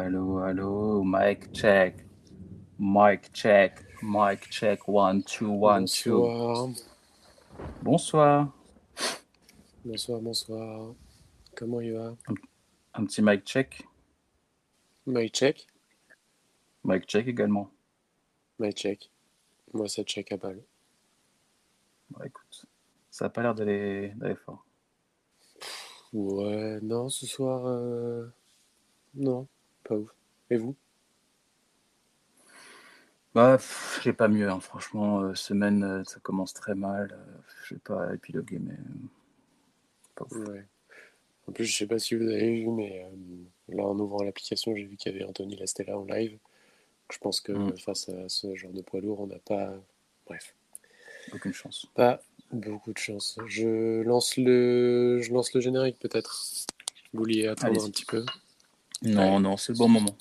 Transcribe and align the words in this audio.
Allô, 0.00 0.38
allô, 0.38 1.04
mic 1.04 1.52
check. 1.52 1.94
Mic 2.78 3.30
check. 3.34 3.84
Mic 4.02 4.48
check. 4.48 4.88
One, 4.88 5.22
two, 5.22 5.52
one, 5.52 5.84
two. 5.84 6.74
Bonsoir. 7.82 8.50
Bonsoir. 9.84 10.20
Bonsoir. 10.22 10.94
Comment 11.54 11.82
il 11.82 11.92
va? 11.92 12.16
Un 12.94 13.04
petit 13.04 13.20
mic 13.20 13.44
check. 13.44 13.86
My 15.04 15.28
check 15.28 15.66
Mic 16.82 17.04
check 17.06 17.26
également. 17.26 17.70
My 18.58 18.72
check. 18.72 19.10
Moi, 19.74 19.86
ça 19.86 20.02
check 20.02 20.32
à 20.32 20.38
balle. 20.38 20.62
Bah, 22.08 22.24
écoute, 22.24 22.64
ça 23.10 23.26
n'a 23.26 23.28
pas 23.28 23.42
l'air 23.42 23.54
d'aller 23.54 24.14
d'aller 24.16 24.36
fort. 24.36 24.64
Ouais, 26.14 26.78
non, 26.80 27.10
ce 27.10 27.26
soir, 27.26 27.66
euh, 27.66 28.26
non, 29.14 29.46
pas 29.90 29.96
ouf. 29.96 30.10
Et 30.50 30.56
vous? 30.56 30.76
Bah, 33.34 33.58
j'ai 34.02 34.12
pas 34.12 34.28
mieux, 34.28 34.48
hein. 34.48 34.60
franchement. 34.60 35.20
euh, 35.20 35.34
semaine, 35.34 35.82
euh, 35.84 36.04
ça 36.04 36.18
commence 36.20 36.52
très 36.52 36.74
mal. 36.74 37.12
euh, 37.12 37.38
je 37.64 37.74
vais 37.74 37.80
pas 37.80 38.12
épiloguer, 38.14 38.58
mais. 38.58 38.74
euh, 38.74 39.08
Pas. 40.16 40.26
Ouais. 40.32 40.66
En 41.46 41.52
plus, 41.52 41.64
je 41.64 41.76
sais 41.76 41.86
pas 41.86 41.98
si 41.98 42.14
vous 42.14 42.28
avez 42.28 42.60
vu, 42.60 42.68
mais 42.68 43.06
là, 43.68 43.84
en 43.84 43.98
ouvrant 43.98 44.22
l'application, 44.22 44.74
j'ai 44.74 44.84
vu 44.84 44.96
qu'il 44.96 45.12
y 45.12 45.14
avait 45.14 45.24
Anthony 45.24 45.56
Lastella 45.56 45.98
en 45.98 46.04
live. 46.04 46.38
Je 47.12 47.18
pense 47.18 47.40
que 47.40 47.52
Mm. 47.52 47.76
face 47.78 48.08
à 48.08 48.28
ce 48.28 48.54
genre 48.54 48.72
de 48.72 48.82
poids 48.82 49.00
lourd, 49.00 49.20
on 49.20 49.26
n'a 49.26 49.38
pas. 49.40 49.72
Bref, 50.26 50.54
Aucune 51.32 51.52
chance. 51.52 51.86
pas 51.94 52.20
beaucoup 52.52 52.92
de 52.92 52.98
chance. 52.98 53.38
Je 53.46 54.02
lance 54.02 54.36
le, 54.36 55.20
je 55.22 55.32
lance 55.32 55.52
le 55.54 55.60
générique 55.60 55.98
peut-être. 55.98 56.44
Vous 57.12 57.20
vouliez 57.20 57.46
attendre 57.48 57.84
un 57.84 57.90
petit 57.90 58.04
peu? 58.04 58.24
Non, 59.02 59.40
non, 59.40 59.56
c'est 59.56 59.72
le 59.72 59.78
bon 59.78 59.88
moment. 59.88 60.16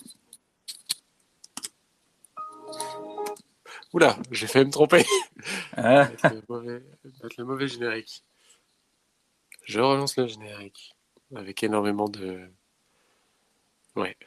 Oula, 3.94 4.18
j'ai 4.32 4.48
failli 4.48 4.66
me 4.66 4.72
tromper. 4.72 5.06
Ah, 5.78 6.10
mettre 6.10 6.34
le 6.34 6.42
mauvais, 6.50 6.84
mettre 7.24 7.36
le 7.38 7.46
mauvais 7.46 7.68
générique. 7.70 8.24
Je 9.64 9.80
relance 9.80 10.18
le 10.18 10.28
générique 10.28 10.94
avec 11.34 11.64
énormément 11.64 12.10
de. 12.10 12.50
Ouais. 13.96 14.18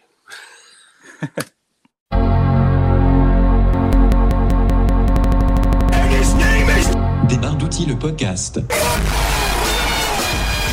Des 7.28 7.36
barres 7.36 7.56
d'outils, 7.56 7.86
le 7.86 7.98
podcast. 7.98 8.61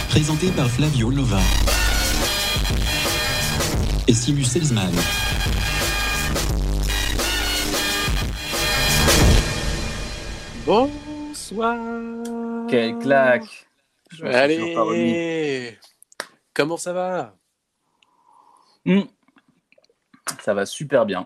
Présenté 0.10 0.52
par 0.52 0.70
Flavio 0.70 1.10
Lova. 1.10 1.42
Et 4.10 4.14
Simus 4.14 4.46
Salzman. 4.50 4.90
Bonsoir. 11.00 11.78
quelle 12.68 12.98
claque 13.00 13.68
Je. 14.12 14.26
Allez. 14.26 15.78
Comment 16.54 16.78
ça 16.78 16.94
va? 16.94 17.36
Hmm. 18.86 19.02
Ça 20.42 20.54
va 20.54 20.66
super 20.66 21.06
bien. 21.06 21.22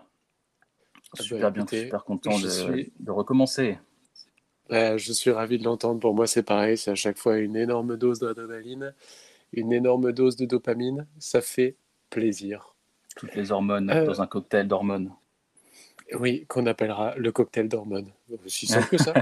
bah, 1.16 1.22
Super 1.22 1.50
bien, 1.52 1.62
écoutez, 1.62 1.82
super 1.84 2.04
content 2.04 2.38
de, 2.38 2.48
suis- 2.48 2.92
de 3.00 3.10
recommencer. 3.10 3.78
Je 4.70 5.12
suis 5.12 5.30
ravi 5.30 5.58
de 5.58 5.64
l'entendre. 5.64 6.00
Pour 6.00 6.14
moi, 6.14 6.26
c'est 6.26 6.42
pareil. 6.42 6.76
C'est 6.78 6.90
à 6.90 6.94
chaque 6.94 7.18
fois 7.18 7.36
une 7.38 7.56
énorme 7.56 7.96
dose 7.96 8.20
d'adrénaline, 8.20 8.94
une 9.52 9.72
énorme 9.72 10.12
dose 10.12 10.36
de 10.36 10.46
dopamine. 10.46 11.06
Ça 11.18 11.40
fait 11.40 11.76
plaisir. 12.10 12.73
Toutes 13.14 13.34
les 13.34 13.52
hormones 13.52 13.90
Euh. 13.90 14.04
dans 14.06 14.22
un 14.22 14.26
cocktail 14.26 14.66
d'hormones. 14.68 15.12
Oui, 16.14 16.44
qu'on 16.48 16.66
appellera 16.66 17.14
le 17.16 17.32
cocktail 17.32 17.68
d'hormones. 17.68 18.10
Aussi 18.44 18.66
simple 18.66 18.88
que 18.88 18.98
ça. 18.98 19.14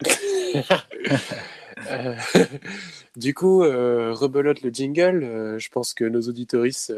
Euh, 1.90 2.14
du 3.16 3.34
coup, 3.34 3.64
euh, 3.64 4.12
rebelote 4.12 4.60
le 4.62 4.70
jingle. 4.70 5.24
Euh, 5.24 5.58
je 5.58 5.68
pense 5.70 5.94
que 5.94 6.04
nos 6.04 6.20
auditoristes 6.20 6.94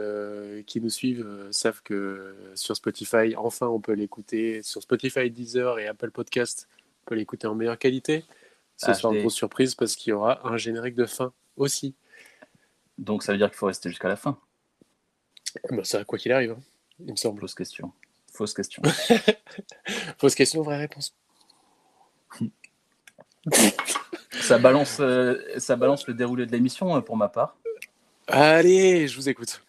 qui 0.66 0.80
nous 0.80 0.90
suivent 0.90 1.26
savent 1.52 1.80
que 1.82 2.34
sur 2.54 2.76
Spotify, 2.76 3.34
enfin, 3.36 3.68
on 3.68 3.80
peut 3.80 3.92
l'écouter. 3.92 4.62
Sur 4.62 4.82
Spotify, 4.82 5.30
Deezer 5.30 5.78
et 5.78 5.86
Apple 5.86 6.10
Podcast, 6.10 6.68
on 7.02 7.08
peut 7.10 7.14
l'écouter 7.14 7.46
en 7.46 7.54
meilleure 7.54 7.78
qualité. 7.78 8.24
Ce 8.76 8.92
sera 8.92 9.14
une 9.14 9.20
grosse 9.20 9.34
surprise 9.36 9.74
parce 9.74 9.94
qu'il 9.96 10.10
y 10.10 10.12
aura 10.12 10.46
un 10.46 10.56
générique 10.56 10.96
de 10.96 11.06
fin 11.06 11.32
aussi. 11.56 11.94
Donc 12.98 13.22
ça 13.22 13.32
veut 13.32 13.38
dire 13.38 13.48
qu'il 13.48 13.56
faut 13.56 13.66
rester 13.66 13.88
jusqu'à 13.88 14.08
la 14.08 14.16
fin. 14.16 14.36
Bah, 15.70 15.84
ça, 15.84 16.04
quoi 16.04 16.18
qu'il 16.18 16.32
arrive, 16.32 16.52
hein, 16.52 16.62
il 17.00 17.12
me 17.12 17.16
semble. 17.16 17.40
Fausse 17.40 17.54
question. 17.54 17.92
Fausse 18.32 18.54
question. 18.54 18.82
Fausse 20.18 20.34
question, 20.34 20.62
vraie 20.62 20.78
réponse. 20.78 21.14
ça, 24.32 24.58
balance, 24.58 24.98
euh, 25.00 25.38
ça 25.58 25.76
balance 25.76 26.06
le 26.06 26.14
déroulé 26.14 26.46
de 26.46 26.52
l'émission 26.52 26.96
euh, 26.96 27.00
pour 27.00 27.16
ma 27.16 27.28
part. 27.28 27.56
Allez, 28.26 29.06
je 29.06 29.16
vous 29.16 29.28
écoute. 29.28 29.62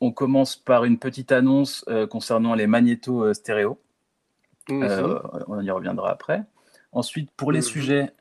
On 0.00 0.10
commence 0.10 0.56
par 0.56 0.84
une 0.84 0.98
petite 0.98 1.30
annonce 1.32 1.84
euh, 1.88 2.06
concernant 2.06 2.54
les 2.54 2.66
magnétos 2.66 3.22
euh, 3.24 3.34
stéréo. 3.34 3.78
Mhm. 4.68 4.82
Euh, 4.82 5.18
on 5.48 5.60
y 5.62 5.70
reviendra 5.70 6.10
après. 6.10 6.42
Ensuite, 6.92 7.30
pour 7.36 7.52
les 7.52 7.60
Mhm. 7.60 7.64
sujets, 7.64 8.12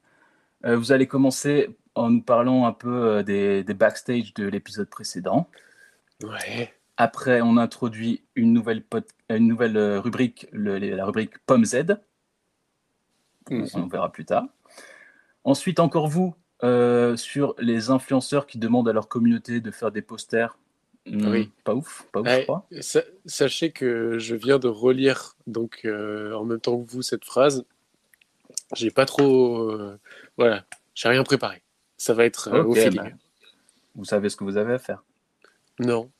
vous 0.63 0.91
allez 0.91 1.07
commencer 1.07 1.75
en 1.95 2.11
nous 2.11 2.21
parlant 2.21 2.67
un 2.67 2.71
peu 2.71 3.23
des, 3.23 3.63
des 3.63 3.73
backstage 3.73 4.33
de 4.35 4.45
l'épisode 4.47 4.87
précédent. 4.89 5.49
Ouais. 6.23 6.71
Après, 7.01 7.41
on 7.41 7.57
introduit 7.57 8.21
une 8.35 8.53
nouvelle, 8.53 8.83
une 9.29 9.47
nouvelle 9.47 9.75
euh, 9.75 9.99
rubrique, 9.99 10.47
le- 10.51 10.77
la 10.77 11.03
rubrique 11.05 11.33
Pomme 11.47 11.65
Z. 11.65 11.97
On 13.49 13.87
verra 13.87 14.11
plus 14.11 14.23
tard. 14.25 14.45
Ensuite, 15.43 15.79
encore 15.79 16.07
vous, 16.07 16.35
euh, 16.63 17.17
sur 17.17 17.55
les 17.57 17.89
influenceurs 17.89 18.45
qui 18.45 18.59
demandent 18.59 18.87
à 18.87 18.93
leur 18.93 19.07
communauté 19.07 19.61
de 19.61 19.71
faire 19.71 19.91
des 19.91 20.03
posters. 20.03 20.57
Hmm, 21.07 21.25
Oui. 21.31 21.51
Pas 21.63 21.73
ouf, 21.73 22.07
pas 22.11 22.21
ouf, 22.21 22.27
Ouais, 22.27 22.39
je 22.41 22.43
crois. 22.43 22.67
sa- 22.81 23.01
sachez 23.25 23.71
que 23.71 24.19
je 24.19 24.35
viens 24.35 24.59
de 24.59 24.67
relire 24.67 25.35
donc 25.47 25.81
euh, 25.85 26.33
en 26.35 26.45
même 26.45 26.59
temps 26.59 26.79
que 26.83 26.87
vous 26.91 27.01
cette 27.01 27.25
phrase. 27.25 27.65
J'ai 28.75 28.91
pas 28.91 29.07
trop, 29.07 29.71
euh, 29.71 29.99
voilà, 30.37 30.65
j'ai 30.93 31.09
rien 31.09 31.23
préparé. 31.23 31.63
Ça 31.97 32.13
va 32.13 32.25
être 32.25 32.49
euh, 32.53 32.63
au 32.63 32.75
feeling. 32.75 33.01
bah. 33.01 33.09
Vous 33.95 34.05
savez 34.05 34.29
ce 34.29 34.35
que 34.37 34.43
vous 34.43 34.57
avez 34.57 34.73
à 34.73 34.79
faire. 34.79 35.03
Non, 35.79 36.11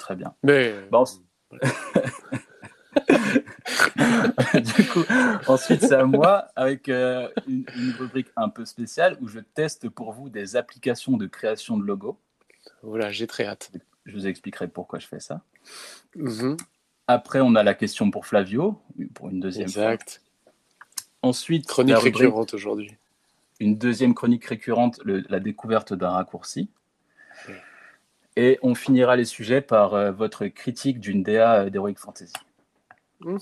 Très 0.00 0.16
bien. 0.16 0.34
mais 0.42 0.72
euh, 0.72 0.86
Bon, 0.90 1.04
du 4.54 4.88
coup, 4.88 5.04
ensuite, 5.46 5.82
c'est 5.82 5.94
à 5.94 6.04
moi 6.04 6.48
avec 6.56 6.88
euh, 6.88 7.28
une, 7.46 7.64
une 7.76 7.90
rubrique 7.92 8.28
un 8.36 8.48
peu 8.48 8.64
spéciale 8.64 9.16
où 9.20 9.28
je 9.28 9.38
teste 9.40 9.88
pour 9.88 10.12
vous 10.12 10.28
des 10.28 10.56
applications 10.56 11.16
de 11.16 11.26
création 11.26 11.76
de 11.76 11.84
logos. 11.84 12.18
voilà, 12.82 13.10
j'ai 13.10 13.26
très 13.26 13.46
hâte. 13.46 13.70
Je 14.06 14.12
vous 14.14 14.26
expliquerai 14.26 14.68
pourquoi 14.68 14.98
je 14.98 15.06
fais 15.06 15.20
ça. 15.20 15.42
Mhm, 16.16 16.56
Après, 17.06 17.40
on 17.40 17.54
a 17.54 17.62
la 17.62 17.74
question 17.74 18.10
pour 18.10 18.26
Flavio, 18.26 18.80
pour 19.14 19.28
une 19.28 19.40
deuxième 19.40 19.68
exact. 19.68 20.20
fois. 20.44 20.52
Ensuite, 21.22 21.66
Chronique 21.66 21.96
rubrique- 21.96 22.16
récurrente 22.16 22.54
aujourd'hui. 22.54 22.96
une 23.60 23.76
deuxième 23.76 24.14
chronique 24.14 24.46
récurrente, 24.46 24.98
le- 25.04 25.22
la 25.28 25.38
découverte 25.38 25.92
d'un 25.92 26.10
raccourci. 26.10 26.70
Et 28.36 28.58
on 28.62 28.74
finira 28.74 29.16
les 29.16 29.24
sujets 29.24 29.60
par 29.60 29.94
euh, 29.94 30.12
votre 30.12 30.46
critique 30.46 31.00
d'une 31.00 31.22
DA 31.22 31.62
euh, 31.62 31.70
d'Heroic 31.70 31.94
Fantasy. 31.96 32.32
Mhm. 33.20 33.38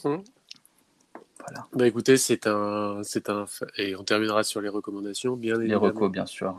Voilà. 1.41 1.67
Bah 1.73 1.87
écoutez, 1.87 2.17
c'est 2.17 2.47
un, 2.47 3.01
c'est 3.05 3.31
un, 3.31 3.45
et 3.77 3.95
on 3.97 4.03
terminera 4.05 4.43
sur 4.43 4.61
les 4.61 4.69
recommandations, 4.69 5.37
bien 5.37 5.55
Les 5.55 5.61
évidemment. 5.63 5.83
recos, 5.83 6.11
bien 6.11 6.27
sûr. 6.27 6.59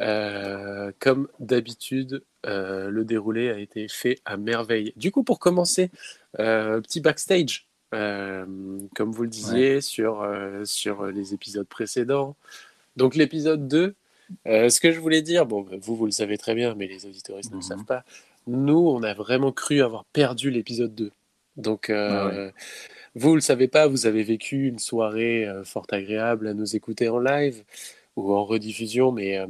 Euh, 0.00 0.92
comme 1.00 1.28
d'habitude, 1.40 2.22
euh, 2.46 2.88
le 2.88 3.04
déroulé 3.04 3.50
a 3.50 3.58
été 3.58 3.88
fait 3.88 4.20
à 4.24 4.36
merveille. 4.36 4.92
Du 4.96 5.10
coup, 5.10 5.22
pour 5.24 5.38
commencer, 5.38 5.90
euh, 6.38 6.80
petit 6.80 7.00
backstage. 7.00 7.66
Euh, 7.94 8.44
comme 8.94 9.12
vous 9.12 9.22
le 9.22 9.28
disiez 9.30 9.80
sur, 9.80 10.20
euh, 10.22 10.62
sur 10.64 11.06
les 11.06 11.32
épisodes 11.32 11.66
précédents. 11.66 12.36
Donc 12.96 13.14
l'épisode 13.14 13.66
2, 13.66 13.94
euh, 14.46 14.68
ce 14.68 14.80
que 14.80 14.92
je 14.92 15.00
voulais 15.00 15.22
dire, 15.22 15.46
bon, 15.46 15.66
vous, 15.80 15.96
vous 15.96 16.04
le 16.06 16.10
savez 16.12 16.38
très 16.38 16.54
bien, 16.54 16.74
mais 16.74 16.86
les 16.86 17.06
auditoristes 17.06 17.50
ne 17.50 17.56
Mhm. 17.56 17.62
le 17.62 17.66
savent 17.66 17.84
pas, 17.84 18.04
nous, 18.46 18.78
on 18.88 19.02
a 19.02 19.14
vraiment 19.14 19.52
cru 19.52 19.82
avoir 19.82 20.04
perdu 20.06 20.50
l'épisode 20.50 20.94
2. 20.94 21.10
Donc, 21.56 21.90
euh, 21.90 22.08
Ah 22.10 22.26
ouais. 22.28 22.54
vous 23.14 23.30
ne 23.30 23.34
le 23.36 23.40
savez 23.40 23.68
pas, 23.68 23.86
vous 23.88 24.06
avez 24.06 24.22
vécu 24.22 24.68
une 24.68 24.78
soirée 24.78 25.46
euh, 25.46 25.64
fort 25.64 25.86
agréable 25.90 26.46
à 26.48 26.54
nous 26.54 26.76
écouter 26.76 27.08
en 27.08 27.18
live 27.18 27.64
ou 28.16 28.32
en 28.34 28.44
rediffusion, 28.44 29.12
mais 29.12 29.38
euh, 29.38 29.46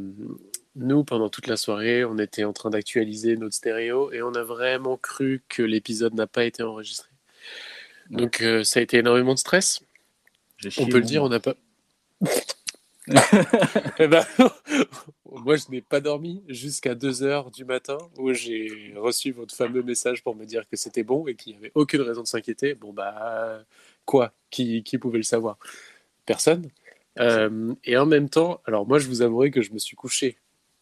nous, 0.76 1.04
pendant 1.04 1.28
toute 1.28 1.46
la 1.48 1.56
soirée, 1.56 2.04
on 2.04 2.18
était 2.18 2.44
en 2.44 2.52
train 2.52 2.70
d'actualiser 2.70 3.36
notre 3.36 3.54
stéréo 3.54 4.10
et 4.12 4.22
on 4.22 4.32
a 4.34 4.42
vraiment 4.42 4.96
cru 4.96 5.42
que 5.48 5.62
l'épisode 5.62 6.14
n'a 6.14 6.26
pas 6.26 6.44
été 6.44 6.62
enregistré. 6.62 7.08
Donc, 8.10 8.42
ça 8.64 8.80
a 8.80 8.82
été 8.82 8.98
énormément 8.98 9.34
de 9.34 9.38
stress. 9.38 9.80
On 10.78 10.86
peut 10.86 10.98
le 10.98 11.04
dire, 11.04 11.22
on 11.22 11.28
n'a 11.28 11.40
pas. 11.40 11.54
Eh 13.98 14.08
ben, 14.08 14.24
moi, 15.30 15.56
je 15.56 15.70
n'ai 15.70 15.80
pas 15.80 16.00
dormi 16.00 16.42
jusqu'à 16.48 16.94
2 16.94 17.22
heures 17.22 17.50
du 17.50 17.64
matin 17.64 17.98
où 18.16 18.32
j'ai 18.32 18.92
reçu 18.96 19.32
votre 19.32 19.54
fameux 19.54 19.82
message 19.82 20.22
pour 20.22 20.36
me 20.36 20.44
dire 20.44 20.68
que 20.68 20.76
c'était 20.76 21.02
bon 21.02 21.26
et 21.26 21.34
qu'il 21.34 21.52
n'y 21.52 21.58
avait 21.58 21.72
aucune 21.74 22.02
raison 22.02 22.22
de 22.22 22.26
s'inquiéter. 22.26 22.74
Bon, 22.74 22.92
bah, 22.92 23.62
quoi? 24.04 24.32
Qui, 24.50 24.82
qui, 24.82 24.98
pouvait 24.98 25.18
le 25.18 25.24
savoir? 25.24 25.58
Personne. 26.26 26.68
Euh, 27.20 27.74
et 27.84 27.96
en 27.96 28.06
même 28.06 28.28
temps, 28.28 28.60
alors 28.64 28.86
moi, 28.86 28.98
je 28.98 29.08
vous 29.08 29.22
avouerai 29.22 29.50
que 29.50 29.62
je 29.62 29.72
me 29.72 29.78
suis 29.78 29.96
couché. 29.96 30.38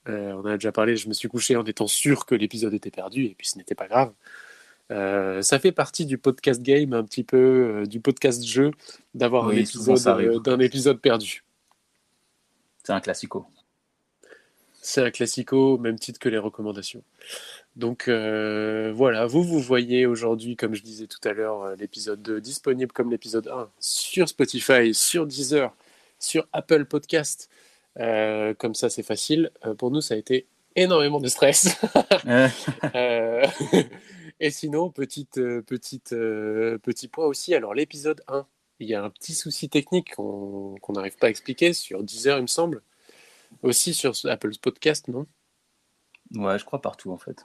Euh, 0.09 0.33
on 0.33 0.45
a 0.45 0.55
déjà 0.55 0.73
parlé, 0.73 0.97
je 0.97 1.09
me 1.09 1.15
suis 1.15 1.29
couché 1.29 1.57
en 1.57 1.65
étant 1.65 1.89
sûr 1.89 2.27
que 2.27 2.35
l'épisode 2.35 2.75
était 2.75 2.93
perdu 2.93 3.25
et 3.25 3.35
puis 3.37 3.49
ce 3.49 3.59
n'était 3.59 3.75
pas 3.75 3.89
grave. 3.89 4.13
Euh, 4.93 5.43
ça 5.43 5.59
fait 5.59 5.73
partie 5.73 6.07
du 6.07 6.17
podcast 6.17 6.63
game, 6.63 6.93
un 6.93 7.03
petit 7.03 7.25
peu 7.25 7.85
du 7.89 7.99
podcast 8.01 8.45
jeu, 8.45 8.71
d'avoir 9.15 9.49
un 9.49 9.53
épisode 9.53 10.43
d'un 10.45 10.61
épisode 10.61 11.01
perdu. 11.01 11.43
C'est 12.87 12.93
un 12.93 13.01
classico. 13.01 13.47
C'est 14.81 15.03
un 15.03 15.11
classico, 15.11 15.77
même 15.77 15.99
titre 15.99 16.21
que 16.21 16.29
les 16.29 16.39
recommandations. 16.39 17.03
Donc 17.75 18.07
euh, 18.07 18.93
voilà, 18.95 19.27
vous, 19.27 19.43
vous 19.43 19.59
voyez 19.59 20.07
aujourd'hui, 20.07 20.55
comme 20.55 20.77
je 20.77 20.85
disais 20.85 21.09
tout 21.09 21.19
à 21.29 21.33
l'heure, 21.33 21.63
euh, 21.63 21.75
l'épisode 21.75 22.23
2 22.23 22.41
disponible 22.41 22.93
comme 22.93 23.11
l'épisode 23.11 23.49
1 23.49 23.69
sur 23.81 24.29
Spotify, 24.29 24.95
sur 24.95 25.27
Deezer, 25.27 25.75
sur 26.21 26.47
Apple 26.53 26.85
Podcast. 26.85 27.51
Euh, 27.99 28.55
comme 28.55 28.77
ça, 28.77 28.89
c'est 28.89 29.03
facile. 29.03 29.51
pour 29.79 29.91
nous, 29.91 30.01
ça 30.01 30.15
a 30.15 30.17
été 30.17 30.47
énormément 30.77 31.19
de 31.19 31.27
stress. 31.27 31.77
et 34.39 34.51
sinon, 34.53 34.91
petite, 34.91 35.41
petite, 35.63 36.11
petit 36.11 37.09
point 37.09 37.27
aussi. 37.27 37.53
Alors, 37.53 37.75
l'épisode 37.75 38.23
1, 38.29 38.47
il 38.79 38.89
y 38.89 38.95
a 38.95 39.03
un 39.03 39.11
petit 39.11 39.35
souci 39.35 39.69
technique 39.69 40.15
qu'on 40.15 40.77
n'arrive 40.91 41.17
pas 41.17 41.29
à 41.29 41.31
expliquer 41.31 41.73
sur 41.73 42.03
Deezer, 42.03 42.39
il 42.39 42.43
me 42.43 42.47
semble. 42.47 42.83
Aussi 43.63 43.95
sur 43.95 44.13
Apple 44.25 44.53
Podcast, 44.61 45.09
non? 45.09 45.27
Ouais, 46.35 46.59
je 46.59 46.65
crois 46.65 46.81
partout 46.81 47.11
en 47.11 47.19
fait. 47.19 47.45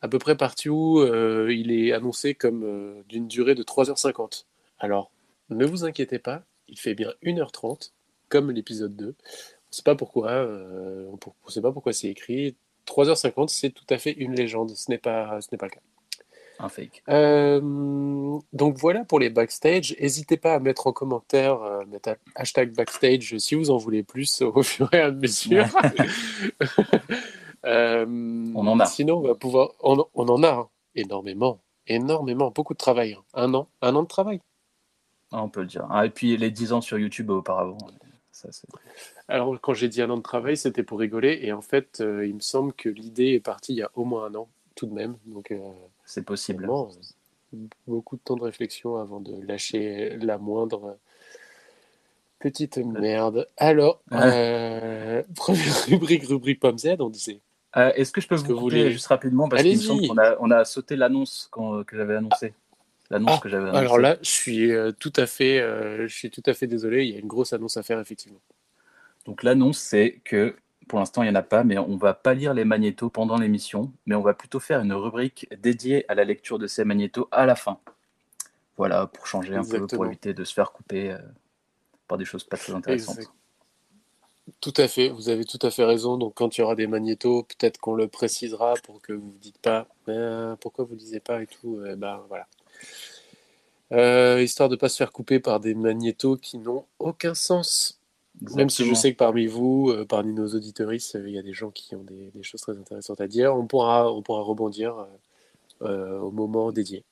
À 0.00 0.08
peu 0.08 0.18
près 0.18 0.36
partout, 0.36 0.98
euh, 1.00 1.52
il 1.52 1.72
est 1.72 1.92
annoncé 1.92 2.34
comme 2.34 2.64
euh, 2.64 3.02
d'une 3.08 3.26
durée 3.26 3.54
de 3.54 3.62
3h50. 3.62 4.44
Alors, 4.78 5.10
ne 5.50 5.64
vous 5.64 5.84
inquiétez 5.84 6.18
pas, 6.18 6.44
il 6.68 6.78
fait 6.78 6.94
bien 6.94 7.12
1h30, 7.22 7.92
comme 8.28 8.50
l'épisode 8.50 8.94
2. 8.94 9.06
On 9.06 9.08
ne 9.10 9.14
sait 9.70 9.82
pas 9.82 9.96
pourquoi, 9.96 10.30
euh, 10.30 11.08
on 11.08 11.18
ne 11.46 11.50
sait 11.50 11.62
pas 11.62 11.72
pourquoi 11.72 11.92
c'est 11.92 12.08
écrit. 12.08 12.56
3h50, 12.86 13.48
c'est 13.48 13.70
tout 13.70 13.86
à 13.90 13.98
fait 13.98 14.12
une 14.12 14.34
légende, 14.34 14.70
ce 14.70 14.90
n'est 14.90 14.98
pas, 14.98 15.40
ce 15.40 15.48
n'est 15.50 15.58
pas 15.58 15.66
le 15.66 15.72
cas 15.72 15.80
un 16.58 16.68
fake. 16.68 17.02
Euh, 17.08 17.60
donc 18.52 18.76
voilà 18.78 19.04
pour 19.04 19.20
les 19.20 19.30
backstage. 19.30 19.96
N'hésitez 20.00 20.36
pas 20.36 20.54
à 20.54 20.58
mettre 20.58 20.86
en 20.86 20.92
commentaire, 20.92 21.62
euh, 21.62 21.84
mettre 21.86 22.16
hashtag 22.34 22.74
backstage 22.74 23.36
si 23.38 23.54
vous 23.54 23.70
en 23.70 23.76
voulez 23.76 24.02
plus 24.02 24.42
au 24.42 24.62
fur 24.62 24.92
et 24.92 25.00
à 25.00 25.10
mesure. 25.10 25.66
euh, 27.64 28.06
on 28.54 28.66
en 28.66 28.80
a. 28.80 28.86
Sinon, 28.86 29.18
on 29.18 29.22
va 29.22 29.34
pouvoir. 29.34 29.70
On, 29.80 30.04
en 30.14 30.42
a 30.42 30.50
hein. 30.50 30.68
énormément, 30.94 31.60
énormément, 31.86 32.50
beaucoup 32.50 32.74
de 32.74 32.78
travail. 32.78 33.14
Hein. 33.14 33.22
Un 33.34 33.54
an, 33.54 33.68
un 33.82 33.94
an 33.94 34.02
de 34.02 34.08
travail. 34.08 34.40
Ah, 35.30 35.42
on 35.42 35.48
peut 35.48 35.60
le 35.60 35.66
dire. 35.66 35.86
Ah, 35.90 36.06
et 36.06 36.10
puis 36.10 36.36
les 36.36 36.50
10 36.50 36.72
ans 36.72 36.80
sur 36.80 36.98
YouTube 36.98 37.30
auparavant. 37.30 37.78
Ça, 38.32 38.48
Alors, 39.26 39.60
quand 39.60 39.74
j'ai 39.74 39.88
dit 39.88 40.00
un 40.00 40.10
an 40.10 40.16
de 40.16 40.22
travail, 40.22 40.56
c'était 40.56 40.82
pour 40.82 41.00
rigoler. 41.00 41.40
Et 41.42 41.52
en 41.52 41.60
fait, 41.60 42.00
euh, 42.00 42.26
il 42.26 42.36
me 42.36 42.40
semble 42.40 42.72
que 42.72 42.88
l'idée 42.88 43.32
est 43.32 43.40
partie 43.40 43.74
il 43.74 43.78
y 43.78 43.82
a 43.82 43.90
au 43.94 44.04
moins 44.04 44.26
un 44.26 44.34
an, 44.36 44.48
tout 44.74 44.86
de 44.86 44.94
même. 44.94 45.16
Donc, 45.26 45.52
c'est 46.08 46.24
possible. 46.24 46.66
beaucoup 47.86 48.16
de 48.16 48.22
temps 48.22 48.36
de 48.36 48.42
réflexion 48.42 48.96
avant 48.96 49.20
de 49.20 49.40
lâcher 49.46 50.16
la 50.22 50.38
moindre 50.38 50.96
petite 52.38 52.78
merde. 52.78 53.46
Alors, 53.58 54.00
euh, 54.12 55.22
première 55.36 55.84
rubrique, 55.86 56.24
rubrique 56.24 56.60
pomme 56.60 56.78
Z, 56.78 56.96
on 57.00 57.10
disait. 57.10 57.40
Euh, 57.76 57.92
est-ce 57.94 58.10
que 58.12 58.22
je 58.22 58.26
peux 58.26 58.36
vous, 58.36 58.46
vous 58.46 58.60
couper 58.60 58.90
juste 58.90 59.08
rapidement 59.08 59.50
parce 59.50 59.62
qu'il 59.62 59.76
me 59.76 60.08
qu'on 60.08 60.16
a, 60.16 60.36
on 60.40 60.50
a 60.50 60.64
sauté 60.64 60.96
l'annonce 60.96 61.50
que 61.52 61.96
j'avais 61.96 62.16
annoncée. 62.16 62.54
L'annonce 63.10 63.36
ah, 63.36 63.40
que 63.42 63.48
j'avais 63.50 63.70
Alors 63.76 63.98
là, 63.98 64.16
je 64.22 64.30
suis 64.30 64.72
euh, 64.72 64.92
tout 64.92 65.12
à 65.16 65.26
fait, 65.26 65.60
je 65.60 66.14
suis 66.14 66.30
tout 66.30 66.42
à 66.46 66.54
fait 66.54 66.66
désolé. 66.66 67.04
Il 67.04 67.12
y 67.12 67.16
a 67.16 67.20
une 67.20 67.28
grosse 67.28 67.52
annonce 67.52 67.76
à 67.76 67.82
faire 67.82 68.00
effectivement. 68.00 68.40
Donc 69.26 69.42
l'annonce, 69.42 69.78
c'est 69.78 70.20
que 70.24 70.56
pour 70.88 70.98
l'instant, 70.98 71.22
il 71.22 71.26
n'y 71.26 71.32
en 71.32 71.38
a 71.38 71.42
pas, 71.42 71.64
mais 71.64 71.78
on 71.78 71.88
ne 71.88 71.98
va 71.98 72.14
pas 72.14 72.34
lire 72.34 72.54
les 72.54 72.64
magnétos 72.64 73.10
pendant 73.10 73.36
l'émission, 73.36 73.92
mais 74.06 74.14
on 74.14 74.22
va 74.22 74.34
plutôt 74.34 74.60
faire 74.60 74.80
une 74.80 74.92
rubrique 74.92 75.48
dédiée 75.60 76.04
à 76.10 76.14
la 76.14 76.24
lecture 76.24 76.58
de 76.58 76.66
ces 76.66 76.84
magnétos 76.84 77.28
à 77.30 77.46
la 77.46 77.54
fin. 77.54 77.78
Voilà, 78.76 79.06
pour 79.06 79.26
changer 79.26 79.54
un 79.54 79.64
peu, 79.64 79.86
pour 79.86 80.06
éviter 80.06 80.34
de 80.34 80.44
se 80.44 80.54
faire 80.54 80.72
couper 80.72 81.12
euh, 81.12 81.18
par 82.06 82.16
des 82.18 82.24
choses 82.24 82.44
pas 82.44 82.56
très 82.56 82.72
intéressantes. 82.72 83.30
Tout 84.60 84.74
à 84.76 84.88
fait, 84.88 85.10
vous 85.10 85.28
avez 85.28 85.44
tout 85.44 85.58
à 85.62 85.70
fait 85.70 85.84
raison. 85.84 86.16
Donc, 86.16 86.34
quand 86.34 86.56
il 86.56 86.62
y 86.62 86.64
aura 86.64 86.74
des 86.74 86.86
magnétos, 86.86 87.42
peut-être 87.42 87.78
qu'on 87.78 87.94
le 87.94 88.08
précisera 88.08 88.74
pour 88.82 89.02
que 89.02 89.12
vous 89.12 89.32
ne 89.32 89.38
dites 89.38 89.58
pas 89.58 89.86
pourquoi 90.60 90.84
vous 90.84 90.94
ne 90.94 91.00
lisez 91.00 91.20
pas 91.20 91.42
et 91.42 91.46
tout. 91.46 91.82
Eh 91.86 91.96
ben, 91.96 92.22
voilà. 92.28 92.46
Euh, 93.92 94.42
histoire 94.42 94.68
de 94.68 94.74
ne 94.74 94.80
pas 94.80 94.88
se 94.88 94.96
faire 94.96 95.12
couper 95.12 95.40
par 95.40 95.60
des 95.60 95.74
magnétos 95.74 96.36
qui 96.36 96.58
n'ont 96.58 96.86
aucun 96.98 97.34
sens. 97.34 97.97
Même 98.40 98.70
si 98.70 98.84
je 98.84 98.94
sais 98.94 99.12
que 99.12 99.16
parmi 99.16 99.46
vous, 99.46 99.90
euh, 99.90 100.04
parmi 100.04 100.32
nos 100.32 100.48
auditoristes, 100.48 101.18
il 101.24 101.32
y 101.32 101.38
a 101.38 101.42
des 101.42 101.52
gens 101.52 101.70
qui 101.70 101.94
ont 101.94 102.04
des, 102.04 102.32
choses 102.42 102.60
très 102.60 102.76
intéressantes 102.78 103.20
à 103.20 103.26
dire. 103.26 103.54
On 103.54 103.66
pourra, 103.66 104.12
on 104.12 104.22
pourra 104.22 104.42
rebondir 104.42 104.98
euh, 104.98 105.06
euh, 105.82 106.18
au 106.20 106.30
moment 106.30 106.70
dédié. 106.72 107.04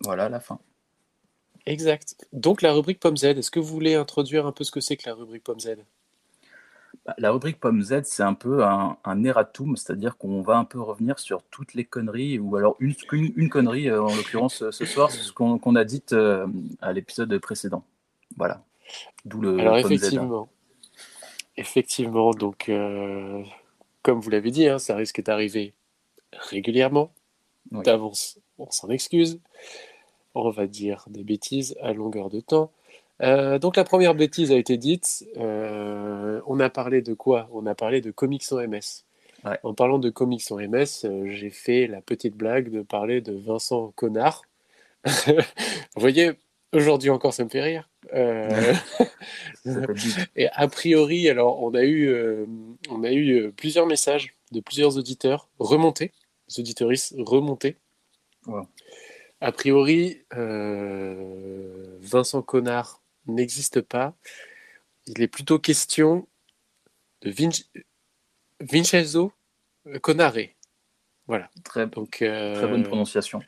Voilà, 0.00 0.28
la 0.28 0.40
fin. 0.40 0.58
Exact. 1.66 2.16
Donc 2.32 2.62
la 2.62 2.72
rubrique 2.72 2.98
Pomme 2.98 3.16
Z, 3.16 3.24
est-ce 3.24 3.50
que 3.50 3.60
vous 3.60 3.68
voulez 3.68 3.94
introduire 3.94 4.46
un 4.46 4.52
peu 4.52 4.64
ce 4.64 4.72
que 4.72 4.80
c'est 4.80 4.96
que 4.96 5.08
la 5.08 5.14
rubrique 5.14 5.44
Pomme 5.44 5.60
Z? 5.60 5.76
Bah, 7.06 7.14
La 7.18 7.30
rubrique 7.30 7.60
Pomme 7.60 7.82
Z, 7.82 8.02
c'est 8.04 8.24
un 8.24 8.34
peu 8.34 8.64
un, 8.64 8.96
un 9.04 9.24
erratum, 9.24 9.76
c'est-à-dire 9.76 10.16
qu'on 10.16 10.42
va 10.42 10.56
un 10.56 10.64
peu 10.64 10.80
revenir 10.80 11.20
sur 11.20 11.44
toutes 11.44 11.74
les 11.74 11.84
conneries, 11.84 12.40
ou 12.40 12.56
alors 12.56 12.76
une, 12.80 12.94
une, 13.12 13.48
connerie, 13.48 13.92
en 13.92 14.14
l'occurrence 14.14 14.68
ce 14.70 14.84
soir, 14.84 15.12
ce 15.12 15.30
qu'on 15.32 15.76
a 15.76 15.84
dit 15.84 16.02
à 16.80 16.92
l'épisode 16.92 17.38
précédent. 17.38 17.84
Voilà. 18.36 18.64
D'où 19.24 19.40
le 19.40 19.58
alors, 19.60 19.78
effectivement. 19.78 20.48
Effectivement, 21.56 22.30
donc 22.32 22.68
euh, 22.68 23.42
comme 24.02 24.20
vous 24.20 24.30
l'avez 24.30 24.50
dit, 24.50 24.68
hein, 24.68 24.78
ça 24.78 24.96
risque 24.96 25.22
d'arriver 25.22 25.74
régulièrement. 26.32 27.12
D'avance, 27.70 28.38
on 28.58 28.70
s'en 28.70 28.90
excuse. 28.90 29.40
On 30.34 30.50
va 30.50 30.66
dire 30.66 31.04
des 31.08 31.22
bêtises 31.22 31.76
à 31.80 31.92
longueur 31.92 32.28
de 32.28 32.40
temps. 32.40 32.72
Euh, 33.22 33.58
donc 33.58 33.76
la 33.76 33.84
première 33.84 34.14
bêtise 34.14 34.50
a 34.50 34.56
été 34.56 34.76
dite. 34.76 35.24
Euh, 35.36 36.40
on 36.46 36.58
a 36.58 36.68
parlé 36.70 37.02
de 37.02 37.14
quoi? 37.14 37.48
On 37.52 37.66
a 37.66 37.74
parlé 37.74 38.00
de 38.00 38.10
comics 38.10 38.44
en 38.50 38.56
MS. 38.56 39.04
En 39.62 39.74
parlant 39.74 39.98
de 39.98 40.10
comics 40.10 40.44
en 40.50 40.56
MS, 40.56 41.06
j'ai 41.26 41.50
fait 41.50 41.86
la 41.86 42.00
petite 42.00 42.36
blague 42.36 42.70
de 42.70 42.82
parler 42.82 43.20
de 43.20 43.32
Vincent 43.32 43.92
Connard. 43.96 44.42
vous 45.04 45.34
voyez, 45.96 46.32
Aujourd'hui 46.72 47.10
encore, 47.10 47.34
ça 47.34 47.44
me 47.44 47.50
fait 47.50 47.60
rire. 47.60 47.86
Euh, 48.14 48.74
et 50.36 50.48
a 50.48 50.68
priori, 50.68 51.28
alors, 51.28 51.62
on 51.62 51.74
a 51.74 51.82
eu, 51.82 52.08
euh, 52.08 52.46
on 52.90 53.04
a 53.04 53.12
eu 53.12 53.32
euh, 53.32 53.52
plusieurs 53.52 53.86
messages 53.86 54.34
de 54.50 54.60
plusieurs 54.60 54.96
auditeurs 54.98 55.48
remontés, 55.58 56.12
des 56.48 56.60
auditeuristes 56.60 57.14
remontés. 57.18 57.76
A 59.40 59.52
priori, 59.52 60.22
Vincent 62.00 62.42
Connard 62.42 63.00
n'existe 63.26 63.80
pas. 63.80 64.14
Il 65.06 65.22
est 65.22 65.28
plutôt 65.28 65.58
question 65.58 66.26
de 67.22 67.32
Vincenzo 68.60 69.32
Conare. 70.00 70.50
Voilà. 71.28 71.48
Très, 71.64 71.86
Donc, 71.86 72.16
très 72.18 72.66
bonne 72.66 72.82
prononciation. 72.82 73.40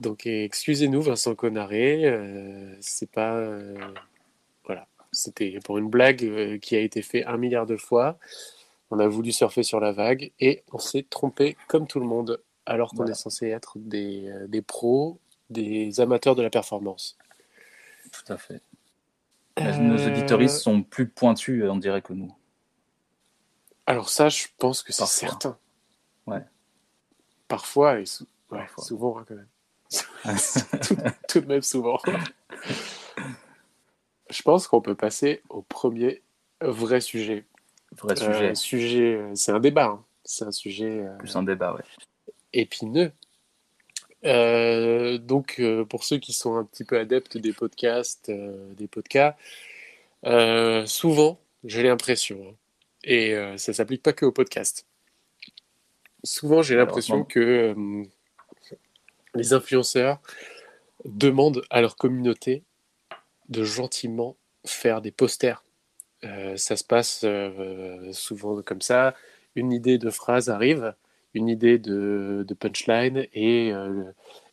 Donc 0.00 0.26
excusez-nous 0.26 1.02
Vincent 1.02 1.34
Conaré, 1.34 2.04
euh, 2.04 2.76
c'est 2.80 3.10
pas 3.10 3.34
euh, 3.34 3.76
voilà, 4.64 4.88
c'était 5.12 5.58
pour 5.64 5.78
une 5.78 5.88
blague 5.88 6.24
euh, 6.24 6.58
qui 6.58 6.74
a 6.74 6.80
été 6.80 7.00
faite 7.02 7.24
un 7.26 7.36
milliard 7.36 7.66
de 7.66 7.76
fois. 7.76 8.18
On 8.90 8.98
a 8.98 9.06
voulu 9.06 9.32
surfer 9.32 9.62
sur 9.62 9.80
la 9.80 9.92
vague 9.92 10.32
et 10.40 10.64
on 10.72 10.78
s'est 10.78 11.06
trompé 11.08 11.56
comme 11.68 11.86
tout 11.86 12.00
le 12.00 12.06
monde, 12.06 12.40
alors 12.66 12.92
qu'on 12.92 13.06
est 13.06 13.14
censé 13.14 13.48
être 13.48 13.78
des, 13.78 14.32
des, 14.46 14.62
pros, 14.62 15.18
des 15.50 16.00
amateurs 16.00 16.34
de 16.34 16.42
la 16.42 16.50
performance. 16.50 17.16
Tout 18.12 18.32
à 18.32 18.36
fait. 18.36 18.60
Nos 19.80 20.06
auditoristes 20.06 20.58
sont 20.58 20.82
plus 20.82 21.08
pointus, 21.08 21.64
on 21.68 21.76
dirait 21.76 22.02
que 22.02 22.12
nous. 22.12 22.32
Alors 23.86 24.10
ça, 24.10 24.28
je 24.28 24.46
pense 24.58 24.82
que 24.82 24.92
c'est 24.92 25.06
certain. 25.06 25.56
Ouais. 26.26 26.44
Parfois 27.48 28.00
et 28.00 28.04
souvent 28.78 29.18
hein, 29.18 29.24
quand 29.26 29.34
même. 29.34 29.48
tout, 31.28 31.40
de 31.40 31.46
même 31.46 31.62
souvent. 31.62 31.98
Je 34.30 34.42
pense 34.42 34.66
qu'on 34.66 34.80
peut 34.80 34.94
passer 34.94 35.42
au 35.48 35.62
premier 35.62 36.22
vrai 36.60 37.00
sujet. 37.00 37.44
Vrai 37.96 38.16
sujet. 38.16 38.50
Euh, 38.50 38.54
sujet 38.54 39.14
euh, 39.14 39.30
c'est 39.34 39.52
un 39.52 39.60
débat. 39.60 39.86
Hein. 39.86 40.04
C'est 40.24 40.44
un 40.44 40.52
sujet. 40.52 41.00
Euh, 41.00 41.16
Plus 41.18 41.36
un 41.36 41.42
débat, 41.42 41.74
ouais. 41.74 41.82
Épineux. 42.52 43.12
donc, 45.18 45.60
pour 45.88 46.04
ceux 46.04 46.18
qui 46.18 46.32
sont 46.32 46.56
un 46.56 46.64
petit 46.64 46.84
peu 46.84 46.98
adeptes 46.98 47.36
des 47.36 47.52
podcasts, 47.52 48.30
des 48.30 48.86
podcasts, 48.86 49.38
souvent, 50.86 51.38
j'ai 51.64 51.82
l'impression, 51.82 52.38
hein, 52.48 52.54
Et 53.02 53.34
ça 53.56 53.72
s'applique 53.72 54.02
pas 54.02 54.12
que 54.12 54.24
au 54.24 54.32
podcast. 54.32 54.86
Souvent, 56.22 56.62
j'ai 56.62 56.76
l'impression 56.76 57.24
que 57.24 57.74
les 59.34 59.52
influenceurs 59.52 60.20
demandent 61.04 61.62
à 61.70 61.80
leur 61.80 61.96
communauté 61.96 62.62
de 63.48 63.64
gentiment 63.64 64.36
faire 64.64 65.02
des 65.02 65.10
posters. 65.10 65.64
Euh, 66.24 66.56
ça 66.56 66.76
se 66.76 66.84
passe 66.84 67.22
euh, 67.24 68.12
souvent 68.12 68.60
comme 68.62 68.80
ça. 68.80 69.14
Une 69.54 69.72
idée 69.72 69.98
de 69.98 70.10
phrase 70.10 70.48
arrive, 70.48 70.94
une 71.34 71.48
idée 71.48 71.78
de, 71.78 72.44
de 72.46 72.54
punchline, 72.54 73.26
et, 73.32 73.72
euh, 73.72 74.04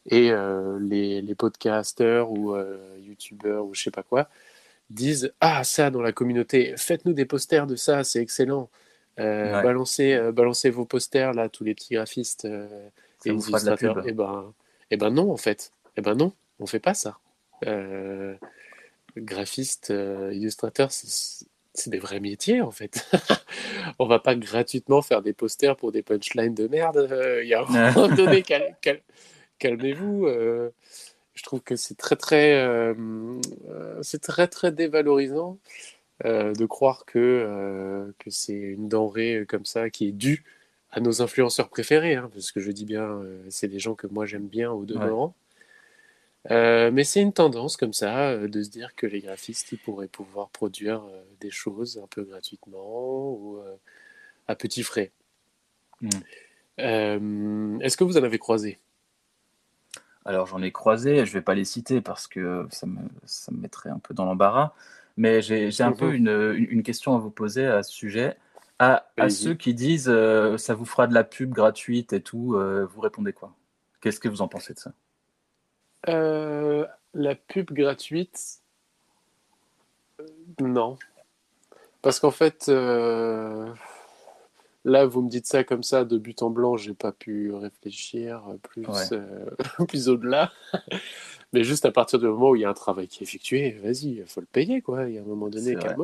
et 0.07 0.31
les, 0.79 1.21
les 1.21 1.35
podcasters 1.35 2.31
ou 2.31 2.55
youtubeurs 2.99 3.65
ou 3.65 3.73
je 3.73 3.83
sais 3.83 3.91
pas 3.91 4.03
quoi 4.03 4.29
disent 4.89 5.33
Ah, 5.39 5.63
ça 5.63 5.89
dans 5.89 6.01
la 6.01 6.11
communauté, 6.11 6.73
faites-nous 6.75 7.13
des 7.13 7.25
posters 7.25 7.65
de 7.65 7.75
ça, 7.75 8.03
c'est 8.03 8.19
excellent. 8.19 8.69
Ouais. 9.17 9.51
balancez, 9.63 10.19
balancez 10.33 10.69
vos 10.69 10.85
posters 10.85 11.33
là, 11.33 11.49
tous 11.49 11.63
les 11.63 11.75
petits 11.75 11.93
graphistes 11.93 12.45
et 12.45 13.29
illustrateurs. 13.29 14.05
Et 14.07 14.11
ben, 14.11 14.51
eh 14.91 14.97
ben 14.97 15.09
non, 15.09 15.31
en 15.31 15.37
fait. 15.37 15.71
Eh 15.97 16.01
ben 16.01 16.15
non, 16.15 16.33
on 16.59 16.65
fait 16.67 16.79
pas 16.79 16.93
ça. 16.93 17.17
Euh, 17.65 18.35
graphiste, 19.17 19.91
euh, 19.91 20.33
illustrateur, 20.33 20.91
c'est 20.91 21.89
des 21.89 21.99
vrais 21.99 22.19
métiers 22.19 22.61
en 22.61 22.71
fait. 22.71 23.09
on 23.99 24.05
va 24.07 24.19
pas 24.19 24.35
gratuitement 24.35 25.01
faire 25.01 25.21
des 25.21 25.33
posters 25.33 25.75
pour 25.77 25.91
des 25.91 26.03
punchlines 26.03 26.53
de 26.55 26.67
merde. 26.67 26.97
Euh, 27.11 27.43
Il 27.43 27.49
y 27.49 27.53
a 27.53 27.63
un 27.63 27.91
moment 27.93 28.07
donné, 28.15 28.43
cal- 28.43 28.77
cal- 28.81 29.01
calmez-vous. 29.59 30.27
euh, 30.27 30.69
je 31.33 31.43
trouve 31.43 31.61
que 31.61 31.75
c'est 31.75 31.95
très 31.97 32.15
très, 32.17 32.53
euh, 32.55 32.93
euh, 33.69 33.99
c'est 34.03 34.21
très 34.21 34.47
très 34.47 34.71
dévalorisant 34.71 35.57
euh, 36.25 36.53
de 36.53 36.65
croire 36.65 37.05
que 37.05 37.19
euh, 37.19 38.11
que 38.19 38.29
c'est 38.29 38.53
une 38.53 38.89
denrée 38.89 39.45
comme 39.47 39.65
ça 39.65 39.89
qui 39.89 40.09
est 40.09 40.11
due 40.11 40.43
à 40.91 40.99
nos 40.99 41.21
influenceurs 41.21 41.69
préférés, 41.69 42.15
hein, 42.15 42.29
parce 42.33 42.51
que 42.51 42.59
je 42.59 42.71
dis 42.71 42.85
bien, 42.85 43.03
euh, 43.03 43.43
c'est 43.49 43.67
des 43.67 43.79
gens 43.79 43.95
que 43.95 44.07
moi 44.07 44.25
j'aime 44.25 44.47
bien 44.47 44.71
au 44.71 44.85
demeurant. 44.85 45.33
Euh, 46.49 46.89
mais 46.91 47.03
c'est 47.03 47.21
une 47.21 47.33
tendance 47.33 47.77
comme 47.77 47.93
ça 47.93 48.29
euh, 48.31 48.47
de 48.47 48.63
se 48.63 48.69
dire 48.69 48.95
que 48.95 49.05
les 49.05 49.21
graphistes 49.21 49.71
ils 49.71 49.77
pourraient 49.77 50.07
pouvoir 50.07 50.49
produire 50.49 51.03
des 51.39 51.51
choses 51.51 52.01
un 52.03 52.07
peu 52.07 52.23
gratuitement 52.23 53.31
ou 53.33 53.59
à 54.47 54.55
petits 54.55 54.83
frais. 54.83 55.11
Mm. 56.01 56.09
Euh, 56.79 57.79
Est-ce 57.79 57.95
que 57.95 58.03
vous 58.03 58.17
en 58.17 58.23
avez 58.23 58.39
croisé? 58.39 58.79
Alors 60.25 60.47
j'en 60.47 60.61
ai 60.61 60.71
croisé, 60.71 61.25
je 61.25 61.33
vais 61.33 61.41
pas 61.41 61.55
les 61.55 61.65
citer 61.65 62.01
parce 62.01 62.27
que 62.27 62.67
ça 62.71 62.85
me, 62.87 62.99
ça 63.25 63.51
me 63.51 63.57
mettrait 63.59 63.89
un 63.89 63.99
peu 63.99 64.13
dans 64.13 64.25
l'embarras, 64.25 64.73
mais 65.17 65.41
j'ai 65.41 65.69
un 65.81 65.91
Mhm. 65.91 65.97
peu 65.97 66.13
une- 66.13 66.67
une 66.69 66.83
question 66.83 67.15
à 67.15 67.19
vous 67.19 67.31
poser 67.31 67.65
à 67.65 67.81
ce 67.83 67.91
sujet. 67.91 68.35
À, 68.83 69.29
ceux 69.29 69.53
qui 69.53 69.75
disent 69.75 70.09
euh, 70.09 70.57
ça 70.57 70.73
vous 70.73 70.85
fera 70.85 71.05
de 71.05 71.13
la 71.13 71.23
pub 71.23 71.51
gratuite 71.51 72.13
et 72.13 72.21
tout, 72.21 72.55
euh, 72.55 72.87
vous 72.91 72.99
répondez 72.99 73.31
quoi? 73.31 73.53
Qu'est-ce 74.01 74.19
que 74.19 74.27
vous 74.27 74.41
en 74.41 74.47
pensez 74.47 74.73
de 74.73 74.79
ça? 74.79 74.91
Euh, 76.09 76.87
La 77.13 77.35
pub 77.35 77.71
gratuite, 77.71 78.61
non. 80.59 80.97
Parce 82.01 82.19
qu'en 82.19 82.31
fait, 82.31 82.69
là, 82.69 83.75
vous 85.05 85.21
me 85.21 85.29
dites 85.29 85.45
ça 85.45 85.63
comme 85.63 85.83
ça, 85.83 86.03
de 86.03 86.17
but 86.17 86.41
en 86.41 86.49
blanc, 86.49 86.75
j'ai 86.75 86.95
pas 86.95 87.11
pu 87.11 87.53
réfléchir 87.53 88.41
plus, 88.63 88.87
Ouais. 88.87 89.21
plus 89.87 90.09
au-delà. 90.09 90.51
Mais 91.53 91.63
juste 91.63 91.85
à 91.85 91.91
partir 91.91 92.17
du 92.17 92.25
moment 92.25 92.49
où 92.49 92.55
il 92.55 92.63
y 92.63 92.65
a 92.65 92.69
un 92.69 92.73
travail 92.73 93.07
qui 93.07 93.19
est 93.19 93.27
effectué, 93.27 93.77
vas-y, 93.83 94.15
il 94.15 94.25
faut 94.25 94.41
le 94.41 94.47
payer, 94.47 94.81
quoi. 94.81 95.07
Il 95.07 95.13
y 95.13 95.19
a 95.19 95.21
un 95.21 95.25
moment 95.25 95.49
donné, 95.49 95.75
C'est 95.75 95.75
vrai. 95.75 95.95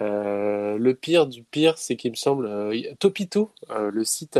Euh, 0.00 0.78
le 0.78 0.94
pire 0.94 1.26
du 1.26 1.42
pire, 1.42 1.78
c'est 1.78 1.96
qu'il 1.96 2.10
me 2.10 2.16
semble, 2.16 2.46
euh, 2.46 2.94
Topito, 2.98 3.50
euh, 3.70 3.90
le 3.90 4.04
site 4.04 4.38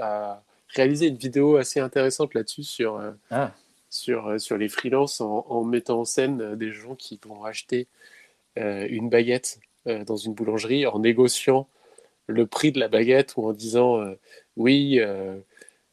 a, 0.00 0.42
réalisé 0.68 1.06
une 1.06 1.16
vidéo 1.16 1.56
assez 1.56 1.80
intéressante 1.80 2.34
là-dessus 2.34 2.64
sur, 2.64 3.00
Ah, 3.30 3.52
sur, 3.90 4.40
sur 4.40 4.58
les 4.58 4.68
freelances 4.68 5.20
en, 5.20 5.46
en 5.48 5.64
mettant 5.64 6.00
en 6.00 6.04
scène 6.04 6.56
des 6.56 6.72
gens 6.72 6.96
qui 6.96 7.20
vont 7.24 7.44
acheter 7.44 7.86
une 8.56 9.08
baguette 9.08 9.60
dans 9.86 10.16
une 10.16 10.34
boulangerie 10.34 10.86
en 10.86 10.98
négociant 10.98 11.68
le 12.26 12.46
prix 12.46 12.72
de 12.72 12.80
la 12.80 12.88
baguette 12.88 13.34
ou 13.36 13.46
en 13.46 13.52
disant 13.52 14.02
oui, 14.56 15.00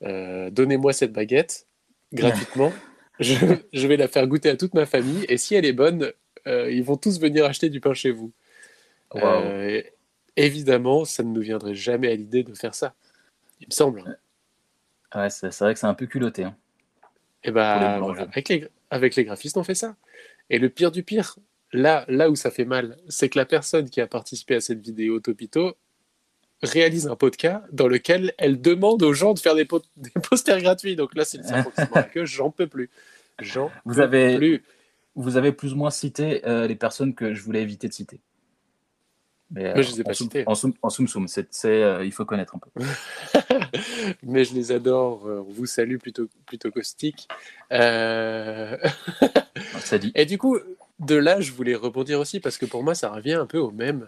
donnez-moi 0.02 0.94
cette 0.94 1.12
baguette 1.12 1.68
gratuitement, 2.14 2.74
je, 3.20 3.36
je 3.72 3.88
vais 3.88 3.98
la 3.98 4.08
faire 4.08 4.26
goûter 4.26 4.50
à 4.50 4.58
toute 4.58 4.74
ma 4.74 4.88
famille 4.88 5.26
et 5.30 5.38
si 5.38 5.54
elle 5.54 5.66
est 5.66 5.74
bonne, 5.74 6.12
euh, 6.48 6.72
ils 6.72 6.84
vont 6.84 6.98
tous 6.98 7.20
venir 7.20 7.46
acheter 7.46 7.70
du 7.70 7.80
pain 7.80 7.94
chez 7.94 8.12
vous. 8.12 8.32
Euh, 9.16 9.82
évidemment, 10.36 11.06
ça 11.06 11.24
ne 11.24 11.30
nous 11.30 11.42
viendrait 11.42 11.76
jamais 11.76 12.10
à 12.12 12.16
l'idée 12.16 12.44
de 12.44 12.54
faire 12.54 12.74
ça, 12.76 12.94
il 13.60 13.68
me 13.68 13.74
semble. 13.74 14.18
Ouais, 15.14 15.30
c'est 15.30 15.56
vrai 15.60 15.74
que 15.74 15.80
c'est 15.80 15.88
un 15.88 15.94
peu 15.94 16.06
culotté. 16.08 16.44
hein. 16.46 16.56
Et 17.44 17.48
les 17.48 17.54
bah, 17.54 17.96
boulangers. 18.00 18.14
voilà, 18.20 18.22
avec 18.32 18.50
les, 18.50 18.68
avec 18.90 19.16
les 19.16 19.26
graphistes, 19.26 19.58
on 19.58 19.64
fait 19.64 19.76
ça. 19.76 19.96
Et 20.50 20.60
le 20.60 20.70
pire 20.70 20.92
du 20.92 21.04
pire, 21.04 21.36
là, 21.74 22.06
là 22.08 22.30
où 22.30 22.36
ça 22.36 22.52
fait 22.52 22.66
mal, 22.66 22.98
c'est 23.10 23.28
que 23.30 23.38
la 23.40 23.46
personne 23.46 23.90
qui 23.90 24.00
a 24.00 24.08
participé 24.08 24.56
à 24.56 24.62
cette 24.62 24.80
vidéo 24.82 25.20
Topito 25.20 25.76
réalise 26.64 27.08
un 27.08 27.16
podcast 27.16 27.64
dans 27.72 27.88
lequel 27.88 28.34
elle 28.38 28.62
demande 28.62 29.02
aux 29.04 29.14
gens 29.14 29.34
de 29.34 29.40
faire 29.40 29.56
des, 29.56 29.66
po- 29.66 29.82
des 29.98 30.12
posters 30.30 30.62
gratuits. 30.62 30.96
Donc 30.96 31.16
là, 31.16 31.26
c'est 31.26 31.40
le 31.40 32.04
queue, 32.14 32.26
j'en 32.26 32.52
peux 32.52 32.68
plus. 32.68 32.90
J'en 33.40 33.72
Vous 33.86 33.96
peux 33.96 34.02
avez- 34.02 34.38
plus. 34.38 34.64
Vous 35.16 35.36
avez 35.36 35.52
plus 35.52 35.74
ou 35.74 35.76
moins 35.76 35.90
cité 35.90 36.46
euh, 36.48 36.68
les 36.68 36.76
personnes 36.76 37.14
que 37.14 37.34
je 37.34 37.44
voulais 37.44 37.62
éviter 37.62 37.90
de 37.90 37.94
citer. 37.94 38.22
Mais, 39.54 39.66
euh, 39.66 39.82
je 39.82 39.92
les 39.92 39.98
ai 39.98 40.02
en 40.02 40.04
pas 40.06 40.14
citées. 40.14 40.44
En 40.48 40.56
soum, 40.56 40.74
soum 40.90 41.08
soum, 41.08 41.28
c'est, 41.28 41.48
c'est, 41.52 41.84
euh, 41.84 42.06
il 42.06 42.12
faut 42.14 42.24
connaître 42.26 42.56
un 42.56 42.60
peu. 42.60 42.70
Mais 44.24 44.46
je 44.46 44.54
les 44.54 44.72
adore. 44.72 45.28
euh, 45.28 45.44
On 45.48 45.52
vous 45.52 45.66
salue 45.66 45.98
plutôt, 45.98 46.28
plutôt 46.46 46.72
caustique. 46.72 47.28
Euh, 47.72 48.78
Ça 49.80 49.98
dit. 49.98 50.12
Et 50.16 50.26
du 50.26 50.38
coup, 50.38 50.58
de 51.00 51.16
là, 51.16 51.42
je 51.42 51.52
voulais 51.52 51.76
rebondir 51.76 52.20
aussi 52.20 52.40
parce 52.40 52.58
que 52.58 52.66
pour 52.66 52.84
moi, 52.84 52.96
ça 52.96 53.10
revient 53.10 53.34
un 53.34 53.46
peu 53.46 53.58
au 53.58 53.72
même. 53.72 54.08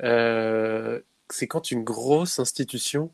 C'est 0.00 1.46
quand 1.46 1.70
une 1.70 1.84
grosse 1.84 2.38
institution 2.38 3.10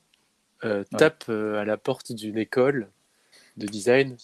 Ouais. 0.63 0.85
tape 0.99 1.25
à 1.31 1.65
la 1.65 1.79
porte 1.79 2.13
d'une 2.13 2.37
école 2.37 2.89
de 3.57 3.67
design 3.67 4.19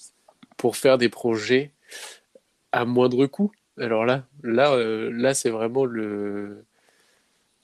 pour 0.59 0.77
faire 0.77 0.99
des 0.99 1.09
projets 1.09 1.71
à 2.73 2.85
moindre 2.85 3.25
coût. 3.27 3.53
Alors 3.79 4.05
là, 4.05 4.25
là, 4.43 4.77
là, 5.11 5.33
c'est 5.33 5.49
vraiment 5.49 5.87
le, 5.87 6.63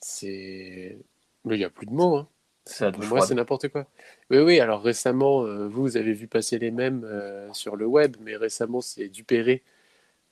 c'est, 0.03 0.97
mais 1.45 1.55
il 1.55 1.59
n'y 1.59 1.63
a 1.63 1.69
plus 1.69 1.85
de 1.85 1.93
mots. 1.93 2.17
hein. 2.17 2.27
C'est 2.65 2.97
moi, 3.09 3.21
c'est 3.21 3.35
n'importe 3.35 3.67
quoi. 3.69 3.87
Oui, 4.29 4.37
oui, 4.39 4.59
alors 4.59 4.81
récemment, 4.81 5.43
euh, 5.43 5.67
vous, 5.67 5.81
vous 5.81 5.97
avez 5.97 6.13
vu 6.13 6.27
passer 6.27 6.59
les 6.59 6.71
mêmes 6.71 7.03
euh, 7.03 7.51
sur 7.53 7.75
le 7.75 7.85
web, 7.85 8.15
mais 8.21 8.37
récemment, 8.37 8.79
c'est 8.79 9.09
Dupéré. 9.09 9.63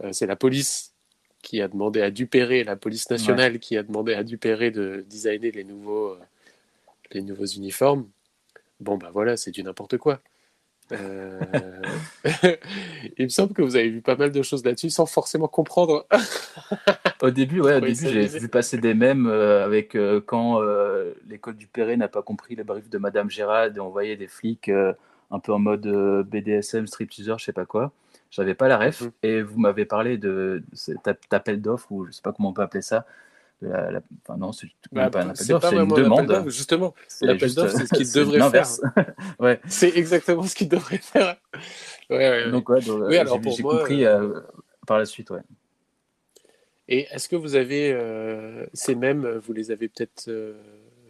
Euh, 0.04 0.14
c'est 0.14 0.28
la 0.28 0.38
police 0.38 0.94
qui 1.42 1.62
a 1.62 1.68
demandé 1.68 2.02
à 2.02 2.12
Dupéré, 2.12 2.64
la 2.64 2.76
police 2.76 3.10
nationale, 3.10 3.60
qui 3.60 3.76
a 3.76 3.84
demandé 3.84 4.14
à 4.14 4.24
Dupéré 4.24 4.72
de 4.72 5.04
designer 5.10 5.52
les 5.52 5.64
nouveaux, 5.64 6.16
les 7.12 7.22
nouveaux 7.22 7.46
uniformes. 7.46 8.08
Bon, 8.80 8.98
bah 8.98 9.10
voilà, 9.12 9.36
c'est 9.38 9.52
du 9.52 9.64
n'importe 9.64 9.98
quoi. 9.98 10.22
Euh, 10.92 11.82
Il 13.18 13.26
me 13.26 13.30
semble 13.30 13.54
que 13.54 13.62
vous 13.62 13.76
avez 13.76 13.90
vu 13.90 14.02
pas 14.02 14.16
mal 14.16 14.32
de 14.32 14.42
choses 14.42 14.64
là-dessus 14.66 14.90
sans 14.90 15.06
forcément 15.06 15.48
comprendre. 15.48 16.06
Au 17.22 17.30
début, 17.30 17.62
ouais, 17.62 17.76
au 17.76 17.80
début, 17.82 18.08
j'ai 18.14 18.22
vu 18.40 18.48
passer 18.50 18.78
des 18.78 18.94
mèmes 18.94 19.28
euh, 19.28 19.64
avec 19.66 19.96
euh, 19.96 20.22
quand 20.26 20.62
euh, 20.62 21.14
l'école 21.28 21.56
du 21.56 21.68
Perret 21.68 21.98
n'a 21.98 22.08
pas 22.08 22.22
compris 22.22 22.56
le 22.56 22.64
brief 22.64 22.90
de 22.90 22.98
Madame 22.98 23.30
Gérald 23.30 23.78
et 23.78 23.80
on 23.80 23.90
voyait 23.90 24.18
des 24.18 24.28
flics 24.28 24.70
un 24.70 25.40
peu 25.40 25.54
en 25.54 25.60
mode 25.60 25.88
BDSM, 26.28 26.88
stripteaser, 26.88 27.36
je 27.38 27.46
sais 27.46 27.54
pas 27.54 27.66
quoi. 27.66 27.92
J'avais 28.32 28.54
pas 28.56 28.68
la 28.68 28.78
ref 28.78 29.02
Mhm. 29.02 29.12
et 29.24 29.42
vous 29.42 29.60
m'avez 29.60 29.86
parlé 29.86 30.18
de 30.18 30.64
cet 30.74 31.08
ap- 31.08 31.20
appel 31.32 31.62
d'offres 31.62 31.92
ou 31.92 32.06
je 32.06 32.12
sais 32.12 32.22
pas 32.22 32.32
comment 32.32 32.50
on 32.50 32.54
peut 32.54 32.62
appeler 32.62 32.82
ça. 32.82 33.06
La- 33.62 33.92
la- 33.92 34.02
Enfin 34.26 34.38
non, 34.38 34.52
c'est 34.52 34.68
Bah, 34.92 35.10
pas 35.10 35.22
un 35.22 35.30
appel 35.30 35.38
c'est 35.38 35.54
d'offres, 35.54 35.70
c'est 35.70 35.76
une 35.76 35.88
demande. 35.94 36.50
justement. 36.50 36.94
L'appel 37.22 37.54
d'offres, 37.54 37.78
c'est 37.78 37.86
ce 37.88 37.94
qu'il 37.94 38.12
devrait 38.12 38.50
faire. 38.50 38.68
ouais. 39.40 39.60
C'est 39.68 39.96
exactement 39.96 40.44
ce 40.44 40.56
qu'il 40.56 40.68
devrait 40.70 40.98
faire. 40.98 41.38
Ouais, 42.10 42.18
ouais, 42.18 42.30
ouais. 42.46 42.52
Donc 42.52 42.70
ouais, 42.70 42.82
donc, 42.82 43.02
Oui, 43.08 43.16
euh, 43.18 43.22
alors 43.22 43.36
j'ai 43.36 43.42
pour 43.42 43.62
moi, 43.62 43.78
compris 43.80 44.06
euh, 44.06 44.40
par 44.88 44.98
la 44.98 45.06
suite, 45.06 45.30
ouais. 45.30 45.42
Et 46.88 47.08
est-ce 47.12 47.30
que 47.30 47.36
vous 47.36 47.56
avez 47.56 47.92
euh, 47.94 48.66
ces 48.74 48.96
mêmes, 48.96 49.28
vous 49.38 49.54
les 49.54 49.72
avez 49.72 49.88
peut-être 49.88 50.26
euh, 50.28 50.54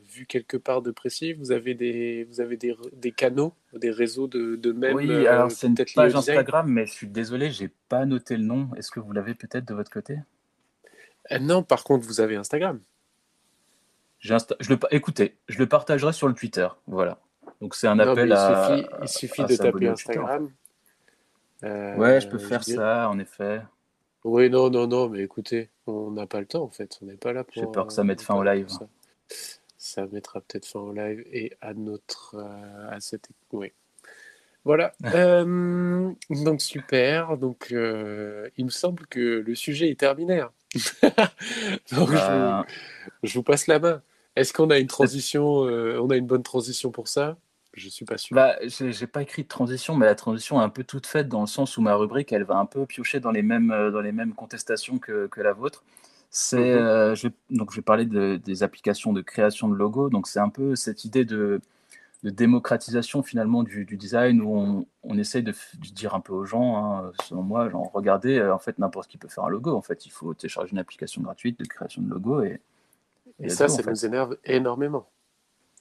vus 0.07 0.25
quelque 0.27 0.57
part 0.57 0.81
de 0.81 0.91
précis? 0.91 1.33
Vous 1.33 1.51
avez 1.51 1.73
des, 1.73 2.25
vous 2.25 2.41
avez 2.41 2.57
des, 2.57 2.75
des 2.93 3.11
canaux, 3.11 3.53
des 3.73 3.89
réseaux 3.89 4.27
de, 4.27 4.55
de 4.57 4.71
mèmes 4.73 4.95
Oui, 4.95 5.09
euh, 5.09 5.31
alors 5.31 5.51
c'est 5.51 5.67
une 5.67 5.75
page 5.95 6.13
Instagram, 6.15 6.67
mais 6.69 6.85
je 6.85 6.91
suis 6.91 7.07
désolé, 7.07 7.49
j'ai 7.49 7.69
pas 7.89 8.05
noté 8.05 8.35
le 8.37 8.43
nom. 8.43 8.69
Est-ce 8.75 8.91
que 8.91 8.99
vous 8.99 9.13
l'avez 9.13 9.33
peut-être 9.33 9.65
de 9.67 9.73
votre 9.73 9.89
côté? 9.89 10.15
Euh, 10.15 10.17
Non, 11.39 11.63
par 11.63 11.83
contre, 11.83 12.05
vous 12.05 12.19
avez 12.19 12.35
Instagram. 12.35 12.79
Insta- 14.23 14.55
je 14.59 14.69
le... 14.73 14.79
Écoutez, 14.91 15.37
je 15.47 15.57
le 15.59 15.67
partagerai 15.67 16.13
sur 16.13 16.27
le 16.27 16.33
Twitter. 16.33 16.67
Voilà. 16.87 17.19
Donc 17.59 17.75
c'est 17.75 17.87
un 17.87 17.95
Non, 17.95 18.09
appel 18.11 18.27
il 18.27 18.33
à. 18.33 18.67
suffit, 18.67 18.87
il 19.01 19.07
suffit 19.07 19.41
à 19.41 19.45
de 19.45 19.55
taper. 19.55 19.87
Instagram. 19.87 20.51
Euh, 21.63 21.95
Ouais, 21.95 22.21
je 22.21 22.27
peux 22.27 22.37
faire 22.39 22.63
ça, 22.63 23.09
en 23.09 23.19
effet. 23.19 23.61
Oui, 24.23 24.49
non, 24.49 24.69
non, 24.69 24.87
non, 24.87 25.09
mais 25.09 25.21
écoutez, 25.21 25.69
on 25.87 26.11
n'a 26.11 26.27
pas 26.27 26.39
le 26.39 26.45
temps 26.45 26.63
en 26.63 26.69
fait. 26.69 26.97
On 27.01 27.05
n'est 27.05 27.17
pas 27.17 27.33
là 27.33 27.43
pour. 27.43 27.53
J'ai 27.55 27.65
peur 27.65 27.87
que 27.87 27.93
ça 27.93 28.01
euh, 28.01 28.05
mette 28.05 28.21
fin 28.21 28.35
au 28.35 28.43
live. 28.43 28.67
Ça. 28.67 28.87
Ça 29.77 30.05
mettra 30.07 30.41
peut-être 30.41 30.65
fin 30.67 30.79
au 30.79 30.93
live 30.93 31.23
et 31.31 31.53
à 31.61 31.73
notre. 31.73 32.35
euh, 32.35 32.89
à 32.91 32.99
cette. 32.99 33.29
Oui. 33.51 33.71
Voilà. 34.63 34.93
Euh, 35.15 36.11
donc 36.29 36.61
super. 36.61 37.37
Donc 37.37 37.69
euh, 37.71 38.47
il 38.57 38.65
me 38.65 38.69
semble 38.69 39.07
que 39.07 39.19
le 39.19 39.55
sujet 39.55 39.89
est 39.89 39.99
terminé. 39.99 40.41
hein. 40.41 40.51
donc 41.91 42.15
je, 42.15 42.31
Bah, 42.31 42.33
vous, 42.33 42.65
je 43.23 43.33
vous 43.35 43.43
passe 43.43 43.67
la 43.67 43.79
main. 43.79 44.01
Est-ce 44.35 44.53
qu'on 44.53 44.69
a 44.69 44.79
une 44.79 44.87
transition 44.87 45.65
euh, 45.67 45.99
On 46.01 46.09
a 46.09 46.17
une 46.17 46.27
bonne 46.27 46.43
transition 46.43 46.91
pour 46.91 47.07
ça? 47.07 47.37
Je 47.73 47.89
suis 47.89 48.05
pas 48.05 48.17
sûr. 48.17 48.37
Bah, 48.37 48.55
j'ai 48.65 49.07
pas 49.07 49.21
écrit 49.23 49.43
de 49.43 49.47
transition, 49.49 49.95
mais 49.95 50.05
la 50.05 50.15
transition 50.15 50.61
est 50.61 50.63
un 50.63 50.69
peu 50.69 50.85
toute 50.85 51.05
faite 51.05 51.27
dans 51.27 51.41
le 51.41 51.47
sens 51.47 51.75
où 51.77 51.81
ma 51.81 51.95
rubrique, 51.95 52.31
elle 52.31 52.43
va 52.45 52.55
un 52.57 52.65
peu 52.65 52.85
piocher 52.85 53.19
dans 53.19 53.31
les 53.31 53.41
mêmes, 53.41 53.71
euh, 53.71 53.91
dans 53.91 53.99
les 53.99 54.13
mêmes 54.13 54.33
contestations 54.33 54.99
que, 54.99 55.27
que 55.27 55.41
la 55.41 55.51
vôtre. 55.51 55.83
C'est, 56.29 56.71
Mhm. 56.71 56.71
euh, 56.71 57.13
je 57.13 57.27
vais- 57.27 57.33
donc 57.49 57.71
je 57.71 57.75
vais 57.77 57.81
parler 57.81 58.05
de- 58.05 58.37
des 58.43 58.63
applications 58.63 59.11
de 59.11 59.21
création 59.21 59.67
de 59.67 59.75
logos. 59.75 60.09
Donc 60.09 60.27
c'est 60.27 60.39
un 60.39 60.47
peu 60.49 60.75
cette 60.77 61.03
idée 61.03 61.25
de, 61.25 61.59
de 62.23 62.29
démocratisation 62.29 63.23
finalement 63.23 63.63
du, 63.63 63.85
du 63.85 63.97
design 63.97 64.41
où 64.41 64.55
on, 64.55 64.85
on 65.03 65.17
essaye 65.17 65.43
de, 65.43 65.53
dire 65.93 66.13
un 66.15 66.19
peu 66.19 66.33
aux 66.33 66.45
gens, 66.45 66.77
hein, 66.77 67.11
selon 67.23 67.41
moi, 67.43 67.69
genre 67.69 67.91
regardez, 67.93 68.37
euh, 68.37 68.53
en 68.53 68.59
fait 68.59 68.77
n'importe 68.79 69.09
qui 69.09 69.17
peut 69.17 69.27
faire 69.27 69.45
un 69.45 69.49
logo. 69.49 69.75
En 69.75 69.81
fait, 69.81 70.05
il 70.05 70.11
faut 70.11 70.33
télécharger 70.33 70.71
une 70.71 70.79
application 70.79 71.21
gratuite 71.21 71.59
de 71.59 71.65
création 71.65 72.01
de 72.01 72.09
logo 72.09 72.43
et, 72.43 72.61
Et 73.39 73.47
et 73.47 73.49
ça, 73.49 73.67
tout, 73.67 73.69
ça 73.69 73.83
fait. 73.83 73.91
nous 73.91 74.05
énerve 74.05 74.37
énormément. 74.45 75.09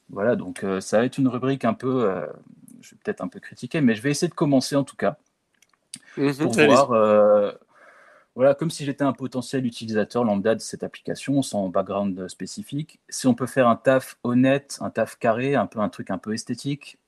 Voilà, 0.08 0.34
donc 0.36 0.64
euh, 0.64 0.80
ça 0.80 0.98
va 0.98 1.04
être 1.04 1.18
une 1.18 1.28
rubrique 1.28 1.64
un 1.64 1.74
peu, 1.74 2.04
euh, 2.10 2.26
je 2.80 2.90
vais 2.94 2.98
peut-être 3.04 3.20
un 3.20 3.28
peu 3.28 3.38
critiquer, 3.40 3.80
mais 3.80 3.94
je 3.94 4.02
vais 4.02 4.10
essayer 4.10 4.28
de 4.28 4.34
commencer 4.34 4.74
en 4.76 4.84
tout 4.84 4.96
cas 4.96 5.18
Mhm, 6.16 6.32
pour 6.40 6.52
voir, 6.58 6.92
euh, 6.92 7.52
voilà, 8.36 8.54
comme 8.54 8.70
si 8.70 8.84
j'étais 8.84 9.04
un 9.04 9.12
potentiel 9.12 9.66
utilisateur 9.66 10.24
lambda 10.24 10.54
de 10.54 10.60
cette 10.60 10.82
application 10.82 11.42
sans 11.42 11.68
background 11.68 12.28
spécifique, 12.28 13.00
si 13.08 13.26
on 13.26 13.34
peut 13.34 13.46
faire 13.46 13.68
un 13.68 13.76
taf 13.76 14.16
honnête, 14.22 14.78
un 14.80 14.90
taf 14.90 15.16
carré, 15.18 15.54
un 15.56 15.66
peu 15.66 15.80
un 15.80 15.88
truc 15.88 16.10
un 16.10 16.18
peu 16.18 16.32
esthétique, 16.32 16.98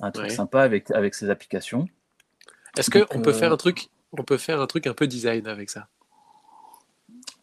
un 0.00 0.10
truc 0.10 0.28
Ouais. 0.28 0.34
sympa 0.36 0.62
avec, 0.62 0.90
avec 0.90 1.14
ces 1.14 1.30
applications. 1.30 1.88
Est-ce 2.76 2.90
qu'on 2.90 3.20
peut 3.22 3.30
euh, 3.30 3.32
faire 3.32 3.52
un 3.52 3.56
truc 3.56 3.88
On 4.12 4.22
peut 4.24 4.36
faire 4.36 4.60
un 4.60 4.66
truc 4.66 4.86
un 4.86 4.94
peu 4.94 5.06
design 5.06 5.46
avec 5.46 5.70
ça? 5.70 5.88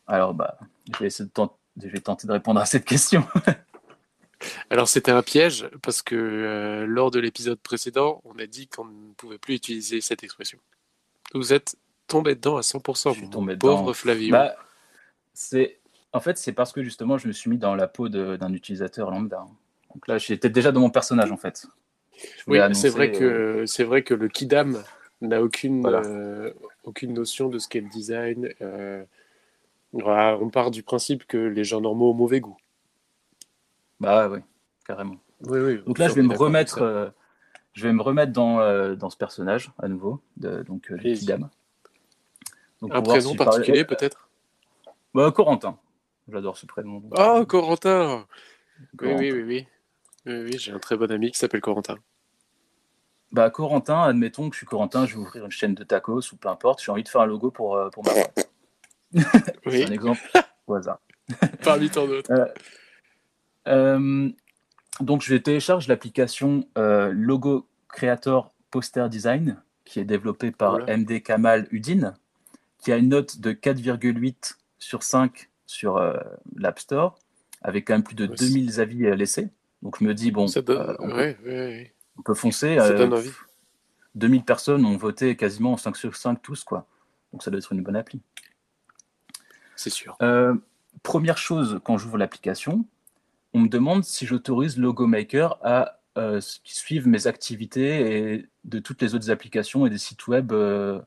Alors, 0.08 0.34
bah, 0.34 0.58
je 0.94 1.00
vais 1.00 1.08
essayer 1.08 1.26
de 1.26 1.32
tent- 1.34 1.58
je 1.82 1.88
vais 1.88 2.00
tenter 2.00 2.28
de 2.28 2.32
répondre 2.34 2.60
à 2.60 2.66
cette 2.66 2.86
question. 2.86 3.26
Alors 4.70 4.88
c'était 4.88 5.12
un 5.12 5.24
piège 5.24 5.68
parce 5.82 6.02
que 6.02 6.16
euh, 6.16 6.86
lors 6.86 7.10
de 7.10 7.20
l'épisode 7.20 7.58
précédent, 7.60 8.22
on 8.26 8.38
a 8.38 8.46
dit 8.46 8.68
qu'on 8.68 8.86
ne 8.86 9.14
pouvait 9.14 9.38
plus 9.40 9.56
utiliser 9.56 10.02
cette 10.02 10.24
expression. 10.24 10.60
Vous 11.34 11.54
êtes 11.54 11.78
tombé 12.08 12.36
dedans 12.36 12.58
à 12.58 12.62
100%, 12.62 13.12
Je 13.12 13.18
suis 13.18 13.26
mon 13.26 13.30
tombé 13.30 13.58
pauvre. 13.58 13.94
Flavio. 13.94 14.32
Bah, 14.32 14.56
c'est, 15.34 15.80
en 16.14 16.20
fait, 16.20 16.38
c'est 16.38 16.54
parce 16.54 16.72
que 16.72 16.84
justement, 16.84 17.18
je 17.18 17.28
me 17.28 17.34
suis 17.34 17.50
mis 17.50 17.58
dans 17.58 17.76
la 17.76 17.88
peau 17.88 18.10
de- 18.10 18.36
d'un 18.38 18.54
utilisateur 18.54 19.12
lambda. 19.12 19.46
Donc 19.94 20.08
là, 20.08 20.18
j'étais 20.18 20.50
déjà 20.50 20.72
dans 20.72 20.82
mon 20.82 20.90
personnage 20.90 21.32
en 21.32 21.38
fait. 21.38 21.66
Oui, 22.48 22.58
voulais 22.60 22.74
c'est 22.74 22.90
vrai 22.90 23.08
annoncer, 23.08 23.20
que 23.20 23.24
euh, 23.24 23.66
c'est 23.66 23.84
vrai 23.84 24.04
que 24.04 24.14
le 24.14 24.28
kidam 24.30 24.84
n'a 25.22 25.42
aucune 25.42 25.82
Voilà. 25.82 26.02
euh, 26.02 26.54
aucune 26.84 27.14
notion 27.14 27.50
de 27.50 27.60
ce 27.60 27.68
qu'est 27.68 27.82
le 27.82 27.90
design. 27.90 28.50
euh, 28.62 29.04
voilà, 29.94 30.38
on 30.42 30.50
part 30.50 30.72
du 30.72 30.84
principe 30.84 31.26
que 31.26 31.38
les 31.38 31.64
gens 31.64 31.80
normaux 31.82 32.12
ont 32.12 32.14
mauvais 32.14 32.40
goût. 32.42 32.58
Bah 34.00 34.28
oui, 34.30 34.40
carrément. 34.86 35.16
Oui, 35.42 35.60
oui. 35.60 35.82
Donc 35.86 36.00
là, 36.00 36.08
je 36.10 36.14
vais 36.14 36.22
me 36.24 36.36
remettre, 36.36 36.82
euh, 36.82 37.10
je 37.74 37.88
vais 37.88 37.94
me 37.94 38.02
remettre 38.02 38.34
dans, 38.34 38.60
euh, 38.60 38.96
dans 38.96 39.10
ce 39.10 39.18
personnage 39.18 39.72
à 39.80 39.88
nouveau, 39.88 40.22
de, 40.38 40.64
donc 40.64 40.92
euh, 40.92 40.98
Allez-y. 40.98 41.20
Kidam. 41.20 41.50
Donc, 42.88 42.96
Un 42.96 43.02
prénom 43.02 43.22
si 43.22 43.34
je 43.34 43.38
parlais- 43.38 43.52
particulier 43.58 43.86
peut-être? 43.86 44.30
Bah, 45.14 45.32
Corentin. 45.32 45.78
J'adore 46.32 46.58
ce 46.58 46.66
prénom. 46.66 47.00
donc, 47.00 47.14
Oh, 47.18 47.22
euh, 47.22 47.46
Corentin. 47.46 48.26
Oui, 49.02 49.14
oui, 49.18 49.32
oui, 49.32 49.42
oui. 49.44 49.68
Oui, 50.26 50.34
oui, 50.44 50.58
j'ai 50.58 50.72
un 50.72 50.80
très 50.80 50.98
bon 50.98 51.10
ami 51.12 51.32
qui 51.32 51.38
s'appelle 51.40 51.62
Corentin. 51.62 51.98
Bah, 53.32 53.50
Corentin, 53.50 54.02
admettons 54.04 54.50
que 54.50 54.56
je 54.56 54.60
suis 54.60 54.66
Corentin, 54.68 55.06
je 55.06 55.16
vais 55.16 55.22
ouvrir 55.22 55.46
une 55.46 55.52
chaîne 55.52 55.74
de 55.76 55.84
tacos 55.84 56.32
ou 56.32 56.36
peu 56.38 56.48
importe, 56.48 56.82
j'ai 56.84 56.92
envie 56.92 57.04
de 57.04 57.10
faire 57.10 57.22
un 57.22 57.26
logo 57.26 57.52
pour, 57.52 57.76
euh, 57.76 57.90
pour 57.90 58.04
ma 58.06 58.14
boîte. 58.14 58.50
C'est 59.14 59.56
Oui, 59.66 59.84
un 59.84 59.92
exemple 59.92 60.22
au 60.68 60.76
hasard. 60.76 61.00
parmi 61.64 61.90
tant 61.90 62.06
d'autres. 62.08 62.32
Euh, 63.68 64.30
donc, 65.00 65.22
je 65.24 65.36
télécharge 65.36 65.88
l'application 65.88 66.68
euh, 66.78 67.12
Logo 67.14 67.68
Creator 67.90 68.54
Poster 68.72 69.08
Design, 69.10 69.62
qui 69.86 70.00
est 70.00 70.06
développée 70.06 70.52
par. 70.52 70.80
MD 70.88 71.22
Kamal 71.22 71.68
Udine, 71.72 72.14
qui 72.86 72.92
a 72.92 72.98
une 72.98 73.10
note 73.10 73.40
de 73.40 73.52
4,8 73.52 74.58
sur 74.78 75.02
5 75.02 75.50
sur 75.66 75.98
euh, 75.98 76.14
l'App 76.56 76.78
Store, 76.78 77.18
avec 77.64 77.88
quand 77.88 77.96
même 77.96 78.04
plus 78.04 78.14
de 78.14 78.28
Ouais, 78.28 78.36
2000 78.36 78.80
avis 78.80 79.06
euh, 79.08 79.16
laissés. 79.16 79.50
Donc, 79.82 79.98
je 80.00 80.06
me 80.06 80.14
dis, 80.14 80.30
bon, 80.30 80.46
donne, 80.46 80.64
euh, 80.70 80.96
on, 81.00 81.10
peut, 81.10 81.36
on 82.20 82.22
peut 82.22 82.36
foncer. 82.36 82.78
Ça 82.78 82.94
donne 82.94 83.14
envie. 83.14 83.32
2000 84.14 84.44
personnes 84.44 84.86
ont 84.86 84.98
voté 84.98 85.36
quasiment 85.36 85.78
5 85.78 85.98
sur 85.98 86.16
5 86.16 86.40
tous, 86.44 86.64
quoi. 86.64 86.88
Donc, 87.34 87.42
ça 87.42 87.50
doit 87.50 87.58
être 87.58 87.74
une 87.74 87.82
bonne 87.82 87.96
appli. 87.96 88.22
C'est 89.76 89.90
sûr. 89.90 90.16
Euh, 90.22 90.54
première 91.02 91.40
chose, 91.40 91.82
quand 91.84 91.98
j'ouvre 91.98 92.20
l'application, 92.20 92.86
on 93.56 93.62
me 93.62 93.68
demande 93.68 94.04
si 94.04 94.28
j'autorise 94.28 94.78
Logo 94.78 95.08
Maker 95.08 95.58
à 95.64 96.02
euh, 96.20 96.40
suivre 96.40 97.08
mes 97.08 97.26
activités 97.26 98.34
et 98.36 98.46
de 98.64 98.78
toutes 98.78 99.02
les 99.02 99.16
autres 99.16 99.32
applications 99.32 99.88
et 99.88 99.90
des 99.90 99.98
sites 99.98 100.28
web, 100.28 100.52
euh, 100.52 101.02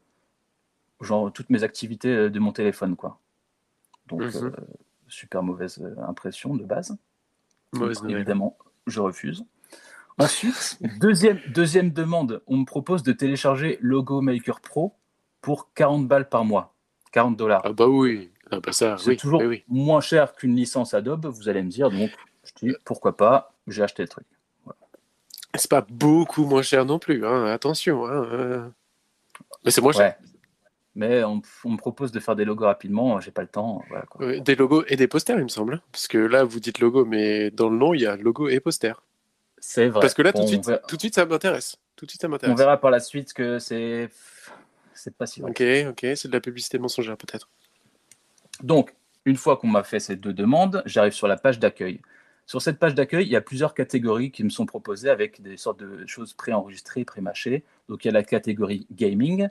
genre 1.01 1.33
toutes 1.33 1.51
mes 1.51 1.63
activités 1.65 2.09
euh, 2.15 2.31
de 2.31 2.39
mon 2.39 2.53
téléphone, 2.53 2.97
quoi. 2.97 3.19
Donc, 4.09 4.23
Mhm. 4.23 4.45
euh, 4.47 4.51
super 5.09 5.43
mauvaise 5.43 5.79
euh, 5.81 5.95
impression 6.09 6.55
de 6.57 6.65
base. 6.65 6.97
Mauvaise 7.73 8.01
Donc, 8.03 8.11
évidemment, 8.11 8.57
je 8.87 9.01
refuse. 9.01 9.45
Ensuite, 10.19 10.79
deuxième, 11.01 11.39
deuxième 11.55 11.91
demande, 11.93 12.43
on 12.47 12.57
me 12.59 12.65
propose 12.65 13.03
de 13.03 13.13
télécharger 13.13 13.79
Logo 13.81 14.21
Maker 14.21 14.61
Pro 14.61 14.95
pour 15.41 15.73
40 15.75 16.09
balles 16.09 16.29
par 16.29 16.45
mois. 16.45 16.75
40 17.13 17.37
dollars. 17.37 17.63
Ah 17.65 17.73
bah 17.73 17.87
oui. 17.87 18.31
Ah 18.51 18.61
bah 18.61 18.73
ça, 18.73 18.97
C'est 18.99 19.11
oui. 19.11 19.17
toujours 19.17 19.43
oui, 19.43 19.63
moins 19.69 20.01
cher 20.01 20.35
qu'une 20.35 20.57
licence 20.57 20.95
Adobe, 20.95 21.27
vous 21.27 21.49
allez 21.49 21.63
me 21.63 21.69
dire. 21.69 21.91
Donc, 21.91 22.11
je 22.45 22.67
dis 22.67 22.75
pourquoi 22.85 23.17
pas, 23.17 23.53
j'ai 23.67 23.83
acheté 23.83 24.03
le 24.03 24.09
truc. 24.09 24.27
C'est 25.55 25.71
pas 25.71 25.83
beaucoup 25.89 26.45
moins 26.45 26.63
cher 26.63 26.85
non 26.85 26.99
plus. 26.99 27.25
Hein. 27.27 27.47
Attention. 27.47 28.07
Hein. 28.07 28.25
euh. 28.33 28.69
Mais 29.65 29.71
c'est 29.71 29.81
moins 29.81 29.93
cher. 29.93 30.17
Ouais. 30.21 30.28
Mais 30.99 31.23
on, 31.23 31.41
on 31.65 31.71
me 31.71 31.77
propose 31.77 32.11
de 32.11 32.19
faire 32.19 32.35
des 32.35 32.45
logos 32.45 32.65
rapidement, 32.67 33.21
j'ai 33.21 33.31
pas 33.31 33.43
le 33.43 33.49
temps. 33.49 33.85
Voilà, 33.89 34.05
quoi. 34.07 34.27
Ouais, 34.27 34.41
Des 34.41 34.57
logos 34.57 34.85
et 34.89 34.97
des 34.97 35.07
posters, 35.07 35.39
il 35.39 35.45
me 35.45 35.49
semble. 35.49 35.75
hein. 35.75 35.81
Parce 35.93 36.09
que 36.09 36.19
là, 36.19 36.43
vous 36.43 36.59
dites 36.59 36.81
logo, 36.81 37.05
mais 37.05 37.53
dans 37.53 37.71
le 37.71 37.77
nom, 37.79 37.95
il 37.95 38.01
y 38.01 38.07
a 38.07 38.17
logo 38.17 38.49
et 38.49 38.59
poster. 38.59 38.93
C'est 39.59 39.89
vrai. 39.89 40.01
Parce 40.01 40.15
que 40.15 40.23
là, 40.23 40.33
Bon, 40.33 40.41
tout, 40.41 40.45
de 40.45 40.45
on, 40.45 40.49
suite, 40.49 40.67
verra, 40.67 40.79
tout 40.89 40.97
de 40.97 41.01
suite, 41.01 41.15
ça 41.15 41.25
m'intéresse. 41.25 41.77
Tout 41.95 42.05
de 42.05 42.11
suite, 42.11 42.21
ça 42.21 42.27
on 42.27 42.31
m'intéresse. 42.33 42.59
verra 42.59 42.81
par 42.81 42.91
la 42.91 42.99
suite 43.01 43.33
que 43.33 43.59
c'est 43.61 44.09
c'est 44.93 45.17
pas 45.17 45.27
si. 45.27 45.41
Ok, 45.43 45.63
ok, 45.91 46.07
c'est 46.17 46.27
de 46.27 46.33
la 46.33 46.41
publicité 46.41 46.79
mensongère 46.81 47.17
peut-être. 47.17 47.49
Donc, 48.63 48.95
une 49.25 49.37
fois 49.37 49.57
qu'on 49.57 49.69
m'a 49.69 49.85
fait 49.85 50.01
ces 50.01 50.17
deux 50.17 50.33
demandes, 50.33 50.83
j'arrive 50.85 51.13
sur 51.13 51.29
la 51.29 51.37
page 51.37 51.59
d'accueil. 51.61 52.01
Sur 52.47 52.63
cette 52.63 52.79
page 52.79 52.95
d'accueil, 52.95 53.25
il 53.27 53.31
y 53.31 53.37
a 53.37 53.41
plusieurs 53.41 53.75
catégories 53.75 54.31
qui 54.33 54.43
me 54.43 54.49
sont 54.49 54.67
proposées 54.67 55.11
avec 55.11 55.43
des 55.43 55.57
sortes 55.57 55.79
de 55.81 56.07
choses 56.07 56.33
préenregistrées, 56.33 57.05
pré-mâchées. 57.05 57.63
Donc, 57.89 58.05
il 58.05 58.09
y 58.09 58.11
a 58.11 58.15
la 58.15 58.25
catégorie 58.25 58.87
gaming. 58.91 59.49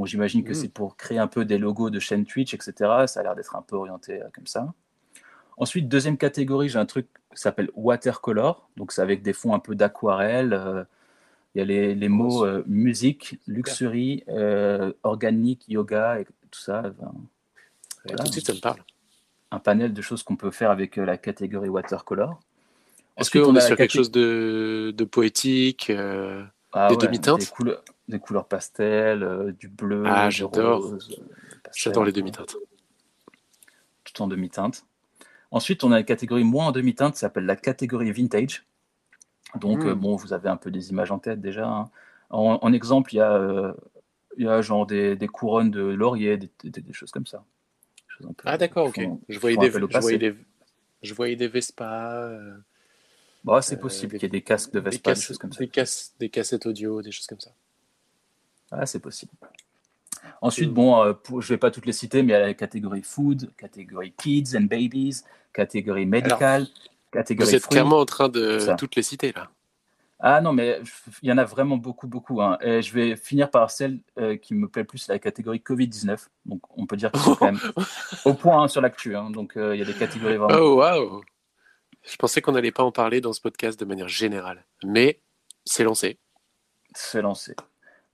Bon, 0.00 0.06
j'imagine 0.06 0.42
que 0.44 0.52
Mm. 0.52 0.54
c'est 0.54 0.68
pour 0.72 0.96
créer 0.96 1.18
un 1.18 1.26
peu 1.26 1.44
des 1.44 1.58
logos 1.58 1.90
de 1.90 1.98
chaîne 2.00 2.24
Twitch, 2.24 2.54
etc. 2.54 2.72
Ça 3.06 3.20
a 3.20 3.22
l'air 3.22 3.34
d'être 3.34 3.54
un 3.54 3.60
peu 3.60 3.76
orienté 3.76 4.22
euh, 4.22 4.28
comme 4.34 4.46
ça. 4.46 4.72
Ensuite, 5.58 5.88
deuxième 5.88 6.16
catégorie, 6.16 6.70
j'ai 6.70 6.78
un 6.78 6.86
truc 6.86 7.06
qui 7.34 7.38
s'appelle 7.42 7.68
watercolor. 7.74 8.70
Donc, 8.78 8.92
c'est 8.92 9.02
avec 9.02 9.20
des 9.20 9.34
fonds 9.34 9.52
un 9.52 9.58
peu 9.58 9.74
d'aquarelle. 9.74 10.54
euh, 10.54 10.84
il 11.54 11.58
y 11.58 11.60
a 11.60 11.64
les, 11.66 11.94
les 11.94 12.08
mots 12.08 12.46
euh, 12.46 12.64
musique, 12.66 13.38
luxury, 13.46 14.24
organique, 15.02 15.68
yoga 15.68 16.20
et 16.20 16.24
tout 16.24 16.60
ça. 16.60 16.78
Enfin, 16.78 17.12
Et 18.06 18.08
Voilà. 18.08 18.22
Tout 18.24 18.28
de 18.28 18.32
suite, 18.32 18.46
ça 18.46 18.54
me 18.54 18.60
parle. 18.60 18.82
un 19.50 19.58
panel 19.58 19.92
de 19.92 20.00
choses 20.00 20.22
qu'on 20.22 20.36
peut 20.36 20.50
faire 20.50 20.70
avec 20.70 20.96
la 20.96 21.18
catégorie 21.18 21.68
watercolor. 21.68 22.40
Est-ce 23.18 23.30
qu'on 23.30 23.50
on 23.50 23.54
est 23.54 23.60
sur 23.60 23.76
quelque 23.76 23.92
chose 23.92 24.10
de, 24.10 24.94
de 24.96 25.04
poétique 25.04 25.92
Ah 26.72 26.88
des 26.88 26.94
ouais, 26.94 27.02
demi-teintes? 27.02 27.52
Des 28.10 28.18
couleurs, 28.18 28.46
pastel, 28.46 29.22
euh, 29.22 29.52
du 29.52 29.68
bleu, 29.68 30.04
Ah, 30.06 30.28
j'adore. 30.30 30.86
euh, 30.86 30.98
J'adore 31.74 32.04
les 32.04 32.12
demi-teintes. 32.12 32.56
Tout 34.04 34.22
en 34.22 34.26
demi-teinte. 34.26 34.84
Ensuite, 35.50 35.82
on 35.84 35.92
a 35.92 35.98
une 36.00 36.04
catégorie 36.04 36.44
moins 36.44 36.66
en 36.66 36.72
demi-teinte, 36.72 37.14
ça 37.16 37.22
s'appelle 37.22 37.46
la 37.46 37.56
catégorie 37.56 38.12
vintage. 38.12 38.64
Donc, 39.56 39.84
euh, 39.86 39.94
bon, 39.94 40.14
vous 40.16 40.32
avez 40.32 40.48
un 40.48 40.56
peu 40.56 40.70
des 40.70 40.90
images 40.90 41.10
en 41.10 41.18
tête 41.18 41.40
déjà. 41.40 41.66
hein. 41.68 41.90
En, 42.30 42.58
en 42.62 42.72
exemple, 42.72 43.12
il 43.14 43.16
y 43.16 43.20
a, 43.20 43.74
il 44.36 44.44
y 44.44 44.48
a 44.48 44.62
genre 44.62 44.86
des, 44.86 45.16
des 45.16 45.26
couronnes 45.26 45.70
de 45.72 45.80
laurier, 45.82 46.36
des, 46.36 46.50
des- 46.64 46.80
des 46.80 46.92
choses 46.92 47.10
comme 47.10 47.26
ça. 47.26 47.44
Peu- 48.20 48.34
Ah 48.44 48.58
d'accord, 48.58 48.86
ok. 48.88 48.94
font- 48.94 49.20
Je 49.28 49.38
voyais, 49.40 49.56
des, 49.56 49.70
je, 49.70 49.78
voyais 49.78 49.88
passé. 49.88 50.18
des, 50.18 50.34
je 51.02 51.14
voyais 51.14 51.36
des 51.36 51.48
Vespa, 51.48 52.30
Bah, 53.42 53.62
c'est 53.62 53.80
possible 53.80 54.12
qu'il 54.12 54.22
y 54.22 54.26
ait 54.26 54.28
des 54.28 54.42
casques 54.42 54.72
de 54.72 54.78
des, 54.78 54.90
Vespa, 54.90 55.14
des 55.14 55.20
choses 55.20 55.38
comme 55.38 55.52
ça. 55.52 55.58
des, 55.58 55.68
casses- 55.68 56.14
des 56.20 56.28
cassettes 56.28 56.66
audio, 56.66 57.02
des 57.02 57.10
choses 57.10 57.26
comme 57.26 57.40
ça. 57.40 57.50
Ah, 58.70 58.86
c'est 58.86 59.00
possible. 59.00 59.32
Ensuite, 60.42 60.70
Mm. 60.70 60.74
bon, 60.74 61.02
euh, 61.04 61.12
pour- 61.12 61.42
je 61.42 61.48
vais 61.48 61.58
pas 61.58 61.70
toutes 61.70 61.86
les 61.86 61.92
citer, 61.92 62.22
mais 62.22 62.28
il 62.28 62.32
y 62.32 62.36
a 62.36 62.40
la 62.40 62.54
catégorie 62.54 63.02
food, 63.02 63.50
catégorie 63.56 64.12
kids 64.12 64.56
and 64.56 64.62
babies, 64.62 65.22
catégorie 65.52 66.06
medical, 66.06 66.66
catégorie 67.10 67.48
Vous 67.50 67.54
êtes 67.56 67.66
clairement 67.66 67.98
en 68.00 68.04
train 68.06 68.28
de 68.28 68.74
toutes 68.76 68.96
les 68.96 69.02
citer 69.02 69.32
là. 69.32 69.50
Ah 70.22 70.42
non, 70.42 70.52
mais 70.52 70.80
il 71.22 71.30
y 71.30 71.32
en 71.32 71.38
a 71.38 71.44
vraiment 71.44 71.78
beaucoup, 71.78 72.06
beaucoup. 72.06 72.42
hein. 72.42 72.58
Et 72.60 72.82
je 72.82 72.92
vais 72.92 73.16
finir 73.16 73.50
par 73.50 73.70
celle 73.70 74.00
euh, 74.18 74.36
qui 74.36 74.54
me 74.54 74.68
plaît 74.68 74.82
le 74.82 74.86
plus, 74.86 75.08
la 75.08 75.18
catégorie 75.18 75.60
Covid-19. 75.60 76.28
Donc, 76.44 76.60
on 76.78 76.84
peut 76.86 76.96
dire 76.98 77.10
qu'ils 77.10 77.22
sont 77.22 77.34
quand 77.36 77.46
même 77.46 77.60
au 78.26 78.34
point 78.34 78.62
hein, 78.64 78.68
sur 78.68 78.82
l'actu. 78.82 79.16
hein. 79.16 79.30
Donc, 79.30 79.56
euh, 79.56 79.74
il 79.74 79.78
y 79.78 79.82
a 79.82 79.86
des 79.86 79.94
catégories 79.94 80.36
vraiment. 80.36 80.60
Oh 80.62 80.76
waouh 80.76 81.22
Je 82.02 82.16
pensais 82.16 82.42
qu'on 82.42 82.52
n'allait 82.52 82.70
pas 82.70 82.82
en 82.82 82.92
parler 82.92 83.22
dans 83.22 83.32
ce 83.32 83.40
podcast 83.40 83.80
de 83.80 83.86
manière 83.86 84.08
générale, 84.08 84.66
mais 84.84 85.20
c'est 85.64 85.84
lancé. 85.84 86.18
C'est 86.94 87.22
lancé. 87.22 87.56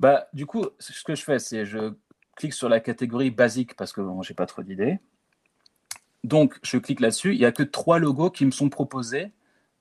Bah, 0.00 0.28
du 0.32 0.46
coup, 0.46 0.66
ce 0.78 1.02
que 1.04 1.14
je 1.14 1.22
fais, 1.24 1.38
c'est 1.38 1.64
je 1.64 1.94
clique 2.34 2.52
sur 2.52 2.68
la 2.68 2.80
catégorie 2.80 3.30
basique 3.30 3.74
parce 3.76 3.92
que 3.92 4.00
bon, 4.00 4.22
j'ai 4.22 4.34
pas 4.34 4.46
trop 4.46 4.62
d'idées. 4.62 4.98
Donc, 6.24 6.58
je 6.62 6.76
clique 6.78 7.00
là-dessus. 7.00 7.32
Il 7.34 7.40
y 7.40 7.44
a 7.46 7.52
que 7.52 7.62
trois 7.62 7.98
logos 7.98 8.30
qui 8.30 8.44
me 8.44 8.50
sont 8.50 8.68
proposés 8.68 9.32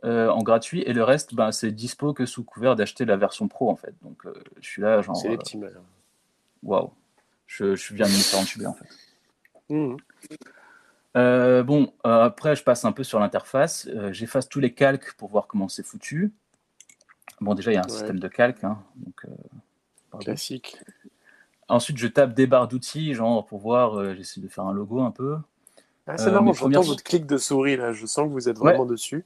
euh, 0.04 0.30
en 0.30 0.44
gratuit 0.44 0.82
et 0.84 0.94
le 0.94 1.04
reste, 1.04 1.34
ben, 1.34 1.52
c'est 1.52 1.72
dispo 1.72 2.14
que 2.14 2.26
sous 2.26 2.44
couvert 2.44 2.76
d'acheter 2.76 3.04
la 3.06 3.18
version 3.18 3.48
pro 3.48 3.70
en 3.70 3.76
fait. 3.76 3.94
Donc, 4.04 4.26
euh, 4.26 4.34
je 4.62 4.68
suis 4.68 4.82
là, 4.82 5.02
genre, 5.02 5.16
c'est 5.18 5.28
les 5.30 5.36
euh, 5.36 5.38
petits 5.40 5.58
malins. 5.58 5.84
waouh, 6.64 6.94
je, 7.48 7.76
je 7.76 7.94
viens 7.94 8.06
de 8.06 8.12
me 8.12 8.18
faire 8.18 8.40
entuber 8.40 8.68
en 8.68 8.74
fait. 8.74 8.88
Euh, 11.18 11.64
bon, 11.64 11.94
après, 12.04 12.56
je 12.56 12.64
passe 12.64 12.86
un 12.86 12.92
peu 12.92 13.04
sur 13.04 13.20
l'interface. 13.20 13.90
J'efface 14.12 14.48
tous 14.48 14.60
les 14.60 14.74
calques 14.74 15.14
pour 15.14 15.30
voir 15.30 15.48
comment 15.48 15.68
c'est 15.68 15.84
foutu. 15.84 16.34
Bon, 17.42 17.54
déjà, 17.54 17.72
il 17.72 17.76
y 17.76 17.78
a 17.78 17.82
un 17.82 17.84
Ouais. 17.86 17.90
système 17.90 18.20
de 18.20 18.28
calque. 18.28 18.64
hein, 18.64 18.82
donc, 18.96 19.26
euh. 19.26 19.35
Classique. 20.20 20.78
Ensuite, 21.68 21.98
je 21.98 22.08
tape 22.08 22.34
des 22.34 22.46
barres 22.48 22.68
d'outils, 22.68 23.14
genre 23.14 23.46
pour 23.46 23.60
voir, 23.60 23.96
euh, 24.00 24.14
j'essaie 24.16 24.40
de 24.42 24.48
faire 24.48 24.66
un 24.66 24.74
logo 24.74 25.02
un 25.02 25.12
peu. 25.12 25.38
Ah, 26.08 26.18
c'est 26.18 26.28
Euh, 26.28 26.32
marrant, 26.34 26.46
j'entends 26.48 26.60
premières- 26.60 26.82
votre 26.84 27.04
clic 27.04 27.26
de 27.26 27.38
souris 27.38 27.78
là, 27.78 27.92
je 27.94 28.06
sens 28.06 28.28
que 28.28 28.32
vous 28.32 28.48
êtes 28.48 28.58
Ouais. 28.60 28.72
vraiment 28.72 28.86
dessus. 28.86 29.26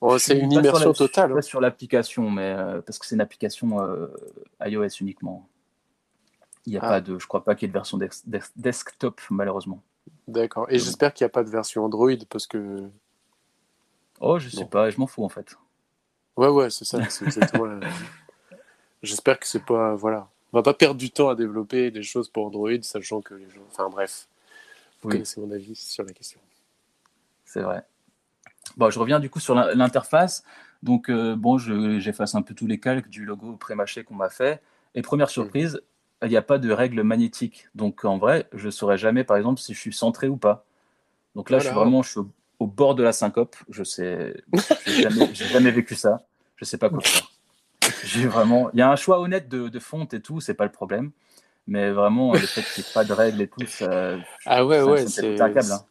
Oh, 0.00 0.18
c'est 0.18 0.38
une 0.38 0.50
sur 0.52 0.60
immersion 0.60 0.88
la- 0.88 0.92
je 0.92 0.96
suis 0.96 1.06
totale. 1.08 1.32
pas 1.32 1.38
hein. 1.38 1.42
sur 1.42 1.60
l'application, 1.60 2.30
mais 2.30 2.54
euh, 2.56 2.80
parce 2.82 2.98
que 2.98 3.06
c'est 3.06 3.14
une 3.16 3.20
application 3.20 3.80
euh, 3.80 4.06
iOS 4.64 4.88
uniquement. 5.00 5.48
Il 6.66 6.70
n'y 6.72 6.76
a 6.78 6.80
Ah. 6.84 6.88
pas 6.88 7.00
de, 7.00 7.18
je 7.18 7.26
crois 7.26 7.42
pas 7.44 7.54
qu'il 7.54 7.66
y 7.66 7.66
ait 7.66 7.72
de 7.72 7.72
version 7.72 7.98
desktop 8.56 9.20
malheureusement. 9.30 9.82
D'accord. 10.28 10.66
Et 10.68 10.78
j'espère 10.78 11.12
qu'il 11.14 11.24
n'y 11.24 11.26
a 11.26 11.30
pas 11.30 11.42
de 11.44 11.50
version 11.50 11.84
Android 11.84 12.10
parce 12.28 12.46
que. 12.46 12.88
Oh, 14.20 14.38
je 14.38 14.48
sais 14.48 14.62
Bon. 14.62 14.66
pas, 14.66 14.90
je 14.90 14.98
m'en 15.00 15.06
fous 15.06 15.24
en 15.24 15.28
fait. 15.28 15.56
Ouais, 16.36 16.48
ouais, 16.48 16.70
c'est 16.70 16.84
ça. 16.84 17.02
c'est 17.08 17.24
exactement 17.24 17.64
la- 17.64 17.80
J'espère 19.06 19.38
que 19.38 19.46
c'est 19.46 19.64
pas. 19.64 19.94
Voilà. 19.94 20.28
On 20.52 20.58
va 20.58 20.62
pas 20.62 20.74
perdre 20.74 20.96
du 20.98 21.10
temps 21.10 21.28
à 21.28 21.34
développer 21.34 21.90
des 21.90 22.02
choses 22.02 22.28
pour 22.28 22.46
Android, 22.46 22.70
sachant 22.82 23.20
que 23.20 23.34
les 23.34 23.48
gens. 23.50 23.60
Enfin 23.70 23.88
bref. 23.88 24.28
Vous 25.02 25.08
Oui. 25.08 25.14
connaissez 25.14 25.40
mon 25.40 25.50
avis 25.50 25.74
sur 25.76 26.04
la 26.04 26.12
question. 26.12 26.40
C'est 27.44 27.60
vrai. 27.60 27.84
Bon, 28.76 28.90
je 28.90 28.98
reviens 28.98 29.20
du 29.20 29.30
coup 29.30 29.40
sur 29.40 29.54
l'in- 29.54 29.72
l'interface. 29.74 30.42
Donc, 30.82 31.08
euh, 31.08 31.36
bon, 31.36 31.58
je- 31.58 31.98
j'efface 31.98 32.34
un 32.34 32.42
peu 32.42 32.54
tous 32.54 32.66
les 32.66 32.78
calques 32.80 33.08
du 33.08 33.24
logo 33.24 33.56
pré-mâché 33.56 34.04
qu'on 34.04 34.14
m'a 34.14 34.28
fait. 34.28 34.60
Et 34.94 35.02
première 35.02 35.30
surprise, 35.30 35.80
il 36.22 36.28
n'y 36.28 36.36
a 36.36 36.42
pas 36.42 36.58
de 36.58 36.70
règle 36.72 37.02
magnétique. 37.02 37.68
Donc, 37.74 38.04
en 38.04 38.18
vrai, 38.18 38.48
je 38.52 38.66
ne 38.66 38.70
saurais 38.70 38.98
jamais, 38.98 39.24
par 39.24 39.36
exemple, 39.36 39.60
si 39.60 39.74
je 39.74 39.80
suis 39.80 39.92
centré 39.92 40.28
ou 40.28 40.36
pas. 40.36 40.64
Donc 41.34 41.50
là, 41.50 41.58
je 41.58 41.66
suis 41.66 41.74
vraiment 41.74 42.02
je 42.02 42.10
suis 42.10 42.20
au, 42.20 42.28
au 42.60 42.66
bord 42.66 42.94
de 42.94 43.02
la 43.02 43.12
syncope. 43.12 43.56
Je 43.68 43.84
sais, 43.84 44.42
j'ai 44.86 45.02
jamais, 45.02 45.28
j'ai 45.34 45.46
jamais 45.46 45.70
vécu 45.70 45.94
ça. 45.94 46.24
Je 46.56 46.64
sais 46.64 46.78
pas 46.78 46.88
quoi 46.88 47.00
faire. 47.02 47.30
J'ai 48.04 48.26
vraiment, 48.26 48.70
il 48.72 48.78
y 48.78 48.82
a 48.82 48.90
un 48.90 48.96
choix 48.96 49.20
honnête 49.20 49.48
de, 49.48 49.68
de 49.68 49.78
fonte 49.78 50.14
et 50.14 50.20
tout, 50.20 50.40
c'est 50.40 50.54
pas 50.54 50.64
le 50.64 50.72
problème. 50.72 51.10
Mais 51.66 51.90
vraiment, 51.90 52.32
le 52.32 52.38
fait 52.40 52.62
qu'il 52.62 52.82
n'y 52.84 52.88
ait 52.88 52.92
pas 52.92 53.04
de 53.04 53.12
règles 53.12 53.40
et 53.42 53.48
tout, 53.48 53.66
ça, 53.66 54.16
Ah 54.44 54.64
ouais, 54.64 54.78
ça- 54.78 54.86
ouais, 54.86 55.02
fait 55.02 55.08
c'est. 55.08 55.40
hein. 55.72 55.84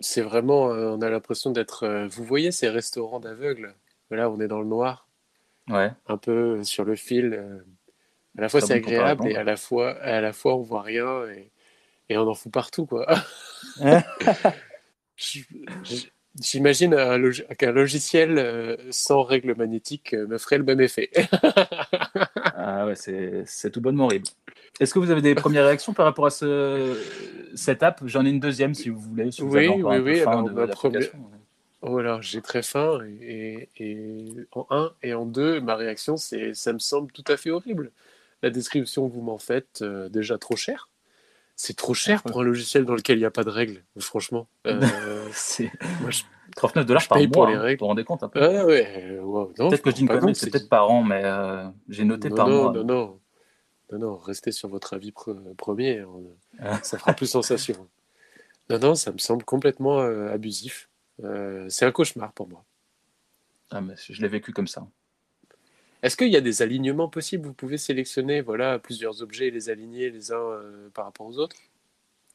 C'est 0.00 0.22
vraiment. 0.22 0.70
euh, 0.72 0.90
on 0.90 1.00
a 1.02 1.10
l'impression 1.10 1.50
d'être. 1.50 1.84
euh, 1.84 2.08
vous 2.08 2.24
voyez 2.24 2.50
ces 2.52 2.68
restaurants 2.68 3.20
d'aveugles? 3.20 3.74
Là, 4.10 4.30
on 4.30 4.40
est 4.40 4.48
dans 4.48 4.60
le 4.60 4.66
noir. 4.66 5.06
Ouais. 5.68 5.92
un 6.06 6.16
peu 6.16 6.64
sur 6.64 6.84
le 6.84 6.96
fil. 6.96 7.34
euh, 7.34 7.58
À 8.38 8.40
la 8.42 8.48
fois 8.48 8.60
c'est 8.60 8.74
agréable 8.74 9.28
et 9.28 9.36
à 9.36 9.44
la 9.44 9.56
fois 9.56 9.90
à 10.00 10.20
la 10.20 10.32
fois 10.32 10.54
on 10.56 10.62
voit 10.62 10.80
rien 10.82 11.28
et, 11.28 11.50
et 12.08 12.16
on 12.16 12.26
en 12.26 12.34
fout 12.34 12.50
partout 12.50 12.86
quoi. 12.86 13.06
Je- 15.16 15.42
je- 15.82 16.06
J'imagine 16.40 16.94
qu'un 17.58 17.72
logiciel 17.72 18.38
euh, 18.38 18.76
sans 18.90 19.22
règle 19.22 19.54
magnétique 19.56 20.14
euh, 20.14 20.26
me 20.26 20.38
ferait 20.38 20.58
le 20.58 20.64
même 20.64 20.80
effet. 20.80 21.10
Ah 22.60 22.86
ouais, 22.86 22.94
c'est 22.96 23.70
tout 23.70 23.80
bonnement 23.80 24.06
horrible. 24.06 24.26
Est-ce 24.80 24.92
que 24.92 24.98
vous 24.98 25.10
avez 25.10 25.22
des 25.22 25.34
premières 25.34 25.64
réactions 25.64 25.92
par 25.92 26.06
rapport 26.06 26.26
à 26.26 26.30
ce, 26.30 26.96
cette 27.54 27.82
app? 27.82 28.00
J'en 28.04 28.26
ai 28.26 28.30
une 28.30 28.40
deuxième 28.40 28.74
si 28.74 28.88
vous 28.88 29.00
voulez. 29.00 29.30
Si 29.30 29.42
vous 29.42 29.56
Oui, 29.56 29.68
avez 29.68 29.82
oui, 29.82 29.98
oui, 29.98 30.20
alors 30.20 30.44
de 30.44 30.50
ma 30.54 30.66
l'application. 30.66 31.18
Oh 31.80 31.98
alors 31.98 32.20
j'ai 32.22 32.42
très 32.42 32.62
faim 32.62 32.98
et, 33.20 33.68
et- 33.76 33.92
et 33.92 34.34
en 34.52 34.66
un 34.70 34.92
et 35.04 35.14
en 35.14 35.24
deux 35.26 35.60
ma 35.60 35.76
réaction 35.76 36.16
c'est 36.16 36.52
ça 36.52 36.72
me 36.72 36.80
semble 36.80 37.12
tout 37.12 37.22
à 37.28 37.36
fait 37.36 37.50
horrible. 37.50 37.92
La 38.42 38.50
description 38.50 39.08
que 39.08 39.14
vous 39.14 39.22
m'en 39.22 39.38
faites 39.38 39.82
euh, 39.82 40.08
déjà 40.08 40.38
trop 40.38 40.56
cher. 40.56 40.88
C'est 41.60 41.74
trop 41.76 41.92
cher 41.92 42.22
pour 42.22 42.40
un 42.40 42.44
logiciel 42.44 42.84
dans 42.84 42.94
lequel 42.94 43.18
il 43.18 43.22
n'y 43.22 43.26
a 43.26 43.32
pas 43.32 43.42
de 43.42 43.50
règles, 43.50 43.82
franchement. 43.98 44.46
Euh, 44.68 44.80
moi, 46.00 46.10
je 46.10 46.22
39 46.54 46.86
dollars 46.86 47.08
par 47.08 47.18
mois. 47.18 47.28
pour 47.32 47.46
les 47.48 47.54
hein, 47.54 47.60
règles. 47.60 47.80
Vous 47.80 47.84
vous 47.86 47.88
rendez 47.88 48.04
compte 48.04 48.22
un 48.22 48.28
peu 48.28 48.40
Ah 48.40 48.64
ouais, 48.64 49.18
wow, 49.20 49.46
Peut-être 49.46 49.82
que 49.82 49.90
je 49.90 49.96
dis 49.96 50.02
une 50.02 50.08
connerie, 50.08 50.36
c'est 50.36 50.50
peut-être 50.50 50.68
par 50.68 50.88
an, 50.88 51.02
mais 51.02 51.22
euh, 51.24 51.68
j'ai 51.88 52.04
noté 52.04 52.30
non, 52.30 52.36
par 52.36 52.48
non, 52.48 52.62
mois. 52.62 52.72
non, 52.72 52.84
non, 52.84 53.20
non, 53.90 53.98
non, 53.98 54.16
restez 54.18 54.52
sur 54.52 54.68
votre 54.68 54.94
avis 54.94 55.10
pre- 55.10 55.54
premier, 55.56 55.98
hein. 55.98 56.08
Ah. 56.60 56.78
ça 56.84 56.96
fera 56.96 57.12
plus 57.12 57.26
sensation. 57.26 57.88
Non, 58.70 58.78
non, 58.78 58.94
ça 58.94 59.10
me 59.10 59.18
semble 59.18 59.44
complètement 59.44 59.98
euh, 59.98 60.32
abusif. 60.32 60.88
Euh, 61.24 61.66
c'est 61.68 61.84
un 61.86 61.90
cauchemar 61.90 62.32
pour 62.34 62.48
moi. 62.48 62.64
Ah, 63.70 63.80
mais 63.80 63.94
je 63.98 64.22
l'ai 64.22 64.28
vécu 64.28 64.52
comme 64.52 64.68
ça. 64.68 64.86
Est-ce 66.02 66.16
qu'il 66.16 66.28
y 66.28 66.36
a 66.36 66.40
des 66.40 66.62
alignements 66.62 67.08
possibles? 67.08 67.46
Vous 67.46 67.54
pouvez 67.54 67.78
sélectionner 67.78 68.40
voilà, 68.40 68.78
plusieurs 68.78 69.22
objets 69.22 69.48
et 69.48 69.50
les 69.50 69.68
aligner 69.70 70.10
les 70.10 70.32
uns 70.32 70.36
euh, 70.36 70.88
par 70.90 71.04
rapport 71.06 71.26
aux 71.26 71.38
autres? 71.38 71.56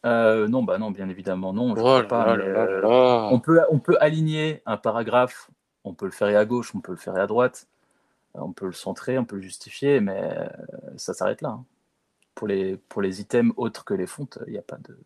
Euh, 0.06 0.48
non, 0.50 0.64
bah 0.64 0.78
non, 0.78 0.92
bien 0.92 1.08
évidemment 1.10 1.54
non. 1.54 1.76
Je 1.76 1.82
Oh 1.82 1.84
crois 1.84 2.02
là 2.02 2.08
pas, 2.08 2.26
là 2.26 2.38
mais, 2.38 2.50
là 2.50 2.66
là 2.66 2.66
euh, 2.66 2.82
là. 2.82 3.30
on 3.32 3.40
peut 3.40 3.62
on 3.70 3.80
peut 3.80 3.98
aligner 4.02 4.62
un 4.66 4.78
paragraphe. 4.78 5.50
On 5.86 5.94
peut 5.94 6.06
le 6.06 6.12
faire 6.12 6.36
à 6.38 6.46
gauche, 6.46 6.74
on 6.76 6.82
peut 6.82 6.92
le 6.92 6.98
faire 6.98 7.16
à 7.16 7.28
droite. 7.28 7.68
On 8.36 8.52
peut 8.54 8.66
le 8.66 8.74
centrer, 8.74 9.18
on 9.20 9.26
peut 9.26 9.38
le 9.38 9.42
justifier, 9.44 10.00
mais 10.02 10.22
euh, 10.24 10.48
ça 10.98 11.14
s'arrête 11.14 11.42
là. 11.42 11.50
hein. 11.50 11.66
Pour 12.36 12.48
les 12.48 12.78
pour 12.90 13.02
les 13.02 13.22
items 13.22 13.54
autres 13.58 13.86
que 13.86 13.94
les 13.94 14.08
fontes, 14.08 14.40
il 14.48 14.54
n'y 14.54 14.60
a 14.60 14.64
pas 14.64 14.78
de 14.78 14.98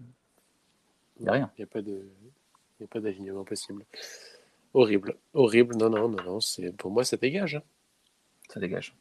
il 1.19 1.25
y 1.25 1.29
a 1.29 1.33
rien. 1.33 1.51
Il 1.57 1.61
n'y 1.61 1.63
a 1.63 1.67
pas 1.67 1.81
de, 1.81 2.07
il 2.79 2.81
y 2.81 2.85
a 2.85 2.87
pas 2.87 2.99
d'alignement 3.01 3.43
possible. 3.43 3.85
Horrible, 4.73 5.15
horrible. 5.33 5.75
Non, 5.77 5.89
non, 5.89 6.07
non, 6.09 6.23
non. 6.23 6.39
C'est 6.39 6.71
pour 6.75 6.91
moi 6.91 7.03
ça 7.03 7.17
dégage. 7.17 7.55
hein. 7.55 7.63
Ça 8.49 8.59
dégage. 8.59 8.95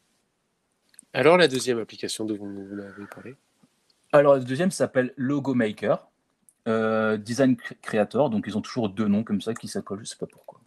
Alors 1.13 1.37
la 1.37 1.49
deuxième 1.49 1.79
application 1.79 2.25
dont 2.25 2.37
vous 2.37 2.47
nous 2.47 2.83
avez 2.83 3.07
parlé? 3.07 3.35
Alors, 4.13 4.37
le 4.37 4.45
deuxième 4.45 4.71
s'appelle 4.71 5.13
Logo 5.17 5.53
Maker, 5.55 6.07
euh, 6.69 7.17
Design 7.17 7.55
Cre- 7.55 7.75
Creator. 7.83 8.31
Donc, 8.31 8.45
ils 8.47 8.57
ont 8.57 8.61
toujours 8.63 8.89
deux 8.89 9.09
noms 9.09 9.25
comme 9.25 9.41
ça 9.41 9.53
qui 9.53 9.67
s'accolent, 9.69 9.99
je 10.01 10.05
sais 10.05 10.17
pas 10.17 10.27
pourquoi. 10.27 10.61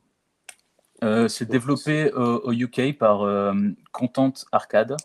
Euh, 1.04 1.28
c'est 1.30 1.46
développé 1.46 2.12
euh, 2.14 2.40
au 2.44 2.52
UK 2.52 2.98
par 2.98 3.22
euh, 3.22 3.54
Content 3.94 4.34
Arcade. 4.52 4.98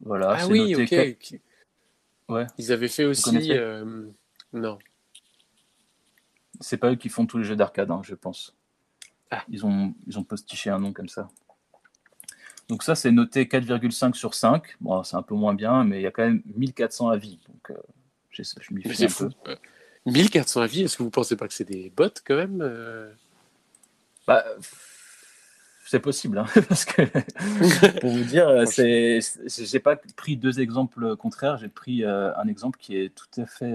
Voilà, 0.00 0.30
Ah 0.30 0.38
c'est 0.40 0.52
oui, 0.52 0.70
noté 0.72 0.82
ok. 0.84 0.88
que- 0.88 1.10
Qui- 1.18 1.40
Ouais. 2.28 2.46
Ils 2.58 2.72
avaient 2.72 2.88
fait 2.88 3.04
aussi. 3.04 3.52
euh, 3.52 4.06
Non. 4.52 4.78
C'est 6.60 6.76
pas 6.78 6.92
eux 6.92 6.96
qui 6.96 7.08
font 7.08 7.26
tous 7.26 7.38
les 7.38 7.44
jeux 7.44 7.56
d'arcade, 7.56 7.90
hein, 7.90 8.00
je 8.04 8.14
pense. 8.14 8.54
Ah. 9.30 9.44
Ils 9.48 9.66
ont, 9.66 9.92
ils 10.06 10.18
ont 10.18 10.24
postiché 10.24 10.70
un 10.70 10.78
nom 10.78 10.92
comme 10.92 11.08
ça. 11.08 11.28
Donc 12.68 12.82
ça, 12.82 12.94
c'est 12.94 13.12
noté 13.12 13.46
4,5 13.46 14.14
sur 14.14 14.34
5. 14.34 14.76
Bon, 14.80 15.02
c'est 15.04 15.16
un 15.16 15.22
peu 15.22 15.34
moins 15.34 15.54
bien, 15.54 15.84
mais 15.84 16.00
il 16.00 16.02
y 16.02 16.06
a 16.06 16.10
quand 16.10 16.24
même 16.24 16.42
1400 16.56 17.08
avis. 17.08 17.38
Donc, 17.48 17.70
euh, 17.70 17.74
je 18.30 18.74
m'y 18.74 18.82
fie 18.82 18.88
un 18.88 18.94
c'est 18.94 19.06
peu. 19.06 19.30
fou. 19.30 19.30
Euh, 19.48 19.56
1400 20.06 20.60
avis, 20.60 20.82
est-ce 20.82 20.96
que 20.96 21.02
vous 21.02 21.10
pensez 21.10 21.36
pas 21.36 21.48
que 21.48 21.54
c'est 21.54 21.64
des 21.68 21.90
bots 21.90 22.08
quand 22.24 22.36
même 22.36 22.60
euh? 22.62 23.10
Bah, 24.26 24.44
c'est 25.86 26.00
possible, 26.00 26.38
hein, 26.38 26.46
parce 26.68 26.84
que 26.84 27.02
pour 28.00 28.10
vous 28.10 28.24
dire, 28.24 28.48
euh, 28.48 28.66
c'est, 28.66 29.20
j'ai 29.46 29.78
pas 29.80 29.96
pris 30.16 30.36
deux 30.36 30.58
exemples 30.60 31.16
contraires, 31.16 31.58
j'ai 31.58 31.68
pris 31.68 32.04
euh, 32.04 32.36
un 32.36 32.48
exemple 32.48 32.78
qui 32.78 32.96
est 32.96 33.14
tout 33.14 33.40
à 33.40 33.46
fait 33.46 33.72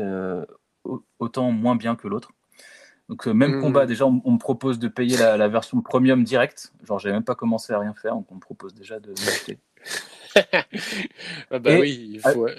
au- 0.83 1.03
autant 1.19 1.51
moins 1.51 1.75
bien 1.75 1.95
que 1.95 2.07
l'autre. 2.07 2.31
Donc 3.11 3.27
euh, 3.27 3.33
même 3.33 3.51
Mhm. 3.55 3.61
combat, 3.61 3.85
déjà 3.85 4.07
on, 4.07 4.21
on 4.23 4.31
me 4.31 4.37
propose 4.37 4.79
de 4.79 4.87
payer 4.87 5.17
la, 5.17 5.35
la 5.35 5.49
version 5.49 5.81
premium 5.81 6.23
direct, 6.23 6.71
genre 6.85 6.97
j'ai 6.97 7.11
même 7.11 7.25
pas 7.25 7.35
commencé 7.35 7.73
à 7.73 7.79
rien 7.79 7.93
faire, 7.93 8.15
donc 8.15 8.25
on 8.31 8.35
me 8.35 8.39
propose 8.39 8.73
déjà 8.73 9.01
de 9.01 9.09
l'acheter. 9.09 9.59
Ah 11.51 11.59
bah 11.59 11.71
Et, 11.75 11.79
oui, 11.81 12.09
il 12.13 12.21
faut. 12.21 12.47
euh, 12.47 12.55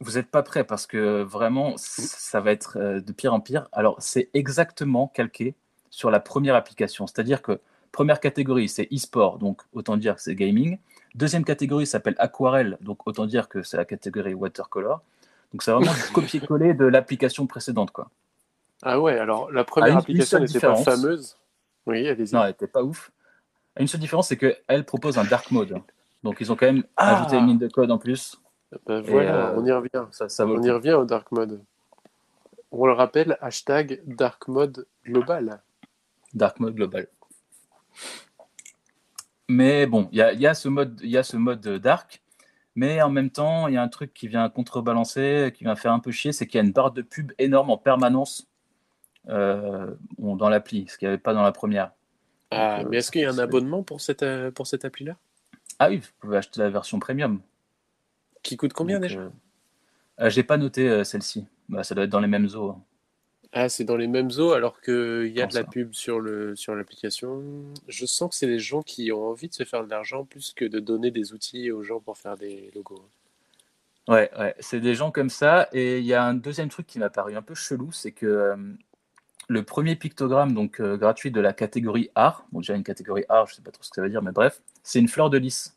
vous- 0.00 0.12
n'êtes 0.16 0.26
pas 0.28 0.42
prêt 0.42 0.64
parce 0.64 0.88
que 0.88 1.22
vraiment 1.22 1.76
c- 1.76 2.02
ça 2.02 2.40
va 2.40 2.50
être 2.50 2.78
euh, 2.80 3.00
de 3.00 3.12
pire 3.12 3.32
en 3.32 3.38
pire. 3.38 3.68
Alors 3.70 3.94
c'est 4.00 4.28
exactement 4.34 5.06
calqué 5.06 5.54
sur 5.90 6.10
la 6.10 6.18
première 6.18 6.56
application, 6.56 7.06
c'est-à-dire 7.06 7.42
que 7.42 7.60
première 7.92 8.18
catégorie 8.18 8.68
c'est 8.68 8.88
e-sport, 8.92 9.38
donc 9.38 9.62
autant 9.72 9.96
dire 9.96 10.16
que 10.16 10.22
c'est 10.22 10.34
gaming. 10.34 10.78
Deuxième 11.14 11.44
catégorie 11.44 11.86
s'appelle 11.86 12.16
aquarelle, 12.18 12.76
donc 12.80 13.06
autant 13.06 13.26
dire 13.26 13.48
que 13.48 13.62
c'est 13.62 13.76
la 13.76 13.84
catégorie 13.84 14.34
watercolor. 14.34 15.00
Donc 15.52 15.62
c'est 15.62 15.70
vraiment 15.70 15.92
copier-coller 16.12 16.74
de 16.74 16.86
l'application 16.86 17.46
précédente, 17.46 17.92
quoi. 17.92 18.10
Ah 18.82 19.00
ouais, 19.00 19.18
alors 19.18 19.50
la 19.52 19.64
première 19.64 19.98
application 19.98 20.40
n'était 20.40 20.60
pas 20.60 20.76
fameuse. 20.76 21.36
Oui, 21.86 22.06
allez-y. 22.08 22.34
Non, 22.34 22.44
elle 22.44 22.50
était 22.50 22.66
pas 22.66 22.82
ouf. 22.82 23.10
Une 23.78 23.86
seule 23.86 24.00
différence, 24.00 24.28
c'est 24.28 24.36
qu'elle 24.36 24.84
propose 24.84 25.18
un 25.18 25.24
dark 25.24 25.50
mode. 25.50 25.80
Donc 26.22 26.36
ils 26.40 26.52
ont 26.52 26.56
quand 26.56 26.66
même 26.66 26.84
Ah. 26.96 27.16
ajouté 27.16 27.36
une 27.36 27.46
ligne 27.46 27.58
de 27.58 27.68
code 27.68 27.90
en 27.90 27.98
plus. 27.98 28.36
Ben 28.86 29.00
voilà, 29.02 29.48
euh, 29.50 29.54
on 29.56 29.64
y 29.66 29.72
revient. 29.72 30.06
Ça, 30.10 30.28
ça 30.28 30.46
On 30.46 30.62
y 30.62 30.70
revient 30.70 30.92
au 30.92 31.04
dark 31.04 31.30
mode. 31.32 31.62
On 32.70 32.86
le 32.86 32.92
rappelle, 32.92 33.36
hashtag 33.40 34.00
dark 34.06 34.48
mode 34.48 34.86
global. 35.04 35.60
Dark 36.32 36.58
mode 36.58 36.74
global. 36.74 37.06
Mais 39.48 39.86
bon, 39.86 40.08
il 40.12 40.16
y 40.18 40.38
y 40.40 40.46
a 40.46 40.54
ce 40.54 40.68
mode, 40.68 40.98
il 41.02 41.10
y 41.10 41.18
a 41.18 41.22
ce 41.22 41.36
mode 41.36 41.60
dark, 41.78 42.22
mais 42.74 43.02
en 43.02 43.10
même 43.10 43.30
temps, 43.30 43.68
il 43.68 43.74
y 43.74 43.76
a 43.76 43.82
un 43.82 43.88
truc 43.88 44.14
qui 44.14 44.28
vient 44.28 44.48
contrebalancer, 44.48 45.52
qui 45.54 45.64
vient 45.64 45.76
faire 45.76 45.92
un 45.92 45.98
peu 45.98 46.10
chier, 46.10 46.32
c'est 46.32 46.46
qu'il 46.46 46.58
y 46.58 46.62
a 46.62 46.64
une 46.64 46.72
barre 46.72 46.92
de 46.92 47.02
pub 47.02 47.32
énorme 47.38 47.70
en 47.70 47.76
permanence 47.76 48.46
euh, 49.28 49.94
dans 50.18 50.48
l'appli, 50.48 50.86
ce 50.88 50.98
qu'il 50.98 51.06
n'y 51.08 51.12
avait 51.12 51.22
pas 51.22 51.34
dans 51.34 51.42
la 51.42 51.52
première. 51.52 51.92
Ah, 52.50 52.78
Donc, 52.78 52.86
euh, 52.86 52.88
mais 52.90 52.96
est-ce 52.98 53.10
qu'il 53.10 53.22
y 53.22 53.24
a 53.24 53.30
un 53.30 53.38
abonnement 53.38 53.82
pour 53.82 54.00
cette, 54.00 54.22
euh, 54.22 54.50
pour 54.50 54.66
cette 54.66 54.84
appli-là? 54.84 55.16
Ah 55.78 55.88
oui, 55.88 55.98
vous 55.98 56.08
pouvez 56.20 56.36
acheter 56.36 56.60
la 56.60 56.70
version 56.70 56.98
premium. 56.98 57.40
Qui 58.42 58.56
coûte 58.56 58.72
combien 58.72 58.98
Donc, 58.98 59.08
déjà? 59.08 59.30
J'ai 60.28 60.42
pas 60.42 60.56
noté 60.56 61.04
celle-ci. 61.04 61.46
Bah, 61.68 61.82
ça 61.84 61.94
doit 61.94 62.04
être 62.04 62.10
dans 62.10 62.20
les 62.20 62.28
mêmes 62.28 62.48
eaux. 62.54 62.70
hein. 62.70 62.82
Ah, 63.54 63.68
c'est 63.68 63.84
dans 63.84 63.96
les 63.96 64.06
mêmes 64.06 64.30
eaux 64.38 64.52
alors 64.52 64.80
qu'il 64.80 65.26
y 65.28 65.42
a 65.42 65.46
de 65.46 65.54
la 65.54 65.60
ça 65.62 65.64
pub 65.64 65.92
sur 65.92 66.20
le 66.20 66.56
sur 66.56 66.74
l'application. 66.74 67.42
Je 67.86 68.06
sens 68.06 68.30
que 68.30 68.34
c'est 68.36 68.46
des 68.46 68.58
gens 68.58 68.82
qui 68.82 69.12
ont 69.12 69.26
envie 69.26 69.48
de 69.48 69.54
se 69.54 69.64
faire 69.64 69.84
de 69.84 69.90
l'argent 69.90 70.24
plus 70.24 70.54
que 70.54 70.64
de 70.64 70.80
donner 70.80 71.10
des 71.10 71.34
outils 71.34 71.70
aux 71.70 71.82
gens 71.82 72.00
pour 72.00 72.16
faire 72.16 72.36
des 72.36 72.70
logos. 72.74 73.04
Ouais, 74.08 74.30
ouais, 74.38 74.54
c'est 74.58 74.80
des 74.80 74.94
gens 74.94 75.10
comme 75.10 75.28
ça. 75.28 75.68
Et 75.72 75.98
il 75.98 76.04
y 76.06 76.14
a 76.14 76.24
un 76.24 76.34
deuxième 76.34 76.68
truc 76.70 76.86
qui 76.86 76.98
m'a 76.98 77.10
paru 77.10 77.36
un 77.36 77.42
peu 77.42 77.54
chelou, 77.54 77.92
c'est 77.92 78.12
que 78.12 78.26
euh, 78.26 78.56
le 79.48 79.62
premier 79.62 79.96
pictogramme 79.96 80.54
donc 80.54 80.80
euh, 80.80 80.96
gratuit 80.96 81.30
de 81.30 81.40
la 81.40 81.52
catégorie 81.52 82.10
art, 82.14 82.46
bon 82.52 82.60
déjà 82.60 82.74
une 82.74 82.84
catégorie 82.84 83.24
art, 83.28 83.46
je 83.48 83.54
sais 83.56 83.62
pas 83.62 83.70
trop 83.70 83.82
ce 83.82 83.90
que 83.90 83.96
ça 83.96 84.02
veut 84.02 84.08
dire, 84.10 84.22
mais 84.22 84.32
bref, 84.32 84.62
c'est 84.82 84.98
une 84.98 85.08
fleur 85.08 85.30
de 85.30 85.38
lys. 85.38 85.76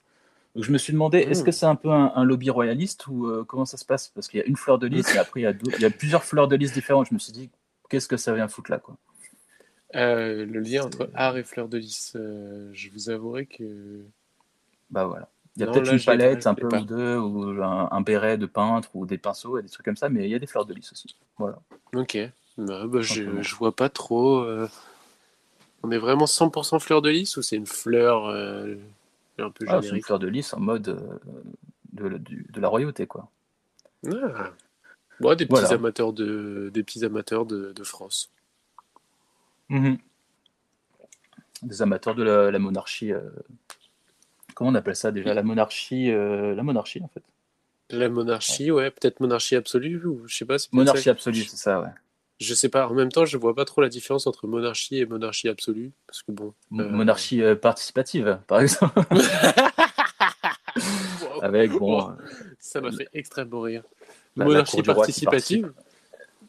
Donc 0.56 0.64
je 0.64 0.72
me 0.72 0.78
suis 0.78 0.94
demandé, 0.94 1.18
est-ce 1.20 1.42
Mm. 1.42 1.46
que 1.46 1.52
c'est 1.52 1.66
un 1.66 1.76
peu 1.76 1.90
un, 1.92 2.14
un 2.16 2.24
lobby 2.24 2.50
royaliste 2.50 3.08
ou 3.08 3.28
euh, 3.28 3.44
comment 3.44 3.66
ça 3.66 3.76
se 3.78 3.84
passe? 3.86 4.08
Parce 4.10 4.28
qu'il 4.30 4.40
y 4.40 4.44
a 4.44 4.46
une 4.46 4.56
fleur 4.56 4.80
de 4.80 4.88
lys 4.88 5.14
et 5.14 5.18
après 5.18 5.42
il 5.42 5.44
y 5.44 5.48
a, 5.48 5.54
deux- 5.54 5.72
il 5.76 5.82
y 5.82 5.86
a 5.86 5.90
plusieurs 5.90 6.24
fleurs 6.24 6.48
de 6.48 6.56
lys 6.56 6.72
différentes. 6.72 7.08
Je 7.10 7.14
me 7.14 7.20
suis 7.20 7.34
dit, 7.34 7.50
qu'est-ce 7.90 8.08
que 8.08 8.16
ça 8.18 8.34
vient 8.34 8.48
foutre 8.48 8.72
là, 8.72 8.80
quoi? 8.80 8.96
Euh, 9.96 10.46
le 10.46 10.60
lien 10.60 10.84
entre 10.86 11.10
art 11.14 11.38
et 11.38 11.44
fleur 11.44 11.68
de 11.68 11.78
lys, 11.78 12.16
je 12.16 12.90
vous 12.92 13.10
avouerai 13.10 13.46
que 13.46 14.02
Bah 14.90 15.06
voilà. 15.06 15.30
Il 15.58 15.62
y 15.62 15.64
a 15.64 15.68
peut-être 15.68 15.92
une 15.94 16.04
palette, 16.04 16.48
un 16.48 16.54
peu 16.54 16.68
pas. 16.68 16.82
ou 16.82 16.86
deux, 16.86 17.18
ou 17.18 17.64
un, 17.64 17.88
un 17.90 18.02
béret 18.02 18.38
de 18.38 18.46
peintre, 18.46 18.90
ou 18.94 19.06
des 19.06 19.18
pinceaux, 19.18 19.58
et 19.58 19.62
des 19.62 19.70
trucs 19.70 19.86
comme 19.86 19.96
ça, 19.96 20.10
mais 20.10 20.26
il 20.26 20.30
y 20.30 20.36
a 20.36 20.40
des 20.40 20.48
fleurs 20.48 20.66
de 20.66 20.74
lys 20.74 20.92
aussi. 20.92 21.16
Voilà. 21.38 21.60
Ok. 21.94 22.18
Bah, 22.58 22.86
bah, 22.88 23.02
je, 23.02 23.42
je 23.42 23.56
vois 23.56 23.76
pas 23.76 23.90
trop. 23.90 24.40
euh, 24.40 24.68
On 25.84 25.92
est 25.92 25.98
vraiment 25.98 26.26
100% 26.26 26.80
fleur 26.80 27.02
de 27.02 27.10
lys 27.10 27.36
ou 27.38 27.42
c'est 27.42 27.56
une 27.58 27.66
fleur 27.68 28.28
euh, 28.28 28.76
un 29.40 29.50
peu 29.50 29.66
Ah, 29.68 29.72
c'est 29.72 29.76
une 29.78 29.82
générique 29.84 30.06
fleur 30.06 30.20
de 30.20 30.28
lys 30.28 30.54
en 30.54 30.60
mode 30.60 30.88
euh, 30.90 31.20
de, 31.94 32.18
du- 32.18 32.48
de 32.50 32.62
la 32.62 32.68
royauté, 32.68 33.08
quoi. 33.08 33.30
Ah. 34.08 34.52
Des 35.36 35.46
petits 35.46 35.50
Voilà. 35.50 35.70
amateurs 35.70 36.14
de 36.14 36.70
des 36.74 36.84
petits 36.84 37.04
amateurs 37.06 37.46
de, 37.46 37.72
de 37.74 37.84
France. 37.84 38.32
Mhm. 39.70 39.98
Des 41.64 41.82
amateurs 41.82 42.16
de 42.16 42.24
la, 42.24 42.52
la 42.52 42.60
monarchie. 42.60 43.12
euh, 43.14 43.30
Comment 44.54 44.70
on 44.72 44.76
appelle 44.76 44.96
ça 44.96 45.12
déjà 45.12 45.34
La 45.34 45.44
monarchie, 45.44 46.12
euh, 46.12 46.56
la 46.56 46.64
monarchie 46.64 47.02
en 47.04 47.08
fait. 47.10 47.24
La 47.90 48.10
monarchie, 48.10 48.72
ouais, 48.72 48.90
peut-être 48.90 49.20
monarchie 49.20 49.56
absolue 49.56 50.06
ou 50.06 50.28
je 50.28 50.36
sais 50.38 50.46
pas. 50.46 50.58
c'est 50.58 50.70
peut-être 50.70 50.74
Monarchie 50.76 51.10
absolue, 51.10 51.44
c'est 51.44 51.58
ça, 51.58 51.82
ouais. 51.82 51.90
Je 52.40 52.54
sais 52.54 52.70
pas. 52.70 52.88
En 52.88 52.94
même 52.94 53.12
temps, 53.12 53.26
je 53.26 53.38
vois 53.38 53.56
pas 53.56 53.66
trop 53.66 53.82
la 53.82 53.90
différence 53.90 54.28
entre 54.28 54.48
monarchie 54.48 54.98
et 54.98 55.06
monarchie 55.06 55.48
absolue 55.48 55.92
parce 56.06 56.22
que 56.22 56.32
bon. 56.32 56.54
Euh. 56.74 56.90
Monarchie 56.90 57.42
euh, 57.42 57.56
participative, 57.56 58.40
par 58.48 58.60
exemple. 58.60 59.00
Avec, 61.42 61.72
bon, 61.72 62.10
euh, 62.10 62.14
Ça 62.60 62.82
m'a 62.82 62.92
fait 62.92 63.08
extrêmement 63.14 63.62
rire. 63.62 63.84
la 64.36 64.46
Monarchie 64.46 64.84
participative. 64.84 65.72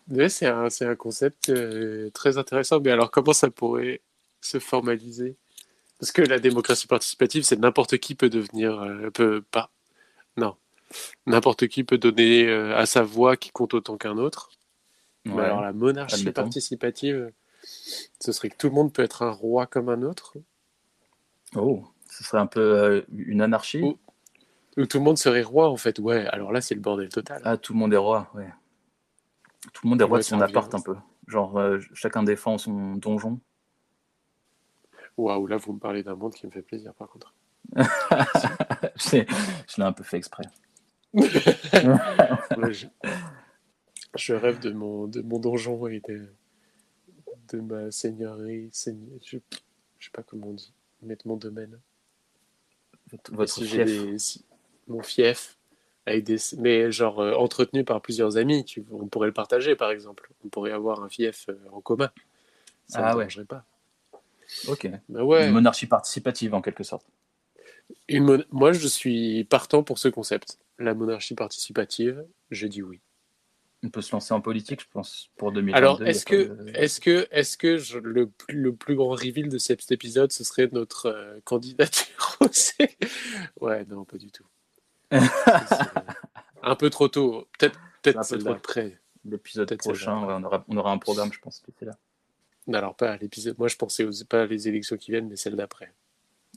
Ouais, 0.09 0.29
c'est 0.29 0.47
un, 0.47 0.69
un 0.81 0.95
concept 0.97 1.51
euh, 1.51 2.11
très 2.11 2.37
intéressant. 2.39 2.81
Mais 2.81 2.91
alors, 2.91 3.11
comment 3.11 3.33
ça 3.33 3.51
pourrait 3.51 4.01
se 4.41 4.59
formaliser? 4.59 5.37
Parce 6.01 6.11
que 6.13 6.23
la 6.23 6.39
démocratie 6.41 6.87
participative, 6.89 7.45
c'est 7.45 7.59
n'importe 7.59 7.99
qui 7.99 8.15
peut 8.15 8.29
devenir. 8.29 8.85
peut 9.15 9.43
pas. 9.51 9.71
Non. 10.37 10.57
N'importe 11.27 11.69
qui 11.69 11.85
peut 11.85 11.99
donner 11.99 12.53
à 12.53 12.87
sa 12.87 13.03
voix 13.03 13.37
qui 13.37 13.51
compte 13.51 13.75
autant 13.75 13.97
qu'un 13.97 14.19
autre. 14.19 14.51
Mais 15.35 15.43
alors, 15.43 15.61
la 15.61 15.73
monarchie 15.73 16.31
participative, 16.31 17.33
ce 17.63 18.33
serait 18.33 18.49
que 18.49 18.57
tout 18.57 18.69
le 18.69 18.75
monde 18.75 18.93
peut 18.93 19.03
être 19.03 19.23
un 19.23 19.31
roi 19.31 19.67
comme 19.67 19.89
un 19.89 20.03
autre? 20.03 20.35
Oh, 21.55 21.85
ce 22.11 22.25
serait 22.25 22.39
un 22.39 22.47
peu 22.47 22.61
euh, 22.61 23.03
une 23.17 23.41
anarchie? 23.41 23.83
Ou 24.77 24.85
tout 24.85 24.99
le 24.99 25.05
monde 25.05 25.17
serait 25.17 25.43
roi, 25.43 25.71
en 25.71 25.77
fait. 25.77 25.99
Ouais, 25.99 26.27
alors 26.27 26.53
là, 26.53 26.61
c'est 26.61 26.75
le 26.75 26.81
bordel 26.81 27.09
total. 27.09 27.41
Ah, 27.45 27.57
tout 27.57 27.73
le 27.73 27.79
monde 27.79 27.95
est 27.95 27.99
roi, 27.99 28.31
ouais. 28.35 28.53
Tout 29.73 29.87
le 29.87 29.91
monde 29.91 30.01
est 30.01 30.05
roi 30.05 30.19
Ouais, 30.19 30.21
de 30.21 30.25
son 30.25 30.41
appart 30.41 30.73
un 30.75 30.81
peu. 30.81 30.97
Genre, 31.27 31.59
euh, 31.59 31.79
chacun 31.95 32.23
défend 32.23 32.59
son 32.59 32.95
donjon. 32.97 33.41
Waouh, 35.17 35.47
là, 35.47 35.57
vous 35.57 35.73
me 35.73 35.79
parlez 35.79 36.03
d'un 36.03 36.15
monde 36.15 36.35
qui 36.35 36.47
me 36.47 36.53
fait 36.53 36.63
plaisir, 36.63 36.93
par 36.95 37.09
contre. 37.09 37.35
je 37.75 39.17
l'ai 39.17 39.27
je 39.67 39.77
l'ai 39.79 39.83
un 39.83 39.93
peu 39.93 40.05
fait 40.05 40.19
exprès. 40.19 40.45
Ouais, 41.15 42.73
je... 42.73 42.87
je 44.17 44.35
rêve 44.35 44.59
de 44.61 44.71
mon, 44.71 45.07
de 45.07 45.21
mon 45.23 45.39
donjon 45.39 45.87
et 45.89 46.01
de, 46.09 46.27
de 47.53 47.61
ma 47.61 47.91
seigneurie. 47.91 48.69
seigne- 48.73 49.19
Je... 49.25 49.39
je 49.99 50.05
sais 50.05 50.11
pas 50.13 50.23
comment 50.23 50.49
on 50.49 50.55
dit. 50.55 50.73
Mettre 51.03 51.27
mon 51.29 51.37
domaine. 51.37 51.79
Votre, 53.31 53.55
si 53.55 53.67
fief. 53.67 53.85
des- 53.85 54.19
si- 54.19 54.45
Mon 54.89 55.03
fief. 55.03 55.57
Avec 56.07 56.25
des... 56.25 56.39
Mais 56.59 56.91
genre 56.93 57.21
euh, 57.21 57.35
entretenu 57.35 57.85
par 57.85 58.01
plusieurs 58.01 58.37
amis. 58.37 58.65
Tu... 58.65 58.85
On 58.91 59.07
pourrait 59.07 59.29
le 59.29 59.35
partager, 59.35 59.77
par 59.77 59.91
exemple. 59.91 60.31
On 60.45 60.49
pourrait 60.49 60.73
avoir 60.73 61.03
un 61.03 61.09
fief 61.09 61.47
euh, 61.49 61.59
en 61.73 61.81
commun. 61.81 62.11
Ça 62.89 62.99
Ah 62.99 63.03
ne 63.03 63.07
ouais. 63.19 63.25
dérangerait 63.25 63.45
pas. 63.45 63.65
Ok. 64.69 64.89
Bah 65.09 65.25
ouais. 65.25 65.47
Une 65.49 65.53
monarchie 65.55 65.87
participative 65.87 66.55
en 66.55 66.63
quelque 66.63 66.85
sorte. 66.85 67.07
Une 68.09 68.25
mon- 68.25 68.45
Moi, 68.51 68.73
je 68.73 68.87
suis 68.87 69.45
partant 69.45 69.83
pour 69.83 69.99
ce 69.99 70.09
concept. 70.09 70.59
La 70.79 70.95
monarchie 70.95 71.35
participative, 71.35 72.25
je 72.51 72.67
dis 72.67 72.83
oui. 72.83 73.01
On 73.85 73.91
peut 73.91 74.01
se 74.03 74.13
lancer 74.13 74.33
en 74.35 74.41
politique, 74.41 74.81
je 74.81 74.87
pense, 74.91 75.31
pour 75.37 75.53
2022. 75.53 75.77
Alors, 75.77 76.03
est-ce 76.03 76.25
que, 76.25 76.35
de- 76.45 76.71
est-ce 76.75 77.01
que, 77.01 77.29
est-ce 77.31 77.57
que 77.57 77.77
je- 77.79 77.99
le, 77.99 78.27
plus- 78.29 78.57
le 78.61 78.75
plus 78.75 78.97
grand 78.97 79.11
reveal 79.11 79.49
de 79.49 79.59
cet 79.59 79.91
épisode, 79.93 80.33
ce 80.33 80.45
serait 80.45 80.69
notre 80.73 81.07
euh, 81.07 81.39
candidature 81.45 82.37
au 82.41 82.49
C? 82.51 82.97
Ouais, 83.61 83.85
non, 83.85 84.05
pas 84.05 84.17
du 84.17 84.31
tout. 84.31 84.47
Un 86.63 86.75
peu 86.75 86.91
trop 86.91 87.09
tôt. 87.09 87.47
Peut-être, 87.59 87.79
peut-être 88.03 88.23
trop 88.23 88.53
l'épisode 89.25 89.77
prochain, 89.77 90.25
ouais, 90.27 90.35
on, 90.37 90.45
aura, 90.45 90.65
on 90.69 90.77
aura 90.77 90.93
un 90.93 90.99
programme, 90.99 91.33
je 91.33 91.39
pense, 91.39 91.63
était 91.69 91.85
là. 91.85 91.97
Alors, 92.73 92.97
pas 92.97 93.17
l'épisode. 93.19 93.59
Moi, 93.59 93.69
je 93.69 93.77
pensais 93.77 94.05
aux, 94.05 94.11
pas 94.29 94.47
les 94.47 94.69
élections 94.69 94.97
qui 94.97 95.11
viennent, 95.13 95.29
mais 95.29 95.37
celle 95.37 95.55
d'après. 95.57 95.93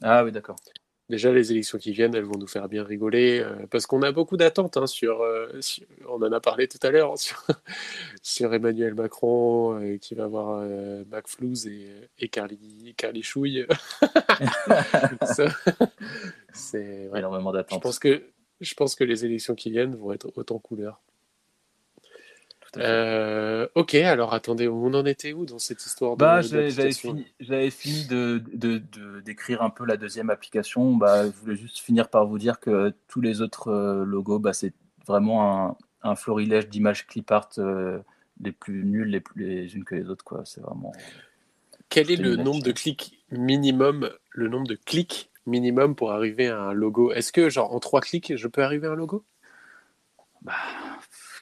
Ah 0.02 0.24
oui, 0.24 0.32
d'accord. 0.32 0.56
Déjà, 1.10 1.32
les 1.32 1.50
élections 1.50 1.76
qui 1.76 1.90
viennent, 1.92 2.14
elles 2.14 2.24
vont 2.24 2.38
nous 2.38 2.46
faire 2.46 2.68
bien 2.68 2.84
rigoler, 2.84 3.40
euh, 3.40 3.66
parce 3.68 3.84
qu'on 3.86 4.00
a 4.02 4.12
beaucoup 4.12 4.36
d'attentes 4.36 4.76
hein, 4.76 4.86
sur, 4.86 5.20
euh, 5.22 5.48
sur- 5.60 5.84
On 6.08 6.22
en 6.22 6.30
a 6.32 6.40
parlé 6.40 6.68
tout 6.68 6.78
à 6.82 6.90
l'heure, 6.90 7.12
hein, 7.12 7.16
sur, 7.18 7.44
sur 8.22 8.54
Emmanuel 8.54 8.94
Macron, 8.94 9.74
euh, 9.82 9.96
qui 9.98 10.14
va 10.14 10.28
voir 10.28 10.64
McFlouz 11.10 11.66
et, 11.66 11.88
et 12.20 12.28
Carly, 12.28 12.94
Carly 12.96 13.22
Chouille. 13.24 13.66
C'est 16.52 17.08
ouais. 17.08 17.18
Énormément 17.18 17.50
Je 17.50 17.56
d'attentes. 17.58 17.82
pense 17.82 17.98
que 17.98 18.22
je 18.60 18.74
pense 18.74 18.94
que 18.94 19.04
les 19.04 19.24
élections 19.24 19.54
qui 19.54 19.70
viennent 19.70 19.94
vont 19.96 20.12
être 20.12 20.30
autant 20.36 20.58
couleur. 20.58 21.00
Euh, 22.76 23.66
ok, 23.74 23.94
alors 23.96 24.32
attendez, 24.32 24.68
on 24.68 24.94
en 24.94 25.04
était 25.04 25.32
où 25.32 25.44
dans 25.44 25.58
cette 25.58 25.84
histoire 25.84 26.16
de 26.16 26.20
Bah, 26.20 26.40
j'avais 26.40 26.92
fini, 27.70 28.06
de, 28.06 28.42
d'écrire 29.24 29.62
un 29.62 29.70
peu 29.70 29.84
la 29.84 29.96
deuxième 29.96 30.30
application. 30.30 30.94
Bah, 30.94 31.26
je 31.26 31.32
voulais 31.32 31.56
juste 31.56 31.78
finir 31.78 32.08
par 32.08 32.26
vous 32.26 32.38
dire 32.38 32.60
que 32.60 32.94
tous 33.08 33.20
les 33.20 33.40
autres 33.40 33.68
euh, 33.68 34.04
logos, 34.04 34.38
bah, 34.38 34.52
c'est 34.52 34.72
vraiment 35.06 35.68
un, 35.68 35.76
un 36.02 36.14
florilège 36.14 36.68
d'images 36.68 37.06
clip 37.06 37.30
art 37.32 37.50
euh, 37.58 37.98
les 38.40 38.52
plus 38.52 38.84
nulles 38.84 39.08
les, 39.08 39.20
plus, 39.20 39.44
les 39.44 39.74
unes 39.74 39.84
que 39.84 39.94
les 39.94 40.08
autres. 40.08 40.24
Quoi. 40.24 40.42
C'est 40.44 40.60
vraiment. 40.60 40.92
Quel 41.88 42.10
est 42.10 42.16
le 42.16 42.36
nombre 42.36 42.62
de 42.62 42.72
clics 42.72 43.24
minimum, 43.30 44.10
le 44.30 44.48
nombre 44.48 44.68
de 44.68 44.76
clics 44.76 45.30
minimum 45.46 45.96
pour 45.96 46.12
arriver 46.12 46.46
à 46.46 46.60
un 46.60 46.72
logo? 46.72 47.10
Est-ce 47.12 47.32
que 47.32 47.50
genre 47.50 47.74
en 47.74 47.80
trois 47.80 48.00
clics, 48.00 48.36
je 48.36 48.46
peux 48.46 48.62
arriver 48.62 48.86
à 48.86 48.92
un 48.92 48.96
logo? 48.96 49.24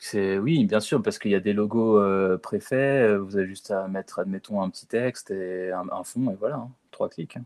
C'est, 0.00 0.38
oui, 0.38 0.64
bien 0.64 0.78
sûr, 0.80 1.02
parce 1.02 1.18
qu'il 1.18 1.32
y 1.32 1.34
a 1.34 1.40
des 1.40 1.52
logos 1.52 1.98
euh, 2.00 2.38
préfaits. 2.38 3.10
euh, 3.10 3.18
Vous 3.18 3.36
avez 3.36 3.46
juste 3.46 3.70
à 3.72 3.88
mettre, 3.88 4.20
admettons, 4.20 4.62
un 4.62 4.70
petit 4.70 4.86
texte 4.86 5.30
et 5.32 5.72
un, 5.72 5.86
un 5.90 6.04
fond, 6.04 6.30
et 6.30 6.34
voilà, 6.36 6.56
hein, 6.56 6.70
trois 6.92 7.08
clics. 7.08 7.36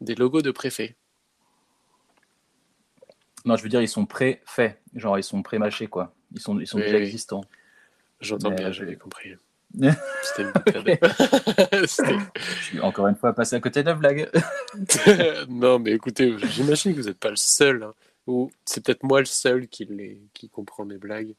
Des 0.00 0.16
logos 0.16 0.42
de 0.42 0.50
préfet. 0.50 0.96
Non, 3.44 3.56
je 3.56 3.62
veux 3.62 3.68
dire, 3.68 3.80
ils 3.82 3.88
sont 3.88 4.06
pré-faits. 4.06 4.80
Genre, 4.94 5.18
ils 5.18 5.22
sont 5.24 5.42
pré-mâchés, 5.42 5.86
quoi. 5.86 6.12
Ils 6.32 6.40
sont, 6.40 6.58
ils 6.60 6.66
sont 6.66 6.78
Oui, 6.78 6.84
déjà 6.84 6.96
oui. 6.98 7.02
existants. 7.04 7.44
J'entends 8.20 8.50
bien, 8.50 8.68
euh, 8.68 8.72
j'avais 8.72 8.96
compris. 8.96 9.34
C'était- 9.74 11.00
Je 12.36 12.62
suis 12.62 12.80
encore 12.80 13.08
une 13.08 13.16
fois 13.16 13.32
passé 13.32 13.56
à 13.56 13.60
côté 13.60 13.82
de 13.82 13.88
la 13.88 13.94
blague. 13.94 14.30
non, 15.48 15.78
mais 15.78 15.92
écoutez, 15.92 16.36
j'imagine 16.50 16.94
que 16.94 17.00
vous 17.00 17.06
n'êtes 17.08 17.18
pas 17.18 17.30
le 17.30 17.36
seul. 17.36 17.82
hein. 17.84 17.94
Ou 18.26 18.50
c'est 18.64 18.84
peut-être 18.84 19.02
moi 19.02 19.20
le 19.20 19.26
seul 19.26 19.68
qui, 19.68 19.84
les... 19.86 20.20
qui 20.34 20.48
comprend 20.48 20.84
mes 20.84 20.98
blagues. 20.98 21.34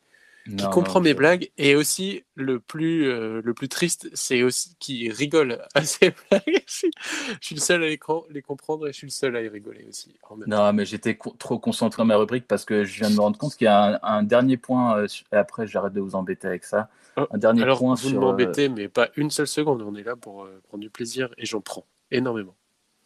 qui 0.58 0.67
comprend 0.69 1.00
non, 1.00 1.06
mes 1.06 1.13
blagues. 1.13 1.50
Et 1.58 1.76
aussi, 1.76 2.24
le 2.36 2.60
plus, 2.60 3.08
euh, 3.08 3.41
le 3.43 3.54
plus 3.54 3.69
triste, 3.69 4.10
c'est 4.13 4.43
aussi 4.43 4.76
qui 4.80 5.10
rigole 5.10 5.62
à 5.74 5.84
ces 5.86 6.12
blagues. 6.30 6.63
je, 6.67 6.88
suis, 7.41 7.56
le 7.56 7.62
seul 7.62 7.84
à 7.84 7.88
les, 7.88 8.00
les 8.30 8.41
comprendre 8.41 8.88
et 8.88 8.91
je 8.93 8.98
suis 8.98 9.08
le 9.08 9.12
seul 9.12 9.36
à 9.36 9.41
y 9.41 9.48
rigoler 9.48 9.86
aussi. 9.88 10.13
Non, 10.46 10.74
mais 10.74 10.86
j'étais 10.86 11.15
co- 11.15 11.36
trop 11.39 11.58
concentré 11.58 12.02
dans 12.02 12.06
ma 12.06 12.17
rubrique 12.17 12.48
parce 12.48 12.65
que 12.65 12.84
je 12.84 13.00
viens 13.00 13.10
de 13.10 13.15
me 13.15 13.22
rendre 13.22 13.38
compte 13.38 13.56
qu'il 13.56 13.65
y 13.65 13.67
a 13.69 14.00
un, 14.04 14.17
un 14.19 14.24
dernier 14.24 14.58
point. 14.58 14.98
euh, 14.98 15.08
et 15.32 15.36
après, 15.38 15.67
j'arrête 15.67 15.93
de 15.93 16.02
vous 16.02 16.15
embêter 16.15 16.48
avec 16.48 16.65
ça. 16.65 16.89
Oh, 17.15 17.28
Un 17.32 17.38
dernier 17.38 17.63
Alors, 17.63 17.78
point 17.78 17.96
vous 17.96 18.10
sur. 18.10 18.22
euh, 18.24 18.26
m'embêtez, 18.26 18.69
mais 18.69 18.89
pas 18.89 19.10
une 19.15 19.30
seule 19.32 19.48
seconde. 19.48 19.82
On 19.82 19.96
est 19.96 20.04
là 20.04 20.15
pour 20.15 20.43
euh, 20.46 20.62
prendre 20.67 20.82
du 20.82 20.89
plaisir 20.89 21.34
et 21.38 21.46
j'en 21.46 21.62
prends 21.62 21.86
énormément. 22.12 22.56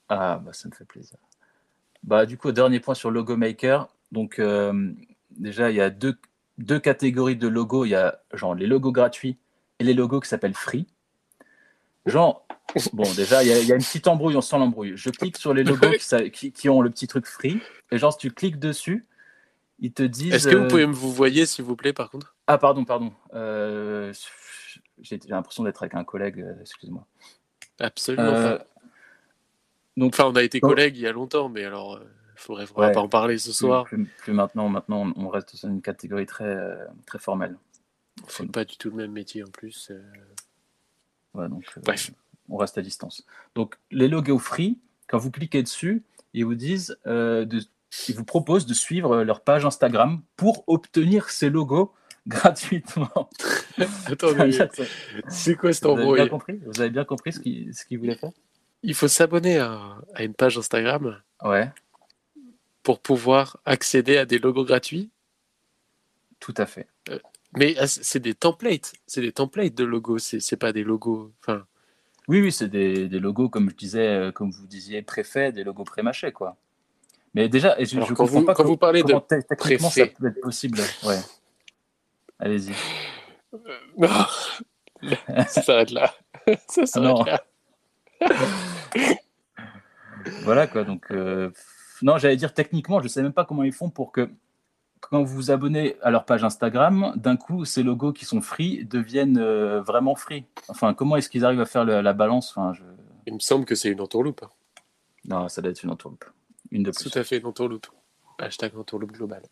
Ah, 0.10 0.40
bah 0.44 0.52
ça 0.54 0.68
me 0.70 0.74
fait 0.74 0.86
plaisir. 0.86 1.18
Bah, 2.04 2.26
du 2.26 2.38
coup, 2.38 2.52
dernier 2.52 2.80
point 2.80 2.96
sur 2.96 3.12
Logo 3.12 3.36
Maker. 3.36 3.88
Donc, 4.12 4.40
euh, 4.40 4.92
déjà, 5.32 5.70
il 5.70 5.76
y 5.76 5.82
a 5.82 5.90
deux, 5.90 6.18
deux 6.58 6.80
catégories 6.80 7.36
de 7.36 7.48
logos. 7.48 7.86
Il 7.86 7.90
y 7.90 7.96
a 7.96 8.20
genre 8.34 8.56
les 8.56 8.68
logos 8.68 8.92
gratuits 8.92 9.38
et 9.80 9.84
les 9.84 9.94
logos 9.94 10.20
qui 10.22 10.30
s'appellent 10.30 10.54
free. 10.54 10.88
Genre, 12.06 12.48
bon, 12.94 13.04
déjà, 13.16 13.44
il 13.44 13.50
y, 13.50 13.52
a- 13.52 13.60
il 13.60 13.68
y 13.68 13.72
a 13.74 13.76
une 13.76 13.82
petite 13.84 14.08
embrouille, 14.08 14.38
on 14.38 14.42
sent 14.42 14.58
l'embrouille. 14.58 14.94
Je 14.96 15.10
clique 15.10 15.38
sur 15.38 15.54
les 15.54 15.64
logos 15.64 15.92
qui, 15.92 16.06
sa- 16.06 16.30
qui- 16.30 16.52
qui 16.54 16.70
ont 16.70 16.82
le 16.82 16.90
petit 16.90 17.08
truc 17.08 17.26
free. 17.26 17.60
Et 17.92 17.98
genre, 17.98 18.14
si 18.14 18.20
tu 18.20 18.32
cliques 18.32 18.60
dessus, 18.60 19.06
ils 19.80 19.92
te 19.92 20.04
disent. 20.04 20.34
Est-ce 20.34 20.48
que 20.48 20.56
vous 20.56 20.64
euh, 20.64 20.68
pouvez 20.70 20.88
me 20.88 20.94
vous 20.94 21.12
voyez, 21.12 21.46
s'il 21.46 21.66
vous 21.66 21.76
plaît, 21.76 21.94
par 21.94 22.10
contre? 22.10 22.36
Ah, 22.48 22.58
pardon, 22.58 22.86
pardon. 22.86 23.12
Euh, 23.34 24.14
J'ai 25.02 25.20
l'impression 25.28 25.64
d'être 25.64 25.84
avec 25.84 25.96
un 25.96 26.04
collègue, 26.06 26.46
excuse-moi. 26.62 27.06
Absolument 27.80 28.24
Euh. 28.34 28.58
Donc, 29.98 30.14
Enfin, 30.14 30.30
on 30.30 30.36
a 30.36 30.44
été 30.44 30.60
Oh. 30.62 30.68
collègues 30.68 30.96
il 30.98 31.02
y 31.02 31.08
a 31.08 31.12
longtemps, 31.12 31.50
mais 31.50 31.66
alors, 31.66 31.96
euh, 31.96 32.00
faudrait, 32.36 32.66
Ouais. 32.76 32.92
pas 32.94 33.02
en 33.02 33.10
parler 33.10 33.38
ce 33.38 33.52
soir. 33.52 33.84
plus- 33.86 34.06
plus 34.06 34.34
maintenant, 34.34 34.70
maintenant, 34.70 35.12
on 35.16 35.28
reste 35.30 35.62
dans 35.62 35.70
une 35.70 35.82
catégorie 35.82 36.26
très, 36.26 36.46
euh, 36.46 36.86
très 37.06 37.20
formelle. 37.20 37.58
On 38.24 38.28
fait 38.28 38.46
pas 38.48 38.64
du 38.66 38.78
tout 38.78 38.90
le 38.90 38.96
même 38.96 39.12
métier 39.12 39.44
en 39.44 39.48
plus. 39.50 39.90
euh. 39.92 40.02
Ouais, 41.34 41.50
donc, 41.50 41.66
Bref. 41.84 42.12
on 42.50 42.58
reste 42.58 42.78
à 42.78 42.82
distance. 42.82 43.26
Donc, 43.56 43.76
les 43.92 44.08
logos 44.08 44.40
free, 44.40 44.80
quand 45.08 45.18
vous 45.20 45.30
cliquez 45.32 45.62
dessus, 45.62 46.04
ils 46.34 46.46
vous 46.46 46.56
disent, 46.56 46.98
euh, 47.06 47.46
de, 47.46 47.62
ils 48.10 48.16
vous 48.16 48.24
proposent 48.26 48.66
de 48.66 48.74
suivre 48.74 49.24
leur 49.24 49.42
page 49.42 49.66
Instagram 49.66 50.22
pour 50.36 50.64
obtenir 50.68 51.30
ces 51.30 51.50
logos 51.50 51.94
gratuitement. 52.28 53.30
Attendez, 54.08 54.52
c'est 55.30 55.56
quoi 55.56 55.72
cette 55.74 55.84
vous, 55.86 55.92
avez 55.92 56.02
bien 56.04 56.12
embrouille? 56.14 56.30
compris? 56.30 56.60
Vous 56.66 56.82
avez 56.82 56.90
bien 56.90 57.06
compris 57.06 57.34
ce 57.34 57.40
qu'ils 57.40 57.74
ce 57.74 57.86
qu'ils 57.86 58.00
voulaient 58.00 58.16
faire? 58.18 58.32
Il 58.84 58.94
faut 58.94 59.08
s'abonner 59.08 59.58
à, 59.58 59.98
à 60.14 60.24
une 60.24 60.34
page 60.34 60.58
Instagram 60.58 61.22
Ouais, 61.44 61.70
pour 62.84 63.00
pouvoir 63.00 63.58
accéder 63.66 64.18
à 64.18 64.26
des 64.26 64.40
logos 64.40 64.64
gratuits. 64.66 65.10
tout 66.40 66.54
à 66.58 66.66
fait. 66.66 66.88
Mais 67.58 67.76
ah, 67.80 67.88
c'est 67.88 68.20
des 68.20 68.34
templates, 68.34 68.94
c'est 69.08 69.22
des 69.22 69.32
templates 69.32 69.74
de 69.74 69.84
logos, 69.84 70.20
c'est 70.20 70.58
pas 70.58 70.72
des 70.74 70.84
logos. 70.84 71.32
Enfin, 71.42 71.66
Oui, 72.28 72.42
oui, 72.42 72.52
c'est 72.52 72.68
des, 72.68 73.08
des 73.08 73.20
logos, 73.20 73.50
comme 73.50 73.70
je 73.70 73.76
disais, 73.76 74.08
euh, 74.08 74.32
comme 74.32 74.52
vous 74.52 74.68
disiez, 74.68 75.02
préfaits, 75.02 75.54
des 75.56 75.64
logos 75.64 75.84
prémâchés, 75.86 76.32
quoi. 76.32 76.58
Mais 77.34 77.50
déjà, 77.50 77.80
et 77.80 77.86
je, 77.86 77.96
Alors, 77.98 78.08
je 78.10 78.14
quand 78.14 78.24
comprends 78.26 78.40
vous- 78.40 78.46
pas 78.46 78.54
quand 78.54 78.64
co- 78.64 78.70
vous 78.70 78.78
parlez 78.78 79.04
de 79.04 79.14
techniquement 79.30 79.90
ça 79.90 80.02
préfet. 80.06 80.16
peut 80.20 80.28
être 80.28 80.42
possible. 80.42 80.80
Ouais. 81.04 81.20
Allez-y. 82.40 82.74
non, 83.98 84.10
ça 85.48 85.62
s'arrête 85.62 85.92
là. 85.92 86.14
Ça 86.70 87.00
non. 87.02 87.18
s'arrête 87.18 87.28
là. 87.28 87.44
Voilà, 90.44 90.68
quoi. 90.68 90.84
Donc, 90.84 91.06
euh, 91.12 91.52
non, 92.02 92.18
j'allais 92.18 92.36
dire 92.36 92.54
techniquement, 92.54 93.00
je 93.02 93.08
sais 93.08 93.22
même 93.22 93.34
pas 93.34 93.46
comment 93.46 93.64
ils 93.64 93.72
font 93.74 93.90
pour 93.90 94.12
que 94.12 94.30
quand 95.00 95.24
vous 95.24 95.36
vous 95.36 95.52
abonnez 95.52 95.96
à 96.02 96.10
leur 96.12 96.26
page 96.26 96.44
Instagram, 96.44 97.14
d'un 97.16 97.38
coup, 97.38 97.64
ces 97.66 97.84
logos 97.84 98.12
qui 98.14 98.26
sont 98.26 98.42
free 98.42 98.84
deviennent 98.84 99.38
euh, 99.38 99.82
vraiment 99.82 100.16
free. 100.16 100.46
Enfin, 100.70 100.94
comment 100.94 101.16
est-ce 101.16 101.30
qu'ils 101.30 101.46
arrivent 101.46 101.62
à 101.62 101.66
faire 101.66 101.86
le- 101.86 102.02
la 102.02 102.14
balance? 102.14 102.50
Enfin, 102.52 102.74
je... 102.74 102.84
Il 103.26 103.34
me 103.36 103.40
semble 103.40 103.66
que 103.66 103.76
c'est 103.76 103.90
une 103.90 104.02
entourloupe. 104.02 104.44
Non, 105.26 105.48
ça 105.50 105.62
doit 105.62 105.72
être 105.72 105.84
une 105.84 105.92
entourloupe. 105.92 106.26
Une 106.72 106.84
de 106.84 106.92
plus. 106.92 107.10
Tout 107.10 107.20
à 107.20 107.24
fait 107.24 107.38
une 107.38 107.46
entourloupe. 107.46 107.88
Hashtag 108.40 108.76
entourloupe 108.78 109.12
globale. 109.12 109.44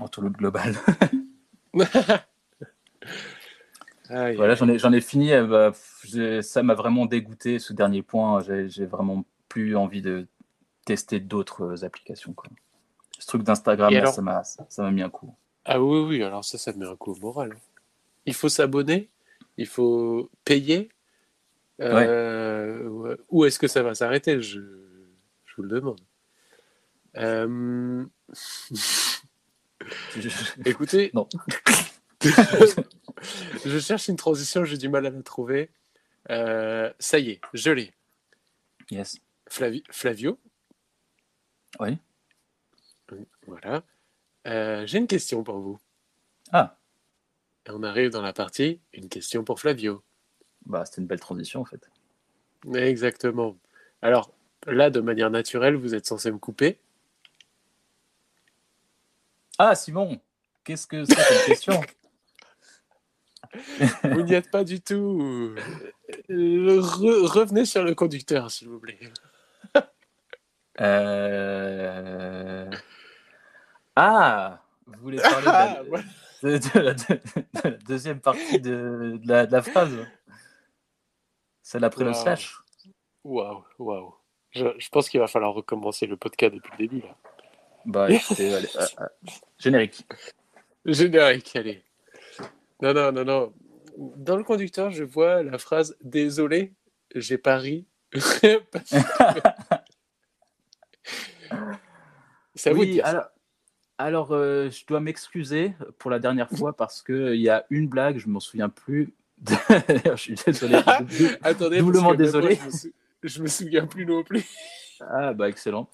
Entourloupe 0.00 0.36
globale. 0.36 0.74
Aïe. 4.08 4.36
Voilà, 4.36 4.54
j'en 4.54 4.68
ai, 4.68 4.78
j'en 4.78 4.92
ai 4.92 5.00
fini. 5.00 5.30
bah, 5.46 5.70
pff, 5.72 6.00
j'ai- 6.04 6.42
ça 6.42 6.62
m'a 6.62 6.74
vraiment 6.74 7.06
dégoûté 7.06 7.58
ce 7.58 7.72
dernier 7.72 8.02
point. 8.02 8.40
J'ai, 8.42 8.68
j'ai 8.68 8.86
vraiment 8.86 9.24
plus 9.48 9.76
envie 9.76 10.02
de 10.02 10.26
tester 10.86 11.20
d'autres 11.20 11.84
applications. 11.84 12.32
Quoi. 12.32 12.50
Ce 13.18 13.26
truc 13.26 13.42
d'Instagram, 13.42 13.90
Et 13.90 13.94
là, 13.96 14.00
alors 14.02 14.14
ça 14.14 14.22
m'a, 14.22 14.42
ça 14.44 14.82
m'a 14.82 14.90
mis 14.90 15.02
un 15.02 15.10
coup. 15.10 15.34
Ah 15.64 15.82
oui, 15.82 16.00
oui, 16.00 16.22
alors 16.22 16.44
ça, 16.44 16.56
ça 16.56 16.72
me 16.72 16.78
met 16.78 16.86
un 16.86 16.96
coup 16.96 17.12
au 17.12 17.16
moral. 17.16 17.54
Il 18.24 18.34
faut 18.34 18.48
s'abonner, 18.48 19.10
il 19.58 19.66
faut 19.66 20.30
payer. 20.44 20.88
Euh, 21.80 22.88
ouais. 22.88 23.16
Où 23.28 23.44
est-ce 23.44 23.58
que 23.58 23.68
ça 23.68 23.82
va 23.82 23.94
s'arrêter? 23.94 24.40
Je, 24.40 24.60
je 25.44 25.54
vous 25.56 25.62
le 25.62 25.68
demande. 25.68 26.00
Euh, 27.16 28.04
écoutez, 30.64 31.10
Non. 31.14 31.28
Je 32.22 33.78
cherche 33.78 34.08
une 34.08 34.16
transition, 34.16 34.64
j'ai 34.64 34.76
du 34.76 34.88
mal 34.88 35.06
à 35.06 35.10
la 35.10 35.22
trouver. 35.22 35.70
Euh, 36.30 36.92
ça 36.98 37.18
y 37.18 37.30
est, 37.30 37.40
je 37.54 37.70
l'ai. 37.70 37.92
yes. 38.90 39.18
Flavi- 39.50 39.84
Flavio 39.90 40.38
Oui. 41.80 41.96
Voilà. 43.46 43.82
Euh, 44.46 44.86
j'ai 44.86 44.98
une 44.98 45.06
question 45.06 45.42
pour 45.42 45.58
vous. 45.58 45.78
Ah, 46.52 46.76
Et 47.66 47.70
on 47.70 47.82
arrive 47.82 48.10
dans 48.10 48.20
la 48.22 48.32
partie 48.34 48.80
une 48.92 49.08
question 49.08 49.42
pour 49.44 49.58
Flavio. 49.60 50.02
bah, 50.66 50.84
c'était 50.84 51.00
une 51.00 51.06
belle 51.06 51.20
transition 51.20 51.60
en 51.60 51.64
fait. 51.64 51.88
Exactement. 52.74 53.56
Alors 54.02 54.34
là, 54.66 54.90
de 54.90 55.00
manière 55.00 55.30
naturelle, 55.30 55.76
vous 55.76 55.94
êtes 55.94 56.04
censé 56.06 56.30
me 56.30 56.38
couper. 56.38 56.78
Ah, 59.58 59.74
Simon, 59.74 60.20
qu'est-ce 60.64 60.86
que 60.86 61.04
c'est 61.04 61.14
comme 61.14 61.46
question? 61.46 61.80
Vous 64.04 64.22
n'y 64.22 64.34
êtes 64.34 64.50
pas 64.50 64.64
du 64.64 64.80
tout. 64.80 65.54
Euh, 66.30 66.80
re- 66.80 67.26
revenez 67.26 67.64
sur 67.64 67.82
le 67.84 67.94
conducteur, 67.94 68.50
s'il 68.50 68.68
vous 68.68 68.80
plaît. 68.80 68.98
Euh, 70.80 72.70
Ah, 73.96 74.62
vous 74.86 74.94
voulez 75.00 75.18
parler 75.22 75.40
de 75.40 75.46
la, 75.46 75.62
Ah, 75.78 75.82
voilà. 75.88 76.04
de- 76.42 76.58
de 76.58 76.78
la- 76.78 76.94
de- 76.94 77.00
de 77.14 77.60
la 77.64 77.70
deuxième 77.72 78.20
partie 78.20 78.60
de, 78.60 79.18
la, 79.24 79.62
phrase 79.62 79.96
Celle 81.62 81.82
après 81.84 82.04
le 82.04 82.10
Wow. 82.10 82.16
slash 82.16 82.54
Waouh, 83.24 83.64
waouh. 83.78 84.14
Je, 84.52 84.66
je 84.78 84.88
pense 84.88 85.08
qu'il 85.08 85.18
va 85.20 85.26
falloir 85.26 85.52
recommencer 85.52 86.06
le 86.06 86.16
podcast 86.16 86.54
depuis 86.54 86.70
le 86.78 86.86
début. 86.86 87.00
Là. 87.06 87.16
Bah 87.84 88.10
écoutez, 88.10 88.54
allez, 88.54 88.68
ah, 88.78 88.86
ah, 88.98 89.08
générique. 89.58 90.06
Générique, 90.84 91.56
allez. 91.56 91.84
Non, 92.82 92.94
non, 92.94 93.12
non, 93.12 93.24
non. 93.24 93.52
Dans 94.16 94.36
le 94.36 94.44
conducteur, 94.44 94.90
je 94.90 95.02
vois 95.04 95.42
la 95.42 95.58
phrase 95.58 95.96
Désolé, 96.02 96.72
j'ai 97.14 97.38
pas 97.38 97.56
ri. 97.58 97.86
Parce 98.12 98.38
que- 98.40 98.60
C'est 102.54 102.70
à 102.70 102.72
vous 102.72 102.84
ça. 102.96 103.04
alors, 103.06 103.24
alors 103.98 104.32
euh, 104.32 104.70
je 104.70 104.84
dois 104.86 105.00
m'excuser 105.00 105.74
pour 105.98 106.10
la 106.10 106.18
dernière 106.18 106.50
fois 106.50 106.74
parce 106.76 107.02
qu'il 107.02 107.36
y 107.36 107.48
a 107.48 107.64
une 107.70 107.88
blague, 107.88 108.18
je 108.18 108.28
m'en 108.28 108.40
souviens 108.40 108.68
plus. 108.68 109.12
je 109.46 110.16
suis 110.16 110.34
désolé. 110.34 110.80
Attendez, 111.42 111.78
doublement 111.78 112.14
désolé. 112.14 112.56
je, 112.56 112.66
me 112.66 112.70
sou- 112.70 112.92
je 113.22 113.42
me 113.42 113.46
souviens 113.48 113.86
plus 113.86 114.06
non 114.06 114.24
plus. 114.24 114.44
Ah 115.00 115.32
bah 115.32 115.48
excellent. 115.48 115.88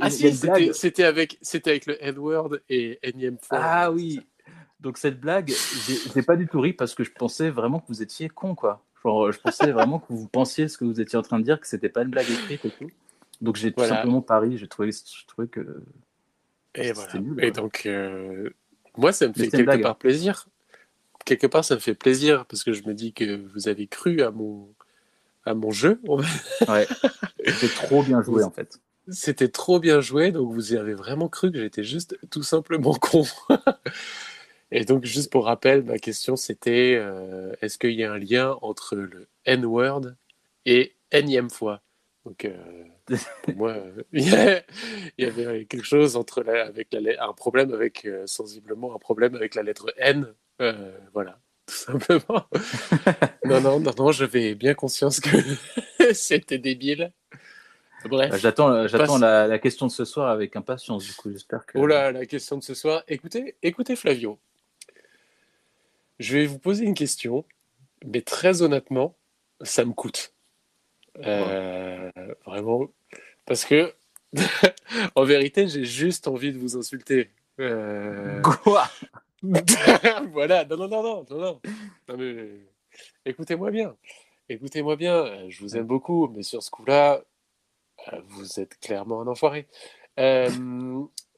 Ah 0.00 0.10
si, 0.10 0.30
c'était 0.74 1.04
avec, 1.04 1.38
avec 1.66 1.86
le 1.86 2.04
N-word 2.04 2.56
et 2.68 2.98
énième 3.02 3.38
fois. 3.38 3.58
Ah 3.62 3.90
oui. 3.90 4.20
Donc 4.84 4.98
cette 4.98 5.18
blague, 5.18 5.52
j'ai 6.14 6.22
pas 6.22 6.36
du 6.36 6.46
tout 6.46 6.60
ri 6.60 6.74
parce 6.74 6.94
que 6.94 7.02
je 7.04 7.10
pensais 7.10 7.48
vraiment 7.48 7.80
que 7.80 7.86
vous 7.88 8.02
étiez 8.02 8.28
con 8.28 8.54
quoi. 8.54 8.82
Genre, 9.02 9.32
je 9.32 9.40
pensais 9.40 9.72
vraiment 9.72 9.98
que 9.98 10.12
vous 10.12 10.28
pensiez 10.28 10.68
ce 10.68 10.78
que 10.78 10.84
vous 10.84 11.00
étiez 11.00 11.18
en 11.18 11.22
train 11.22 11.38
de 11.38 11.44
dire, 11.44 11.58
que 11.58 11.66
c'était 11.66 11.88
pas 11.88 12.02
une 12.02 12.10
blague 12.10 12.30
écrite 12.30 12.64
et 12.66 12.70
tout. 12.70 12.90
Donc 13.40 13.56
j'ai 13.56 13.72
tout 13.72 13.82
simplement 13.84 14.20
pas 14.20 14.38
ri. 14.38 14.58
J'ai 14.58 14.68
trouvé, 14.68 14.92
je 14.92 15.26
trouvais 15.26 15.48
que 15.48 15.82
Et 16.74 16.84
C'était 16.84 16.92
voilà. 16.92 17.18
nul, 17.18 17.42
et 17.44 17.50
donc, 17.50 17.86
euh, 17.86 18.50
moi, 18.96 19.12
ça 19.12 19.26
me 19.26 19.32
Mais 19.32 19.34
fait 19.34 19.44
c'était 19.46 19.56
quelque 19.58 19.66
blague. 19.66 19.82
part 19.82 19.96
plaisir. 19.96 20.48
Quelque 21.24 21.46
part, 21.46 21.64
ça 21.64 21.74
me 21.74 21.80
fait 21.80 21.94
plaisir 21.94 22.44
parce 22.46 22.62
que 22.62 22.74
je 22.74 22.82
me 22.86 22.92
dis 22.92 23.14
que 23.14 23.42
vous 23.54 23.68
avez 23.68 23.86
cru 23.86 24.20
à 24.20 24.30
mon, 24.30 24.68
à 25.46 25.54
mon 25.54 25.70
jeu. 25.70 25.98
ouais, 26.68 26.86
j'ai 27.46 27.68
trop 27.68 28.02
bien 28.02 28.22
joué 28.22 28.42
en 28.44 28.50
fait. 28.50 28.80
C'était 29.08 29.48
trop 29.48 29.80
bien 29.80 30.00
joué, 30.00 30.30
donc 30.30 30.52
vous 30.52 30.72
y 30.74 30.76
avez 30.76 30.94
vraiment 30.94 31.28
cru 31.28 31.50
que 31.52 31.58
j'étais 31.58 31.84
juste 31.84 32.18
tout 32.30 32.42
simplement 32.42 32.92
con. 32.94 33.24
Et 34.76 34.84
donc, 34.84 35.04
juste 35.04 35.30
pour 35.30 35.44
rappel, 35.44 35.84
ma 35.84 35.98
question 35.98 36.34
c'était 36.34 36.96
euh, 36.98 37.54
est-ce 37.62 37.78
qu'il 37.78 37.92
y 37.92 38.02
a 38.02 38.12
un 38.12 38.18
lien 38.18 38.58
entre 38.60 38.96
le 38.96 39.28
N-word 39.44 40.14
et 40.66 40.96
énième 41.12 41.48
fois? 41.48 41.80
Donc, 42.26 42.44
euh, 42.44 42.56
pour 43.44 43.54
moi, 43.54 43.70
euh, 43.70 44.02
il 44.12 45.24
y 45.24 45.24
avait 45.24 45.64
quelque 45.66 45.84
chose 45.84 46.16
entre 46.16 46.42
la, 46.42 46.66
avec 46.66 46.88
la, 46.90 47.24
un 47.24 47.32
problème 47.32 47.72
avec, 47.72 48.08
sensiblement, 48.26 48.96
un 48.96 48.98
problème 48.98 49.36
avec 49.36 49.54
la 49.54 49.62
lettre 49.62 49.94
N. 49.96 50.34
voilà, 51.12 51.38
tout 51.66 51.74
simplement. 51.74 52.44
non, 53.44 53.60
non, 53.60 53.78
non, 53.78 53.92
non, 53.96 54.10
j'avais 54.10 54.56
bien 54.56 54.74
conscience 54.74 55.20
que 55.20 55.36
c'était 56.14 56.58
débile. 56.58 57.12
Bref. 58.06 58.32
Bah, 58.32 58.38
j'attends, 58.38 58.88
j'attends 58.88 59.18
la, 59.18 59.46
la, 59.46 59.58
question 59.60 59.86
de 59.86 59.92
ce 59.92 60.04
soir 60.04 60.30
avec 60.30 60.56
impatience. 60.56 61.04
Du 61.04 61.12
coup, 61.14 61.30
j'espère 61.30 61.64
que. 61.64 61.78
Oh 61.78 61.86
là, 61.86 62.10
la 62.10 62.26
question 62.26 62.58
de 62.58 62.64
ce 62.64 62.74
soir. 62.74 63.04
Écoutez, 63.06 63.54
écoutez, 63.62 63.94
Flavio. 63.94 64.36
Je 66.18 66.36
vais 66.36 66.46
vous 66.46 66.58
poser 66.58 66.84
une 66.84 66.94
question, 66.94 67.44
mais 68.04 68.22
très 68.22 68.62
honnêtement, 68.62 69.16
ça 69.62 69.84
me 69.84 69.92
coûte. 69.92 70.34
Euh, 71.24 72.10
vraiment. 72.44 72.88
Parce 73.46 73.64
que, 73.64 73.92
en 75.14 75.24
vérité, 75.24 75.68
j'ai 75.68 75.84
juste 75.84 76.28
envie 76.28 76.52
de 76.52 76.58
vous 76.58 76.76
insulter. 76.76 77.30
Euh, 77.60 78.40
Quoi? 78.62 78.88
Voilà, 80.32 80.64
non, 80.64 80.76
non, 80.76 80.88
non, 80.88 81.02
non, 81.02 81.26
non, 81.28 81.60
non. 82.08 82.16
mais... 82.16 82.48
Écoutez-moi 83.26 83.70
bien. 83.70 83.94
Écoutez-moi 84.48 84.96
bien, 84.96 85.48
je 85.50 85.60
vous 85.60 85.76
aime 85.76 85.86
beaucoup, 85.86 86.28
mais 86.28 86.42
sur 86.42 86.62
ce 86.62 86.70
coup-là, 86.70 87.22
euh, 88.12 88.20
vous 88.28 88.58
êtes 88.60 88.78
clairement 88.78 89.20
un 89.20 89.26
enfoiré. 89.26 89.66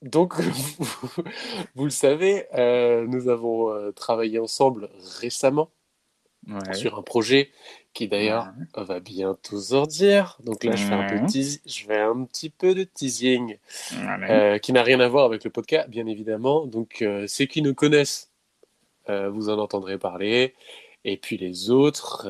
Donc, 0.03 0.35
vous, 1.75 1.85
le 1.85 1.91
savez, 1.91 2.47
euh, 2.55 3.07
nous 3.07 3.29
avons 3.29 3.71
euh, 3.71 3.93
travaillé 3.93 4.39
ensemble 4.39 4.91
récemment 5.21 5.71
sur 6.75 6.97
un 6.97 7.03
projet 7.03 7.51
qui 7.93 8.07
d'ailleurs 8.07 8.53
va 8.77 9.01
bientôt 9.01 9.59
sortir. 9.59 10.39
Donc 10.45 10.63
là, 10.63 10.77
je, 10.77 10.85
fais 10.85 10.93
un 10.93 11.09
peu 11.09 11.17
je 11.27 11.85
fais 11.85 11.99
un 11.99 12.25
petit 12.25 12.51
peu 12.51 12.73
de 12.73 12.85
teasing 12.85 13.59
euh, 13.93 14.59
qui 14.59 14.73
n'a 14.73 14.85
rien 14.85 15.01
à 15.01 15.09
voir 15.09 15.25
avec 15.25 15.43
le 15.43 15.51
podcast, 15.51 15.89
bien 15.89 16.07
évidemment. 16.07 16.67
Donc, 16.67 17.05
ceux 17.27 17.47
qui 17.47 17.63
nous 17.63 17.75
connaissent, 17.75 18.31
vous 19.09 19.49
en 19.49 19.59
entendrez 19.59 19.99
parler. 19.99 20.55
Et 21.05 21.17
puis 21.17 21.37
les 21.37 21.71
autres, 21.71 22.29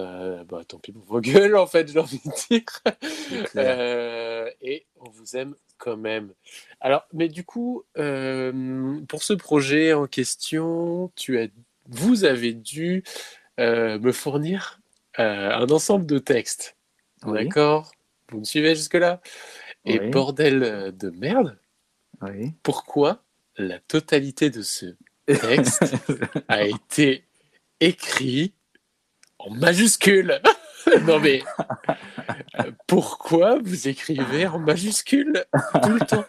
bah, 0.49 0.63
tant 0.67 0.79
pis 0.79 0.93
pour 0.93 1.05
vos 1.05 1.21
gueules, 1.21 1.57
en 1.57 1.67
fait, 1.67 1.93
j'ai 1.93 1.99
envie 1.99 2.23
de 2.25 2.33
dire. 2.49 2.83
et 4.63 4.87
on 4.99 5.11
vous 5.11 5.37
aime 5.37 5.55
quand 5.79 5.97
même. 5.97 6.33
Alors, 6.81 7.07
mais 7.13 7.29
du 7.29 7.45
coup, 7.45 7.85
euh, 7.99 9.01
pour 9.09 9.23
ce 9.23 9.33
projet 9.33 9.93
en 9.93 10.07
question, 10.07 11.13
tu 11.17 11.39
as, 11.39 11.49
vous 11.89 12.25
avez 12.25 12.53
dû 12.53 13.05
euh, 13.61 13.99
me 13.99 14.13
fournir 14.13 14.81
euh, 15.19 15.51
un 15.51 15.69
ensemble 15.71 16.07
de 16.07 16.19
textes. 16.19 16.77
D'accord? 17.25 17.93
Vous 18.31 18.41
me 18.41 18.45
suivez 18.45 18.75
jusque-là? 18.75 19.21
Et 19.85 20.11
bordel 20.11 20.93
de 20.97 21.11
merde, 21.11 21.59
pourquoi 22.65 23.23
la 23.57 23.79
totalité 23.79 24.51
de 24.51 24.63
ce 24.63 24.97
texte 25.27 25.95
a 26.49 26.65
été 26.65 27.25
écrit 27.81 28.53
en 29.39 29.51
majuscule? 29.51 30.41
non 31.07 31.19
mais 31.21 31.43
pourquoi 32.87 33.59
vous 33.59 33.89
écrivez 33.89 34.47
en 34.47 34.59
majuscule 34.59 35.45
tout 35.83 35.91
le 35.91 36.01
temps? 36.01 36.25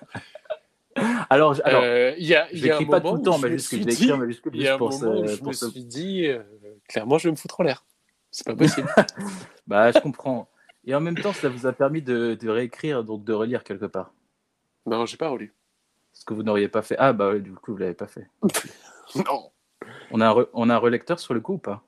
Alors, 1.29 1.55
alors 1.63 1.83
euh, 1.83 2.13
il 2.17 2.25
y 2.25 2.35
a, 2.35 2.51
y 2.53 2.69
a 2.69 2.77
un 2.77 2.85
pas 2.85 3.01
tout 3.01 3.15
le 3.15 3.21
temps 3.21 3.35
en 3.35 3.39
majuscule, 3.39 3.83
j'écris 3.87 4.11
en 4.11 4.17
majuscule 4.17 4.51
Il 4.55 4.61
y 4.61 4.67
a 4.67 4.75
un 4.75 4.77
moment 4.77 4.95
où 4.95 5.27
je 5.27 5.43
me 5.43 5.53
suis 5.53 5.83
dit, 5.83 6.25
euh, 6.25 6.41
clairement, 6.87 7.17
je 7.17 7.27
vais 7.27 7.31
me 7.31 7.35
foutre 7.35 7.59
en 7.59 7.63
l'air. 7.63 7.85
C'est 8.31 8.45
pas 8.45 8.55
possible. 8.55 8.89
bah, 9.67 9.91
je 9.91 9.99
comprends. 9.99 10.49
Et 10.85 10.95
en 10.95 11.01
même 11.01 11.17
temps, 11.17 11.33
ça 11.33 11.49
vous 11.49 11.65
a 11.65 11.73
permis 11.73 12.01
de, 12.01 12.37
de 12.39 12.49
réécrire, 12.49 13.03
donc 13.03 13.23
de 13.23 13.33
relire 13.33 13.63
quelque 13.63 13.85
part? 13.85 14.13
Non, 14.85 15.05
j'ai 15.05 15.17
pas 15.17 15.29
relu. 15.29 15.53
Ce 16.13 16.25
que 16.25 16.33
vous 16.33 16.43
n'auriez 16.43 16.67
pas 16.67 16.81
fait. 16.81 16.95
Ah, 16.97 17.13
bah, 17.13 17.37
du 17.37 17.53
coup, 17.53 17.73
vous 17.73 17.77
l'avez 17.77 17.93
pas 17.93 18.07
fait. 18.07 18.27
non. 19.15 19.51
On 20.11 20.21
a, 20.21 20.29
un 20.29 20.45
on 20.53 20.69
a 20.69 20.75
un 20.75 20.77
relecteur 20.77 21.19
sur 21.19 21.33
le 21.33 21.41
coup 21.41 21.53
ou 21.53 21.57
pas? 21.57 21.83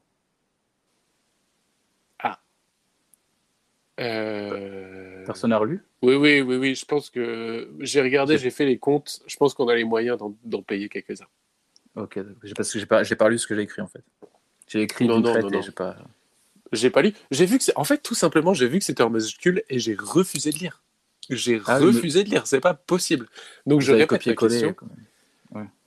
Euh, 3.99 5.25
Personne 5.25 5.49
n'a 5.49 5.57
relu? 5.57 5.83
Oui, 6.01 6.15
oui, 6.15 6.41
oui, 6.41 6.55
oui. 6.55 6.75
Je 6.75 6.85
pense 6.85 7.09
que 7.09 7.69
j'ai 7.79 8.01
regardé, 8.01 8.37
j'ai 8.37 8.49
fait 8.49 8.65
les 8.65 8.77
comptes. 8.77 9.21
Je 9.27 9.35
pense 9.35 9.53
qu'on 9.53 9.67
a 9.67 9.75
les 9.75 9.83
moyens 9.83 10.17
d'en 10.43 10.61
payer 10.61 10.89
quelques-uns. 10.89 11.27
Ok, 11.95 12.19
parce 12.55 12.71
que 12.71 12.79
j'ai 12.79 12.85
pas, 12.85 13.03
pas 13.03 13.29
lu 13.29 13.37
ce 13.37 13.47
que 13.47 13.55
j'ai 13.55 13.63
écrit 13.63 13.81
en 13.81 13.87
fait. 13.87 14.03
J'ai 14.67 14.83
écrit 14.83 15.07
non, 15.07 15.19
non, 15.19 15.33
non, 15.49 15.61
j'ai 15.61 15.71
pas. 15.71 15.97
J'ai 16.71 16.89
pas 16.89 17.01
lu. 17.01 17.13
J'ai 17.31 17.45
vu 17.45 17.57
que 17.57 17.63
c'est. 17.63 17.75
En 17.75 17.83
fait, 17.83 17.97
tout 17.97 18.15
simplement, 18.15 18.53
j'ai 18.53 18.67
vu 18.67 18.79
que 18.79 18.85
c'était 18.85 19.03
en 19.03 19.09
majuscule 19.09 19.63
et 19.69 19.79
j'ai 19.79 19.97
refusé 19.99 20.51
de 20.51 20.59
lire. 20.59 20.83
J'ai 21.29 21.61
ah 21.65 21.79
refusé 21.79 22.23
de 22.23 22.29
lire. 22.29 22.47
C'est 22.47 22.61
pas 22.61 22.73
possible. 22.73 23.27
Donc 23.65 23.81
je 23.81 23.91
répète 23.91 24.25
la 24.25 24.35
question. 24.35 24.75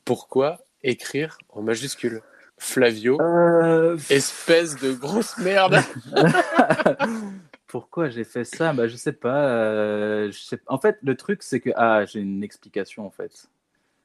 Pourquoi 0.04 0.58
écrire 0.82 1.38
en 1.48 1.62
majuscule? 1.62 2.20
Flavio, 2.58 3.20
euh, 3.20 3.96
espèce 4.08 4.76
de 4.76 4.92
grosse 4.92 5.36
merde. 5.38 5.80
Pourquoi 7.72 8.10
j'ai 8.10 8.24
fait 8.24 8.44
ça? 8.44 8.74
Bah, 8.74 8.86
Je 8.86 8.96
sais 8.96 9.14
pas. 9.14 9.48
Euh, 9.48 10.30
je 10.30 10.38
sais... 10.38 10.60
En 10.66 10.76
fait, 10.76 10.98
le 11.02 11.16
truc, 11.16 11.42
c'est 11.42 11.58
que. 11.58 11.70
Ah, 11.74 12.04
j'ai 12.04 12.20
une 12.20 12.44
explication 12.44 13.06
en 13.06 13.10
fait. 13.10 13.48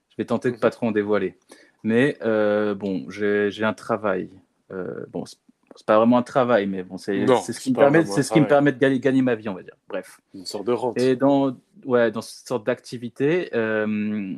Je 0.07 0.15
vais 0.18 0.24
tenter 0.24 0.51
de 0.51 0.57
pas 0.57 0.70
trop 0.70 0.88
en 0.88 0.91
dévoiler. 0.93 1.38
Mais 1.84 2.18
euh, 2.22 2.76
bon, 2.76 3.05
j'ai 3.09 3.65
un 3.65 3.74
travail. 3.74 4.30
Euh, 4.72 5.05
bon, 5.09 5.26
c'est 5.26 5.86
pas 5.86 5.97
vraiment 5.97 6.18
un 6.18 6.24
travail, 6.24 6.65
mais 6.65 6.82
bon, 6.82 6.97
c'est 6.97 7.26
ce, 7.28 7.59
qui 7.59 7.72
me 7.72 7.76
permet, 7.76 8.05
ce 8.05 8.32
qui 8.32 8.39
me 8.39 8.47
permet 8.47 8.72
de 8.72 8.80
gagner, 8.80 9.01
gagner, 9.01 9.22
ma 9.22 9.36
vie, 9.36 9.49
on 9.49 9.53
va 9.53 9.63
dire. 9.63 9.76
Bref. 9.89 10.22
Une 10.34 10.45
sorte 10.45 10.65
de 10.65 10.72
rente. 10.72 10.97
Et 10.97 11.18
dans, 11.18 11.57
ouais, 11.86 12.09
dans 12.09 12.22
cette 12.22 12.47
sorte 12.47 12.65
d'activité, 12.65 13.49
euh, 13.53 14.34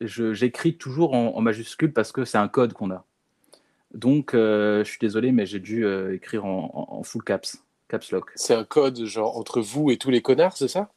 j'écris 0.00 0.76
toujours 0.76 1.14
en, 1.14 1.34
en, 1.34 1.40
majuscule 1.40 1.92
parce 1.92 2.12
que 2.12 2.24
c'est 2.24 2.38
un 2.38 2.48
code 2.48 2.72
qu'on 2.72 2.92
a. 2.92 3.04
Donc, 3.94 4.30
je 4.34 4.84
suis 4.84 5.00
désolé, 5.00 5.32
mais 5.32 5.44
j'ai 5.44 5.58
dû 5.58 5.84
écrire 6.12 6.44
en, 6.44 6.86
en 6.88 7.02
full 7.02 7.24
caps. 7.24 7.64
Caps 7.88 8.10
Lock. 8.12 8.30
C'est 8.34 8.54
un 8.54 8.64
code 8.64 9.04
genre 9.04 9.36
entre 9.36 9.60
vous 9.60 9.90
et 9.90 9.96
tous 9.96 10.10
les 10.10 10.22
connards, 10.22 10.56
c'est 10.56 10.68
ça? 10.68 10.90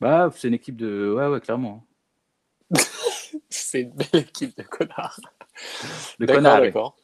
Bah, 0.00 0.30
c'est 0.34 0.48
une 0.48 0.54
équipe 0.54 0.76
de. 0.76 1.14
Ouais, 1.16 1.26
ouais, 1.26 1.40
clairement. 1.40 1.86
c'est 3.50 3.82
une 3.82 3.90
belle 3.92 4.22
équipe 4.22 4.56
de 4.56 4.62
connards. 4.62 5.20
De 6.18 6.26
connards. 6.26 6.60
D'accord. 6.60 6.96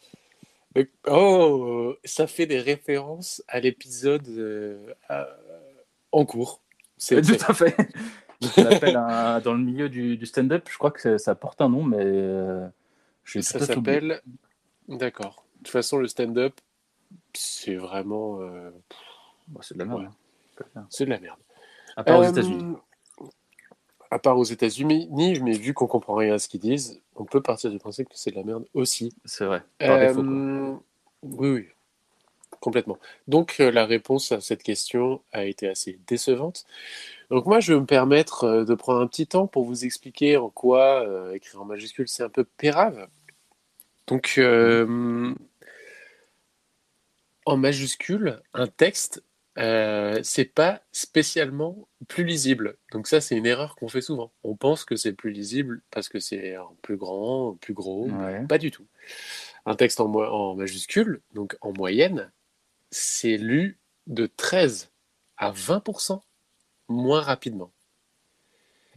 Oh, 1.06 1.96
ça 2.04 2.26
fait 2.26 2.46
des 2.46 2.61
références 2.61 3.42
à 3.48 3.61
l'épisode 3.61 4.26
euh, 4.28 4.92
en 6.12 6.24
cours. 6.24 6.61
C'est 6.96 7.20
tout 7.22 7.44
à 7.46 7.54
fait. 7.54 7.76
On 8.56 8.64
appelle 8.66 8.94
dans 8.94 9.54
le 9.54 9.59
milieu 9.59 9.88
du, 9.88 10.24
stand-up, 10.26 10.68
je 10.70 10.78
crois 10.78 10.90
que 10.90 11.18
ça, 11.18 11.34
porte 11.34 11.61
un 11.61 11.68
nom, 11.68 11.82
mais 11.82 11.98
euh, 12.00 12.66
je 13.24 13.40
ça 13.40 13.59
s'appelle. 13.59 14.20
D'accord. 14.88 15.44
De 15.59 15.64
toute 15.64 15.72
façon, 15.72 15.98
le 15.98 16.09
stand-up, 16.09 16.54
c'est 17.39 17.76
vraiment. 17.76 18.41
Euh, 18.41 18.70
bah, 19.49 19.61
c'est 19.62 19.74
de 19.74 19.78
la 19.78 19.84
merde. 19.84 20.11
Hein. 20.74 20.86
C'est 20.91 21.05
de 21.05 21.11
la 21.11 21.20
merde. 21.20 21.39
À 21.97 22.05
part 22.05 22.18
aux 22.18 22.24
euh, 22.24 22.30
États-Unis. 22.30 22.76
À 24.11 24.18
part 24.18 24.39
aux 24.39 24.45
États-Unis, 24.45 25.09
mais 25.43 25.53
vu 25.53 25.74
qu'on 25.74 25.86
comprend 25.86 26.14
rien 26.14 26.34
à 26.34 26.39
ce 26.39 26.49
qu'ils 26.49 26.61
disent, 26.61 27.01
on 27.14 27.24
peut 27.24 27.43
partir 27.43 27.70
du 27.70 27.78
principe 27.78 28.09
que 28.09 28.16
c'est 28.16 28.30
de 28.30 28.36
la 28.36 28.43
merde 28.43 28.64
aussi. 28.74 29.12
C'est 29.24 29.45
vrai. 29.45 29.62
Par 29.78 29.99
défaut, 29.99 30.22
euh, 30.22 30.74
Oui, 31.22 31.51
oui. 31.51 31.66
Complètement. 32.61 32.99
Donc, 33.28 33.59
la 33.59 33.86
réponse 33.86 34.32
à 34.32 34.41
cette 34.41 34.64
question 34.64 35.20
a 35.32 35.45
été 35.45 35.68
assez 35.68 36.01
décevante. 36.09 36.64
Donc, 37.30 37.47
moi, 37.47 37.61
je 37.61 37.74
vais 37.74 37.80
me 37.80 37.86
permettre 37.86 38.64
de 38.64 38.74
prendre 38.74 39.01
un 39.01 39.07
petit 39.07 39.28
temps 39.28 39.47
pour 39.47 39.64
vous 39.64 39.84
expliquer 39.84 40.39
en 40.39 40.49
quoi 40.49 41.07
écrire 41.34 41.61
en 41.61 41.66
majuscule, 41.66 42.09
c'est 42.09 42.24
un 42.24 42.30
peu 42.30 42.43
pérave. 42.45 43.07
Donc, 44.09 44.41
en 47.49 47.57
majuscule, 47.57 48.40
un 48.55 48.66
texte, 48.66 49.22
euh, 49.59 50.20
c'est 50.22 50.44
pas 50.44 50.82
spécialement 50.92 51.88
plus 52.07 52.24
lisible. 52.24 52.76
Donc 52.92 53.09
ça, 53.09 53.20
c'est 53.20 53.36
une 53.36 53.46
erreur 53.46 53.74
qu'on 53.74 53.88
fait 53.88 54.01
souvent. 54.01 54.32
On 54.44 54.55
pense 54.55 54.84
que 54.84 54.94
c'est 54.94 55.12
plus 55.12 55.32
lisible 55.32 55.82
parce 55.90 56.09
que 56.09 56.20
c'est 56.20 56.57
plus 56.82 56.96
grand, 56.96 57.57
plus 57.61 57.74
gros. 57.74 58.09
Pas 58.49 58.59
du 58.59 58.70
tout. 58.70 58.86
Un 59.66 59.74
texte 59.74 60.01
en, 60.01 60.12
en 60.12 60.55
majuscule, 60.55 61.20
donc 61.34 61.57
en 61.61 61.72
moyenne, 61.72 62.30
c'est 62.90 63.36
lu 63.36 63.78
de 64.07 64.26
13 64.26 64.90
à 65.36 65.53
20% 65.53 66.20
moins 66.88 67.20
rapidement. 67.20 67.72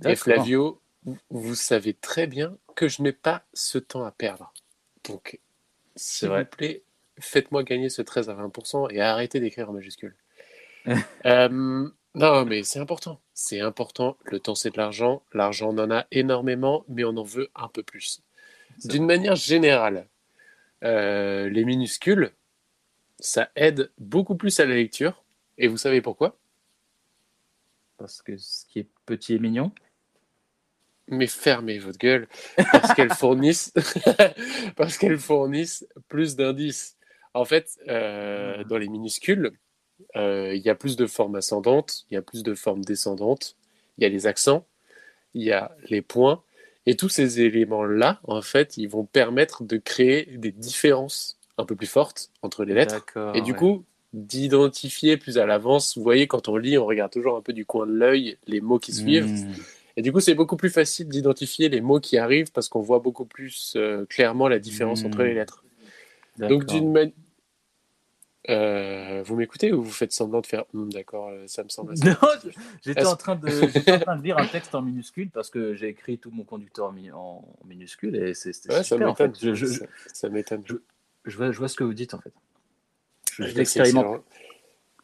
Et 0.05 0.15
Flavio, 0.15 0.81
vous 1.29 1.55
savez 1.55 1.93
très 1.93 2.27
bien 2.27 2.57
que 2.75 2.87
je 2.87 3.01
n'ai 3.01 3.11
pas 3.11 3.43
ce 3.53 3.77
temps 3.77 4.03
à 4.03 4.11
perdre. 4.11 4.53
Donc, 5.03 5.39
s'il 5.95 6.29
vous 6.29 6.45
plaît, 6.45 6.83
faites-moi 7.21 7.63
gagner 7.63 7.89
ce 7.89 8.01
13 8.01 8.29
à 8.29 8.33
20% 8.33 8.91
et 8.91 9.01
arrêtez 9.01 9.39
d'écrire 9.39 9.69
en 9.69 9.73
majuscule. 9.73 10.15
Euh, 11.25 11.87
Non, 12.15 12.45
mais 12.45 12.63
c'est 12.63 12.79
important. 12.79 13.21
C'est 13.33 13.61
important. 13.61 14.17
Le 14.25 14.39
temps, 14.39 14.55
c'est 14.55 14.71
de 14.71 14.77
l'argent. 14.77 15.23
L'argent, 15.33 15.69
on 15.69 15.77
en 15.77 15.91
a 15.91 16.07
énormément, 16.11 16.83
mais 16.89 17.03
on 17.03 17.15
en 17.17 17.23
veut 17.23 17.49
un 17.55 17.67
peu 17.67 17.83
plus. 17.83 18.21
D'une 18.85 19.05
manière 19.05 19.35
générale, 19.35 20.07
euh, 20.83 21.49
les 21.49 21.63
minuscules, 21.63 22.31
ça 23.19 23.49
aide 23.55 23.91
beaucoup 23.99 24.35
plus 24.35 24.59
à 24.59 24.65
la 24.65 24.75
lecture. 24.75 25.23
Et 25.57 25.67
vous 25.67 25.77
savez 25.77 26.01
pourquoi? 26.01 26.37
Parce 27.97 28.21
que 28.23 28.35
ce 28.37 28.65
qui 28.65 28.79
est 28.79 28.87
petit 29.05 29.35
et 29.35 29.39
mignon. 29.39 29.71
Mais 31.07 31.27
fermez 31.27 31.77
votre 31.77 31.99
gueule, 31.99 32.27
parce 32.71 32.93
qu'elles 32.93 33.13
fournissent, 33.13 33.73
parce 34.75 34.97
qu'elles 34.97 35.19
fournissent 35.19 35.85
plus 36.07 36.35
d'indices. 36.35 36.97
En 37.33 37.45
fait, 37.45 37.79
euh, 37.87 38.63
dans 38.65 38.77
les 38.77 38.89
minuscules, 38.89 39.51
euh, 40.15 40.53
il 40.53 40.61
y 40.61 40.69
a 40.69 40.75
plus 40.75 40.95
de 40.95 41.05
formes 41.05 41.35
ascendantes, 41.35 42.05
il 42.09 42.15
y 42.15 42.17
a 42.17 42.21
plus 42.21 42.43
de 42.43 42.53
formes 42.53 42.83
descendantes, 42.83 43.55
il 43.97 44.03
y 44.03 44.05
a 44.05 44.09
les 44.09 44.27
accents, 44.27 44.65
il 45.33 45.43
y 45.43 45.51
a 45.51 45.75
les 45.89 46.01
points, 46.01 46.41
et 46.85 46.95
tous 46.95 47.09
ces 47.09 47.41
éléments-là, 47.41 48.19
en 48.23 48.41
fait, 48.41 48.77
ils 48.77 48.87
vont 48.87 49.05
permettre 49.05 49.63
de 49.63 49.77
créer 49.77 50.25
des 50.37 50.51
différences 50.51 51.39
un 51.57 51.65
peu 51.65 51.75
plus 51.75 51.87
fortes 51.87 52.31
entre 52.41 52.65
les 52.65 52.73
lettres, 52.73 53.05
et 53.35 53.41
du 53.41 53.53
coup, 53.53 53.85
d'identifier 54.13 55.17
plus 55.17 55.37
à 55.37 55.45
l'avance. 55.45 55.97
Vous 55.97 56.03
voyez, 56.03 56.27
quand 56.27 56.49
on 56.49 56.57
lit, 56.57 56.77
on 56.77 56.85
regarde 56.85 57.11
toujours 57.11 57.37
un 57.37 57.41
peu 57.41 57.53
du 57.53 57.65
coin 57.65 57.85
de 57.85 57.93
l'œil 57.93 58.37
les 58.47 58.61
mots 58.61 58.79
qui 58.79 58.93
suivent. 58.93 59.27
Hmm. 59.27 59.53
Et 59.97 60.01
du 60.01 60.11
coup, 60.11 60.19
c'est 60.19 60.35
beaucoup 60.35 60.57
plus 60.57 60.69
facile 60.69 61.07
d'identifier 61.07 61.69
les 61.69 61.81
mots 61.81 61.99
qui 61.99 62.17
arrivent 62.17 62.51
parce 62.51 62.69
qu'on 62.69 62.81
voit 62.81 62.99
beaucoup 62.99 63.25
plus 63.25 63.73
euh, 63.75 64.05
clairement 64.05 64.47
la 64.47 64.59
différence 64.59 65.03
entre 65.03 65.23
les 65.23 65.33
hmm. 65.33 65.37
lettres. 65.37 65.63
Donc, 66.37 66.65
d'une 66.65 66.91
manière 66.91 67.13
euh, 68.49 69.21
vous 69.23 69.35
m'écoutez 69.35 69.71
ou 69.71 69.83
vous 69.83 69.91
faites 69.91 70.11
semblant 70.11 70.41
de 70.41 70.47
faire 70.47 70.65
hmm, 70.73 70.89
d'accord, 70.89 71.29
euh, 71.29 71.43
ça 71.45 71.63
me 71.63 71.69
semble 71.69 71.93
assez. 71.93 72.05
Non, 72.09 72.15
j'étais 72.83 73.05
en, 73.05 73.15
train 73.15 73.35
de, 73.35 73.47
en 73.47 73.99
train 73.99 74.15
de 74.15 74.23
lire 74.23 74.39
un 74.39 74.47
texte 74.47 74.73
en 74.73 74.81
minuscule 74.81 75.29
parce 75.29 75.51
que 75.51 75.75
j'ai 75.75 75.89
écrit 75.89 76.17
tout 76.17 76.31
mon 76.31 76.43
conducteur 76.43 76.87
en, 76.87 77.15
en 77.15 77.67
minuscule 77.67 78.15
et 78.15 78.33
c'est 78.33 78.49
ouais, 78.71 78.83
super. 78.83 79.09
En 79.09 79.15
fait. 79.15 79.31
je, 79.39 79.83
ça, 80.11 80.29
m'étonne. 80.29 80.63
Je, 81.25 81.37
vois, 81.37 81.51
je 81.51 81.57
vois 81.59 81.67
ce 81.67 81.75
que 81.75 81.83
vous 81.83 81.93
dites 81.93 82.15
en 82.15 82.19
fait. 82.19 82.33
Je, 83.33 83.43
l'expérimente. 83.43 84.23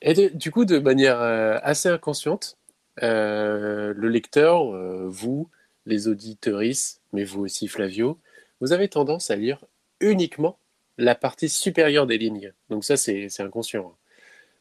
Et 0.02 0.30
du 0.32 0.52
coup, 0.52 0.66
de 0.66 0.80
manière 0.80 1.22
euh, 1.22 1.60
assez 1.62 1.90
inconsciente, 1.90 2.58
le 3.02 3.94
lecteur, 3.94 4.66
vous, 5.10 5.48
les 5.86 6.08
auditeuristes, 6.08 7.02
mais 7.14 7.24
vous 7.24 7.42
aussi 7.42 7.68
Flavio, 7.68 8.18
vous 8.62 8.74
avez 8.74 8.90
tendance 8.90 9.30
à 9.30 9.36
lire 9.36 9.64
uniquement 10.00 10.58
la 10.98 11.16
partie 11.16 11.50
supérieure 11.50 12.08
des 12.08 12.18
lignes. 12.18 12.54
Donc 12.70 12.84
ça, 12.84 12.98
c'est 12.98 13.30
inconscient. 13.40 13.96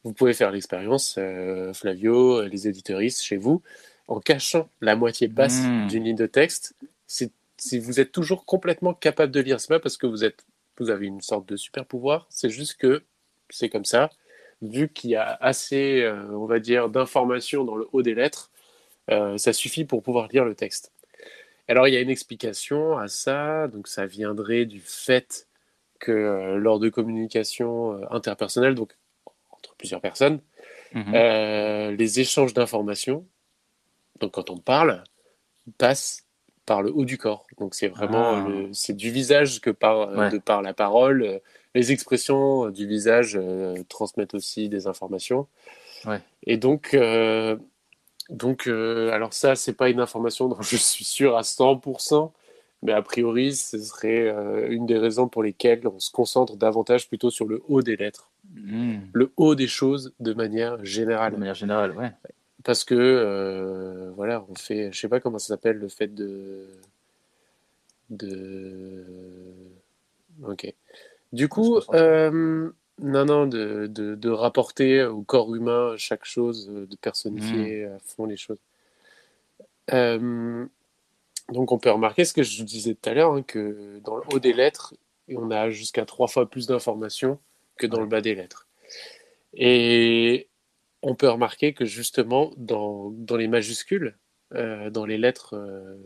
Vous 0.04 0.12
pouvez 0.12 0.34
faire 0.34 0.52
l'expérience, 0.52 1.16
euh, 1.18 1.72
Flavio, 1.72 2.42
les 2.42 2.68
éditeuristes 2.68 3.22
chez 3.22 3.36
vous, 3.36 3.62
en 4.06 4.20
cachant 4.20 4.68
la 4.80 4.94
moitié 4.94 5.28
basse 5.28 5.62
hmm. 5.62 5.88
d'une 5.88 6.04
ligne 6.04 6.16
de 6.16 6.26
texte. 6.26 6.74
Si 7.06 7.78
vous 7.78 8.00
êtes 8.00 8.12
toujours 8.12 8.44
complètement 8.44 8.94
capable 8.94 9.32
de 9.32 9.40
lire, 9.40 9.60
c'est 9.60 9.68
pas 9.68 9.80
parce 9.80 9.96
que 9.96 10.06
vous 10.06 10.24
êtes, 10.24 10.44
vous 10.78 10.90
avez 10.90 11.06
une 11.06 11.22
sorte 11.22 11.48
de 11.48 11.56
super 11.56 11.86
pouvoir, 11.86 12.26
c'est 12.28 12.50
juste 12.50 12.76
que 12.76 13.02
c'est 13.50 13.68
comme 13.68 13.84
ça. 13.84 14.10
Vu 14.62 14.88
qu'il 14.88 15.10
y 15.10 15.16
a 15.16 15.36
assez, 15.40 16.02
euh, 16.02 16.22
on 16.32 16.46
va 16.46 16.60
dire, 16.60 16.88
d'informations 16.88 17.64
dans 17.64 17.76
le 17.76 17.88
haut 17.92 18.02
des 18.02 18.14
lettres, 18.14 18.50
euh, 19.10 19.38
ça 19.38 19.52
suffit 19.52 19.84
pour 19.84 20.02
pouvoir 20.02 20.28
lire 20.28 20.44
le 20.44 20.54
texte. 20.54 20.92
Alors 21.68 21.88
il 21.88 21.94
y 21.94 21.96
a 21.96 22.00
une 22.00 22.10
explication 22.10 22.96
à 22.96 23.08
ça, 23.08 23.68
donc 23.68 23.88
ça 23.88 24.06
viendrait 24.06 24.66
du 24.66 24.80
fait 24.80 25.46
que 25.98 26.12
euh, 26.12 26.56
lors 26.56 26.78
de 26.78 26.88
communication 26.88 27.92
euh, 27.92 28.06
interpersonnelle, 28.10 28.74
donc 28.74 28.96
entre 29.50 29.74
plusieurs 29.76 30.00
personnes, 30.00 30.40
mhm. 30.92 31.12
euh, 31.14 31.90
les 31.92 32.20
échanges 32.20 32.54
d'informations, 32.54 33.26
donc 34.20 34.32
quand 34.32 34.50
on 34.50 34.58
parle, 34.58 35.04
passent 35.78 36.24
par 36.64 36.82
le 36.82 36.90
haut 36.92 37.04
du 37.04 37.18
corps. 37.18 37.46
Donc 37.58 37.74
c'est 37.74 37.88
vraiment 37.88 38.46
ah. 38.46 38.48
c'est 38.72 38.96
du 38.96 39.10
visage 39.10 39.60
que 39.60 39.70
par, 39.70 40.30
de 40.30 40.38
par 40.38 40.62
la 40.62 40.74
parole. 40.74 41.40
Les 41.74 41.92
expressions 41.92 42.70
du 42.70 42.86
visage 42.86 43.38
transmettent 43.88 44.34
aussi 44.34 44.68
des 44.68 44.86
informations. 44.86 45.46
Et 46.44 46.56
donc, 46.56 46.96
donc 48.30 48.66
alors 48.66 49.32
ça, 49.32 49.54
c'est 49.54 49.74
pas 49.74 49.90
une 49.90 50.00
information 50.00 50.48
dont 50.48 50.60
je 50.62 50.76
suis 50.76 51.04
sûr 51.04 51.36
à 51.36 51.42
100%, 51.42 52.32
mais 52.86 52.92
a 52.92 53.02
priori, 53.02 53.52
ce 53.52 53.78
serait 53.78 54.28
euh, 54.28 54.70
une 54.70 54.86
des 54.86 54.96
raisons 54.96 55.26
pour 55.26 55.42
lesquelles 55.42 55.88
on 55.88 55.98
se 55.98 56.12
concentre 56.12 56.56
davantage 56.56 57.08
plutôt 57.08 57.30
sur 57.30 57.44
le 57.44 57.60
haut 57.66 57.82
des 57.82 57.96
lettres, 57.96 58.30
hmm. 58.54 58.98
le 59.12 59.32
haut 59.36 59.56
des 59.56 59.66
choses 59.66 60.14
de 60.20 60.32
manière 60.32 60.82
générale. 60.84 61.32
De 61.32 61.38
manière 61.38 61.54
générale, 61.54 61.96
ouais. 61.96 62.12
Parce 62.62 62.84
que, 62.84 62.94
euh, 62.94 64.12
voilà, 64.14 64.44
on 64.48 64.54
fait, 64.54 64.92
je 64.92 65.00
sais 65.00 65.08
pas 65.08 65.18
comment 65.18 65.40
ça 65.40 65.48
s'appelle, 65.48 65.78
le 65.78 65.88
fait 65.88 66.14
de. 66.14 66.68
de. 68.10 69.04
Ok. 70.44 70.72
Du 71.32 71.48
coup, 71.48 71.80
euh, 71.92 72.70
non, 73.02 73.24
non, 73.24 73.46
de, 73.48 73.88
de, 73.88 74.14
de, 74.14 74.30
rapporter 74.30 75.02
au 75.02 75.22
corps 75.22 75.52
humain 75.56 75.94
chaque 75.96 76.24
chose, 76.24 76.68
de 76.68 76.96
personnifier 77.00 77.86
hmm. 77.86 77.94
à 77.94 77.98
fond 77.98 78.26
les 78.26 78.36
choses. 78.36 78.58
Donc 81.50 81.72
on 81.72 81.78
peut 81.78 81.90
remarquer 81.90 82.24
ce 82.24 82.32
que 82.32 82.42
je 82.42 82.58
vous 82.58 82.64
disais 82.64 82.94
tout 82.94 83.08
à 83.08 83.14
l'heure, 83.14 83.32
hein, 83.34 83.42
que 83.42 84.00
dans 84.04 84.16
le 84.16 84.22
haut 84.32 84.38
des 84.38 84.52
lettres, 84.52 84.94
on 85.28 85.50
a 85.50 85.70
jusqu'à 85.70 86.04
trois 86.04 86.28
fois 86.28 86.48
plus 86.48 86.66
d'informations 86.66 87.38
que 87.76 87.86
dans 87.86 88.00
le 88.00 88.06
bas 88.06 88.20
des 88.20 88.34
lettres. 88.34 88.68
Et 89.54 90.48
on 91.02 91.14
peut 91.14 91.28
remarquer 91.28 91.72
que 91.72 91.84
justement 91.84 92.52
dans, 92.56 93.10
dans 93.10 93.36
les 93.36 93.48
majuscules, 93.48 94.16
euh, 94.54 94.90
dans, 94.90 95.06
les 95.06 95.18
lettres, 95.18 95.54
euh, 95.54 95.96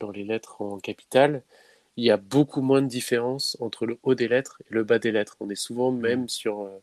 dans 0.00 0.10
les 0.10 0.24
lettres 0.24 0.62
en 0.62 0.78
capitale, 0.78 1.42
il 1.96 2.04
y 2.04 2.10
a 2.10 2.16
beaucoup 2.16 2.62
moins 2.62 2.82
de 2.82 2.86
différence 2.86 3.56
entre 3.60 3.86
le 3.86 3.98
haut 4.02 4.14
des 4.14 4.28
lettres 4.28 4.62
et 4.70 4.74
le 4.74 4.84
bas 4.84 4.98
des 4.98 5.12
lettres. 5.12 5.36
On 5.40 5.50
est 5.50 5.54
souvent 5.54 5.92
mmh. 5.92 6.00
même 6.00 6.28
sur, 6.28 6.62
euh, 6.62 6.82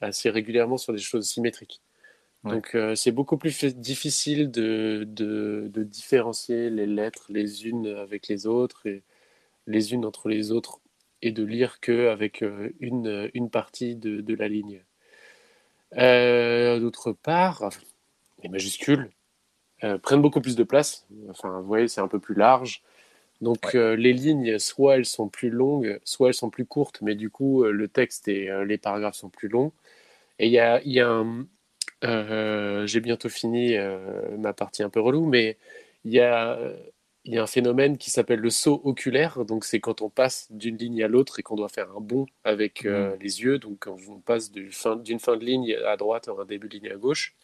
assez 0.00 0.30
régulièrement 0.30 0.76
sur 0.76 0.92
des 0.92 0.98
choses 0.98 1.28
symétriques. 1.28 1.80
Donc 2.48 2.74
euh, 2.74 2.94
c'est 2.94 3.12
beaucoup 3.12 3.36
plus 3.36 3.64
difficile 3.76 4.50
de, 4.50 5.04
de, 5.06 5.70
de, 5.72 5.82
différencier 5.82 6.70
les 6.70 6.86
lettres 6.86 7.26
les 7.28 7.66
unes 7.66 7.86
avec 7.86 8.28
les 8.28 8.46
autres 8.46 8.86
et 8.86 9.02
les 9.66 9.92
unes 9.92 10.04
entre 10.04 10.28
les 10.28 10.52
autres 10.52 10.80
et 11.22 11.32
de 11.32 11.44
lire 11.44 11.80
qu'avec 11.80 12.42
euh, 12.42 12.70
une, 12.80 13.30
une 13.34 13.50
partie 13.50 13.96
de, 13.96 14.20
de 14.20 14.34
la 14.34 14.48
ligne. 14.48 14.82
Euh, 15.96 16.80
d'autre 16.80 17.12
part, 17.12 17.70
les 18.42 18.48
majuscules 18.48 19.10
prennent 20.02 20.22
beaucoup 20.22 20.40
plus 20.40 20.56
de 20.56 20.64
place. 20.64 21.06
Enfin, 21.30 21.60
vous 21.60 21.66
voyez, 21.66 21.86
c'est 21.86 22.00
un 22.00 22.08
peu 22.08 22.18
plus 22.18 22.34
large. 22.34 22.82
Donc 23.40 23.74
les 23.74 24.12
lignes, 24.12 24.58
soit 24.58 24.96
elles 24.96 25.06
sont 25.06 25.28
plus 25.28 25.50
longues, 25.50 26.00
soit 26.02 26.28
elles 26.28 26.34
sont 26.34 26.50
plus 26.50 26.66
courtes, 26.66 26.98
mais 27.00 27.14
du 27.14 27.30
coup 27.30 27.62
le 27.62 27.86
texte 27.86 28.26
et 28.26 28.50
les 28.66 28.76
paragraphes 28.76 29.14
sont 29.14 29.28
plus 29.28 29.48
longs. 29.48 29.72
Et 30.40 30.46
il 30.46 30.52
y 30.52 30.58
a, 30.58 30.82
y 30.84 30.98
a 30.98 31.08
un, 31.08 31.46
euh, 32.04 32.86
j'ai 32.86 33.00
bientôt 33.00 33.28
fini 33.28 33.76
euh, 33.76 34.36
ma 34.38 34.52
partie 34.52 34.82
un 34.82 34.90
peu 34.90 35.00
relou, 35.00 35.26
mais 35.26 35.58
il 36.04 36.12
y 36.12 36.20
a, 36.20 36.58
y 37.24 37.38
a 37.38 37.42
un 37.42 37.46
phénomène 37.46 37.98
qui 37.98 38.10
s'appelle 38.10 38.40
le 38.40 38.50
saut 38.50 38.80
oculaire. 38.84 39.44
Donc, 39.44 39.64
c'est 39.64 39.80
quand 39.80 40.02
on 40.02 40.08
passe 40.08 40.46
d'une 40.50 40.76
ligne 40.76 41.02
à 41.02 41.08
l'autre 41.08 41.40
et 41.40 41.42
qu'on 41.42 41.56
doit 41.56 41.68
faire 41.68 41.90
un 41.96 42.00
bond 42.00 42.26
avec 42.44 42.84
euh, 42.84 43.10
mmh. 43.10 43.18
les 43.20 43.40
yeux. 43.42 43.58
Donc, 43.58 43.78
quand 43.80 43.96
on 44.08 44.20
passe 44.20 44.50
d'une 44.50 44.72
fin, 44.72 45.00
fin, 45.18 45.36
de 45.36 45.44
ligne 45.44 45.76
à 45.86 45.96
droite 45.96 46.28
à 46.28 46.32
un 46.32 46.44
début 46.44 46.68
de 46.68 46.74
ligne 46.74 46.90
à 46.90 46.96
gauche. 46.96 47.34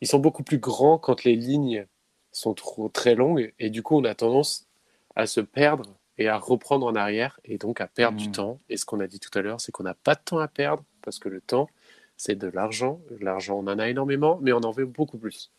Ils 0.00 0.08
sont 0.08 0.18
beaucoup 0.18 0.42
plus 0.42 0.58
grands 0.58 0.98
quand 0.98 1.24
les 1.24 1.36
lignes 1.36 1.86
sont 2.32 2.54
trop, 2.54 2.88
très 2.88 3.14
longues. 3.14 3.52
Et 3.58 3.70
du 3.70 3.82
coup, 3.82 3.96
on 3.96 4.04
a 4.04 4.14
tendance 4.14 4.66
à 5.14 5.26
se 5.26 5.40
perdre 5.40 5.96
et 6.18 6.28
à 6.28 6.38
reprendre 6.38 6.86
en 6.86 6.94
arrière 6.94 7.40
et 7.44 7.58
donc 7.58 7.80
à 7.80 7.86
perdre 7.86 8.18
du 8.18 8.28
mmh. 8.28 8.32
temps. 8.32 8.60
Et 8.68 8.76
ce 8.76 8.84
qu'on 8.84 9.00
a 9.00 9.06
dit 9.06 9.20
tout 9.20 9.36
à 9.38 9.42
l'heure, 9.42 9.60
c'est 9.60 9.72
qu'on 9.72 9.84
n'a 9.84 9.94
pas 9.94 10.14
de 10.14 10.20
temps 10.24 10.38
à 10.38 10.48
perdre 10.48 10.82
parce 11.02 11.18
que 11.18 11.28
le 11.28 11.40
temps, 11.40 11.68
c'est 12.16 12.36
de 12.36 12.48
l'argent. 12.48 13.00
L'argent, 13.20 13.58
on 13.58 13.66
en 13.66 13.78
a 13.78 13.88
énormément, 13.88 14.38
mais 14.42 14.52
on 14.52 14.60
en 14.60 14.70
veut 14.70 14.86
beaucoup 14.86 15.18
plus. 15.18 15.50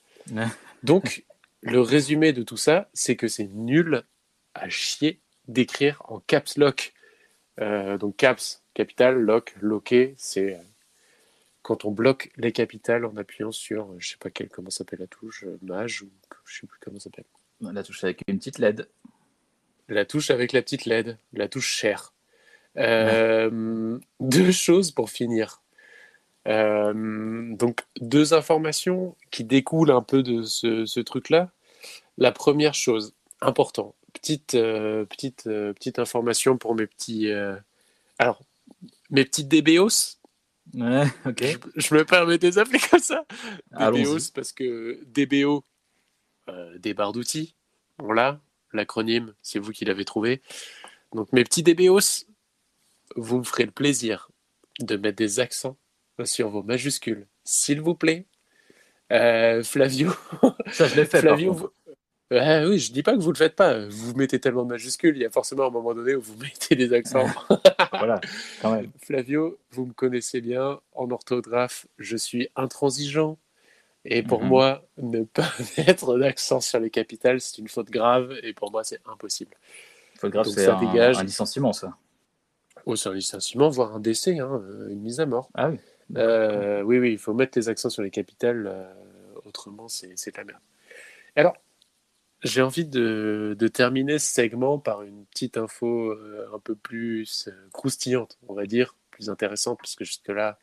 Donc, 0.84 1.24
le 1.62 1.82
résumé 1.82 2.34
de 2.34 2.44
tout 2.44 2.58
ça, 2.58 2.90
c'est 2.94 3.16
que 3.16 3.28
c'est 3.28 3.48
nul 3.48 4.04
à 4.54 4.70
chier 4.70 5.22
d'écrire 5.48 6.02
en 6.06 6.20
caps 6.20 6.58
lock. 6.58 6.94
Euh, 7.60 7.98
donc 7.98 8.18
caps, 8.18 8.64
capital, 8.74 9.20
lock, 9.20 9.56
locké, 9.62 10.14
c'est 10.18 10.56
euh, 10.56 10.62
quand 11.64 11.86
on 11.86 11.92
bloque 11.92 12.32
les 12.38 12.52
capitales 12.52 13.06
en 13.06 13.18
appuyant 13.18 13.52
sur, 13.52 13.92
euh, 13.92 13.96
je 13.98 14.10
sais 14.10 14.18
pas 14.18 14.30
quelle, 14.30 14.50
comment 14.50 14.70
s'appelle 14.70 15.00
la 15.00 15.08
touche, 15.08 15.46
mage 15.64 16.04
ou 16.04 16.10
je 16.46 16.60
sais 16.60 16.68
plus 16.68 16.80
comment 16.80 17.00
s'appelle. 17.00 17.26
La 17.62 17.84
touche 17.84 18.04
avec 18.04 18.22
une 18.28 18.38
petite 18.38 18.60
LED. 18.60 18.88
La 19.90 20.06
touche 20.06 20.30
avec 20.30 20.52
la 20.54 20.62
petite 20.62 20.86
LED, 20.86 21.18
la 21.34 21.48
touche 21.48 21.70
chère. 21.70 22.14
Deux 22.76 24.52
choses 24.52 24.92
pour 24.92 25.10
finir. 25.10 25.64
Euh, 26.48 27.56
donc 27.56 27.82
deux 28.00 28.34
informations 28.34 29.18
qui 29.32 29.44
découlent 29.44 29.92
un 29.92 30.02
peu 30.02 30.24
de 30.24 30.44
ce, 30.44 31.00
truc-là. 31.00 31.52
La 32.18 32.32
première 32.32 32.74
chose, 32.74 33.14
important, 33.42 33.96
petite, 34.14 34.56
euh, 34.56 35.06
petite, 35.06 35.48
euh, 35.48 35.74
petite 35.74 36.00
information 36.00 36.58
pour 36.58 36.76
mes 36.76 36.88
petits... 36.88 37.30
alors, 38.18 38.42
mes 39.10 39.26
petits 39.26 39.46
DBOs, 39.46 40.16
Ouais, 40.74 41.06
ok. 41.26 41.44
Je, 41.78 41.82
je 41.82 41.96
me 41.96 42.04
permets 42.04 42.38
de 42.38 42.46
les 42.46 42.58
appeler 42.58 42.80
comme 42.92 43.00
ça. 43.00 43.26
Allons-y. 43.72 44.04
DBO, 44.04 44.20
c'est 44.20 44.34
parce 44.34 44.52
que 44.52 45.02
DBO, 45.06 45.64
des 46.80 46.94
barres 46.94 47.14
d'outils, 47.14 47.56
on 48.00 48.12
l'a, 48.12 48.42
l'acronyme, 48.74 49.34
c'est 49.42 49.60
vous 49.60 49.72
qui 49.72 49.86
l'avez 49.86 50.04
trouvé. 50.04 50.42
Donc 51.14 51.32
mes 51.32 51.46
petits 51.46 51.64
DBOs, 51.64 52.26
vous 53.16 53.38
me 53.38 53.44
ferez 53.44 53.64
le 53.64 53.72
plaisir 53.72 54.30
de 54.80 54.98
mettre 54.98 55.16
des 55.16 55.40
accents 55.40 55.78
sur 56.26 56.50
vos 56.50 56.64
majuscules, 56.64 57.28
s'il 57.44 57.82
vous 57.82 57.96
plaît. 57.96 58.26
Euh, 59.12 59.64
Flavio, 59.64 60.12
Ça, 60.72 60.88
je 60.88 60.96
l'ai 60.96 61.06
fait. 61.06 61.20
Flavio, 61.20 61.54
vous- 61.54 61.70
Ouais, 62.30 62.66
oui, 62.66 62.78
je 62.78 62.92
dis 62.92 63.04
pas 63.04 63.14
que 63.16 63.22
vous 63.22 63.32
le 63.32 63.38
faites 63.38 63.56
pas. 63.56 63.88
Vous 63.88 64.14
mettez 64.16 64.38
tellement 64.38 64.64
de 64.66 64.70
majuscules, 64.70 65.16
il 65.16 65.22
y 65.22 65.26
a 65.26 65.30
forcément 65.30 65.66
un 65.68 65.70
moment 65.70 65.94
donné 65.94 66.14
où 66.14 66.22
vous 66.22 66.36
mettez 66.42 66.76
des 66.76 66.92
accents. 66.94 67.26
Voilà, 67.94 68.20
quand 68.62 68.76
même. 68.76 68.92
Flavio, 69.02 69.58
vous 69.72 69.86
me 69.86 69.94
connaissez 69.94 70.42
bien. 70.42 70.80
En 70.94 71.10
orthographe, 71.10 71.88
je 71.98 72.18
suis 72.18 72.50
intransigeant. 72.58 73.38
Et 74.04 74.24
pour 74.24 74.42
Mhm. 74.44 74.50
moi, 74.50 74.86
ne 74.98 75.24
pas 75.24 75.50
mettre 75.78 76.18
d'accent 76.18 76.60
sur 76.60 76.80
les 76.82 76.90
capitales, 76.90 77.40
c'est 77.40 77.58
une 77.60 77.70
faute 77.70 77.90
grave. 77.90 78.36
Et 78.44 78.54
pour 78.54 78.72
moi, 78.72 78.84
c'est 78.84 79.00
impossible. 79.06 79.56
Faut 80.20 80.30
grave, 80.30 80.48
c'est 80.48 80.68
un, 80.68 80.80
dégage. 80.80 81.18
un 81.18 81.24
licenciement, 81.24 81.72
ça. 81.74 81.96
Oh, 82.86 82.96
c'est 82.98 83.08
un 83.10 83.14
licenciement, 83.14 83.70
voire 83.70 83.96
un 83.96 84.00
décès, 84.02 84.38
hein, 84.40 84.62
une 84.90 85.00
mise 85.00 85.20
à 85.22 85.26
mort. 85.26 85.50
Ah 85.54 85.70
oui. 85.70 85.80
Euh, 86.16 86.82
oui, 86.84 87.00
oui, 87.00 87.12
il 87.12 87.18
faut 87.18 87.34
mettre 87.34 87.58
les 87.58 87.70
accents 87.70 87.90
sur 87.90 88.04
les 88.04 88.12
capitales. 88.12 88.68
euh, 88.68 88.94
autrement, 89.46 89.88
c'est 89.88 90.38
la 90.38 90.44
merde. 90.44 90.60
Alors, 91.36 91.56
j'ai 92.44 92.62
envie 92.62 92.86
de, 92.86 93.56
terminer 93.74 94.20
ce 94.20 94.34
segment 94.34 94.80
par 94.80 95.04
une 95.04 95.26
petite 95.26 95.58
info 95.58 96.12
euh, 96.12 96.50
un 96.54 96.60
peu 96.60 96.76
plus 96.76 97.50
croustillante, 97.72 98.38
on 98.48 98.54
va 98.54 98.66
dire, 98.66 98.96
plus 99.12 99.30
intéressante, 99.30 99.80
puisque 99.80 100.04
jusque-là, 100.04 100.60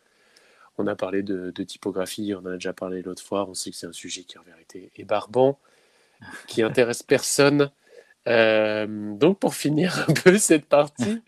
on 0.79 0.87
a 0.87 0.97
parlé 0.97 1.23
de, 1.23 1.51
de 1.51 1.63
typographie, 1.63 2.35
on 2.35 2.41
en 2.41 2.47
a 2.47 2.55
déjà 2.55 2.73
parlé 2.73 3.03
l'autre 3.03 3.23
fois, 3.23 3.49
on 3.49 3.55
sait 3.55 3.71
que 3.71 3.77
c'est 3.77 3.87
un 3.87 3.93
sujet 3.93 4.23
qui, 4.25 4.39
en 4.39 4.43
vérité, 4.43 4.91
est 4.97 5.05
barbant, 5.05 5.59
qui 6.47 6.63
intéresse 6.63 7.03
personne. 7.03 7.71
Donc, 8.27 9.39
pour 9.39 9.55
finir 9.55 10.07
un 10.09 10.15
peu 10.15 10.39
cette 10.39 10.67
partie, 10.67 11.23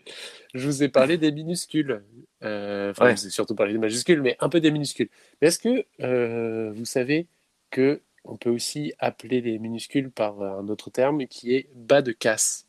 je 0.53 0.65
vous 0.67 0.83
ai 0.83 0.89
parlé 0.89 1.17
des 1.17 1.31
minuscules. 1.31 2.03
Euh, 2.43 2.91
Enfin, 2.91 3.05
Ouais. 3.05 3.15
je 3.15 3.21
vous 3.21 3.27
ai 3.27 3.29
surtout 3.31 3.55
parlé 3.55 3.73
des 3.73 3.79
majuscules, 3.79 4.21
mais 4.21 4.35
un 4.39 4.49
peu 4.49 4.59
des 4.59 4.71
minuscules. 4.71 5.09
Mais 5.41 5.47
est-ce 5.49 5.59
que 5.59 5.85
euh, 6.01 6.71
vous 6.73 6.85
savez 6.85 7.27
que 7.71 8.01
on 8.23 8.35
peut 8.37 8.49
aussi 8.49 8.93
appeler 8.99 9.41
les 9.41 9.57
minuscules 9.59 10.11
par 10.11 10.41
un 10.41 10.67
autre 10.67 10.89
terme 10.89 11.25
qui 11.27 11.55
est 11.55 11.69
bas 11.75 12.01
de 12.01 12.11
casse? 12.11 12.65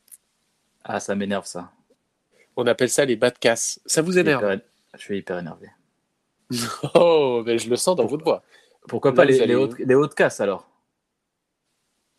Ah, 0.84 1.00
ça 1.00 1.14
m'énerve, 1.14 1.46
ça. 1.46 1.72
On 2.56 2.66
appelle 2.66 2.90
ça 2.90 3.04
les 3.04 3.16
bas 3.16 3.30
de 3.30 3.38
casse. 3.38 3.80
Ça 3.86 4.02
vous 4.02 4.12
Je 4.12 4.18
suis 4.18 4.20
énerve? 4.20 4.42
hyper- 4.44 4.60
Je 4.94 5.00
suis 5.02 5.18
hyper 5.18 5.38
énervé. 5.38 5.68
Oh, 6.94 7.42
mais 7.44 7.58
je 7.58 7.68
le 7.70 7.76
sens 7.76 7.96
dans 7.96 8.06
votre 8.06 8.24
voix. 8.24 8.42
Pourquoi 8.88 9.14
pas 9.14 9.24
les, 9.24 9.36
allez- 9.42 9.48
les, 9.48 9.54
hautes, 9.54 9.78
les 9.78 9.94
hautes 9.94 10.14
casses, 10.14 10.40
alors? 10.40 10.66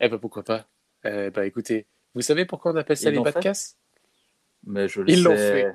Eh 0.00 0.08
ben 0.08 0.18
pourquoi 0.18 0.42
pas? 0.44 0.66
Eh 1.04 1.30
ben 1.30 1.42
écoutez, 1.42 1.86
vous 2.14 2.22
savez 2.22 2.44
pourquoi 2.46 2.72
on 2.72 2.76
appelle 2.76 2.96
ça 2.96 3.10
les 3.10 3.20
bas 3.20 3.32
de 3.32 3.38
casse? 3.40 3.76
Mais 4.64 4.88
je 4.88 5.00
le 5.00 5.10
Ils 5.10 5.22
l'ont 5.22 5.36
sais. 5.36 5.62
fait. 5.62 5.74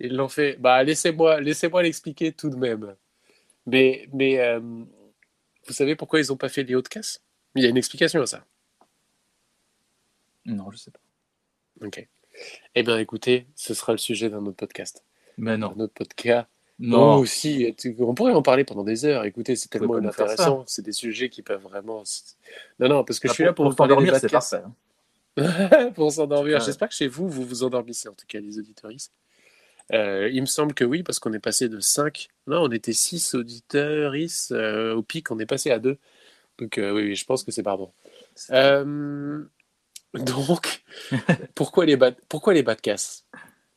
Ils 0.00 0.14
l'ont 0.14 0.28
fait. 0.28 0.56
Bah 0.58 0.82
laissez-moi, 0.82 1.40
laissez-moi 1.40 1.82
l'expliquer 1.82 2.32
tout 2.32 2.50
de 2.50 2.56
même. 2.56 2.94
Mais, 3.66 4.08
mais 4.12 4.38
euh, 4.40 4.60
vous 4.60 5.72
savez 5.72 5.94
pourquoi 5.96 6.20
ils 6.20 6.28
n'ont 6.28 6.36
pas 6.36 6.48
fait 6.48 6.62
les 6.62 6.74
hautes 6.74 6.88
casses 6.88 7.22
Il 7.54 7.62
y 7.62 7.66
a 7.66 7.68
une 7.68 7.76
explication 7.76 8.20
à 8.22 8.26
ça. 8.26 8.44
Non, 10.46 10.70
je 10.70 10.78
sais 10.78 10.90
pas. 10.90 11.00
Ok. 11.86 12.06
Eh 12.74 12.82
bien, 12.82 12.98
écoutez, 12.98 13.46
ce 13.56 13.74
sera 13.74 13.92
le 13.92 13.98
sujet 13.98 14.30
d'un 14.30 14.44
autre 14.46 14.56
podcast. 14.56 15.04
Mais 15.36 15.56
non. 15.56 15.74
Un 15.76 15.80
autre 15.80 15.94
podcast. 15.94 16.48
Non. 16.78 17.24
Si, 17.24 17.74
tu- 17.76 17.94
on 17.98 18.14
pourrait 18.14 18.32
en 18.32 18.42
parler 18.42 18.64
pendant 18.64 18.84
des 18.84 19.04
heures. 19.04 19.24
Écoutez, 19.24 19.56
c'est 19.56 19.68
tellement 19.68 19.98
inintéressant. 19.98 20.62
C'est 20.66 20.82
des 20.84 20.92
sujets 20.92 21.28
qui 21.28 21.42
peuvent 21.42 21.62
vraiment. 21.62 22.04
Non, 22.78 22.88
non, 22.88 23.04
parce 23.04 23.18
que 23.18 23.26
je 23.28 23.32
Ah, 23.32 23.34
suis 23.34 23.44
là 23.44 23.52
pour, 23.52 23.68
vous 23.68 23.74
parler 23.74 23.90
des 23.90 23.94
t'endormir, 23.96 24.12
bas 24.12 24.18
de 24.18 24.22
c'est 24.22 24.30
casse. 24.30 24.50
parfait. 24.50 24.64
pour 25.94 26.12
s'endormir. 26.12 26.60
J'espère 26.60 26.88
que 26.88 26.94
chez 26.94 27.08
vous, 27.08 27.28
vous 27.28 27.44
vous 27.44 27.62
endormissez, 27.64 28.08
en 28.08 28.14
tout 28.14 28.26
cas, 28.26 28.40
les 28.40 28.58
auditoristes. 28.58 29.12
Euh, 29.92 30.28
il 30.32 30.40
me 30.42 30.46
semble 30.46 30.74
que 30.74 30.84
oui, 30.84 31.02
parce 31.02 31.18
qu'on 31.18 31.32
est 31.32 31.38
passé 31.38 31.68
de 31.68 31.80
5. 31.80 32.28
Non, 32.46 32.62
on 32.64 32.70
était 32.70 32.92
6 32.92 33.34
auditeuristes. 33.34 34.52
euh, 34.52 34.94
au 34.94 35.02
pic, 35.02 35.30
on 35.30 35.38
est 35.38 35.46
passé 35.46 35.70
à 35.70 35.78
2. 35.78 35.98
Donc, 36.58 36.76
euh, 36.78 36.92
oui, 36.92 37.14
je 37.14 37.24
pense 37.24 37.44
que 37.44 37.50
c'est 37.52 37.62
pardon. 37.62 37.92
Euh, 38.50 39.42
donc, 40.14 40.82
pourquoi 41.54 41.86
les, 41.86 41.96
bas, 41.96 42.12
pourquoi 42.28 42.52
les 42.54 42.62
bas 42.62 42.74
de 42.74 42.80
casse 42.80 43.24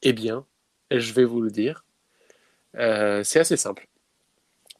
Eh 0.01 0.13
bien, 0.13 0.45
je 0.91 1.13
vais 1.13 1.23
vous 1.25 1.41
le 1.41 1.51
dire. 1.51 1.85
Euh, 2.77 3.23
c'est 3.23 3.39
assez 3.39 3.57
simple. 3.57 3.87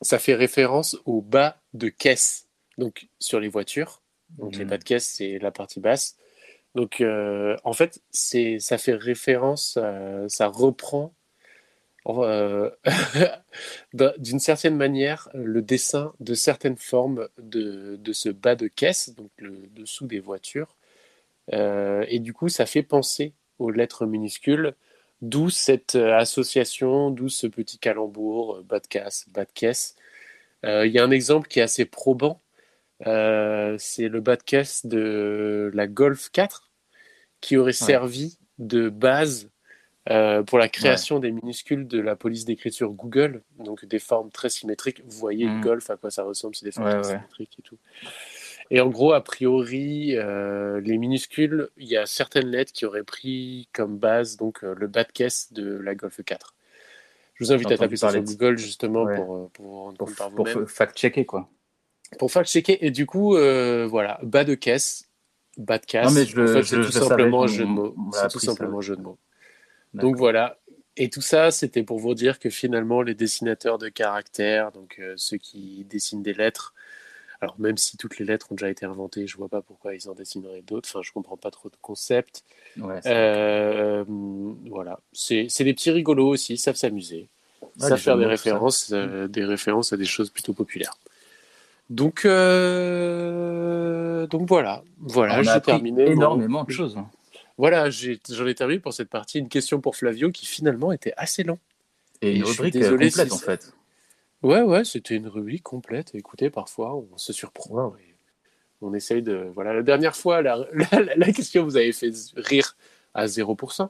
Ça 0.02 0.18
fait 0.18 0.34
référence 0.36 0.98
au 1.06 1.22
bas 1.22 1.62
de 1.74 1.90
caisse, 1.90 2.48
donc 2.78 3.08
sur 3.20 3.40
les 3.40 3.50
voitures. 3.50 4.02
Donc 4.38 4.56
les 4.56 4.64
Mhm. 4.64 4.70
bas 4.70 4.78
de 4.78 4.84
caisse, 4.84 5.06
c'est 5.08 5.38
la 5.40 5.52
partie 5.52 5.80
basse. 5.80 6.16
Donc 6.76 7.02
euh, 7.02 7.56
en 7.64 7.74
fait, 7.74 8.02
ça 8.12 8.78
fait 8.78 8.94
référence, 8.96 9.78
euh, 9.82 10.26
ça 10.30 10.48
reprend 10.48 11.14
euh, 12.08 12.70
d'un- 13.94 14.14
d'une 14.18 14.40
certaine 14.40 14.76
manière 14.78 15.30
le 15.34 15.62
dessin 15.62 16.14
de 16.20 16.34
certaines 16.34 16.78
formes 16.78 17.28
de, 17.40 17.98
de 17.98 18.14
ce 18.14 18.30
bas 18.30 18.56
de 18.56 18.68
caisse, 18.68 19.16
donc 19.16 19.32
le 19.38 19.68
dessous 19.72 20.08
des 20.08 20.20
voitures. 20.20 20.76
Et 22.08 22.20
du 22.20 22.34
coup, 22.34 22.50
ça 22.50 22.66
fait 22.66 22.84
penser 22.84 23.34
aux 23.60 23.72
lettres 23.72 24.06
minuscules, 24.06 24.74
d'où 25.22 25.50
cette 25.50 25.96
association, 25.96 27.12
d'où 27.12 27.30
ce 27.30 27.48
petit 27.48 27.78
calembour, 27.78 28.62
bas 28.64 28.80
de 28.80 28.88
caisse, 28.88 29.26
bas 29.30 29.46
de 29.46 29.52
caisse. 29.54 29.96
Il 30.66 30.88
y 30.92 31.00
a 31.00 31.04
un 31.04 31.12
exemple 31.12 31.48
qui 31.48 31.60
est 31.60 31.64
assez 31.64 31.86
probant, 31.86 32.42
euh, 33.08 33.76
c'est 33.80 34.08
le 34.08 34.22
bas 34.22 34.36
de 34.36 34.44
caisse 34.44 34.86
de 34.86 35.72
la 35.74 35.88
Golf 35.88 36.30
4, 36.32 36.70
qui 37.40 37.58
aurait 37.58 37.74
servi 37.74 38.38
de 38.60 38.90
base 38.90 39.50
euh, 40.10 40.44
pour 40.44 40.58
la 40.58 40.68
création 40.68 41.20
des 41.20 41.32
minuscules 41.32 41.88
de 41.88 42.00
la 42.00 42.16
police 42.16 42.46
d'écriture 42.46 42.92
Google, 42.92 43.42
donc 43.60 43.86
des 43.86 44.00
formes 44.00 44.32
très 44.32 44.50
symétriques. 44.50 45.02
Vous 45.06 45.18
voyez 45.18 45.46
le 45.46 45.62
golf, 45.62 45.90
à 45.90 45.98
quoi 45.98 46.12
ça 46.12 46.24
ressemble, 46.24 46.56
c'est 46.56 46.66
des 46.66 46.72
formes 46.72 46.88
Ouais, 46.88 47.02
très 47.02 47.16
symétriques 47.16 47.60
et 47.60 47.62
tout. 47.62 47.78
Et 48.70 48.80
en 48.82 48.88
gros, 48.88 49.14
a 49.14 49.22
priori, 49.22 50.16
euh, 50.16 50.80
les 50.82 50.98
minuscules, 50.98 51.70
il 51.78 51.88
y 51.88 51.98
a 51.98 52.06
certaines 52.06 52.48
lettres 52.48 52.72
qui 52.72 52.86
auraient 52.86 53.04
pris 53.04 53.68
comme 53.74 53.98
base 53.98 54.38
donc 54.38 54.62
le 54.62 54.88
bas 54.88 55.04
de 55.04 55.12
caisse 55.12 55.52
de 55.54 55.78
la 55.78 55.94
Golf 55.94 56.22
4. 56.24 56.56
Je 57.36 57.46
vous 57.46 57.52
invite 57.52 57.72
à 57.72 57.78
taper 57.78 57.96
ça 57.96 58.12
sur 58.12 58.22
Google 58.24 58.58
justement 58.58 59.06
pour, 59.06 59.50
pour 59.52 59.66
vous 59.66 59.84
rendre 59.84 59.98
Pour, 59.98 60.08
compte 60.08 60.16
par 60.16 60.30
pour 60.32 60.48
vous-même. 60.48 60.68
fact-checker, 60.68 61.26
quoi. 61.26 61.50
Pour 62.18 62.32
fact-checker. 62.32 62.86
Et 62.86 62.92
du 62.92 63.06
coup, 63.06 63.36
euh, 63.36 63.88
voilà, 63.88 64.20
bas 64.24 64.44
de 64.44 64.54
caisse, 64.56 65.10
bas 65.58 65.78
de 65.80 65.86
casse. 65.86 66.06
Non, 66.06 66.12
mais 66.12 66.26
je 66.26 66.36
le- 66.36 66.44
en 66.44 66.54
fait, 66.54 66.62
je- 66.64 66.68
c'est 66.68 66.76
je 66.78 66.82
tout 66.84 66.92
savais, 66.92 67.08
simplement 67.08 67.48
jeu 67.48 67.64
de 67.64 67.70
mots. 67.70 67.96
C'est 68.14 68.30
tout 68.30 68.40
ça, 68.40 68.48
simplement 68.48 68.78
un 68.78 68.78
ouais. 68.78 68.86
jeu 68.86 68.96
de 68.96 69.02
mots. 69.02 69.18
Donc 69.94 70.16
voilà. 70.18 70.58
Et 70.98 71.10
tout 71.10 71.22
ça, 71.22 71.52
c'était 71.52 71.84
pour 71.84 72.00
vous 72.00 72.14
dire 72.14 72.38
que 72.40 72.50
finalement, 72.50 73.02
les 73.02 73.16
dessinateurs 73.16 73.78
de 73.78 73.90
caractères, 73.90 74.72
donc 74.72 74.98
euh, 75.00 75.14
ceux 75.16 75.38
qui 75.38 75.86
dessinent 75.90 76.22
des 76.22 76.34
lettres, 76.34 76.74
alors 77.40 77.56
même 77.60 77.78
si 77.78 77.98
toutes 77.98 78.20
les 78.20 78.26
lettres 78.26 78.52
ont 78.52 78.56
déjà 78.56 78.70
été 78.70 78.86
inventées, 78.86 79.26
je 79.26 79.38
vois 79.38 79.48
pas 79.50 79.62
pourquoi 79.62 79.96
ils 79.96 80.10
en 80.10 80.14
dessineraient 80.14 80.62
d'autres. 80.62 80.90
Enfin, 80.90 81.02
je 81.02 81.12
comprends 81.12 81.38
pas 81.38 81.50
trop 81.50 81.70
de 81.70 81.78
concept. 81.82 82.44
Ouais, 82.78 83.00
Euh, 83.06 84.04
voilà, 84.08 85.00
c'est 85.14 85.48
des 85.60 85.74
petits 85.74 85.92
rigolos 85.92 86.28
aussi, 86.28 86.54
ils 86.54 86.58
savent 86.58 86.76
s'amuser, 86.76 87.30
ils 87.78 87.82
Ouais, 87.84 87.90
savent 87.90 87.98
faire 88.00 88.18
des 88.18 88.26
ça. 88.26 88.30
références, 88.30 88.92
euh, 88.92 89.28
des 89.28 89.46
références 89.46 89.94
à 89.94 89.98
des 89.98 90.06
choses 90.06 90.30
plutôt 90.30 90.54
populaires. 90.54 90.98
Donc, 91.92 92.24
euh, 93.32 94.28
donc 94.28 94.48
voilà, 94.48 94.84
voilà, 94.98 95.44
j'ai 95.44 95.60
terminé. 95.62 96.06
mon- 96.06 96.12
énormément 96.12 96.64
de 96.64 96.72
choses. 96.72 96.98
Voilà, 97.58 97.90
j'en 97.90 98.48
ai, 98.48 98.56
terminé 98.56 98.80
pour 98.80 98.94
cette 98.94 99.10
partie. 99.10 99.40
Une 99.40 99.50
question 99.50 99.82
pour 99.82 99.96
Flavio 99.98 100.32
qui 100.32 100.46
finalement 100.46 100.92
était 100.94 101.14
assez 101.18 101.44
long. 101.44 101.60
Et 102.22 102.32
Et 102.32 102.36
une 102.38 102.44
rubrique 102.46 102.76
euh, 102.78 102.80
désolé 102.80 103.10
complète, 103.10 103.28
si 103.28 103.34
en 103.34 103.38
fait. 103.38 103.74
Ouais, 104.42 104.62
ouais, 104.62 104.86
c'était 104.86 105.16
une 105.16 105.28
rubrique 105.28 105.64
complète. 105.64 106.16
Écoutez, 106.16 106.50
parfois, 106.50 106.96
on 106.96 107.18
se 107.18 107.34
surprend. 107.34 107.94
et 107.98 108.16
on 108.82 108.94
essaye 108.94 109.22
de. 109.22 109.52
Voilà, 109.54 109.74
la 109.74 109.84
dernière 109.84 110.16
fois, 110.16 110.42
la, 110.42 110.66
la- 110.74 111.16
la 111.16 111.32
question 111.34 111.64
vous 111.66 111.76
avez 111.78 111.92
fait 111.92 112.12
rire 112.38 112.76
à 113.14 113.26
0%. 113.28 113.90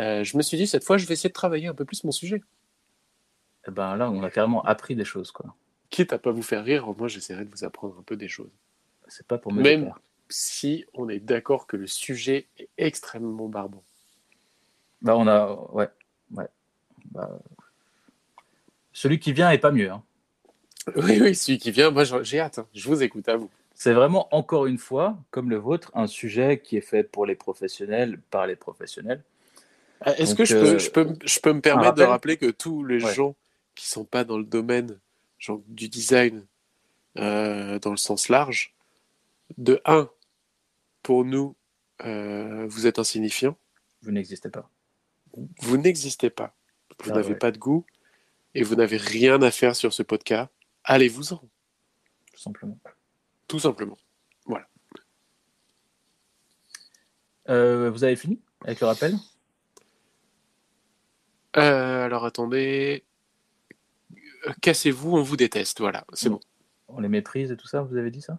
Euh, 0.00 0.22
je 0.24 0.36
me 0.36 0.42
suis 0.42 0.56
dit, 0.58 0.66
cette 0.66 0.84
fois, 0.84 0.98
je 0.98 1.06
vais 1.06 1.14
essayer 1.14 1.30
de 1.30 1.34
travailler 1.34 1.68
un 1.68 1.74
peu 1.74 1.84
plus 1.86 2.04
mon 2.04 2.12
sujet. 2.12 2.42
Eh 3.66 3.70
ben 3.70 3.96
là, 3.96 4.10
on 4.10 4.22
a 4.22 4.30
carrément 4.30 4.62
appris 4.62 4.94
des 4.94 5.04
choses, 5.06 5.30
quoi. 5.32 5.54
Quitte 5.90 6.12
à 6.12 6.18
pas 6.18 6.30
vous 6.32 6.42
faire 6.42 6.64
rire, 6.64 6.86
moins, 6.98 7.08
j'essaierai 7.08 7.44
de 7.44 7.50
vous 7.50 7.64
apprendre 7.64 7.96
un 7.98 8.02
peu 8.02 8.16
des 8.16 8.28
choses. 8.28 8.50
C'est 9.08 9.26
pas 9.26 9.38
pour 9.38 9.52
me 9.52 9.62
Même 9.62 9.92
si 10.28 10.84
on 10.94 11.08
est 11.08 11.20
d'accord 11.20 11.66
que 11.66 11.76
le 11.76 11.86
sujet 11.86 12.46
est 12.58 12.68
extrêmement 12.78 13.48
barbant. 13.48 13.82
Bah, 15.02 15.16
on 15.16 15.26
a. 15.26 15.52
Ouais. 15.72 15.88
Ouais. 16.32 16.48
Bah, 17.12 17.30
Celui 18.92 19.18
qui 19.20 19.32
vient 19.32 19.50
est 19.50 19.58
pas 19.58 19.72
mieux. 19.72 19.90
hein. 19.90 20.02
Oui, 20.96 21.18
oui, 21.20 21.34
celui 21.34 21.58
qui 21.58 21.70
vient, 21.70 21.90
moi, 21.90 22.04
j'ai 22.22 22.40
hâte. 22.40 22.58
hein. 22.58 22.66
Je 22.74 22.86
vous 22.88 23.02
écoute 23.02 23.28
à 23.28 23.36
vous. 23.36 23.50
C'est 23.74 23.92
vraiment, 23.92 24.28
encore 24.34 24.66
une 24.66 24.78
fois, 24.78 25.16
comme 25.30 25.50
le 25.50 25.56
vôtre, 25.56 25.90
un 25.94 26.06
sujet 26.06 26.60
qui 26.60 26.76
est 26.76 26.80
fait 26.82 27.02
pour 27.04 27.26
les 27.26 27.34
professionnels, 27.34 28.20
par 28.30 28.46
les 28.46 28.56
professionnels. 28.56 29.22
Ah, 30.00 30.16
Est-ce 30.18 30.34
que 30.34 30.44
je 30.44 30.54
euh, 30.54 30.60
peux, 30.72 30.78
je, 30.78 30.90
peux, 30.90 31.14
je 31.24 31.40
peux 31.40 31.52
me 31.52 31.60
permettre 31.60 31.94
de 31.94 32.02
rappel 32.02 32.36
rappeler 32.36 32.36
que 32.36 32.50
tous 32.50 32.84
les 32.84 33.02
Ouais. 33.02 33.14
gens 33.14 33.34
qui 33.74 33.86
sont 33.88 34.04
pas 34.04 34.24
dans 34.24 34.38
le 34.38 34.44
domaine 34.44 34.98
genre, 35.44 35.60
du 35.68 35.88
design 35.88 36.46
euh, 37.18 37.78
dans 37.78 37.90
le 37.90 37.96
sens 37.98 38.28
large, 38.28 38.74
de 39.58 39.80
un, 39.84 40.10
pour 41.02 41.24
nous, 41.24 41.54
euh, 42.04 42.66
vous 42.66 42.86
êtes 42.86 42.98
insignifiant, 42.98 43.56
Vous 44.02 44.10
n'existez 44.10 44.48
pas. 44.48 44.70
vous 45.60 45.76
n'existez 45.76 46.30
pas, 46.30 46.56
vous 47.02 47.10
Ah 47.12 47.16
n'avez 47.16 47.32
ouais. 47.34 47.38
pas 47.38 47.50
de 47.50 47.58
goût 47.58 47.84
et 48.54 48.62
vous 48.62 48.74
n'avez 48.74 48.96
rien 48.96 49.42
à 49.42 49.50
faire 49.50 49.76
sur 49.76 49.92
ce 49.92 50.02
podcast. 50.02 50.50
Allez-vous-en, 50.84 51.36
Tout 52.32 52.40
simplement. 52.40 52.78
tout 53.48 53.58
simplement. 53.58 53.98
Euh, 57.50 57.90
vous 57.90 58.04
avez 58.04 58.16
fini 58.16 58.40
avec 58.62 58.80
le 58.80 58.86
rappel? 58.86 59.14
Euh, 61.58 62.04
alors 62.06 62.24
attendez. 62.24 63.04
Cassez-vous, 64.60 65.16
on 65.16 65.22
vous 65.22 65.36
déteste. 65.36 65.80
Voilà, 65.80 66.04
c'est 66.12 66.28
bon. 66.28 66.40
On 66.88 67.00
les 67.00 67.08
méprise 67.08 67.50
et 67.50 67.56
tout 67.56 67.66
ça, 67.66 67.82
vous 67.82 67.96
avez 67.96 68.10
dit 68.10 68.20
ça? 68.22 68.38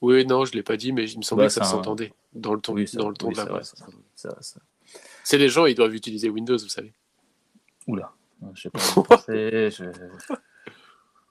Oui, 0.00 0.26
non, 0.26 0.44
je 0.44 0.52
l'ai 0.52 0.62
pas 0.62 0.76
dit, 0.76 0.92
mais 0.92 1.08
il 1.10 1.18
me 1.18 1.22
semblait 1.22 1.44
Bah, 1.44 1.48
que 1.48 1.54
ça 1.54 1.62
un- 1.62 1.64
s'entendait 1.64 2.12
dans 2.32 2.54
le 2.54 2.60
ton, 2.60 2.74
c'est 2.86 2.96
dans 2.96 3.08
le 3.08 3.14
ton 3.16 3.28
oui, 3.28 3.34
de 3.34 3.38
la 3.38 3.62
ça, 3.62 3.76
c'est 4.14 4.60
ça. 5.24 5.36
Les 5.38 5.48
gens, 5.48 5.66
ils 5.66 5.74
doivent 5.74 5.94
utiliser 5.94 6.28
Windows, 6.28 6.56
vous 6.58 6.68
savez. 6.68 6.92
Oula, 7.86 8.12
je 8.54 8.62
sais 8.62 8.70
pas 8.70 8.78
penser, 9.08 9.70
je- 9.70 10.34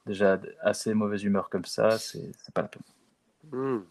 Déjà 0.06 0.38
assez 0.62 0.94
mauvaise 0.94 1.24
humeur 1.24 1.50
comme 1.50 1.64
ça, 1.66 1.98
c'est 1.98 2.32
pas 2.54 2.64
la 2.64 2.68
peine. 2.68 2.82
Hmm. 3.52 3.84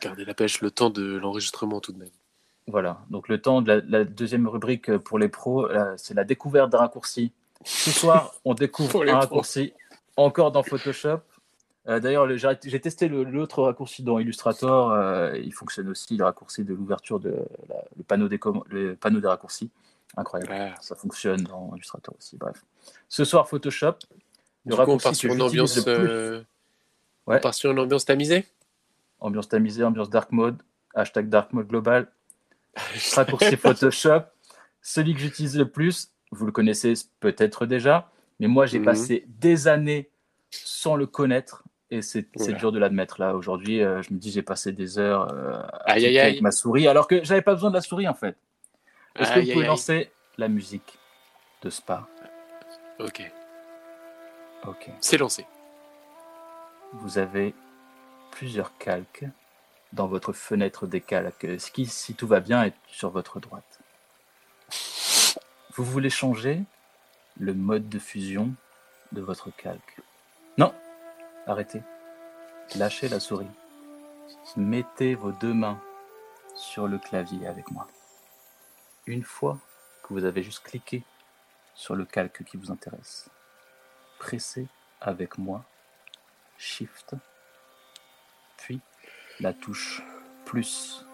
Gardez 0.00 0.24
la 0.24 0.34
pêche 0.34 0.60
le 0.62 0.70
temps 0.70 0.88
de 0.90 1.16
l'enregistrement 1.16 1.80
tout 1.80 1.92
de 1.92 1.98
même. 1.98 2.08
Voilà, 2.66 3.04
donc 3.10 3.28
le 3.28 3.40
temps 3.42 3.60
de 3.60 3.70
la, 3.70 3.80
la 3.86 4.04
deuxième 4.04 4.48
rubrique 4.48 4.96
pour 4.98 5.18
les 5.18 5.28
pros, 5.28 5.68
c'est 5.98 6.14
la 6.14 6.24
découverte 6.24 6.70
d'un 6.70 6.78
raccourci. 6.78 7.32
Ce 7.64 7.90
soir, 7.90 8.34
on 8.44 8.54
découvre 8.54 9.02
un 9.08 9.18
raccourci 9.18 9.72
encore 10.16 10.52
dans 10.52 10.62
Photoshop. 10.62 11.20
Euh, 11.86 12.00
D'ailleurs, 12.00 12.26
le- 12.26 12.36
j'ai 12.36 12.80
testé 12.80 13.08
l'autre 13.08 13.62
raccourci 13.62 14.02
dans 14.02 14.18
Illustrator. 14.18 14.90
euh, 14.92 15.36
il 15.36 15.52
fonctionne 15.52 15.88
aussi, 15.88 16.16
le 16.16 16.24
raccourci 16.24 16.64
de 16.64 16.72
l'ouverture 16.74 17.20
de 17.20 17.30
la- 17.68 17.84
le, 17.96 18.02
panneau 18.04 18.28
des 18.28 18.40
le 18.68 18.94
panneau 18.96 19.20
des 19.20 19.28
raccourcis. 19.28 19.70
Incroyable. 20.16 20.52
Ah. 20.54 20.74
Ça 20.80 20.94
fonctionne 20.94 21.42
dans 21.42 21.72
Illustrator 21.74 22.14
aussi. 22.16 22.36
Bref. 22.36 22.64
Ce 23.08 23.24
soir, 23.24 23.48
Photoshop. 23.48 23.86
Le 24.66 24.70
Du 24.70 24.70
coup, 24.70 24.74
on 24.74 24.76
raccourci 24.76 25.02
part 25.04 25.12
que 25.12 25.18
sur 25.18 25.32
une 25.32 25.40
j'utilise 25.42 25.60
ambiance. 25.78 25.86
euh, 25.88 26.42
Ouais. 27.26 27.36
On 27.36 27.40
part 27.40 27.54
sur 27.54 27.70
une 27.72 27.78
ambiance 27.78 28.04
tamisée? 28.04 28.46
Ambiance 29.20 29.48
tamisée, 29.48 29.82
ambiance 29.84 30.10
dark 30.10 30.30
mode, 30.32 30.62
hashtag 30.94 31.28
dark 31.28 31.52
mode 31.52 31.66
global, 31.68 32.06
raccourci 33.14 33.56
Photoshop. 33.56 34.22
Celui 34.82 35.14
que 35.14 35.20
j'utilise 35.20 35.56
le 35.58 35.68
plus, 35.68 36.10
vous 36.34 36.46
le 36.46 36.52
connaissez 36.52 36.94
peut-être 37.20 37.66
déjà, 37.66 38.10
mais 38.40 38.46
moi 38.46 38.66
j'ai 38.66 38.78
Mhm. 38.78 38.84
passé 38.84 39.24
des 39.28 39.68
années 39.68 40.10
sans 40.50 40.96
le 40.96 41.06
connaître 41.06 41.64
et 41.90 42.02
c'est 42.02 42.28
Oula. 42.36 42.58
dur 42.58 42.72
de 42.72 42.78
l'admettre 42.78 43.20
là. 43.20 43.34
Aujourd'hui, 43.34 43.82
euh, 43.82 44.02
je 44.02 44.12
me 44.12 44.18
dis 44.18 44.30
j'ai 44.30 44.42
passé 44.42 44.72
des 44.72 44.98
heures 44.98 45.32
euh, 45.32 45.60
à 45.84 45.92
Aïe, 45.92 46.06
aïe, 46.06 46.12
cliquer 46.12 46.20
aïe. 46.20 46.26
avec 46.30 46.40
ma 46.42 46.50
souris 46.50 46.88
alors 46.88 47.06
que 47.08 47.22
j'avais 47.24 47.42
pas 47.42 47.54
besoin 47.54 47.70
de 47.70 47.74
la 47.76 47.80
souris 47.80 48.08
en 48.08 48.14
fait. 48.14 48.36
Est-ce 49.16 49.32
que 49.32 49.40
vous 49.40 49.52
pouvez 49.52 49.66
lancer 49.66 50.10
la 50.38 50.48
musique 50.48 50.98
de 51.62 51.70
Spa? 51.70 52.08
Ok, 52.98 53.30
Ok. 54.66 54.90
c'est 55.00 55.18
lancé. 55.18 55.46
Vous 56.94 57.18
avez 57.18 57.54
plusieurs 58.32 58.76
calques 58.78 59.24
dans 59.92 60.06
votre 60.08 60.32
fenêtre 60.32 60.86
des 60.88 61.00
calques, 61.00 61.46
ce 61.60 61.70
qui, 61.70 61.86
si 61.86 62.14
tout 62.14 62.26
va 62.26 62.40
bien, 62.40 62.64
est 62.64 62.74
sur 62.88 63.10
votre 63.10 63.38
droite? 63.40 63.80
Vous 65.76 65.82
voulez 65.82 66.10
changer 66.10 66.62
le 67.36 67.52
mode 67.52 67.88
de 67.88 67.98
fusion 67.98 68.54
de 69.10 69.20
votre 69.20 69.50
calque. 69.50 69.98
Non, 70.56 70.72
arrêtez. 71.48 71.82
Lâchez 72.76 73.08
la 73.08 73.18
souris. 73.18 73.50
Mettez 74.56 75.16
vos 75.16 75.32
deux 75.32 75.52
mains 75.52 75.80
sur 76.54 76.86
le 76.86 76.98
clavier 76.98 77.48
avec 77.48 77.72
moi. 77.72 77.88
Une 79.06 79.24
fois 79.24 79.58
que 80.04 80.14
vous 80.14 80.24
avez 80.24 80.44
juste 80.44 80.62
cliqué 80.62 81.02
sur 81.74 81.96
le 81.96 82.04
calque 82.04 82.44
qui 82.44 82.56
vous 82.56 82.70
intéresse, 82.70 83.28
pressez 84.20 84.68
avec 85.00 85.38
moi 85.38 85.64
Shift, 86.56 87.16
puis 88.58 88.80
la 89.40 89.52
touche 89.52 90.04
plus 90.44 91.04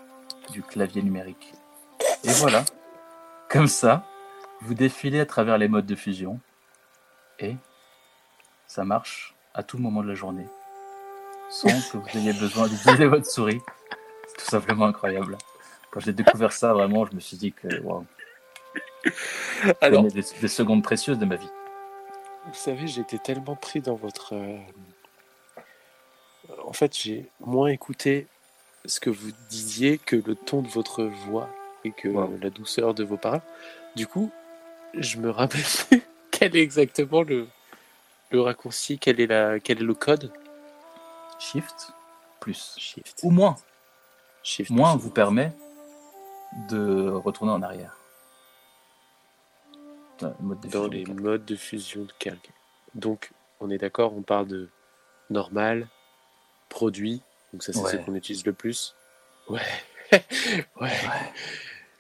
du 0.51 0.63
clavier 0.63 1.03
numérique. 1.03 1.55
Et 2.25 2.33
voilà, 2.33 2.63
comme 3.49 3.67
ça, 3.67 4.05
vous 4.63 4.75
défilez 4.75 5.21
à 5.21 5.27
travers 5.27 5.59
les 5.59 5.69
modes 5.69 5.87
de 5.87 5.95
fusion 5.95 6.39
et 7.39 7.57
ça 8.67 8.85
marche 8.85 9.35
à 9.55 9.63
tout 9.63 9.79
moment 9.79 10.03
de 10.03 10.09
la 10.09 10.15
journée, 10.15 10.47
sans 11.49 11.69
que 11.91 11.97
vous 11.99 12.19
ayez 12.19 12.33
besoin 12.33 12.69
d'utiliser 12.69 13.07
votre 13.07 13.27
souris. 13.27 13.61
C'est 14.29 14.45
tout 14.45 14.51
simplement 14.51 14.87
incroyable. 14.87 15.37
Quand 15.91 16.01
j'ai 16.01 16.13
découvert 16.13 16.53
ça, 16.53 16.73
vraiment, 16.73 17.05
je 17.07 17.15
me 17.15 17.21
suis 17.21 17.37
dit 17.37 17.53
que 17.53 17.81
waouh, 17.83 18.05
Alors, 19.81 20.05
des, 20.05 20.23
des 20.23 20.49
secondes 20.49 20.83
précieuses 20.85 21.19
de 21.19 21.25
ma 21.25 21.37
vie. 21.37 21.51
vous 22.47 22.55
savez, 22.55 22.87
j'étais 22.87 23.19
tellement 23.19 23.57
pris 23.57 23.81
dans 23.81 23.97
votre. 23.97 24.35
euh, 24.35 24.59
En 26.65 26.73
fait, 26.73 26.97
j'ai 26.97 27.29
moins 27.41 27.69
écouté 27.69 28.27
ce 28.85 29.01
que 29.01 29.11
vous 29.11 29.31
disiez 29.49 29.99
que 29.99 30.17
le 30.17 30.35
ton 30.37 30.63
de 30.63 30.69
votre 30.69 31.03
voix 31.05 31.49
et 31.85 31.91
que 31.91 32.09
Wow. 32.09 32.39
la 32.41 32.51
douceur 32.51 32.95
de 32.95 33.03
vos 33.05 33.17
paroles. 33.17 33.43
Du 33.97 34.07
coup, 34.07 34.31
je 34.95 35.19
me 35.19 35.31
rappelle 35.31 35.63
plus 35.63 36.03
quel 36.31 36.57
est 36.57 36.63
exactement 36.63 37.23
le, 37.23 37.47
le 38.31 38.41
raccourci, 38.41 38.99
quel 38.99 39.21
est, 39.21 39.27
la, 39.27 39.61
quel 39.61 39.79
est 39.79 39.85
le 39.85 39.95
code. 39.95 40.33
Shift 41.39 41.93
plus 42.41 42.75
Shift. 42.79 43.21
ou 43.23 43.31
moins. 43.31 43.57
Shift. 44.43 44.71
moins 44.71 44.97
vous 44.97 45.11
permet 45.11 45.53
de 46.69 47.11
retourner 47.11 47.53
en 47.53 47.63
arrière. 47.63 47.97
Dans 50.19 50.29
le 50.29 50.47
mode 50.47 50.61
de 50.61 50.69
dans 50.69 50.89
fusion 50.89 50.89
les 50.89 51.05
modes 51.05 51.45
de 51.45 51.57
fusion 51.57 52.05
de 52.05 52.13
calque. 52.19 52.51
Donc, 52.95 53.31
on 53.61 53.71
est 53.71 53.79
d'accord, 53.79 54.15
on 54.15 54.23
parle 54.23 54.47
de 54.49 54.69
normal, 55.29 55.87
produit, 56.69 57.23
donc 57.53 57.63
ça 57.63 57.73
c'est 57.73 57.81
ce 57.81 57.97
qu'on 57.99 58.15
utilise 58.15 58.45
le 58.45 58.53
plus. 58.53 58.95
Ouais, 59.49 59.61
ouais. 60.81 60.91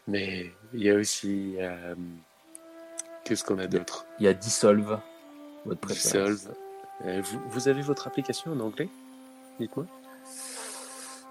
Mais 0.08 0.50
il 0.72 0.82
y 0.82 0.90
a 0.90 0.94
aussi, 0.94 1.54
euh, 1.58 1.94
qu'est-ce 3.30 3.44
qu'on 3.44 3.60
a 3.60 3.68
d'autre? 3.68 4.06
Il 4.18 4.24
y 4.24 4.28
a 4.28 4.34
Dissolve, 4.34 4.98
votre 5.64 5.80
préférence. 5.80 6.30
Dissolve. 6.30 6.54
Euh, 7.06 7.22
vous, 7.22 7.40
vous 7.48 7.68
avez 7.68 7.80
votre 7.80 8.08
application 8.08 8.50
en 8.50 8.58
anglais? 8.58 8.88
Dites-moi. 9.60 9.86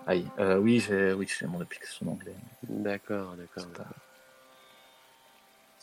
Aïe, 0.07 0.25
euh, 0.39 0.55
oui, 0.55 0.79
j'ai 0.79 1.11
oui, 1.11 1.27
mon 1.49 1.59
application 1.59 2.07
en 2.07 2.11
anglais. 2.13 2.33
D'accord, 2.63 3.35
d'accord. 3.35 3.65
C'est 3.65 3.73
pas, 3.77 3.83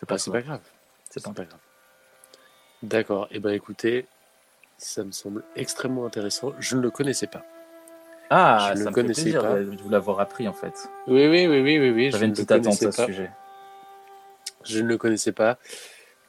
Ah, 0.01 0.07
pas, 0.07 0.19
c'est 0.19 0.31
grave. 0.31 0.61
C'est 1.11 1.23
pas 1.23 1.33
pas 1.33 1.45
grave. 1.45 1.61
D'accord. 2.83 3.29
Et 3.31 3.39
ben 3.39 3.51
écoutez, 3.51 4.07
ça 4.79 5.05
me 5.05 5.13
semble 5.13 5.45
extrêmement 5.55 6.07
intéressant. 6.07 6.55
Je 6.59 6.77
ne 6.77 6.81
le 6.81 6.91
connaissais 6.91 7.27
pas. 7.27 7.45
Ah, 8.31 8.71
Je 8.73 8.79
ne 8.79 8.85
ça 8.85 8.91
me 8.91 8.95
fait 8.95 9.03
connaissais 9.03 9.23
plaisir 9.23 9.43
pas. 9.43 9.55
de 9.57 9.77
vous 9.83 9.91
l'avoir 9.91 10.21
appris 10.21 10.49
en 10.49 10.55
fait. 10.55 10.89
Oui, 11.09 11.29
oui, 11.29 11.47
oui, 11.47 11.61
oui, 11.61 11.79
oui, 11.79 11.91
oui. 11.91 12.11
J'avais 12.11 12.25
ne 12.27 12.31
une 12.31 12.31
le 12.31 12.35
petite 12.37 12.53
attente 12.53 12.83
à 12.83 12.93
ce 12.93 13.05
sujet. 13.05 13.31
Je 14.65 14.81
ne 14.81 14.89
le 14.89 14.97
connaissais 14.97 15.33
pas. 15.33 15.59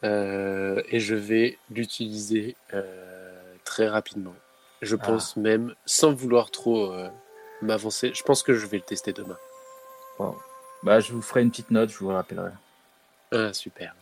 Euh, 0.03 0.81
et 0.89 0.99
je 0.99 1.15
vais 1.15 1.57
l'utiliser 1.71 2.55
euh, 2.73 3.53
très 3.63 3.87
rapidement. 3.87 4.35
Je 4.81 4.95
Ah. 4.99 5.05
pense 5.05 5.35
même, 5.37 5.73
sans 5.85 6.13
vouloir 6.13 6.51
trop 6.51 6.91
euh, 6.93 7.09
m'avancer, 7.61 8.11
je 8.13 8.21
pense 8.23 8.43
que 8.43 8.53
je 8.53 8.65
vais 8.67 8.77
le 8.77 8.83
tester 8.83 9.11
demain. 9.13 9.37
Wow. 10.19 10.37
Bah, 10.83 10.99
je 10.99 11.11
vous 11.13 11.21
ferai 11.21 11.41
une 11.41 11.49
petite 11.49 11.71
note, 11.71 11.89
je 11.89 11.97
vous 11.97 12.09
rappellerai. 12.09 12.51
Ah, 13.31 13.51
super. 13.53 13.95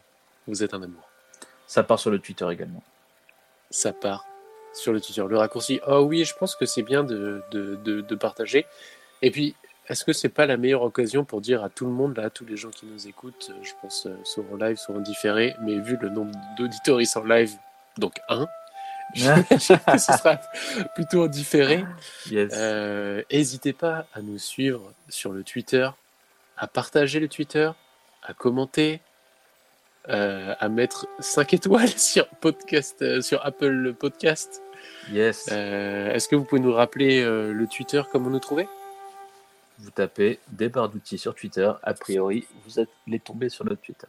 Vous 0.47 0.63
êtes 0.63 0.73
un 0.73 0.83
amour. 0.83 1.09
Ça 1.67 1.81
part 1.83 1.99
sur 1.99 2.11
le 2.11 2.19
Twitter 2.19 2.47
également. 2.51 2.83
Ça 3.71 3.93
part 3.93 4.25
sur 4.73 4.91
le 4.91 4.99
Twitter. 4.99 5.23
Le 5.27 5.37
raccourci, 5.37 5.79
oh 5.87 5.99
oui, 6.01 6.25
je 6.25 6.35
pense 6.35 6.55
que 6.55 6.65
c'est 6.65 6.83
bien 6.83 7.03
de, 7.03 7.41
de, 7.51 7.75
de, 7.77 8.01
de 8.01 8.15
partager. 8.15 8.65
Et 9.21 9.31
puis, 9.31 9.55
est-ce 9.88 10.03
que 10.03 10.13
c'est 10.13 10.29
pas 10.29 10.45
la 10.45 10.57
meilleure 10.57 10.81
occasion 10.81 11.25
pour 11.25 11.41
dire 11.41 11.63
à 11.63 11.69
tout 11.69 11.86
le 11.86 11.91
monde, 11.91 12.17
là, 12.17 12.25
à 12.25 12.29
tous 12.29 12.45
les 12.45 12.57
gens 12.57 12.69
qui 12.69 12.86
nous 12.86 13.07
écoutent, 13.07 13.51
euh, 13.51 13.63
je 13.63 13.71
pense, 13.81 14.07
euh, 14.07 14.15
soit 14.23 14.43
en 14.51 14.55
live, 14.55 14.77
soit 14.77 14.95
en 14.95 14.99
différé, 14.99 15.55
mais 15.61 15.79
vu 15.79 15.97
le 16.01 16.09
nombre 16.09 16.31
d'auditeurs 16.57 16.99
en 17.15 17.23
live, 17.23 17.51
donc 17.97 18.19
un, 18.29 18.47
que 19.13 19.57
ce 19.57 19.75
sera 19.97 20.39
plutôt 20.95 21.25
en 21.25 21.27
différé. 21.27 21.86
Yes. 22.29 22.51
Euh, 22.55 23.21
N'hésitez 23.31 23.73
pas 23.73 24.07
à 24.13 24.21
nous 24.21 24.38
suivre 24.38 24.93
sur 25.09 25.31
le 25.31 25.43
Twitter, 25.43 25.89
à 26.57 26.67
partager 26.67 27.19
le 27.19 27.27
Twitter, 27.27 27.69
à 28.23 28.33
commenter, 28.33 29.01
euh, 30.09 30.53
à 30.59 30.69
mettre 30.69 31.07
5 31.19 31.53
étoiles 31.53 31.89
sur, 31.97 32.27
podcast, 32.27 33.01
euh, 33.01 33.21
sur 33.21 33.45
Apple 33.45 33.93
Podcast. 33.93 34.61
yes. 35.11 35.47
Est-ce 35.47 36.27
que 36.27 36.36
vous 36.36 36.43
pouvez 36.43 36.61
nous 36.61 36.73
rappeler 36.73 37.23
le 37.23 37.67
Twitter, 37.67 38.01
comment 38.11 38.29
nous 38.29 38.39
trouver? 38.39 38.67
Vous 39.80 39.91
tapez 39.91 40.39
des 40.47 40.69
barres 40.69 40.89
d'outils 40.89 41.17
sur 41.17 41.36
Twitter. 41.36 41.71
A 41.84 41.93
priori, 41.93 42.47
vous 42.65 42.82
les 43.07 43.19
tombés 43.19 43.49
sur 43.49 43.65
notre 43.65 43.82
Twitter. 43.82 44.07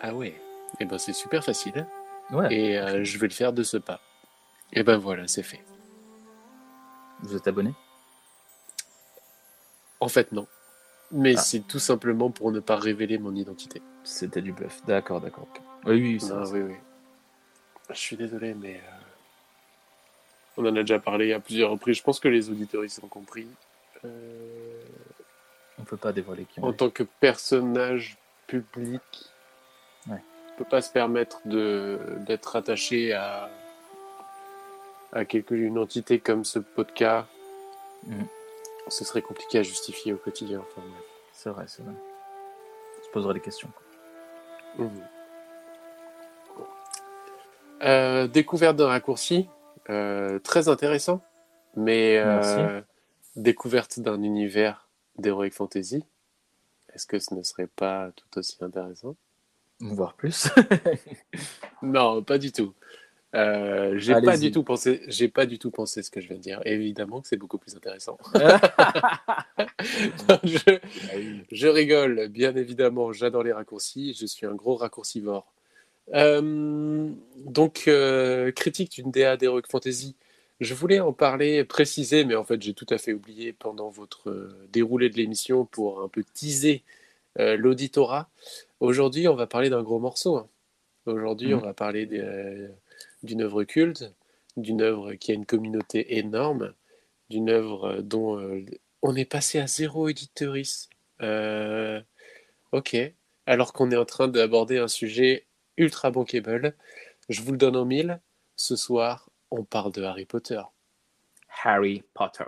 Ah 0.00 0.14
ouais. 0.14 0.34
Et 0.80 0.84
ben 0.84 0.98
c'est 0.98 1.12
super 1.12 1.44
facile. 1.44 1.86
Ouais. 2.30 2.52
Et 2.52 2.78
euh, 2.78 3.04
je 3.04 3.18
vais 3.18 3.28
le 3.28 3.32
faire 3.32 3.52
de 3.52 3.62
ce 3.62 3.76
pas. 3.76 4.00
Et 4.72 4.82
ben 4.82 4.96
voilà, 4.96 5.28
c'est 5.28 5.42
fait. 5.44 5.62
Vous 7.20 7.36
êtes 7.36 7.46
abonné? 7.46 7.72
En 10.00 10.08
fait, 10.08 10.32
non. 10.32 10.46
Mais 11.12 11.34
Ah. 11.36 11.40
c'est 11.40 11.60
tout 11.60 11.78
simplement 11.78 12.30
pour 12.30 12.50
ne 12.50 12.60
pas 12.60 12.76
révéler 12.76 13.18
mon 13.18 13.34
identité. 13.36 13.80
C'était 14.02 14.42
du 14.42 14.52
bluff. 14.52 14.84
D'accord, 14.84 15.20
d'accord. 15.20 15.46
Oui, 15.86 16.00
oui, 16.00 16.20
ça, 16.20 16.34
Non, 16.34 16.50
oui, 16.50 16.60
oui. 16.60 16.74
Je 17.90 17.94
suis 17.98 18.16
désolé, 18.16 18.54
mais 18.54 18.76
euh, 18.76 19.02
on 20.56 20.64
en 20.66 20.74
a 20.76 20.80
déjà 20.80 20.98
parlé 20.98 21.32
à 21.32 21.40
plusieurs 21.40 21.70
reprises. 21.70 21.98
Je 21.98 22.02
pense 22.02 22.18
que 22.18 22.28
les 22.28 22.50
auditeurs 22.50 22.84
ils 22.84 22.98
ont 23.04 23.08
compris. 23.08 23.46
Euh, 24.04 24.82
on 25.78 25.84
peut 25.84 25.96
pas 25.96 26.12
dévoiler 26.12 26.44
qui 26.44 26.60
on 26.60 26.64
en 26.64 26.72
est. 26.72 26.76
tant 26.76 26.90
que 26.90 27.02
personnage 27.20 28.16
public, 28.46 29.02
Ouais. 30.08 30.22
on 30.52 30.58
peut 30.58 30.64
pas 30.68 30.82
se 30.82 30.90
permettre 30.92 31.40
de 31.46 31.98
d'être 32.26 32.56
attaché 32.56 33.12
à 33.12 33.48
à 35.12 35.24
quelque 35.24 35.54
une 35.54 35.78
entité 35.78 36.18
comme 36.18 36.44
ce 36.44 36.58
podcast. 36.58 37.28
Mhm. 38.06 38.26
Ce 38.88 39.04
serait 39.04 39.22
compliqué 39.22 39.58
à 39.60 39.62
justifier 39.62 40.12
au 40.12 40.16
quotidien. 40.18 40.60
Enfin. 40.60 40.82
C'est 41.32 41.50
vrai, 41.50 41.64
c'est 41.68 41.82
vrai. 41.82 41.94
On 43.00 43.04
se 43.04 43.10
posera 43.10 43.32
des 43.32 43.40
questions. 43.40 43.68
quoi. 44.76 44.84
Mhm. 44.86 45.02
Euh, 47.82 48.26
découverte 48.28 48.76
d'un 48.76 48.86
raccourci, 48.88 49.48
euh, 49.90 50.38
très 50.38 50.68
intéressant, 50.68 51.20
mais 51.76 52.16
euh. 52.18 52.80
Découverte 53.36 54.00
d'un 54.00 54.22
univers 54.22 54.88
d'Heroic 55.18 55.50
Fantasy. 55.50 56.04
Est-ce 56.94 57.06
que 57.06 57.18
ce 57.18 57.34
ne 57.34 57.42
serait 57.42 57.66
pas 57.66 58.12
tout 58.14 58.38
aussi 58.38 58.56
intéressant? 58.60 59.16
Voir 59.80 60.14
plus. 60.14 60.48
Non, 61.82 62.22
pas 62.22 62.38
du 62.38 62.50
tout. 62.50 62.72
Euh, 63.34 63.98
j'ai 63.98 64.14
pas 64.22 64.38
du 64.38 64.50
tout 64.52 64.62
pensé. 64.62 65.02
J'ai 65.08 65.28
pas 65.28 65.44
du 65.44 65.58
tout 65.58 65.70
pensé 65.70 66.02
ce 66.02 66.10
que 66.10 66.20
je 66.20 66.28
viens 66.28 66.36
de 66.36 66.42
dire. 66.42 66.60
Évidemment 66.64 67.20
que 67.20 67.28
c'est 67.28 67.36
beaucoup 67.36 67.58
plus 67.58 67.74
intéressant. 67.74 68.16
Non, 68.34 68.40
je, 70.44 70.78
Je 71.50 71.66
rigole, 71.66 72.28
bien 72.28 72.54
évidemment, 72.54 73.12
j'adore 73.12 73.42
les 73.42 73.52
raccourcis, 73.52 74.14
je 74.18 74.24
suis 74.24 74.46
un 74.46 74.54
gros 74.54 74.76
raccourcivore. 74.76 75.52
Euh, 76.12 77.10
donc, 77.36 77.84
euh, 77.88 78.52
critique 78.52 78.92
d'une 78.92 79.10
DA 79.10 79.36
d'Heroic 79.36 79.66
Fantasy, 79.68 80.14
je 80.64 80.74
voulais 80.74 81.00
en 81.00 81.12
parler, 81.12 81.64
préciser, 81.64 82.24
mais 82.24 82.34
en 82.34 82.44
fait 82.44 82.60
j'ai 82.62 82.74
tout 82.74 82.86
à 82.90 82.98
fait 82.98 83.12
oublié 83.12 83.52
pendant 83.52 83.90
votre 83.90 84.30
euh, 84.30 84.66
déroulé 84.72 85.10
de 85.10 85.16
l'émission 85.16 85.64
pour 85.66 86.02
un 86.02 86.08
peu 86.08 86.24
teaser 86.24 86.82
euh, 87.38 87.56
l'auditorat. 87.56 88.28
Aujourd'hui, 88.80 89.28
on 89.28 89.34
va 89.34 89.46
parler 89.46 89.70
d'un 89.70 89.82
gros 89.82 89.98
morceau. 89.98 90.36
hein. 90.36 90.48
Aujourd'hui, 91.06 91.48
Mhm. 91.52 91.58
on 91.58 91.62
va 91.62 91.74
parler 91.74 92.08
euh, 92.12 92.68
d'une 93.22 93.42
œuvre 93.42 93.64
culte, 93.64 94.12
d'une 94.56 94.82
œuvre 94.82 95.14
qui 95.14 95.32
a 95.32 95.34
une 95.34 95.46
communauté 95.46 96.16
énorme, 96.18 96.72
d'une 97.30 97.50
œuvre 97.50 98.00
dont 98.02 98.38
euh, 98.38 98.64
on 99.02 99.14
est 99.16 99.24
passé 99.24 99.58
à 99.58 99.66
zéro 99.66 100.08
éditeurice. 100.08 100.88
Ok. 102.72 102.96
Alors 103.46 103.72
qu'on 103.72 103.90
est 103.90 103.96
en 103.96 104.04
train 104.04 104.28
d'aborder 104.28 104.78
un 104.78 104.88
sujet 104.88 105.46
ultra 105.76 106.10
bankable, 106.10 106.74
je 107.28 107.42
vous 107.42 107.52
le 107.52 107.58
donne 107.58 107.76
en 107.76 107.84
mille. 107.84 108.20
Ce 108.56 108.76
soir, 108.76 109.28
on 109.50 109.64
parle 109.64 109.92
de 109.92 110.02
Harry 110.02 110.24
Potter. 110.24 110.60
Harry 111.64 112.02
Potter. 112.14 112.44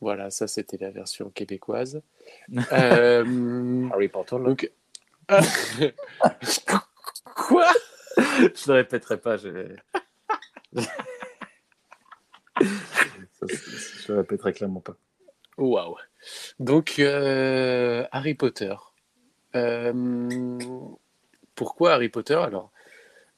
Voilà, 0.00 0.30
ça 0.30 0.48
c'était 0.48 0.78
la 0.78 0.90
version 0.90 1.30
québécoise. 1.30 2.02
Euh, 2.72 3.88
Harry 3.92 4.08
Potter, 4.08 4.36
là. 4.38 4.44
donc, 4.44 4.70
quoi? 7.24 7.66
Je 8.16 8.68
le 8.68 8.74
répéterai 8.74 9.16
pas. 9.18 9.36
Je... 9.36 9.76
Je 14.02 14.12
le 14.12 14.18
répéterai 14.18 14.52
clairement 14.52 14.80
pas. 14.80 14.96
Waouh. 15.58 15.96
Donc, 16.58 16.96
euh, 16.98 18.06
Harry 18.12 18.34
Potter. 18.34 18.74
Euh, 19.54 20.58
pourquoi 21.54 21.92
Harry 21.92 22.08
Potter? 22.08 22.34
Alors, 22.34 22.72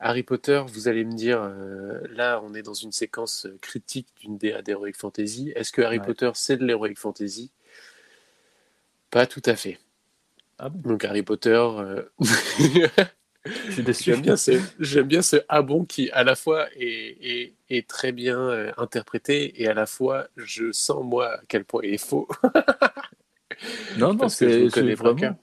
Harry 0.04 0.22
Potter, 0.22 0.62
vous 0.68 0.86
allez 0.86 1.02
me 1.02 1.14
dire, 1.14 1.40
euh, 1.42 1.98
là, 2.10 2.38
on 2.44 2.52
est 2.52 2.60
dans 2.62 2.74
une 2.74 2.92
séquence 2.92 3.46
critique 3.62 4.08
d'une 4.20 4.36
DA 4.36 4.60
d'Heroic 4.60 4.92
Fantasy. 4.98 5.50
Est-ce 5.56 5.72
que 5.72 5.80
Harry 5.80 5.98
Ouais. 5.98 6.04
Potter, 6.04 6.30
c'est 6.34 6.58
de 6.58 6.64
l'Heroic 6.66 6.94
Fantasy? 6.94 7.50
Pas 9.10 9.26
tout 9.26 9.40
à 9.46 9.56
fait. 9.56 9.78
Ah 10.58 10.68
bon? 10.68 10.90
Donc, 10.90 11.04
Harry 11.06 11.22
Potter. 11.22 11.48
euh, 11.48 12.02
Je 12.20 13.70
suis 13.72 13.82
déçu. 13.82 14.04
J'aime 14.10 14.20
bien, 14.20 14.36
ce, 14.36 15.00
bien 15.00 15.22
ce 15.22 15.36
ah 15.48 15.62
bon 15.62 15.86
qui, 15.86 16.10
à 16.10 16.22
la 16.22 16.34
fois, 16.34 16.68
est, 16.76 17.16
est, 17.22 17.54
est 17.70 17.88
très 17.88 18.12
bien 18.12 18.38
euh, 18.38 18.72
interprété 18.76 19.62
et 19.62 19.68
à 19.68 19.74
la 19.74 19.86
fois, 19.86 20.28
je 20.36 20.70
sens, 20.70 21.02
moi, 21.02 21.28
à 21.36 21.40
quel 21.48 21.64
point 21.64 21.80
il 21.82 21.94
est 21.94 21.98
faux. 21.98 22.28
Non, 23.96 24.14
non, 24.14 24.28
c'est 24.28 24.66
vraiment. 24.94 25.38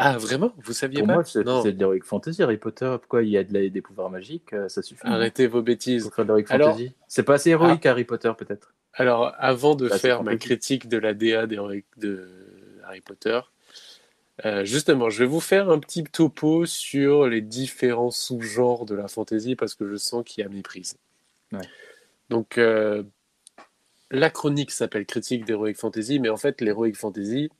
Ah, 0.00 0.16
vraiment? 0.16 0.52
Vous 0.58 0.72
saviez 0.72 1.00
Pour 1.00 1.08
pas? 1.08 1.14
moi, 1.14 1.24
c'est 1.24 1.42
de 1.42 1.78
l'Heroic 1.80 2.04
Fantasy, 2.04 2.40
Harry 2.42 2.56
Potter. 2.56 2.96
Pourquoi 3.00 3.24
il 3.24 3.30
y 3.30 3.36
a 3.36 3.42
de 3.42 3.52
la- 3.52 3.68
des 3.68 3.82
pouvoirs 3.82 4.08
magiques 4.10 4.52
euh, 4.52 4.68
Ça 4.68 4.80
suffit? 4.80 5.00
arrêtez 5.04 5.48
vos 5.48 5.60
bêtises. 5.60 6.04
Pour 6.04 6.14
faire 6.14 6.24
de 6.24 6.28
l'Heroic 6.28 6.46
Alors- 6.50 6.70
Fantasy. 6.70 6.92
C'est 7.08 7.24
pas 7.24 7.34
assez 7.34 7.50
héroïque, 7.50 7.84
Harry 7.84 8.04
Potter, 8.04 8.30
peut-être. 8.38 8.72
Alors, 8.94 9.32
avant 9.38 9.74
de 9.74 9.88
faire 9.88 10.22
ma 10.22 10.36
critique 10.36 10.88
de 10.88 10.98
la 10.98 11.14
DA 11.14 11.46
d'Heroic- 11.46 11.84
de 11.96 12.28
Harry 12.84 13.00
Potter, 13.00 13.40
euh, 14.44 14.64
justement, 14.64 15.10
je 15.10 15.18
vais 15.18 15.26
vous 15.28 15.40
faire 15.40 15.68
un 15.68 15.80
petit 15.80 16.04
topo 16.04 16.64
sur 16.64 17.26
les 17.26 17.40
différents 17.40 18.12
sous-genres 18.12 18.86
de 18.86 18.94
la 18.94 19.08
fantasy 19.08 19.56
parce 19.56 19.74
que 19.74 19.88
je 19.90 19.96
sens 19.96 20.22
qu'il 20.24 20.42
y 20.44 20.46
a 20.46 20.48
méprise. 20.48 20.96
Ouais. 21.52 21.58
Donc, 22.30 22.56
euh, 22.58 23.02
la 24.10 24.30
chronique 24.30 24.70
s'appelle 24.70 25.06
Critique 25.06 25.44
d'Heroic 25.44 25.74
Fantasy, 25.74 26.18
mais 26.20 26.28
en 26.28 26.36
fait, 26.36 26.60
l'Heroic 26.60 26.94
Fantasy. 26.94 27.50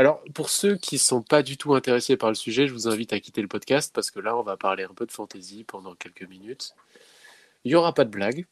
Alors, 0.00 0.24
pour 0.32 0.48
ceux 0.48 0.78
qui 0.78 0.96
sont 0.96 1.20
pas 1.20 1.42
du 1.42 1.58
tout 1.58 1.74
intéressés 1.74 2.16
par 2.16 2.30
le 2.30 2.34
sujet, 2.34 2.66
je 2.66 2.72
vous 2.72 2.88
invite 2.88 3.12
à 3.12 3.20
quitter 3.20 3.42
le 3.42 3.48
podcast 3.48 3.92
parce 3.94 4.10
que 4.10 4.18
là, 4.18 4.34
on 4.34 4.42
va 4.42 4.56
parler 4.56 4.82
un 4.82 4.94
peu 4.94 5.04
de 5.04 5.12
fantasy 5.12 5.62
pendant 5.62 5.94
quelques 5.94 6.26
minutes. 6.26 6.72
Il 7.64 7.72
y 7.72 7.74
aura 7.74 7.92
pas 7.92 8.06
de 8.06 8.08
blague. 8.08 8.46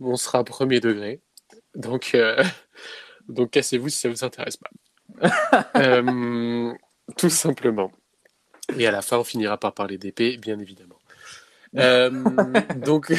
On 0.00 0.16
sera 0.16 0.42
premier 0.44 0.80
degré. 0.80 1.20
Donc, 1.74 2.12
euh, 2.14 2.42
donc 3.28 3.50
cassez-vous 3.50 3.90
si 3.90 3.98
ça 3.98 4.08
vous 4.08 4.24
intéresse 4.24 4.56
pas. 4.56 4.70
Euh, 5.76 6.72
tout 7.18 7.28
simplement. 7.28 7.92
Et 8.78 8.86
à 8.86 8.90
la 8.90 9.02
fin, 9.02 9.18
on 9.18 9.24
finira 9.24 9.58
par 9.58 9.74
parler 9.74 9.98
d'épée, 9.98 10.38
bien 10.38 10.58
évidemment. 10.58 10.98
Euh, 11.76 12.08
donc, 12.76 13.12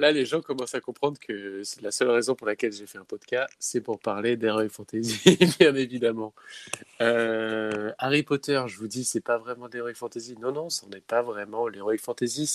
là, 0.00 0.10
les 0.12 0.24
gens 0.26 0.40
commencent 0.40 0.74
à 0.74 0.80
comprendre 0.80 1.18
que 1.20 1.62
c'est 1.62 1.82
la 1.82 1.90
seule 1.92 2.10
raison 2.10 2.34
pour 2.34 2.46
laquelle 2.46 2.72
j'ai 2.72 2.86
fait 2.86 2.98
un 2.98 3.04
podcast, 3.04 3.52
c'est 3.58 3.80
pour 3.80 3.98
parler 4.00 4.36
d'Heroic 4.36 4.68
Fantasy, 4.70 5.38
bien 5.60 5.74
évidemment. 5.76 6.34
Euh, 7.00 7.92
Harry 7.98 8.22
Potter, 8.22 8.62
je 8.66 8.76
vous 8.78 8.88
dis, 8.88 9.04
c'est 9.04 9.20
pas 9.20 9.38
vraiment 9.38 9.68
d'Heroic 9.68 9.94
Fantasy. 9.94 10.36
Non, 10.40 10.52
non, 10.52 10.70
ce 10.70 10.86
n'est 10.86 11.00
pas 11.00 11.22
vraiment. 11.22 11.68
L'Heroic 11.68 11.98
Fantasy, 11.98 12.46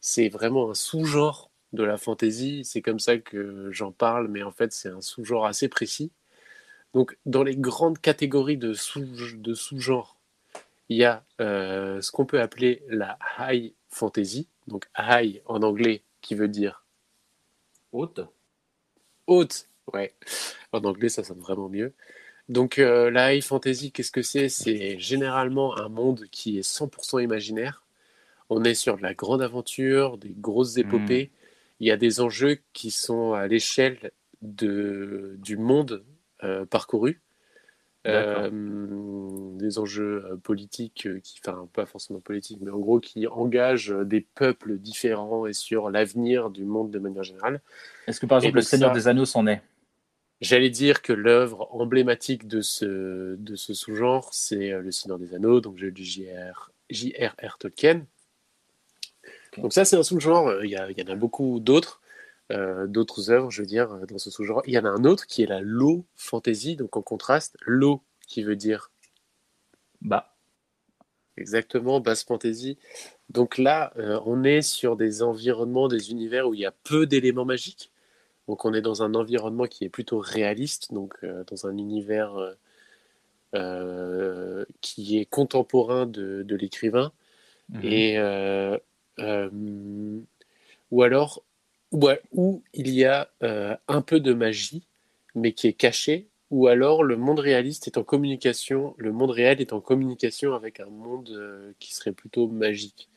c'est 0.00 0.28
vraiment 0.28 0.70
un 0.70 0.74
sous-genre 0.74 1.50
de 1.72 1.84
la 1.84 1.96
fantasy. 1.96 2.64
C'est 2.64 2.82
comme 2.82 2.98
ça 2.98 3.18
que 3.18 3.70
j'en 3.72 3.92
parle, 3.92 4.28
mais 4.28 4.42
en 4.42 4.50
fait, 4.52 4.72
c'est 4.72 4.88
un 4.88 5.00
sous-genre 5.00 5.46
assez 5.46 5.68
précis. 5.68 6.10
Donc, 6.94 7.16
dans 7.26 7.44
les 7.44 7.56
grandes 7.56 8.00
catégories 8.00 8.56
de 8.56 8.72
sous- 8.74 9.36
de 9.36 9.54
sous-genres, 9.54 10.18
il 10.88 10.96
y 10.98 11.04
a 11.04 11.24
euh, 11.40 12.00
ce 12.00 12.10
qu'on 12.10 12.26
peut 12.26 12.40
appeler 12.40 12.82
la 12.88 13.16
high 13.38 13.72
fantasy. 13.88 14.48
Donc, 14.66 14.86
high 14.98 15.40
en 15.46 15.62
anglais, 15.62 16.02
qui 16.20 16.34
veut 16.34 16.48
dire 16.48 16.84
Haute. 17.92 18.20
haute. 19.26 19.68
Ouais, 19.92 20.14
en 20.72 20.84
anglais, 20.84 21.08
ça 21.08 21.24
sonne 21.24 21.40
vraiment 21.40 21.68
mieux. 21.68 21.92
Donc, 22.48 22.78
euh, 22.78 23.10
la 23.10 23.34
high 23.34 23.42
fantasy, 23.42 23.92
qu'est-ce 23.92 24.12
que 24.12 24.22
c'est? 24.22 24.48
C'est 24.48 24.98
généralement 24.98 25.76
un 25.78 25.88
monde 25.88 26.26
qui 26.30 26.58
est 26.58 26.62
100% 26.62 27.22
imaginaire. 27.22 27.82
On 28.48 28.64
est 28.64 28.74
sur 28.74 28.96
de 28.96 29.02
la 29.02 29.14
grande 29.14 29.42
aventure, 29.42 30.18
des 30.18 30.34
grosses 30.36 30.76
épopées. 30.76 31.30
Il 31.78 31.86
y 31.86 31.92
a 31.92 31.96
des 31.96 32.20
enjeux 32.20 32.58
qui 32.72 32.90
sont 32.90 33.32
à 33.32 33.46
l'échelle 33.46 34.10
du 34.42 35.56
monde 35.56 36.04
euh, 36.42 36.66
parcouru. 36.66 37.20
Euh, 38.06 38.48
des 39.58 39.78
enjeux 39.78 40.24
euh, 40.24 40.36
politiques, 40.36 41.06
euh, 41.06 41.20
qui, 41.22 41.38
enfin 41.44 41.68
pas 41.72 41.84
forcément 41.84 42.20
politiques, 42.20 42.58
mais 42.62 42.70
en 42.70 42.78
gros 42.78 42.98
qui 42.98 43.26
engagent 43.26 43.94
des 44.04 44.22
peuples 44.22 44.78
différents 44.78 45.46
et 45.46 45.52
sur 45.52 45.90
l'avenir 45.90 46.48
du 46.48 46.64
monde 46.64 46.90
de 46.90 46.98
manière 46.98 47.24
générale. 47.24 47.60
Est-ce 48.06 48.18
que 48.20 48.24
par 48.26 48.38
Et 48.38 48.46
exemple 48.46 48.56
le 48.56 48.62
Seigneur 48.62 48.90
ça- 48.90 48.94
des 48.94 49.08
Anneaux 49.08 49.26
s'en 49.26 49.46
est? 49.46 49.62
J'allais 50.40 50.70
dire 50.70 51.02
que 51.02 51.12
l'œuvre 51.12 51.68
emblématique 51.74 52.48
de 52.48 52.62
ce, 52.62 53.36
de 53.36 53.56
ce 53.56 53.74
sous-genre, 53.74 54.30
c'est 54.32 54.70
Le 54.70 54.90
Seigneur 54.90 55.18
des 55.18 55.34
Anneaux, 55.34 55.60
donc 55.60 55.74
du 55.76 55.92
J.R. 56.02 56.70
J.R.R. 56.88 57.58
Tolkien. 57.58 58.06
Ok. 59.52 59.60
Donc 59.60 59.72
ça, 59.74 59.84
c'est 59.84 59.96
un 59.96 60.02
sous-genre. 60.02 60.64
Il 60.64 60.70
y, 60.70 60.76
a- 60.76 60.90
il 60.90 60.98
y 60.98 61.02
en 61.02 61.12
a 61.12 61.16
beaucoup 61.16 61.60
d'autres, 61.60 61.99
euh, 62.50 62.86
d'autres 62.86 63.30
œuvres, 63.30 63.50
je 63.50 63.62
veux 63.62 63.66
dire, 63.66 63.92
euh, 63.92 64.06
dans 64.06 64.18
ce 64.18 64.30
sous-genre. 64.30 64.62
Il 64.66 64.74
y 64.74 64.78
en 64.78 64.84
a 64.84 64.88
un 64.88 65.04
autre 65.04 65.26
qui 65.26 65.42
est 65.42 65.46
la 65.46 65.60
low 65.60 66.04
fantasy, 66.16 66.76
donc 66.76 66.96
en 66.96 67.02
contraste, 67.02 67.56
low 67.64 68.02
qui 68.26 68.42
veut 68.42 68.56
dire 68.56 68.90
Bah. 70.00 70.34
exactement, 71.36 72.00
basse 72.00 72.24
fantasy. 72.24 72.76
Donc 73.28 73.58
là, 73.58 73.92
euh, 73.96 74.20
on 74.26 74.42
est 74.42 74.62
sur 74.62 74.96
des 74.96 75.22
environnements, 75.22 75.88
des 75.88 76.10
univers 76.10 76.48
où 76.48 76.54
il 76.54 76.60
y 76.60 76.66
a 76.66 76.72
peu 76.72 77.06
d'éléments 77.06 77.44
magiques. 77.44 77.92
Donc 78.48 78.64
on 78.64 78.74
est 78.74 78.82
dans 78.82 79.02
un 79.02 79.14
environnement 79.14 79.66
qui 79.66 79.84
est 79.84 79.88
plutôt 79.88 80.18
réaliste, 80.18 80.92
donc 80.92 81.14
euh, 81.22 81.44
dans 81.44 81.66
un 81.66 81.76
univers 81.76 82.34
qui 84.80 85.18
est 85.18 85.26
contemporain 85.26 86.06
de, 86.06 86.42
de 86.44 86.56
l'écrivain. 86.56 87.12
Mhm. 87.68 87.80
Et 87.84 88.18
ou 90.90 91.02
alors 91.02 91.44
où, 91.92 92.08
où 92.32 92.62
il 92.72 92.90
y 92.90 93.04
a 93.04 93.30
un 93.40 94.02
peu 94.02 94.20
de 94.20 94.32
magie, 94.32 94.86
mais 95.34 95.52
qui 95.52 95.66
est 95.66 95.72
cachée 95.72 96.30
ou 96.50 96.66
alors 96.66 97.04
le 97.04 97.16
monde 97.16 97.38
réaliste 97.38 97.86
est 97.86 97.96
en 97.96 98.02
communication, 98.02 98.94
le 98.98 99.12
monde 99.12 99.30
réel 99.30 99.60
est 99.60 99.72
en 99.72 99.80
communication 99.80 100.54
avec 100.54 100.80
un 100.80 100.86
monde 100.86 101.30
euh, 101.30 101.72
qui 101.78 101.94
serait 101.94 102.12
plutôt 102.12 102.48
magique. 102.48 103.08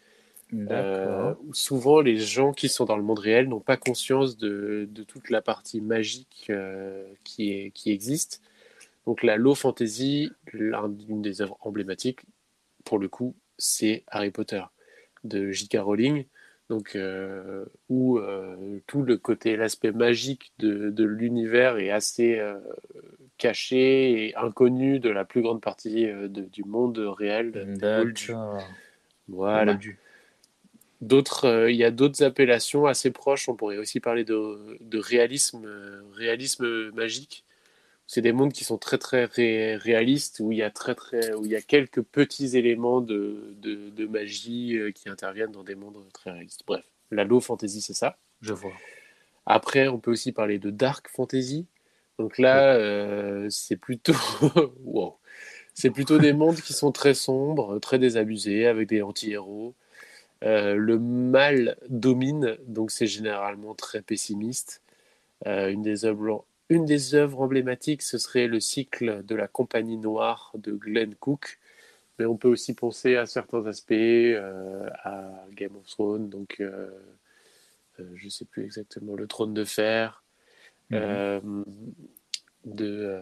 Euh, 0.54 1.34
souvent, 1.52 2.00
les 2.00 2.18
gens 2.18 2.54
qui 2.54 2.70
sont 2.70 2.86
dans 2.86 2.96
le 2.96 3.02
monde 3.02 3.18
réel 3.18 3.50
n'ont 3.50 3.60
pas 3.60 3.76
conscience 3.76 4.38
de, 4.38 4.88
de, 4.92 5.02
toute 5.02 5.32
la 5.32 5.42
partie 5.42 5.82
magique 5.82 6.46
euh, 6.52 7.12
qui, 7.24 7.52
est, 7.52 7.72
qui 7.72 7.90
existe. 7.90 8.40
Donc 9.08 9.24
la 9.24 9.36
low 9.36 9.56
fantasy, 9.56 10.30
l'une 10.52 11.24
des 11.24 11.42
œuvres 11.42 11.58
emblématiques, 11.62 12.20
pour 12.86 13.00
le 13.00 13.08
coup, 13.08 13.34
c'est 13.58 14.04
Harry 14.06 14.30
Potter 14.30 14.62
de 15.24 15.50
J.K. 15.50 15.78
Rowling 15.80 16.26
donc 16.70 16.95
euh, 16.95 17.66
où 17.89 18.18
euh, 18.18 18.80
tout 18.88 19.01
le 19.01 19.18
côté, 19.18 19.55
l'aspect 19.55 19.91
magique 19.91 20.53
de, 20.59 20.89
de 20.89 21.03
l'univers 21.03 21.78
est 21.78 21.91
assez 21.91 22.39
euh, 22.39 22.55
caché 23.38 24.28
et 24.28 24.36
inconnu 24.36 24.99
de 24.99 25.09
la 25.09 25.26
plus 25.26 25.41
grande 25.41 25.61
partie 25.61 26.05
de, 26.05 26.28
du 26.28 26.64
monde 26.64 26.97
réel. 26.97 27.76
Voilà. 29.28 29.78
D'autres, 31.01 31.45
euh, 31.45 31.72
il 31.72 31.76
y 31.76 31.84
a 31.84 31.91
d'autres 31.91 32.24
appellations 32.24 32.86
assez 32.86 33.11
proches. 33.11 33.49
On 33.49 33.55
pourrait 33.55 33.78
aussi 33.78 33.99
parler 33.99 34.24
de, 34.24 34.78
de 34.80 34.97
réalisme, 34.97 35.68
réalisme 36.16 36.91
magique 36.91 37.43
c'est 38.08 38.22
des 38.22 38.34
mondes 38.34 38.54
qui 38.54 38.64
sont 38.64 38.78
très 38.78 38.97
très 38.97 39.26
ré 39.26 39.76
réalistes 39.76 40.39
où 40.39 40.51
il 40.51 40.58
y 40.60 40.64
a 40.64 40.70
très 40.70 40.95
très 40.95 41.34
où 41.34 41.45
il 41.45 41.51
y 41.51 41.56
a 41.56 41.62
quelques 41.62 42.01
petits 42.01 42.58
éléments 42.58 43.01
de, 43.01 43.56
de, 43.62 43.89
de 43.89 44.06
magie 44.06 44.78
euh, 44.78 44.91
qui 44.91 45.10
interviennent 45.10 45.51
dans 45.51 45.64
des 45.64 45.76
mondes 45.76 45.97
très 46.14 46.32
réalistes. 46.32 46.64
Bref, 46.68 46.86
la 47.12 47.24
low 47.24 47.39
fantasy 47.39 47.82
c'est 47.82 47.93
ça. 47.93 48.18
Je 48.41 48.54
vois. 48.54 48.74
Après, 49.45 49.88
on 49.88 49.99
peut 49.99 50.12
aussi 50.12 50.32
parler 50.32 50.60
de 50.60 50.70
dark 50.70 51.10
fantasy. 51.10 51.66
Donc 52.20 52.38
là, 52.38 52.76
euh, 52.76 53.47
c'est 53.49 53.78
plutôt 53.78 54.14
wow. 54.84 55.18
C'est 55.74 55.89
plutôt 55.89 56.20
des 56.20 56.34
mondes 56.34 56.62
qui 56.62 56.74
sont 56.74 56.91
très 56.91 57.14
sombres, 57.16 57.80
très 57.80 57.97
désabusés, 57.99 58.68
avec 58.68 58.88
des 58.89 59.01
anti-héros. 59.01 59.74
Euh, 60.43 60.76
le 60.76 60.99
mal 60.99 61.78
domine, 61.89 62.58
donc 62.68 62.91
c'est 62.91 63.08
généralement 63.08 63.74
très 63.76 64.01
pessimiste. 64.01 64.82
Euh, 65.47 65.72
une 65.72 65.82
des 65.82 66.06
œuvres 66.06 66.45
une 66.74 66.86
des 66.86 67.14
œuvres 67.14 67.42
emblématiques, 67.42 68.02
ce 68.02 68.18
serait 68.18 68.48
le 68.48 68.60
cycle 68.60 69.24
de 69.24 69.36
la 69.36 69.48
Compagnie 69.48 69.98
Noire 69.98 70.52
de 70.56 70.72
Glenn 70.72 71.14
Cook. 71.14 71.60
Mais 72.18 72.26
on 72.26 72.36
peut 72.36 72.48
aussi 72.48 72.74
penser 72.74 73.16
à 73.16 73.26
certains 73.28 73.66
aspects, 73.68 73.92
euh, 73.92 74.90
à 75.04 75.46
Game 75.52 75.76
of 75.76 75.86
Thrones, 75.88 76.30
donc 76.30 76.58
euh, 76.60 76.90
euh, 78.00 78.04
je 78.16 78.26
ne 78.26 78.30
sais 78.30 78.46
plus 78.46 78.64
exactement, 78.64 79.16
le 79.16 79.28
Trône 79.28 79.54
de 79.54 79.64
Fer, 79.66 80.24
mm 80.90 80.98
-hmm. 80.98 81.64
de 82.66 83.20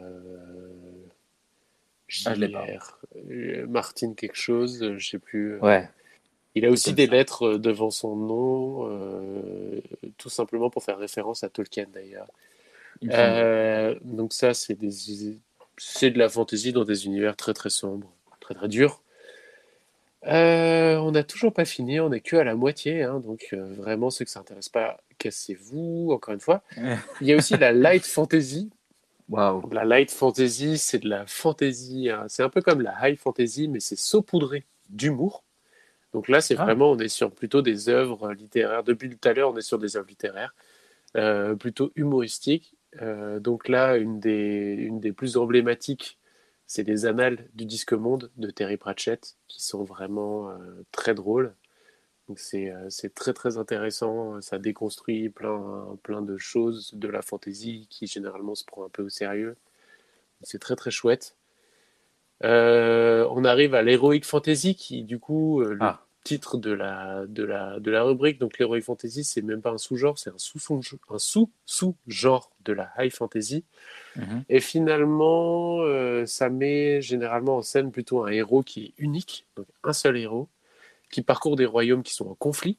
JR, 2.07 2.99
ah, 3.15 3.65
Martin 3.67 4.13
quelque 4.13 4.35
chose, 4.35 4.79
je 4.79 4.93
ne 4.93 4.99
sais 4.99 5.19
plus. 5.19 5.59
Ouais. 5.59 5.89
Il 6.55 6.65
a 6.65 6.69
aussi 6.69 6.93
des 6.93 7.07
ça. 7.07 7.13
lettres 7.13 7.57
devant 7.57 7.91
son 7.91 8.15
nom, 8.15 8.51
tout 10.17 10.29
simplement 10.29 10.69
pour 10.69 10.83
faire 10.83 10.97
référence 10.97 11.43
à 11.43 11.49
Tolkien 11.49 11.87
d'ailleurs. 11.93 12.27
Euh, 13.09 13.95
donc 14.03 14.33
ça, 14.33 14.53
c'est 14.53 14.75
des, 14.75 14.89
de 14.89 16.17
la 16.17 16.29
fantaisie 16.29 16.73
dans 16.73 16.83
des 16.83 17.05
univers 17.05 17.35
très 17.35 17.53
très 17.53 17.69
sombres, 17.69 18.11
très 18.39 18.53
très 18.53 18.67
durs. 18.67 19.01
Euh, 20.27 20.97
on 20.97 21.11
n'a 21.11 21.23
toujours 21.23 21.51
pas 21.51 21.65
fini, 21.65 21.99
on 21.99 22.09
n'est 22.09 22.19
que 22.19 22.35
à 22.35 22.43
la 22.43 22.55
moitié, 22.55 23.03
hein, 23.03 23.19
donc 23.19 23.49
euh, 23.53 23.73
vraiment 23.73 24.11
ceux 24.11 24.23
que 24.23 24.29
ça 24.29 24.39
intéresse 24.39 24.69
pas, 24.69 25.01
cassez-vous. 25.17 26.11
Encore 26.11 26.33
une 26.33 26.39
fois, 26.39 26.61
il 27.21 27.27
y 27.27 27.33
a 27.33 27.35
aussi 27.35 27.57
la 27.57 27.71
light 27.73 28.05
fantasy. 28.05 28.69
Wow. 29.29 29.69
La 29.71 29.85
light 29.85 30.11
fantasy, 30.11 30.77
c'est 30.77 30.99
de 30.99 31.09
la 31.09 31.25
fantasy, 31.25 32.09
hein, 32.09 32.25
c'est 32.27 32.43
un 32.43 32.49
peu 32.49 32.61
comme 32.61 32.81
la 32.81 32.93
high 33.01 33.17
fantasy, 33.17 33.67
mais 33.67 33.79
c'est 33.79 33.97
saupoudré 33.97 34.65
d'humour. 34.89 35.43
Donc 36.13 36.27
là, 36.27 36.41
c'est 36.41 36.57
ah. 36.59 36.65
vraiment, 36.65 36.91
on 36.91 36.99
est 36.99 37.07
sur 37.07 37.31
plutôt 37.31 37.61
des 37.61 37.89
œuvres 37.89 38.33
littéraires. 38.33 38.83
Depuis 38.83 39.09
tout 39.09 39.27
à 39.27 39.33
l'heure, 39.33 39.51
on 39.51 39.57
est 39.57 39.61
sur 39.61 39.79
des 39.79 39.95
œuvres 39.95 40.07
littéraires, 40.07 40.53
euh, 41.15 41.55
plutôt 41.55 41.91
humoristiques. 41.95 42.75
Euh, 43.01 43.39
donc 43.39 43.67
là, 43.69 43.97
une 43.97 44.19
des, 44.19 45.13
plus 45.15 45.37
emblématiques, 45.37 46.17
c'est 46.67 46.83
les 46.83 47.05
Annales 47.05 47.47
du 47.53 47.65
Disque 47.65 47.93
Monde 47.93 48.31
de 48.37 48.49
Terry 48.49 48.77
Pratchett, 48.77 49.35
qui 49.47 49.63
sont 49.63 49.83
vraiment 49.83 50.49
euh, 50.49 50.55
très 50.91 51.13
drôles. 51.13 51.53
Donc 52.27 52.39
c'est 52.39 52.69
euh, 52.71 52.89
très 53.13 53.33
très 53.33 53.57
intéressant, 53.57 54.39
ça 54.41 54.57
déconstruit 54.57 55.29
plein, 55.29 55.97
plein 56.03 56.21
de 56.21 56.37
choses 56.37 56.93
de 56.93 57.07
la 57.07 57.21
fantaisie 57.21 57.87
qui 57.89 58.07
généralement 58.07 58.55
se 58.55 58.63
prend 58.63 58.85
un 58.85 58.89
peu 58.89 59.03
au 59.03 59.09
sérieux. 59.09 59.57
C'est 60.41 60.59
très 60.59 60.75
très 60.75 60.91
chouette. 60.91 61.35
Euh, 62.43 63.27
on 63.31 63.43
arrive 63.43 63.75
à 63.75 63.83
l'Heroic 63.83 64.21
Fantasy 64.23 64.75
qui 64.75 65.03
du 65.03 65.19
coup, 65.19 65.63
ah. 65.79 66.05
Titre 66.23 66.57
de 66.57 66.71
la, 66.71 67.25
de, 67.27 67.43
la, 67.43 67.79
de 67.79 67.91
la 67.91 68.03
rubrique, 68.03 68.39
donc 68.39 68.59
l'Heroic 68.59 68.81
Fantasy, 68.81 69.23
c'est 69.23 69.41
même 69.41 69.61
pas 69.61 69.71
un 69.71 69.77
sous-genre, 69.77 70.19
c'est 70.19 70.29
un 70.29 70.37
sous-sous-genre 70.37 71.19
sous, 71.19 71.49
sous 71.65 71.95
de 72.63 72.73
la 72.73 72.91
high 72.97 73.11
fantasy. 73.11 73.63
Mhm. 74.15 74.23
Mm 74.23 74.27
-hmm. 74.27 74.43
Et 74.49 74.59
finalement, 74.59 75.81
euh, 75.81 76.25
ça 76.25 76.49
met 76.49 77.01
généralement 77.01 77.57
en 77.57 77.61
scène 77.61 77.91
plutôt 77.91 78.23
un 78.25 78.31
héros 78.31 78.63
qui 78.63 78.79
est 78.85 78.93
unique, 78.97 79.47
donc 79.55 79.67
un 79.83 79.93
seul 79.93 80.17
héros, 80.17 80.47
qui 81.11 81.21
parcourt 81.23 81.55
des 81.55 81.65
royaumes 81.65 82.03
qui 82.03 82.13
sont 82.13 82.29
en 82.29 82.35
conflit 82.35 82.77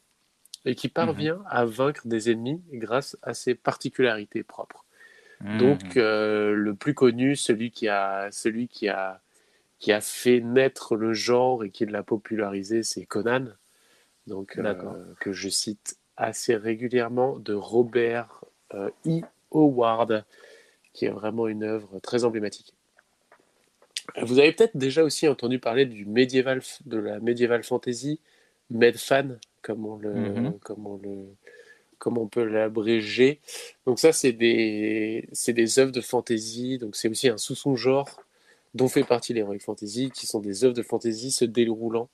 et 0.65 0.75
qui 0.75 0.89
parvient 0.89 1.39
mm 1.39 1.45
-hmm. 1.45 1.61
à 1.61 1.65
vaincre 1.65 2.03
des 2.07 2.31
ennemis 2.31 2.63
grâce 2.85 3.17
à 3.23 3.33
ses 3.35 3.55
particularités 3.69 4.45
propres. 4.55 4.83
Mm 5.41 5.49
-hmm. 5.49 5.59
Donc, 5.65 5.97
euh, 5.97 6.55
le 6.67 6.73
plus 6.83 6.95
connu, 6.95 7.29
celui 7.37 7.69
qui 7.77 7.87
a, 7.89 8.31
celui 8.43 8.69
qui 8.69 8.89
a, 8.89 9.21
qui 9.83 9.91
a 9.91 10.01
fait 10.01 10.41
naître 10.41 10.95
le 10.95 11.13
genre 11.13 11.65
et 11.65 11.71
qui 11.71 11.85
l'a 11.87 12.05
popularisé, 12.05 12.85
c'est 12.85 13.05
Conan, 13.05 13.47
donc 14.29 14.57
euh, 14.57 14.75
que 15.19 15.33
je 15.33 15.49
cite 15.49 15.99
assez 16.17 16.55
régulièrement 16.55 17.37
de 17.41 17.53
Robert 17.53 18.45
euh, 18.75 18.91
I. 19.05 19.23
Howard, 19.51 20.25
qui 20.93 21.05
est 21.07 21.11
vraiment 21.11 21.49
une 21.49 21.65
œuvre 21.65 21.99
très 21.99 22.25
emblématique. 22.25 22.73
Vous 24.23 24.39
avez 24.39 24.53
peut-être 24.53 24.77
déjà 24.77 25.03
aussi 25.03 25.27
entendu 25.27 25.59
parler 25.59 25.85
du 25.85 26.07
médiéval, 26.07 26.63
de 26.87 26.99
la 26.99 27.19
médiéval 27.19 27.65
fantasy, 27.65 28.21
Medfan, 28.71 29.37
comme 29.63 29.85
on 29.85 29.97
le, 29.97 30.15
mm 30.15 30.37
-hmm. 30.37 30.59
comme 30.61 30.87
on 30.87 30.97
le, 30.97 31.27
comme 31.99 32.19
on 32.19 32.29
peut 32.29 32.45
l'abréger. 32.45 33.41
Donc 33.85 33.99
ça, 33.99 34.13
c'est 34.13 34.33
des, 34.33 35.29
c'est 35.33 35.53
des 35.53 35.79
œuvres 35.81 35.93
de 35.93 36.01
fantasy. 36.01 36.79
Donc 36.79 36.95
c'est 36.95 37.09
aussi 37.09 37.29
un 37.29 37.37
sous-son 37.37 37.75
genre 37.75 38.23
dont 38.75 38.89
fait 38.89 39.05
partie 39.05 39.35
l'heroic 39.35 39.59
fantasy, 39.59 40.11
qui 40.11 40.27
sont 40.27 40.41
des 40.41 40.65
œuvres 40.65 40.75
de 40.75 40.83
fantasy 40.83 41.31
se 41.31 41.45
déroulant 41.45 42.09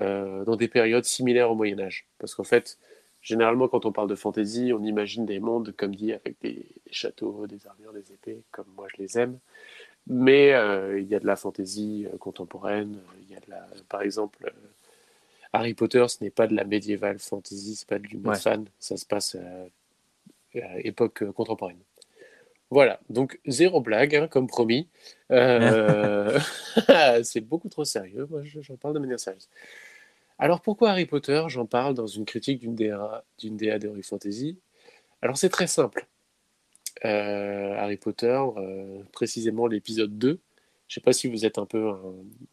euh, 0.00 0.44
dans 0.44 0.56
des 0.56 0.68
périodes 0.68 1.04
similaires 1.04 1.50
au 1.50 1.54
Moyen 1.54 1.78
Âge. 1.78 2.06
Parce 2.18 2.34
qu'en 2.34 2.44
fait, 2.44 2.78
généralement, 3.20 3.68
quand 3.68 3.86
on 3.86 3.92
parle 3.92 4.08
de 4.08 4.14
fantasy, 4.14 4.72
on 4.72 4.82
imagine 4.82 5.26
des 5.26 5.40
mondes, 5.40 5.74
comme 5.76 5.94
dit, 5.94 6.12
avec 6.12 6.36
des, 6.40 6.66
des 6.86 6.92
châteaux, 6.92 7.46
des 7.46 7.66
armures, 7.66 7.92
des 7.92 8.12
épées, 8.12 8.42
comme 8.50 8.66
moi 8.76 8.86
je 8.94 9.02
les 9.02 9.18
aime. 9.18 9.38
Mais 10.06 10.52
euh, 10.52 11.00
il 11.00 11.06
y 11.06 11.14
a 11.14 11.20
de 11.20 11.26
la 11.26 11.36
fantasy 11.36 12.06
euh, 12.12 12.16
contemporaine. 12.18 12.98
Il 13.22 13.32
y 13.32 13.36
a 13.36 13.40
de 13.40 13.50
la, 13.50 13.66
par 13.88 14.02
exemple, 14.02 14.52
Harry 15.52 15.74
Potter, 15.74 16.04
ce 16.08 16.22
n'est 16.22 16.30
pas 16.30 16.46
de 16.46 16.54
la 16.54 16.64
médiévale 16.64 17.18
fantasy, 17.18 17.76
c'est 17.76 17.88
pas 17.88 17.98
du 17.98 18.16
ouais. 18.16 18.36
fan, 18.36 18.66
ça 18.78 18.96
se 18.96 19.06
passe 19.06 19.36
à 19.36 20.80
époque 20.80 21.30
contemporaine. 21.32 21.78
Voilà, 22.74 22.98
donc 23.08 23.38
zéro 23.46 23.80
blague, 23.80 24.16
hein, 24.16 24.26
comme 24.26 24.48
promis. 24.48 24.88
Euh, 25.30 26.40
c'est 27.22 27.40
beaucoup 27.40 27.68
trop 27.68 27.84
sérieux, 27.84 28.26
moi 28.28 28.42
j'en 28.42 28.74
parle 28.74 28.94
de 28.94 28.98
manière 28.98 29.20
sérieuse. 29.20 29.48
Alors 30.40 30.60
pourquoi 30.60 30.90
Harry 30.90 31.06
Potter 31.06 31.40
J'en 31.46 31.66
parle 31.66 31.94
dans 31.94 32.08
une 32.08 32.24
critique 32.24 32.58
d'une 32.58 32.74
DA, 32.74 33.24
d'une 33.38 33.56
DA 33.56 33.78
Fantasy? 34.02 34.58
Alors 35.22 35.36
c'est 35.36 35.50
très 35.50 35.68
simple. 35.68 36.08
Euh, 37.04 37.76
Harry 37.76 37.96
Potter, 37.96 38.42
euh, 38.56 39.04
précisément 39.12 39.68
l'épisode 39.68 40.18
2. 40.18 40.28
Je 40.28 40.34
ne 40.34 40.38
sais 40.88 41.00
pas 41.00 41.12
si 41.12 41.28
vous 41.28 41.46
êtes 41.46 41.58
un 41.58 41.66
peu 41.66 41.90
un, 41.90 42.00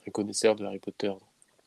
un 0.08 0.12
connaisseur 0.12 0.56
de 0.56 0.66
Harry 0.66 0.78
Potter 0.78 1.12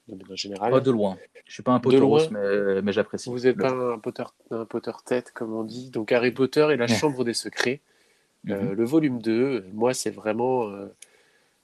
de 0.06 0.14
manière 0.14 0.36
générale. 0.36 0.70
Pas 0.70 0.78
de 0.78 0.92
loin. 0.92 1.18
Je 1.44 1.50
ne 1.50 1.54
suis 1.54 1.62
pas 1.64 1.72
un 1.72 1.80
Potteros, 1.80 2.30
mais, 2.30 2.82
mais 2.82 2.92
j'apprécie. 2.92 3.30
Vous 3.30 3.40
n'êtes 3.40 3.58
pas 3.58 3.72
un 3.72 3.98
Potter, 3.98 4.22
un 4.52 4.64
Potter 4.64 4.92
tête, 5.04 5.32
comme 5.32 5.52
on 5.52 5.64
dit. 5.64 5.90
Donc 5.90 6.12
Harry 6.12 6.30
Potter 6.30 6.68
et 6.70 6.76
la 6.76 6.86
Chambre 6.86 7.24
des 7.24 7.34
Secrets. 7.34 7.82
Euh, 8.48 8.72
-hmm. 8.72 8.72
le 8.72 8.84
volume 8.84 9.22
2, 9.22 9.66
moi, 9.72 9.94
c'est 9.94 10.10
vraiment 10.10 10.70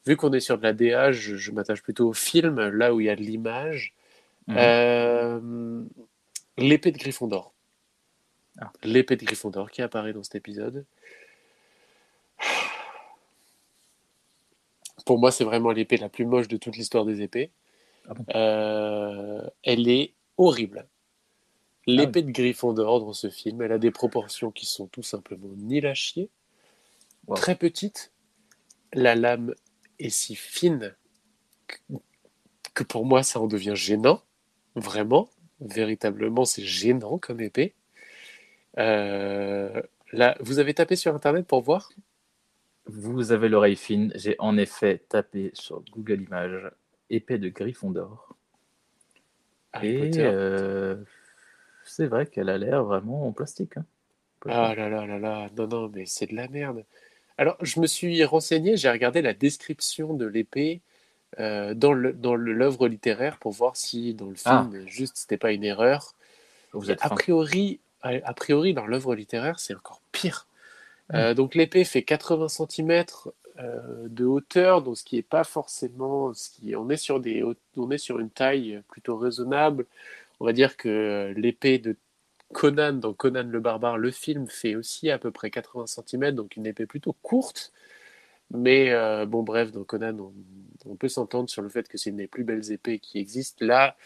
vu 0.07 0.17
qu'on 0.17 0.33
est 0.33 0.41
sur 0.41 0.59
de 0.59 0.63
la 0.63 0.73
DA, 0.73 1.13
je, 1.13 1.37
je 1.37 1.53
m'attache 1.53 1.83
plutôt 1.83 2.09
au 2.09 2.13
film, 2.13 2.61
là 2.69 2.95
où 2.95 3.01
il 3.01 3.07
y 3.07 3.11
a 3.11 3.17
de 3.17 3.23
l'image. 3.23 3.95
Mhm. 4.47 4.57
Euh, 4.59 5.85
L'épée 6.57 6.93
de 6.93 6.99
Gryffondor. 6.99 7.55
Ah. 8.61 8.73
L'épée 8.83 9.17
de 9.17 9.25
Gryffondor 9.25 9.71
qui 9.71 9.83
apparaît 9.83 10.13
dans 10.13 10.23
cet 10.23 10.35
épisode. 10.35 10.85
Pour 15.07 15.19
moi, 15.19 15.31
c'est 15.31 15.45
vraiment 15.45 15.71
l'épée 15.71 15.97
la 15.97 16.09
plus 16.09 16.27
moche 16.27 16.49
de 16.49 16.57
toute 16.57 16.77
l'histoire 16.77 17.05
des 17.05 17.23
épées. 17.23 17.51
Ah 18.09 18.15
bon? 18.15 18.25
Euh, 18.35 19.49
elle 19.63 19.89
est 19.89 20.13
horrible. 20.37 20.87
L'épée 21.87 22.21
Ah 22.21 22.27
de 22.27 22.31
Gryffondor 22.31 23.01
dans 23.01 23.13
ce 23.15 23.31
film, 23.31 23.63
elle 23.63 23.73
a 23.73 23.79
des 23.79 23.91
proportions 23.91 24.51
qui 24.51 24.67
sont 24.67 24.87
tout 24.89 25.03
simplement 25.03 25.49
nul 25.57 25.87
à 25.87 25.95
chier. 25.95 26.29
Wow. 27.27 27.37
Très 27.37 27.55
petite. 27.55 28.13
La 28.93 29.15
lame 29.15 29.55
est 29.99 30.11
si 30.11 30.35
fine 30.35 30.95
que, 31.67 31.77
que 32.75 32.83
pour 32.85 33.05
moi, 33.07 33.23
ça 33.23 33.41
en 33.41 33.47
devient 33.47 33.77
gênant. 33.77 34.23
Vraiment. 34.75 35.31
Véritablement, 35.61 36.45
c'est 36.45 36.65
gênant 36.65 37.19
comme 37.19 37.41
épée. 37.41 37.75
Euh, 38.79 39.83
là, 40.13 40.37
vous 40.41 40.59
avez 40.59 40.75
tapé 40.75 40.97
sur 40.97 41.15
Internet 41.15 41.47
pour 41.47 41.61
voir? 41.61 41.93
Vous 42.87 43.31
avez 43.33 43.49
l'oreille 43.49 43.77
fine. 43.77 44.11
J'ai 44.15 44.37
en 44.39 44.57
effet 44.57 45.05
tapé 45.09 45.51
sur 45.55 45.83
Google 45.93 46.23
Images 46.23 46.71
épée 47.11 47.39
de 47.39 47.49
Gryffondor. 47.49 48.37
Harry 49.73 49.89
Et 49.89 50.13
euh, 50.19 50.97
c'est 51.85 52.07
vrai 52.07 52.27
qu'elle 52.27 52.49
a 52.49 52.59
l'air 52.59 52.85
vraiment 52.85 53.29
en 53.29 53.33
plastique. 53.33 53.77
hein. 53.77 53.85
Ah 54.47 54.75
là 54.75 54.89
là 54.89 55.07
là 55.07 55.19
là, 55.19 55.51
non, 55.57 55.69
non, 55.69 55.89
mais 55.95 56.07
c'est 56.07 56.27
de 56.27 56.35
la 56.35 56.49
merde. 56.49 56.85
Alors, 57.41 57.57
je 57.63 57.81
me 57.81 57.87
suis 57.87 58.23
renseigné, 58.23 58.77
j'ai 58.77 58.91
regardé 58.91 59.23
la 59.23 59.33
description 59.33 60.13
de 60.13 60.27
l'épée 60.27 60.83
euh, 61.39 61.73
dans 61.73 61.95
l'œuvre 61.95 62.87
littéraire 62.87 63.39
pour 63.39 63.53
voir 63.53 63.77
si 63.77 64.13
dans 64.13 64.27
le 64.27 64.37
Ah. 64.45 64.69
film, 64.71 64.87
juste, 64.87 65.17
c'était 65.17 65.39
pas 65.39 65.53
une 65.53 65.65
erreur. 65.65 66.15
Vous 66.75 66.91
êtes 66.91 66.99
a 67.01 67.09
priori, 67.09 67.81
a, 68.03 68.11
a 68.25 68.35
priori, 68.35 68.75
dans 68.75 68.87
l'œuvre 68.87 69.15
littéraire, 69.15 69.59
c'est 69.59 69.75
encore 69.75 70.03
pire. 70.13 70.49
Euh, 71.15 71.33
donc, 71.33 71.55
l'épée 71.55 71.85
fait 71.85 72.03
80 72.03 72.49
cm 72.49 73.05
de 73.57 74.25
hauteur, 74.27 74.83
donc 74.83 74.99
ce 74.99 75.03
qui 75.05 75.17
est 75.17 75.23
pas 75.23 75.45
forcément, 75.45 76.35
ce 76.35 76.51
qui, 76.51 76.77
on 76.77 76.91
est 76.91 76.99
sur 76.99 77.21
des, 77.21 77.43
on 77.79 77.91
est 77.91 77.99
sur 77.99 78.19
une 78.19 78.29
taille 78.31 78.83
plutôt 78.91 79.17
raisonnable. 79.17 79.87
On 80.41 80.45
va 80.45 80.53
dire 80.53 80.77
que 80.77 81.33
l'épée 81.39 81.79
de 81.79 81.97
Conan, 82.53 82.95
dans 82.95 83.13
Conan 83.15 83.45
le 83.45 83.61
barbare, 83.61 83.99
le 83.99 84.11
film 84.11 84.49
fait 84.49 84.75
aussi 84.75 85.11
à 85.11 85.19
peu 85.19 85.31
près 85.31 85.51
80 85.51 85.87
cm, 85.87 86.33
donc 86.33 86.57
une 86.57 86.67
épée 86.67 86.87
plutôt 86.87 87.15
courte. 87.23 87.73
Mais 88.53 88.91
euh, 88.91 89.27
bon, 89.27 89.43
bref, 89.43 89.73
dans 89.73 89.85
Conan, 89.85 90.17
on, 90.19 90.33
on 90.87 90.97
peut 90.97 91.09
s'entendre 91.09 91.49
sur 91.51 91.63
le 91.63 91.69
fait 91.69 91.89
que 91.89 91.99
c'est 91.99 92.11
une 92.11 92.17
des 92.17 92.27
plus 92.27 92.45
belles 92.45 92.73
épées 92.73 92.99
qui 92.99 93.19
existent. 93.19 93.65
Là, 93.65 93.97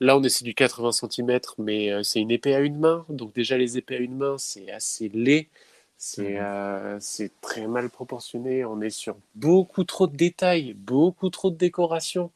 là 0.00 0.16
on 0.16 0.22
sur 0.28 0.44
du 0.44 0.54
80 0.54 0.92
cm, 0.92 1.40
mais 1.58 1.92
euh, 1.92 2.02
c'est 2.02 2.20
une 2.20 2.30
épée 2.30 2.54
à 2.54 2.60
une 2.60 2.78
main. 2.78 3.04
Donc 3.08 3.34
déjà, 3.34 3.58
les 3.58 3.78
épées 3.78 3.96
à 3.96 4.00
une 4.00 4.16
main, 4.16 4.38
c'est 4.38 4.70
assez 4.70 5.08
laid. 5.10 5.48
C'est 5.96 6.38
Mhm. 6.38 6.42
euh, 6.42 6.98
c'est 7.00 7.32
très 7.40 7.66
mal 7.66 7.90
proportionné. 7.90 8.64
On 8.64 8.80
est 8.80 8.90
sur 8.90 9.16
beaucoup 9.34 9.84
trop 9.84 10.06
de 10.06 10.16
détails, 10.16 10.74
beaucoup 10.74 11.30
trop 11.30 11.50
de 11.50 11.56
décoration. 11.56 12.30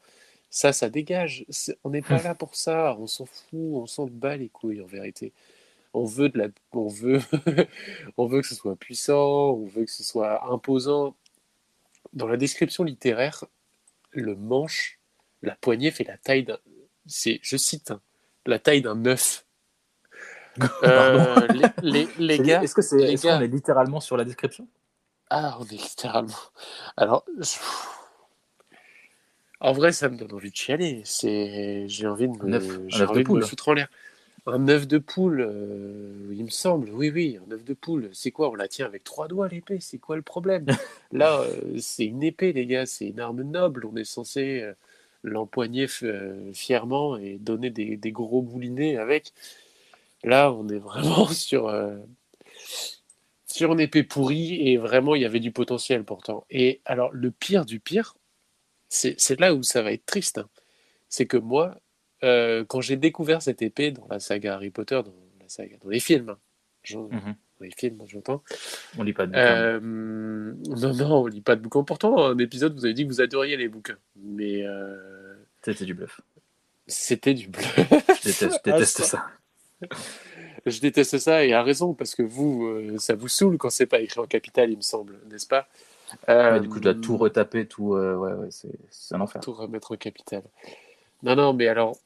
Ça, 0.50 0.72
ça 0.72 0.90
dégage. 0.90 1.46
On 1.84 1.90
n'est 1.90 2.02
pas 2.02 2.22
là 2.22 2.34
pour 2.34 2.56
ça. 2.56 2.96
On 3.00 3.06
s'en 3.06 3.26
fout. 3.26 3.46
On 3.54 3.86
s'en 3.86 4.06
bat 4.06 4.36
les 4.36 4.48
couilles, 4.48 4.80
en 4.82 4.86
vérité. 4.86 5.32
On 5.94 6.04
veut 6.04 6.28
de 6.30 6.38
la, 6.38 6.48
on 6.72 6.88
veut, 6.88 7.20
on 8.16 8.26
veut 8.26 8.40
que 8.40 8.46
ce 8.46 8.54
soit 8.54 8.76
puissant. 8.76 9.50
On 9.50 9.66
veut 9.66 9.84
que 9.84 9.90
ce 9.90 10.02
soit 10.02 10.44
imposant. 10.50 11.14
Dans 12.12 12.26
la 12.26 12.36
description 12.36 12.84
littéraire, 12.84 13.44
le 14.10 14.34
manche, 14.36 14.98
la 15.42 15.54
poignée 15.56 15.90
fait 15.90 16.04
la 16.04 16.16
taille 16.18 16.44
d'un, 16.44 16.58
c'est, 17.06 17.40
je 17.42 17.56
cite, 17.56 17.90
hein, 17.90 18.00
la 18.46 18.58
taille 18.58 18.82
d'un 18.82 19.04
œuf. 19.06 19.44
Euh, 20.82 21.46
les, 21.48 21.64
les, 21.82 22.06
les 22.18 22.36
C'est- 22.36 22.42
gars, 22.42 22.62
Est-ce 22.62 22.74
que 22.74 22.82
c'est 22.82 22.98
les 22.98 23.12
est-ce 23.14 23.22
qu'on 23.26 23.40
est 23.40 23.46
littéralement 23.48 24.00
sur 24.00 24.18
la 24.18 24.24
description? 24.24 24.68
Ah, 25.30 25.56
on 25.60 25.64
est 25.64 25.70
littéralement. 25.82 26.36
Alors, 26.98 27.24
je- 27.38 27.56
en 29.60 29.72
vrai, 29.72 29.92
ça 29.92 30.08
me 30.10 30.16
donne 30.18 30.32
envie 30.34 30.50
de 30.50 30.56
chialer. 30.56 31.00
C'est, 31.06 31.88
j'ai 31.88 32.06
envie 32.06 32.28
de 32.28 32.36
me, 32.36 32.58
j'ai 32.88 33.02
œuf 33.04 33.08
de 33.08 33.12
envie 33.12 33.24
de 33.24 33.28
me 33.30 33.40
foutre 33.46 33.68
en 33.68 33.72
l'air. 33.72 33.88
Un 34.46 34.66
œuf 34.68 34.88
de 34.88 34.98
poule, 34.98 35.40
euh, 35.40 36.28
il 36.32 36.44
me 36.44 36.50
semble. 36.50 36.90
Oui, 36.90 37.10
oui, 37.10 37.38
un 37.46 37.52
œuf 37.52 37.62
de 37.64 37.74
poule. 37.74 38.10
C'est 38.12 38.32
quoi 38.32 38.50
On 38.50 38.54
la 38.56 38.66
tient 38.66 38.86
avec 38.86 39.04
trois 39.04 39.28
doigts 39.28 39.48
l'épée? 39.48 39.78
C'est 39.80 39.98
quoi 39.98 40.16
le 40.16 40.22
problème? 40.22 40.66
Là, 41.12 41.40
euh, 41.42 41.78
c'est 41.78 42.06
une 42.06 42.24
épée, 42.24 42.52
les 42.52 42.66
gars. 42.66 42.84
C'est 42.86 43.06
une 43.08 43.20
arme 43.20 43.42
noble. 43.42 43.86
On 43.86 43.94
est 43.96 44.04
censé 44.04 44.60
euh, 44.62 44.74
l'empoigner 45.22 45.86
fièrement 46.52 47.16
et 47.16 47.38
donner 47.38 47.70
des, 47.70 47.96
des 47.96 48.10
gros 48.12 48.42
boulinets 48.42 48.96
avec. 48.96 49.32
Là, 50.24 50.52
on 50.52 50.68
est 50.68 50.78
vraiment 50.78 51.28
sur. 51.30 51.70
sur 53.46 53.72
une 53.72 53.80
épée 53.80 54.02
pourrie 54.02 54.68
et 54.68 54.76
vraiment 54.76 55.14
il 55.14 55.22
y 55.22 55.24
avait 55.24 55.40
du 55.40 55.52
potentiel 55.52 56.04
pourtant. 56.04 56.44
Et 56.50 56.80
alors 56.84 57.10
le 57.12 57.30
pire 57.30 57.64
du 57.64 57.80
pire, 57.80 58.14
c'est 58.90 59.16
c'est 59.20 59.40
là 59.40 59.54
où 59.54 59.62
ça 59.64 59.82
va 59.82 59.92
être 59.92 60.06
triste. 60.06 60.38
hein. 60.38 60.48
C'est 61.10 61.26
que 61.26 61.38
moi, 61.38 61.76
euh, 62.24 62.64
quand 62.64 62.80
j'ai 62.80 62.96
découvert 62.96 63.42
cette 63.42 63.62
épée 63.62 63.90
dans 63.90 64.06
la 64.10 64.20
saga 64.20 64.54
Harry 64.54 64.70
Potter, 64.70 65.00
dans, 65.04 65.12
la 65.40 65.48
saga, 65.48 65.76
dans 65.82 65.88
les 65.90 66.00
films, 66.00 66.30
hein, 66.30 66.38
j'en- 66.84 67.04
dans 67.08 67.16
Mhm. 67.16 67.34
les 67.60 67.70
films, 67.70 68.02
j'entends. 68.06 68.42
On 68.98 69.02
lit 69.02 69.12
pas 69.12 69.26
de 69.26 69.32
bouquin. 69.32 69.42
Euh, 69.42 69.80
non, 69.80 70.94
non, 70.94 71.16
on 71.22 71.26
lit 71.26 71.40
pas 71.40 71.56
de 71.56 71.60
bouquins. 71.60 71.84
Pourtant, 71.84 72.24
un 72.24 72.38
épisode, 72.38 72.74
vous 72.74 72.84
avez 72.84 72.94
dit 72.94 73.04
que 73.04 73.08
vous 73.08 73.20
adoriez 73.20 73.56
les 73.56 73.68
bouquins. 73.68 73.98
Mais 74.16 74.62
euh, 74.66 75.34
C'était 75.62 75.84
du 75.84 75.94
bluff. 75.94 76.20
c'était 76.86 77.34
du 77.34 77.48
bleu. 77.48 77.62
Je 78.20 78.22
déteste, 78.24 78.60
je 78.66 78.70
Ah, 78.72 78.84
ça. 78.84 79.04
ça. 79.04 79.26
Je 80.66 80.80
déteste 80.80 81.18
ça 81.18 81.44
et 81.44 81.52
à 81.52 81.62
raison, 81.62 81.92
parce 81.94 82.14
que 82.14 82.22
vous, 82.22 82.96
ça 82.98 83.14
vous 83.16 83.28
saoule 83.28 83.58
quand 83.58 83.70
c'est 83.70 83.86
pas 83.86 84.00
écrit 84.00 84.20
en 84.20 84.26
capital, 84.26 84.70
il 84.70 84.76
me 84.76 84.82
semble, 84.82 85.18
n'est-ce 85.30 85.46
pas? 85.46 85.66
Ouais, 86.28 86.60
du 86.60 86.68
coup, 86.68 86.76
je 86.76 86.82
dois 86.82 86.94
tout 86.94 87.16
retaper, 87.16 87.66
tout. 87.66 87.94
euh, 87.94 88.14
ouais, 88.16 88.32
ouais, 88.34 88.48
c'est 88.50 88.70
c'est 88.90 89.14
un 89.14 89.20
enfer. 89.20 89.40
tout 89.40 89.52
remettre 89.52 89.92
au 89.92 89.96
capital. 89.96 90.42
Non, 91.22 91.34
non, 91.34 91.52
mais 91.54 91.66
alors, 91.68 91.96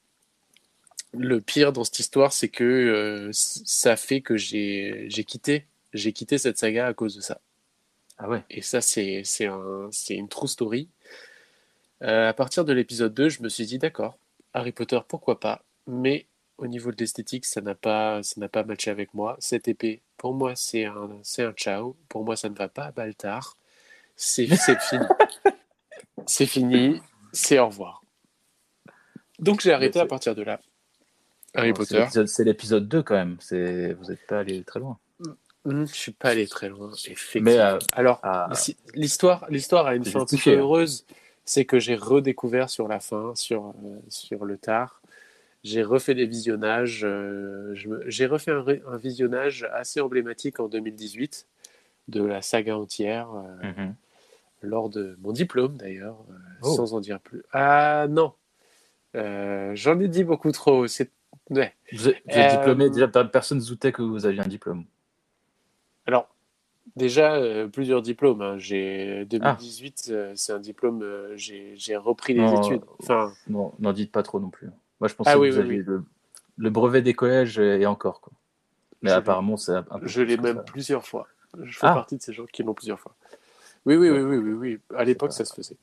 le 1.19 1.41
pire 1.41 1.73
dans 1.73 1.85
cette 1.85 1.99
histoire, 2.01 2.33
c'est 2.33 2.49
que 2.49 2.65
euh, 2.65 3.31
ça 3.33 3.97
fait 3.97 4.21
que 4.21 4.37
j'ai 4.37 5.09
quitté, 5.27 5.67
j'ai 5.93 6.13
quitté 6.13 6.39
cette 6.39 6.59
saga 6.59 6.87
à 6.87 6.95
cause 6.95 7.17
de 7.17 7.21
ça. 7.21 7.41
Ah 8.19 8.29
ouais. 8.29 8.43
Et 8.51 8.63
ça, 8.63 8.81
c'est 8.81 9.23
c'est 9.25 9.47
un, 9.47 9.89
c'est 9.93 10.15
une 10.15 10.29
true 10.29 10.49
story. 10.49 10.89
Euh, 12.03 12.29
à 12.29 12.33
partir 12.33 12.65
de 12.65 12.73
l'épisode 12.73 13.15
2, 13.15 13.29
je 13.29 13.43
me 13.43 13.49
suis 13.49 13.67
dit, 13.67 13.79
d'accord, 13.79 14.19
Harry 14.55 14.73
Potter, 14.73 15.01
pourquoi 15.09 15.41
pas, 15.41 15.65
mais 15.87 16.27
au 16.59 16.67
niveau 16.67 16.91
de 16.91 16.97
l'esthétique, 16.99 17.45
ça 17.45 17.61
n'a 17.61 17.75
pas, 17.75 18.23
ça 18.23 18.41
n'a 18.41 18.49
pas 18.49 18.65
matché 18.65 18.91
avec 18.91 19.13
moi. 19.15 19.37
Cette 19.39 19.69
épée, 19.69 20.03
pour 20.17 20.35
moi, 20.35 20.55
c'est 20.57 20.85
un, 20.85 21.19
c'est 21.23 21.45
un 21.45 21.53
ciao. 21.53 21.97
Pour 22.09 22.25
moi, 22.25 22.37
ça 22.37 22.49
ne 22.49 22.55
va 22.55 22.69
pas 22.69 22.87
à 22.87 22.93
Baltar. 22.93 23.57
C'est 24.17 24.47
fini. 24.47 25.05
c'est 26.27 26.47
fini. 26.47 27.01
C'est 27.33 27.59
au 27.59 27.67
revoir. 27.67 28.03
Donc 29.39 29.61
j'ai 29.61 29.73
arrêté 29.73 30.01
à 30.01 30.07
partir 30.07 30.35
de 30.35 30.43
là. 30.43 30.61
Harry 31.57 31.73
Potter. 31.73 31.99
l'épisode- 31.99 32.27
C'est 32.29 32.45
l'épisode 32.45 32.89
2 32.89 33.03
quand 33.03 33.15
même. 33.15 33.37
C'est- 33.41 33.95
Vous 33.95 34.07
n'êtes 34.11 34.27
pas 34.27 34.41
allé 34.41 34.63
très 34.65 34.81
loin. 34.81 34.99
Hmm, 35.65 35.85
je 35.87 35.95
suis 35.95 36.13
pas 36.13 36.29
allé 36.31 36.47
très 36.47 36.69
loin, 36.69 36.93
effectivement. 36.93 37.51
Mais, 37.51 37.59
euh, 37.59 37.79
Alors, 37.93 38.21
si- 38.53 38.77
l'histoire, 38.95 39.47
l'histoire 39.51 39.87
a 39.87 39.97
une 39.97 40.05
fin 40.05 40.25
peu 40.25 40.37
hein. 40.37 40.53
heureuse. 40.59 41.05
C'est 41.45 41.65
que 41.65 41.79
j'ai 41.79 41.95
redécouvert 41.97 42.71
sur 42.71 42.87
la 42.89 42.99
fin, 43.01 43.33
sur, 43.37 43.67
euh, 43.85 43.99
sur 44.09 44.45
le 44.45 44.59
tard. 44.59 45.01
J'ai 45.65 45.83
refait 45.83 46.15
des 46.15 46.27
visionnages. 46.27 47.03
euh, 47.05 47.75
j'ai 48.07 48.27
refait 48.27 48.53
un, 48.53 48.97
visionnage 48.97 49.65
assez 49.73 50.01
emblématique 50.01 50.61
en 50.61 50.69
2018 50.69 51.47
de 52.09 52.23
la 52.23 52.43
saga 52.43 52.77
entière, 52.77 53.29
euh, 53.35 53.67
Mhm. 53.73 53.95
lors 54.63 54.89
de 54.89 55.17
mon 55.21 55.33
diplôme 55.33 55.77
d'ailleurs, 55.77 56.19
euh, 56.31 56.35
Oh. 56.63 56.75
sans 56.77 56.95
en 56.95 57.01
dire 57.01 57.19
plus. 57.21 57.43
Ah 57.53 58.07
non, 58.09 58.33
Euh, 59.17 59.73
j'en 59.75 59.99
ai 59.99 60.09
dit 60.09 60.25
beaucoup 60.25 60.53
trop. 60.53 60.87
C'est 60.87 61.11
ouais. 61.51 61.75
Vous 61.93 62.09
êtes, 62.09 62.17
vous 62.27 62.33
êtes 62.39 62.53
Euh, 62.53 62.57
diplômé, 62.59 62.91
déjà 62.91 63.09
personne 63.25 63.59
ne 63.59 63.65
doutait 63.65 63.93
que 63.93 64.03
vous 64.03 64.27
aviez 64.27 64.41
un 64.41 64.47
diplôme. 64.49 64.85
Alors, 66.07 66.29
déjà, 66.97 67.35
euh, 67.35 67.69
plusieurs 67.69 68.03
diplômes. 68.03 68.43
hein. 68.43 68.59
J'ai 68.59 69.25
2018, 69.27 70.09
euh, 70.11 70.33
c'est 70.37 70.53
un 70.53 70.59
diplôme. 70.59 71.05
j'ai 71.37 71.97
repris 71.97 72.35
les 72.35 72.41
Non, 72.41 72.63
études. 72.63 72.83
Enfin, 73.01 73.33
Non, 73.49 73.73
n'en 73.79 73.93
dites 73.93 74.13
pas 74.13 74.23
trop 74.23 74.41
non 74.41 74.51
plus. 74.51 74.69
Moi, 75.01 75.09
je 75.09 75.15
pensais 75.15 75.31
Ah 75.31 75.35
que 75.35 75.39
oui, 75.41 75.51
vous 75.51 75.57
oui, 75.59 75.63
aviez 75.65 75.79
oui. 75.79 75.85
Le, 75.87 76.05
le 76.59 76.71
brevet 76.71 77.03
des 77.03 77.15
collèges 77.15 77.59
et 77.59 77.85
encore. 77.87 78.21
Quoi. 78.21 78.33
Mais 79.03 79.11
apparemment, 79.11 79.57
c'est 79.57 79.73
un 79.75 79.83
peu 79.83 80.07
je 80.07 80.23
l'ai 80.23 80.37
même 80.37 80.57
ça. 80.57 80.63
plusieurs 80.63 81.07
fois. 81.07 81.29
Je 81.63 81.79
fais 81.79 81.87
Ah. 81.87 81.95
partie 81.95 82.17
de 82.17 82.23
ces 82.23 82.33
gens 82.33 82.47
qui 82.47 82.63
l'ont 82.63 82.75
plusieurs 82.75 82.99
fois. 83.01 83.15
Oui, 83.85 83.95
oui, 83.97 84.11
oui, 84.11 84.21
oui, 84.23 84.37
oui, 84.39 84.53
oui. 84.53 84.79
À 84.97 85.05
l'époque, 85.05 85.33
ça 85.33 85.45
se 85.45 85.55
faisait. 85.55 85.77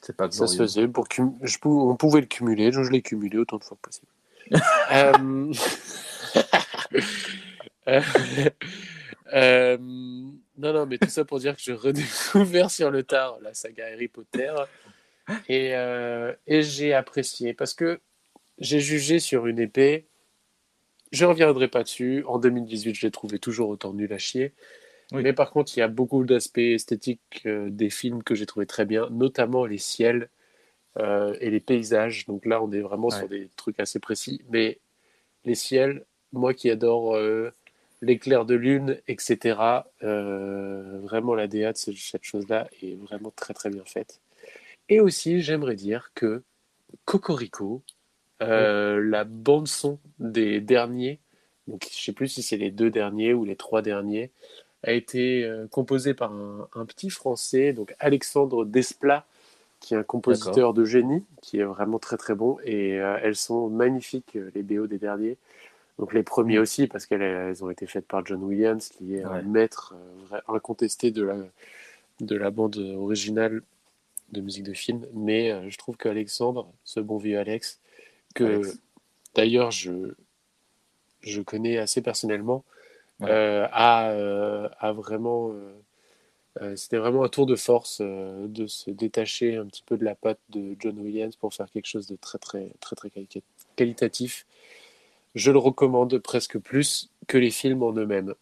C'est 0.00 0.16
pas 0.16 0.30
Ça 0.30 0.46
se 0.46 0.54
glorieux. 0.56 0.58
faisait 0.58 0.88
pour 0.88 1.08
cum- 1.08 1.36
je 1.42 1.58
pou- 1.58 1.90
on 1.90 1.96
pouvait 1.96 2.20
le 2.20 2.26
cumuler. 2.26 2.70
donc 2.70 2.84
Je 2.84 2.90
l'ai 2.90 3.02
cumulé 3.02 3.38
autant 3.38 3.56
de 3.58 3.64
fois 3.64 3.76
que 3.80 3.88
possible. 3.88 4.06
Euh, 4.92 5.52
euh, 7.88 8.00
euh, 9.32 9.78
Non, 9.78 10.72
non, 10.72 10.86
mais 10.86 10.98
tout 10.98 11.08
ça 11.08 11.24
pour 11.24 11.38
dire 11.38 11.56
que 11.56 11.62
j'ai 11.62 11.72
redécouvert 11.72 12.70
sur 12.70 12.90
le 12.90 13.02
tard 13.02 13.38
la 13.40 13.54
saga 13.54 13.86
Harry 13.86 14.08
Potter. 14.08 14.52
Et, 15.48 15.74
euh, 15.74 16.34
et 16.46 16.62
j'ai 16.62 16.92
apprécié 16.92 17.54
parce 17.54 17.74
que 17.74 18.00
j'ai 18.58 18.80
jugé 18.80 19.18
sur 19.18 19.46
une 19.46 19.58
épée. 19.58 20.06
Je 21.10 21.24
reviendrai 21.24 21.68
pas 21.68 21.82
dessus. 21.82 22.24
En 22.26 22.38
2018, 22.38 22.94
je 22.94 23.06
l'ai 23.06 23.10
trouvé 23.10 23.38
toujours 23.38 23.68
autant 23.68 23.92
nul 23.92 24.12
à 24.12 24.18
chier. 24.18 24.52
Oui. 25.12 25.22
Mais 25.22 25.32
par 25.32 25.50
contre, 25.50 25.76
il 25.76 25.80
y 25.80 25.82
a 25.82 25.88
beaucoup 25.88 26.24
d'aspects 26.24 26.58
esthétiques 26.58 27.42
euh, 27.46 27.68
des 27.70 27.90
films 27.90 28.22
que 28.22 28.34
j'ai 28.34 28.46
trouvé 28.46 28.66
très 28.66 28.86
bien, 28.86 29.08
notamment 29.10 29.66
les 29.66 29.78
ciels 29.78 30.30
euh, 30.98 31.34
et 31.40 31.50
les 31.50 31.60
paysages. 31.60 32.26
Donc 32.26 32.44
là, 32.46 32.62
on 32.62 32.70
est 32.72 32.80
vraiment 32.80 33.08
Ouais. 33.08 33.18
sur 33.18 33.28
des 33.28 33.48
trucs 33.56 33.80
assez 33.80 33.98
précis. 33.98 34.40
Mais 34.50 34.78
les 35.44 35.54
ciels, 35.54 36.04
moi 36.32 36.54
qui 36.54 36.70
adore 36.70 37.16
euh, 37.16 37.50
l'éclair 38.00 38.44
de 38.44 38.54
lune, 38.54 39.00
etc., 39.08 39.84
euh, 40.02 40.98
vraiment 41.02 41.34
la 41.34 41.46
DA 41.46 41.72
de 41.72 41.78
ce- 41.78 41.92
cette 41.92 42.24
chose-là 42.24 42.68
est 42.82 42.94
vraiment 42.96 43.32
très 43.34 43.54
très 43.54 43.70
bien 43.70 43.84
faite. 43.84 44.20
Et 44.88 45.00
aussi, 45.00 45.40
j'aimerais 45.40 45.76
dire 45.76 46.10
que 46.14 46.42
Cocorico, 47.04 47.82
la 48.40 49.24
bande 49.24 49.68
son 49.68 49.98
des 50.18 50.60
derniers, 50.60 51.20
donc 51.68 51.86
je 51.92 52.00
sais 52.02 52.12
plus 52.12 52.28
si 52.28 52.42
c'est 52.42 52.56
les 52.56 52.70
deux 52.72 52.90
derniers 52.90 53.34
ou 53.34 53.44
les 53.44 53.56
trois 53.56 53.82
derniers, 53.82 54.30
a 54.82 54.92
été 54.92 55.48
composée 55.70 56.12
par 56.12 56.32
un, 56.32 56.68
un 56.74 56.84
petit 56.84 57.08
Français, 57.08 57.72
donc 57.72 57.94
Alexandre 58.00 58.64
Desplat, 58.64 59.24
qui 59.82 59.94
est 59.94 59.98
un 59.98 60.02
compositeur 60.04 60.72
de 60.72 60.84
génie, 60.84 61.24
qui 61.42 61.58
est 61.58 61.64
vraiment 61.64 61.98
très 61.98 62.16
très 62.16 62.34
bon, 62.34 62.56
et 62.64 63.00
euh, 63.00 63.18
elles 63.22 63.36
sont 63.36 63.68
magnifiques, 63.68 64.36
euh, 64.36 64.50
les 64.54 64.62
BO 64.62 64.86
des 64.86 64.98
derniers. 64.98 65.36
Donc 65.98 66.14
les 66.14 66.22
premiers 66.22 66.58
Mm. 66.58 66.62
aussi, 66.62 66.86
parce 66.86 67.04
qu'elles 67.04 67.20
elles 67.22 67.62
ont 67.64 67.68
été 67.68 67.86
faites 67.86 68.06
par 68.06 68.24
John 68.24 68.42
Williams, 68.42 68.88
qui 68.88 69.16
est 69.16 69.24
Ouais. 69.26 69.38
un 69.38 69.42
maître 69.42 69.94
euh, 69.94 70.24
vrai- 70.28 70.42
incontesté 70.48 71.10
de 71.10 71.24
la, 71.24 71.36
de 72.20 72.36
la 72.36 72.50
bande 72.50 72.76
originale 72.76 73.62
de 74.30 74.40
musique 74.40 74.64
de 74.64 74.72
film. 74.72 75.04
Mais 75.14 75.50
euh, 75.52 75.68
je 75.68 75.76
trouve 75.76 75.96
qu'Alexandre, 75.96 76.68
ce 76.84 77.00
bon 77.00 77.18
vieux 77.18 77.38
Alex, 77.38 77.80
que 78.34 78.44
Alex. 78.44 78.78
d'ailleurs 79.34 79.70
je, 79.72 80.14
je 81.22 81.42
connais 81.42 81.76
assez 81.78 82.00
personnellement, 82.02 82.64
Ouais. 83.20 83.28
euh, 83.30 83.66
a, 83.72 84.08
a 84.80 84.92
vraiment. 84.92 85.52
Euh, 86.60 86.76
C'était 86.76 86.98
vraiment 86.98 87.24
un 87.24 87.28
tour 87.28 87.46
de 87.46 87.56
force 87.56 87.98
euh, 88.02 88.46
de 88.46 88.66
se 88.66 88.90
détacher 88.90 89.56
un 89.56 89.66
petit 89.66 89.82
peu 89.84 89.96
de 89.96 90.04
la 90.04 90.14
patte 90.14 90.40
de 90.50 90.76
John 90.78 90.98
Williams 90.98 91.36
pour 91.36 91.54
faire 91.54 91.70
quelque 91.70 91.86
chose 91.86 92.06
de 92.06 92.16
très 92.16 92.38
très 92.38 92.72
très 92.80 92.94
très 92.96 93.08
quali- 93.10 93.42
qualitatif. 93.76 94.46
Je 95.34 95.50
le 95.50 95.58
recommande 95.58 96.18
presque 96.18 96.58
plus 96.58 97.10
que 97.26 97.38
les 97.38 97.50
films 97.50 97.82
en 97.82 97.92
eux-mêmes. 97.94 98.34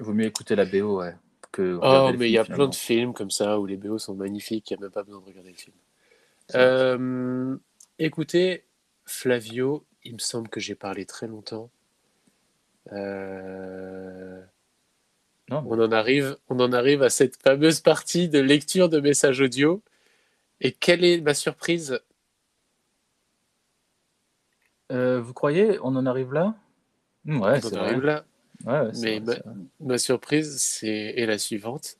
Il 0.00 0.06
vaut 0.06 0.14
mieux 0.14 0.24
écouter 0.26 0.56
la 0.56 0.64
BO, 0.64 1.00
ouais. 1.00 1.14
Que 1.52 1.78
Oh, 1.82 2.12
mais 2.16 2.28
il 2.28 2.32
y 2.32 2.38
a 2.38 2.44
finalement. 2.44 2.64
plein 2.64 2.70
de 2.70 2.74
films 2.74 3.12
comme 3.12 3.30
ça 3.30 3.58
où 3.60 3.66
les 3.66 3.76
BO 3.76 3.98
sont 3.98 4.14
magnifiques, 4.14 4.70
il 4.70 4.74
n'y 4.74 4.78
a 4.78 4.86
même 4.86 4.90
pas 4.90 5.02
besoin 5.02 5.20
de 5.20 5.26
regarder 5.26 5.50
le 5.50 5.56
film. 5.56 5.76
Euh, 6.54 7.56
écoutez, 7.98 8.64
Flavio, 9.04 9.84
il 10.04 10.14
me 10.14 10.18
semble 10.18 10.48
que 10.48 10.60
j'ai 10.60 10.74
parlé 10.74 11.04
très 11.04 11.26
longtemps. 11.26 11.70
Euh, 12.92 14.40
Non, 15.50 15.62
mais- 15.62 15.68
on, 15.70 15.80
en 15.82 15.92
arrive, 15.92 16.36
on 16.48 16.60
en 16.60 16.72
arrive 16.72 17.02
à 17.02 17.10
cette 17.10 17.36
fameuse 17.40 17.80
partie 17.80 18.28
de 18.28 18.38
lecture 18.38 18.88
de 18.88 19.00
messages 19.00 19.40
audio. 19.40 19.82
Et 20.60 20.72
quelle 20.72 21.04
est 21.04 21.20
ma 21.20 21.34
surprise? 21.34 22.00
Euh, 24.90 25.20
vous 25.20 25.34
croyez? 25.34 25.78
On 25.82 25.94
en 25.96 26.06
arrive 26.06 26.32
là? 26.32 26.54
Hmm, 27.24 27.40
Ouais, 27.40 27.58
On 27.58 27.60
c'est 27.60 27.76
en 27.76 27.80
vrai. 27.80 27.90
arrive 27.90 28.02
là. 28.04 28.24
Ouais, 28.66 28.90
Mais 29.02 29.18
vrai. 29.20 29.42
Ma 29.80 29.98
surprise 29.98 30.58
c'est 30.60 30.88
est 31.16 31.26
la 31.26 31.38
suivante. 31.38 31.96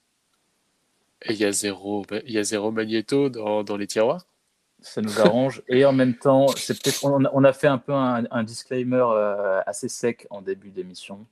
Il 1.28 1.36
y 1.36 1.44
a 1.44 1.52
zéro, 1.52 2.04
il 2.24 2.32
y 2.32 2.38
a 2.38 2.42
zéro 2.44 2.70
magnéto 2.70 3.28
dans, 3.28 3.62
dans 3.64 3.76
les 3.76 3.86
tiroirs. 3.86 4.24
Ça 4.80 5.02
nous 5.02 5.20
arrange. 5.20 5.62
Et 5.68 5.84
en 5.84 5.92
même 5.92 6.14
temps, 6.16 6.46
c'est 6.56 6.80
peut-être 6.80 7.04
on, 7.04 7.24
a- 7.24 7.30
on 7.32 7.42
a 7.44 7.52
fait 7.52 7.66
un 7.66 7.78
peu 7.78 7.92
un, 7.92 8.24
un 8.30 8.42
disclaimer 8.44 9.04
euh, 9.10 9.60
assez 9.66 9.88
sec 9.88 10.26
en 10.30 10.40
début 10.42 10.70
d'émission. 10.70 11.26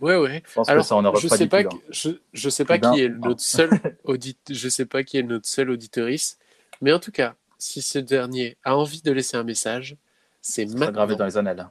Ouais, 0.00 0.16
ouais. 0.16 0.42
Je 0.46 0.52
pense 0.54 0.68
Alors, 0.68 0.84
que 0.84 0.88
ça 0.88 0.96
en 0.96 1.04
aura 1.04 1.18
je 1.18 1.28
pas 1.28 1.36
sais 1.36 1.46
pas, 1.48 1.62
là. 1.62 1.70
je, 1.90 2.10
je 2.32 2.48
sais 2.50 2.64
pas 2.64 2.76
Eh 2.76 2.78
ben, 2.78 2.92
qui 2.94 3.00
est 3.02 3.08
notre 3.08 3.40
seul 3.40 3.70
audit, 4.04 4.38
je 4.50 4.68
sais 4.68 4.86
pas 4.86 5.02
qui 5.02 5.18
est 5.18 5.22
notre 5.22 5.48
seul 5.48 5.70
auditorice, 5.70 6.38
mais 6.80 6.92
en 6.92 7.00
tout 7.00 7.10
cas, 7.12 7.34
si 7.58 7.82
ce 7.82 7.98
dernier 7.98 8.56
a 8.64 8.76
envie 8.76 9.02
de 9.02 9.10
laisser 9.12 9.36
un 9.36 9.44
message, 9.44 9.96
c'est 10.40 10.66
sera 10.68 10.92
gravé 10.92 11.14
maintenant 11.14 11.16
dans 11.16 11.24
les 11.26 11.36
annales. 11.36 11.68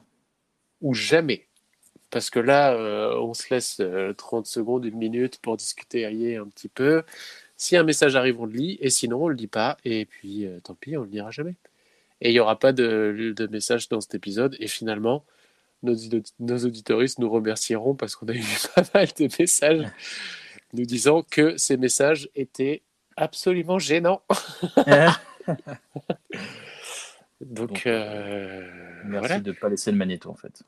ou 0.80 0.94
jamais. 0.94 1.46
Parce 2.10 2.30
que 2.30 2.38
là, 2.40 2.72
euh, 2.74 3.14
on 3.20 3.34
se 3.34 3.52
laisse 3.52 3.80
euh, 3.80 4.12
30 4.14 4.46
secondes, 4.46 4.84
une 4.84 4.96
minute 4.96 5.38
pour 5.40 5.56
discuter 5.56 6.04
allier 6.06 6.36
un 6.36 6.46
petit 6.48 6.68
peu. 6.68 7.02
Si 7.56 7.76
un 7.76 7.82
message 7.84 8.16
arrive, 8.16 8.40
on 8.40 8.46
le 8.46 8.52
lit, 8.52 8.78
et 8.80 8.90
sinon, 8.90 9.24
on 9.24 9.28
le 9.28 9.34
lit 9.34 9.46
pas, 9.48 9.76
et 9.84 10.06
puis 10.06 10.46
euh, 10.46 10.60
tant 10.60 10.74
pis, 10.74 10.96
on 10.96 11.02
le 11.02 11.10
lira 11.10 11.30
jamais. 11.30 11.56
Et 12.20 12.30
il 12.30 12.32
n'y 12.32 12.40
aura 12.40 12.58
pas 12.58 12.72
de, 12.72 13.34
de 13.36 13.46
message 13.48 13.88
dans 13.88 14.00
cet 14.00 14.14
épisode, 14.14 14.56
et 14.60 14.68
finalement, 14.68 15.24
nos, 15.82 15.94
nos 16.38 16.64
auditoristes 16.64 17.18
nous 17.18 17.30
remercieront 17.30 17.94
parce 17.94 18.16
qu'on 18.16 18.28
a 18.28 18.34
eu 18.34 18.42
pas 18.74 18.82
mal 18.94 19.08
de 19.18 19.28
messages 19.38 19.86
nous 20.72 20.84
disant 20.84 21.22
que 21.22 21.56
ces 21.56 21.76
messages 21.76 22.28
étaient 22.34 22.82
absolument 23.16 23.78
gênants. 23.78 24.22
Donc, 27.40 27.68
Donc, 27.68 27.86
euh, 27.86 28.68
Merci 29.04 29.18
voilà. 29.28 29.40
de 29.40 29.50
ne 29.50 29.56
pas 29.56 29.68
laisser 29.68 29.92
le 29.92 29.96
magnéto 29.96 30.28
en 30.28 30.34
fait. 30.34 30.62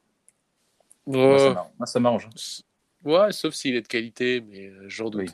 Moi, 1.07 1.67
ça 1.85 2.01
m'arrange. 2.01 2.29
Ouais, 3.05 3.33
sauf 3.33 3.55
s'il 3.55 3.75
est 3.75 3.83
de 3.83 3.89
qualité, 3.89 4.41
mais 4.41 4.69
euh, 4.69 4.85
j'en 4.89 5.11
doute. 5.11 5.23
Oui. 5.23 5.31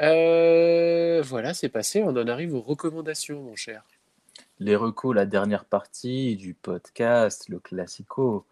Euh, 0.00 1.22
voilà, 1.24 1.54
c'est 1.54 1.68
passé. 1.68 2.02
On 2.02 2.10
en 2.10 2.26
arrive 2.26 2.54
aux 2.54 2.60
recommandations, 2.60 3.42
mon 3.42 3.56
cher. 3.56 3.84
Les 4.58 4.76
recos, 4.76 5.14
la 5.14 5.26
dernière 5.26 5.64
partie 5.64 6.36
du 6.36 6.54
podcast, 6.54 7.48
le 7.48 7.60
classico. 7.60 8.46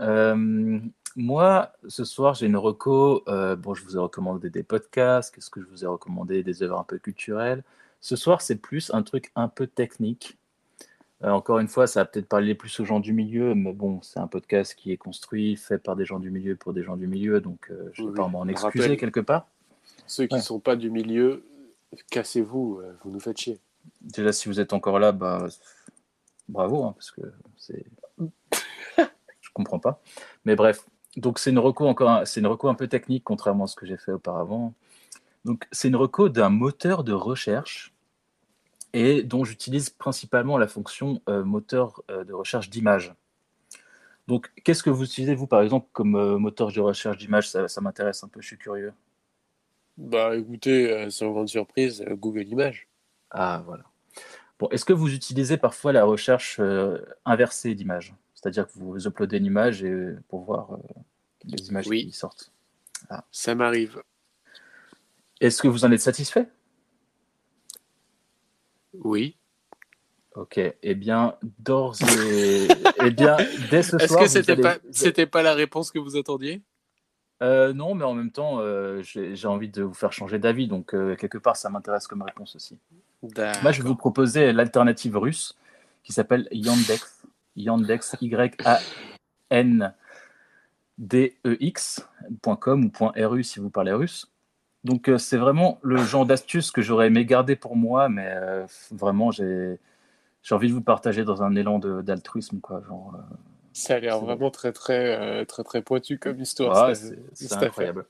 Euh, 0.00 0.78
moi, 1.16 1.72
ce 1.88 2.04
soir, 2.04 2.34
j'ai 2.34 2.46
une 2.46 2.56
reco. 2.56 3.22
euh, 3.28 3.56
bon, 3.56 3.74
je 3.74 3.84
vous 3.84 3.96
ai 3.96 4.00
recommandé 4.00 4.50
des 4.50 4.62
podcasts. 4.62 5.34
Qu'est-ce 5.34 5.50
que 5.50 5.60
je 5.60 5.66
vous 5.66 5.84
ai 5.84 5.86
recommandé? 5.86 6.42
Des 6.42 6.62
œuvres 6.62 6.78
un 6.78 6.84
peu 6.84 6.98
culturelles. 6.98 7.62
Ce 8.00 8.16
soir, 8.16 8.42
c'est 8.42 8.56
plus 8.56 8.90
un 8.92 9.02
truc 9.02 9.30
un 9.34 9.48
peu 9.48 9.66
technique. 9.66 10.36
Euh, 11.22 11.30
encore 11.30 11.58
une 11.60 11.68
fois, 11.68 11.86
ça 11.86 12.00
va 12.00 12.04
peut-être 12.06 12.28
parler 12.28 12.54
plus 12.54 12.80
aux 12.80 12.84
gens 12.84 13.00
du 13.00 13.12
milieu, 13.12 13.54
mais 13.54 13.72
bon, 13.72 14.02
c'est 14.02 14.18
un 14.18 14.26
podcast 14.26 14.74
qui 14.74 14.90
est 14.92 14.96
construit, 14.96 15.56
fait 15.56 15.78
par 15.78 15.96
des 15.96 16.04
gens 16.04 16.18
du 16.18 16.30
milieu 16.30 16.56
pour 16.56 16.72
des 16.74 16.82
gens 16.82 16.96
du 16.96 17.06
milieu, 17.06 17.40
donc 17.40 17.70
je 17.92 18.02
ne 18.02 18.08
vais 18.08 18.12
Oui, 18.12 18.16
pas 18.16 18.28
m'en 18.28 18.46
excuser 18.48 18.82
rappelle. 18.82 18.96
quelque 18.98 19.20
part. 19.20 19.46
Ceux 20.06 20.26
qui 20.26 20.34
Ouais. 20.34 20.40
sont 20.42 20.58
pas 20.60 20.76
du 20.76 20.90
milieu, 20.90 21.42
cassez-vous, 22.10 22.82
vous 23.02 23.10
nous 23.10 23.20
faites 23.20 23.38
chier. 23.38 23.58
Déjà, 24.02 24.32
si 24.32 24.48
vous 24.48 24.60
êtes 24.60 24.72
encore 24.74 24.98
là, 24.98 25.12
bah, 25.12 25.46
bravo, 26.48 26.84
hein, 26.84 26.92
parce 26.92 27.10
que 27.10 27.22
c'est. 27.56 27.86
Je 29.54 29.62
comprends 29.62 29.78
pas. 29.78 30.00
Mais 30.44 30.56
bref, 30.56 30.84
donc 31.16 31.38
c'est 31.38 31.50
une 31.50 31.60
reco 31.60 31.86
encore, 31.86 32.10
un- 32.10 32.24
c'est 32.24 32.40
une 32.40 32.48
reco 32.48 32.68
un 32.68 32.74
peu 32.74 32.88
technique, 32.88 33.22
contrairement 33.22 33.64
à 33.64 33.66
ce 33.68 33.76
que 33.76 33.86
j'ai 33.86 33.96
fait 33.96 34.10
auparavant. 34.10 34.74
Donc 35.44 35.68
c'est 35.70 35.86
une 35.86 35.96
reco 35.96 36.28
d'un 36.28 36.48
moteur 36.48 37.04
de 37.04 37.12
recherche 37.12 37.94
et 38.94 39.22
dont 39.22 39.44
j'utilise 39.44 39.90
principalement 39.90 40.58
la 40.58 40.66
fonction 40.66 41.20
euh, 41.28 41.44
moteur 41.44 42.02
euh, 42.10 42.24
de 42.24 42.32
recherche 42.32 42.68
d'image. 42.68 43.14
Donc, 44.26 44.50
qu'est-ce 44.64 44.82
que 44.82 44.90
vous 44.90 45.04
utilisez, 45.04 45.34
vous, 45.34 45.46
par 45.46 45.60
exemple, 45.60 45.86
comme 45.92 46.16
euh, 46.16 46.38
moteur 46.38 46.72
de 46.72 46.80
recherche 46.80 47.18
d'image? 47.18 47.48
Ça, 47.48 47.68
ça 47.68 47.80
m'intéresse 47.80 48.24
un 48.24 48.28
peu, 48.28 48.40
je 48.40 48.46
suis 48.46 48.58
curieux. 48.58 48.92
Bah 49.96 50.34
écoutez, 50.34 51.08
sans 51.10 51.30
grande 51.30 51.48
surprise, 51.48 52.04
Google 52.12 52.48
Images. 52.48 52.88
Ah, 53.30 53.62
voilà. 53.64 53.84
Bon, 54.58 54.68
est-ce 54.70 54.84
que 54.84 54.92
vous 54.92 55.14
utilisez 55.14 55.56
parfois 55.56 55.92
la 55.92 56.04
recherche 56.04 56.60
inversée 57.24 57.76
d'images 57.76 58.12
C'est-à-dire 58.44 58.66
que 58.66 58.72
vous 58.78 59.06
uploadez 59.06 59.38
une 59.38 59.46
image 59.46 59.82
et, 59.82 60.16
pour 60.28 60.44
voir 60.44 60.74
euh, 60.74 60.76
les 61.44 61.68
images 61.70 61.86
Oui. 61.88 62.04
qui 62.04 62.12
sortent. 62.12 62.52
Ça 63.32 63.54
m'arrive. 63.54 64.02
Est-ce 65.40 65.62
que 65.62 65.68
vous 65.68 65.86
en 65.86 65.92
êtes 65.92 66.02
satisfait? 66.02 66.46
Oui. 68.92 69.38
Ok. 70.34 70.60
Eh 70.82 70.94
bien, 70.94 71.36
d'ores 71.58 71.96
et... 72.18 72.68
eh 73.02 73.10
bien, 73.12 73.38
dès 73.70 73.82
ce 73.82 73.96
Est-ce 74.00 74.08
soir, 74.08 74.20
que 74.20 74.26
vous 74.26 74.30
c'était 74.30 74.52
allez- 74.52 74.60
pas, 74.62 74.76
c'était 74.90 75.26
pas 75.26 75.42
la 75.42 75.54
réponse 75.54 75.90
que 75.90 75.98
vous 75.98 76.16
attendiez? 76.18 76.60
Euh, 77.42 77.72
non, 77.72 77.94
mais 77.94 78.04
en 78.04 78.12
même 78.12 78.30
temps, 78.30 78.58
euh, 78.60 79.00
j'ai 79.02 79.34
j'ai 79.36 79.48
envie 79.48 79.70
de 79.70 79.82
vous 79.82 79.94
faire 79.94 80.12
changer 80.12 80.38
d'avis, 80.38 80.68
donc 80.68 80.94
euh, 80.94 81.16
quelque 81.16 81.38
part, 81.38 81.56
ça 81.56 81.70
m'intéresse 81.70 82.06
comme 82.06 82.20
réponse 82.20 82.56
aussi. 82.56 82.78
Moi, 83.22 83.72
je 83.72 83.80
vais 83.82 83.88
vous 83.88 83.96
proposer 83.96 84.52
l'alternative 84.52 85.16
russe 85.16 85.56
qui 86.02 86.12
s'appelle 86.12 86.46
Yandex. 86.52 87.13
Yandex, 87.56 88.16
Y-A-N-D-E-X.com 91.54 92.84
ou 92.84 92.90
.ru 93.16 93.42
si 93.44 93.60
vous 93.60 93.70
parlez 93.70 93.92
russe. 93.92 94.30
Donc, 94.84 95.08
euh, 95.08 95.16
c'est 95.18 95.36
vraiment 95.38 95.78
le 95.82 95.96
genre 95.96 96.26
d'astuce 96.26 96.70
que 96.70 96.82
j'aurais 96.82 97.06
aimé 97.06 97.24
garder 97.24 97.56
pour 97.56 97.74
moi, 97.76 98.08
mais 98.10 98.26
euh, 98.36 98.66
vraiment, 98.90 99.30
j'ai 99.30 99.78
envie 100.50 100.68
de 100.68 100.74
vous 100.74 100.82
partager 100.82 101.24
dans 101.24 101.42
un 101.42 101.54
élan 101.56 101.78
d'altruisme. 101.78 102.60
quoi. 102.60 102.82
Genre, 102.86 103.14
euh, 103.16 103.20
Ça 103.72 103.94
a 103.94 104.00
l'air 104.00 104.20
vraiment 104.20 104.50
très 104.50 104.72
très 104.72 105.46
très 105.46 105.64
très 105.64 105.80
pointu 105.82 106.18
comme 106.18 106.38
histoire. 106.40 106.88
ouais, 106.88 106.94
c'est- 106.94 107.52
incroyable. 107.54 108.04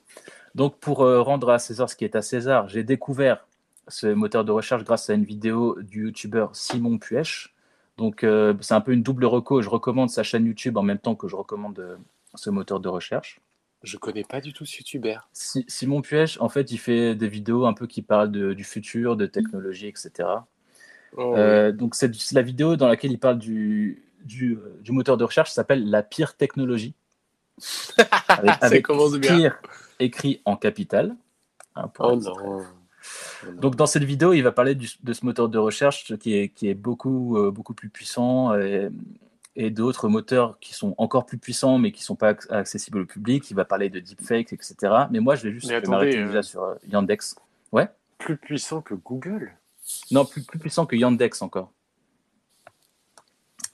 Donc, 0.57 0.79
pour 0.79 0.99
rendre 0.99 1.51
à 1.51 1.59
César 1.59 1.89
ce 1.89 1.97
qui 1.97 2.05
est 2.05 2.17
à 2.17 2.23
César, 2.23 2.69
j'ai 2.69 2.83
découvert 2.85 3.47
ce 3.87 4.07
moteur 4.09 4.45
de 4.45 4.51
recherche 4.53 4.83
grâce 4.85 5.09
à 5.11 5.15
une 5.15 5.25
vidéo 5.25 5.81
du 5.81 6.07
youtubeur 6.07 6.57
Simon 6.57 6.99
Puech. 6.99 7.54
Donc, 7.97 8.25
euh, 8.25 8.55
c'est 8.61 8.75
un 8.75 8.81
peu 8.81 8.93
une 8.93 9.03
double 9.03 9.25
reco. 9.25 9.63
Je 9.63 9.69
recommande 9.69 10.11
sa 10.11 10.23
chaîne 10.23 10.47
YouTube 10.47 10.77
en 10.77 10.83
même 10.83 10.99
temps 10.99 11.15
que 11.15 11.29
je 11.29 11.37
recommande 11.37 11.79
euh, 11.79 11.97
ce 12.35 12.51
moteur 12.51 12.81
de 12.81 12.89
recherche. 12.89 13.41
Je 13.83 13.97
connais 13.99 14.25
pas 14.25 14.41
du 14.41 14.53
tout 14.53 14.65
ce 14.65 14.79
youtubeur. 14.79 15.29
Si- 15.33 15.65
Simon 15.69 16.01
Puech, 16.03 16.39
en 16.41 16.49
fait, 16.49 16.73
il 16.73 16.79
fait 16.79 17.15
des 17.15 17.29
vidéos 17.29 17.67
un 17.67 17.75
peu 17.75 17.87
qui 17.87 18.03
parlent 18.03 18.31
de- 18.33 18.53
du 18.55 18.65
futur, 18.65 19.17
de 19.17 19.27
technologie, 19.27 19.87
etc. 19.87 20.11
Oh, 21.17 21.35
Euh, 21.37 21.71
donc, 21.71 21.95
c'est 21.95 22.11
la 22.33 22.43
vidéo 22.43 22.77
dans 22.77 22.89
laquelle 22.89 23.13
il 23.13 23.19
parle 23.21 23.39
du, 23.39 24.03
du, 24.25 24.59
du 24.81 24.91
moteur 24.93 25.17
de 25.17 25.25
recherche 25.25 25.51
s'appelle 25.53 25.89
La 25.89 26.03
pire 26.03 26.35
technologie. 26.37 26.95
Avec, 28.29 28.51
Ça 28.55 28.59
avec 28.67 28.85
commence 28.85 29.17
bien. 29.17 29.37
pire 29.37 29.59
écrit 30.01 30.41
en 30.45 30.57
capital. 30.57 31.15
hein, 31.77 31.89
Oh 32.01 32.17
non. 32.17 32.33
Oh 32.43 32.43
non. 32.63 32.67
Donc, 33.61 33.77
dans 33.77 33.87
cette 33.87 34.05
vidéo, 34.05 34.33
il 34.33 34.43
va 34.43 34.53
parler 34.53 34.75
du- 34.75 34.91
de 35.03 35.13
ce 35.13 35.25
moteur 35.25 35.49
de 35.49 35.59
recherche 35.59 36.17
qui 36.19 36.35
est, 36.37 36.49
qui 36.49 36.69
est 36.69 36.75
beaucoup, 36.75 37.37
euh, 37.39 37.51
beaucoup 37.51 37.75
plus 37.75 37.89
puissant 37.91 38.55
et, 38.55 38.89
et 39.57 39.71
d'autres 39.71 40.09
moteurs 40.09 40.59
qui 40.61 40.75
sont 40.75 40.95
encore 40.99 41.27
plus 41.27 41.39
puissants 41.39 41.79
mais 41.79 41.93
qui 41.93 42.01
ne 42.03 42.07
sont 42.07 42.17
pas 42.17 42.33
acc- 42.33 42.51
accessibles 42.51 42.99
au 43.01 43.07
public. 43.07 43.51
Il 43.51 43.55
va 43.55 43.65
parler 43.65 43.89
de 43.91 44.01
deepfakes, 44.01 44.53
etc. 44.53 44.75
Mais 45.11 45.21
moi, 45.21 45.35
je 45.35 45.45
vais 45.45 45.53
juste 45.53 45.69
m'arrêter 45.89 46.19
euh, 46.19 46.27
déjà 46.27 46.43
sur 46.43 46.63
euh, 46.63 46.75
Yandex. 46.89 47.37
plus 48.19 48.37
puissant 48.37 48.81
que 48.81 48.95
Google? 48.95 49.53
Non, 50.11 50.25
plus, 50.25 50.43
plus 50.43 50.59
puissant 50.59 50.87
que 50.87 50.97
Yandex 50.97 51.43
encore. 51.43 51.71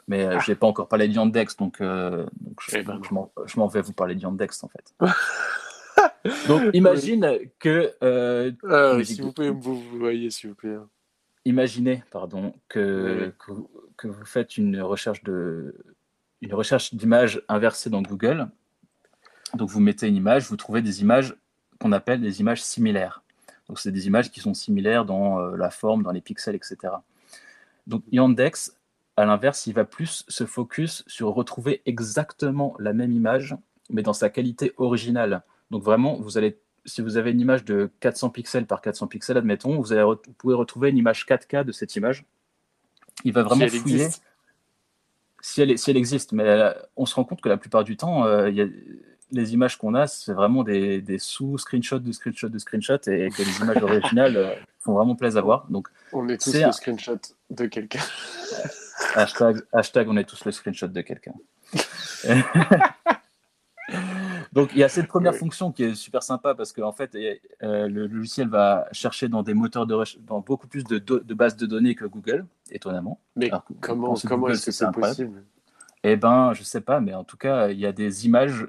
Mais 0.09 0.25
euh, 0.27 0.41
je 0.41 0.51
n'ai 0.51 0.57
pas 0.57 0.67
encore 0.67 0.89
parlé 0.89 1.07
de 1.07 1.13
Yandex, 1.13 1.57
donc, 1.57 1.81
euh, 1.81 2.27
donc 2.41 2.59
je, 2.61 2.79
Eh 2.79 2.83
ben 2.83 3.01
je 3.47 3.59
m'en 3.61 3.67
vais 3.69 3.81
vous 3.81 3.93
parler 3.93 4.17
de 4.17 4.21
Yandex 4.21 4.65
en 4.65 4.69
fait. 4.69 4.93
donc 6.49 6.63
imagine 6.75 7.39
que, 7.59 7.93
euh, 8.03 8.53
j'ai- 9.03 9.23
vous 9.23 9.33
pouvez 9.33 9.51
me 9.51 9.61
vous 9.61 9.81
voyez, 9.99 10.31
s'il 10.31 10.51
vous 10.51 10.57
plaît. 10.57 10.77
imaginez 11.45 12.03
pardon, 12.11 12.53
que, 12.69 13.27
Oui. 13.27 13.33
que, 13.39 13.53
vous- 13.53 13.71
que 13.97 14.09
vous 14.09 14.25
faites 14.25 14.57
une 14.57 14.81
recherche 14.81 15.23
de 15.23 15.75
une 16.43 16.55
recherche 16.55 16.95
d'images 16.95 17.43
inversée 17.49 17.91
dans 17.91 18.01
Google. 18.03 18.49
Donc 19.55 19.69
vous 19.69 19.81
mettez 19.81 20.09
une 20.09 20.17
image, 20.17 20.47
vous 20.49 20.57
trouvez 20.57 20.81
des 20.81 21.03
images 21.03 21.35
qu'on 21.81 21.93
appelle 21.93 22.21
des 22.23 22.41
images 22.41 22.63
similaires. 22.63 23.23
Donc 23.69 23.79
c'est 23.79 23.93
des 23.93 24.07
images 24.07 24.31
qui 24.31 24.41
sont 24.41 24.55
similaires 24.55 25.05
dans 25.05 25.39
euh, 25.41 25.57
la 25.57 25.71
forme, 25.71 26.03
dans 26.03 26.13
les 26.13 26.21
pixels, 26.23 26.55
etc. 26.55 26.77
Donc 27.87 28.03
Yandex, 28.11 28.75
à 29.17 29.27
l'inverse, 29.27 29.67
il 29.67 29.75
va 29.75 29.85
plus 29.85 30.25
se 30.29 30.47
focus 30.47 31.05
sur 31.07 31.29
retrouver 31.35 31.83
exactement 31.85 32.75
la 32.79 32.93
même 32.95 33.13
image, 33.13 33.55
mais 33.91 34.03
dans 34.03 34.13
sa 34.15 34.31
qualité 34.31 34.73
originale. 34.79 35.43
Donc 35.71 35.83
vraiment, 35.83 36.17
vous 36.21 36.37
allez, 36.39 36.59
si 36.85 37.01
vous 37.03 37.17
avez 37.17 37.31
une 37.31 37.41
image 37.41 37.65
de 37.65 37.91
400 38.01 38.31
pixels 38.31 38.67
par 38.67 38.81
400 38.81 39.07
pixels, 39.07 39.37
admettons, 39.37 39.81
vous, 39.81 39.93
allez 39.93 40.03
re- 40.03 40.19
vous 40.27 40.33
pouvez 40.33 40.55
retrouver 40.55 40.91
une 40.91 40.99
image 40.99 41.27
4K 41.27 41.65
de 41.65 41.73
cette 41.73 41.95
image. 41.97 42.25
Il 43.25 43.33
va 43.33 43.43
vraiment 43.43 43.69
Si 43.69 43.77
elle 43.77 43.81
fouiller 43.83 44.05
existe. 44.05 44.23
si 45.41 45.63
elle, 45.63 45.79
si 45.79 45.91
elle 45.91 45.97
existe, 45.97 46.33
mais 46.33 46.45
euh, 46.45 46.73
on 46.97 47.07
se 47.07 47.15
rend 47.15 47.25
compte 47.25 47.41
que 47.41 47.49
la 47.49 47.57
plupart 47.59 47.85
du 47.85 47.97
temps, 47.97 48.25
euh, 48.25 48.49
il 48.51 48.57
y 48.57 48.63
a, 48.63 48.67
les 49.33 49.55
images 49.55 49.79
qu'on 49.79 49.95
a, 49.95 50.09
c'est 50.09 50.33
vraiment 50.33 50.65
des, 50.65 51.01
des 51.03 51.19
sous-screenshots 51.21 52.01
de 52.01 52.11
screenshots 52.11 52.49
de 52.49 52.59
screenshots 52.59 52.97
et 53.07 53.29
que 53.31 53.43
les 53.43 53.61
images 53.61 53.81
originales 53.83 54.37
euh, 54.37 54.55
font 54.81 54.95
vraiment 54.95 55.15
plaisir 55.15 55.39
à 55.39 55.43
voir. 55.43 55.67
Donc, 55.71 55.89
On 56.13 56.29
est 56.29 56.43
tous 56.43 56.53
le 56.55 56.65
un- 56.65 56.73
screenshot 56.73 57.19
de 57.51 57.67
quelqu'un. 57.67 58.01
hashtag, 59.15 59.63
hashtag 59.73 60.09
on 60.09 60.17
est 60.17 60.25
tous 60.25 60.45
le 60.45 60.51
screenshot 60.51 60.89
de 60.89 61.01
quelqu'un. 61.03 61.35
Donc, 64.53 64.71
il 64.73 64.79
y 64.79 64.85
a 64.85 64.89
cette 64.89 65.07
première 65.09 65.35
fonction 65.35 65.71
qui 65.73 65.85
est 65.85 65.95
super 65.95 66.23
sympa 66.23 66.55
parce 66.55 66.73
que 66.73 66.81
en 66.81 66.93
fait, 66.93 67.15
euh, 67.15 67.89
le 67.89 68.07
logiciel 68.07 68.49
va 68.49 68.89
chercher 68.93 69.29
dans 69.29 69.43
des 69.43 69.55
moteurs 69.55 69.87
de 69.87 69.95
recherche, 69.95 70.23
dans 70.25 70.41
beaucoup 70.41 70.67
plus 70.67 70.85
de, 70.85 70.99
bases 71.35 71.57
de 71.57 71.67
données 71.67 71.95
que 71.95 72.05
Google, 72.05 72.47
étonnamment. 72.71 73.21
Mais 73.37 73.49
Alors 73.51 73.65
comment, 73.81 74.15
est-ce 74.15 74.67
que 74.67 74.73
c'est 74.73 74.91
possible? 74.91 75.45
Eh 76.03 76.17
ben, 76.17 76.55
je 76.55 76.63
sais 76.63 76.81
pas, 76.81 77.01
mais 77.01 77.15
en 77.15 77.25
tout 77.25 77.37
cas, 77.37 77.69
il 77.69 77.79
y 77.79 77.87
a 77.87 77.93
des 77.93 78.27
images 78.27 78.67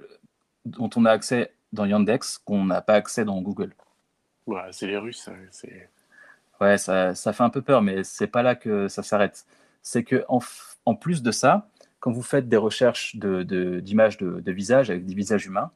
dont 0.66 0.90
on 0.95 1.06
a 1.06 1.12
accès 1.12 1.53
dans 1.72 1.86
Yandex 1.86 2.38
qu'on 2.40 2.66
n'a 2.66 2.82
pas 2.82 2.95
accès 2.95 3.24
dans 3.24 3.41
Google. 3.41 3.74
Ouais, 4.45 4.62
C'est 4.72 4.88
les 4.88 4.98
Russes. 4.98 5.30
c'est- 5.52 5.90
Ouais, 6.60 6.78
ça, 6.78 7.16
ça 7.16 7.34
fait 7.34 7.44
un 7.44 7.49
peu 7.49 7.64
peur, 7.64 7.82
mais 7.82 8.03
c'est 8.03 8.28
pas 8.28 8.44
là 8.44 8.53
que 8.53 8.88
ça 8.88 9.02
s'arrête. 9.02 9.45
C'est 9.82 10.03
que 10.03 10.24
en, 10.30 10.40
en 10.86 10.94
plus 10.94 11.24
de 11.24 11.32
ça, 11.32 11.68
quand 12.02 12.11
vous 12.11 12.23
faites 12.23 12.49
des 12.49 12.57
recherches 12.57 13.15
d'images 13.15 14.18
de, 14.18 14.41
de, 14.41 14.52
visages 14.52 14.90
avec 14.90 15.06
des 15.06 15.14
visages 15.14 15.45
humains, 15.45 15.72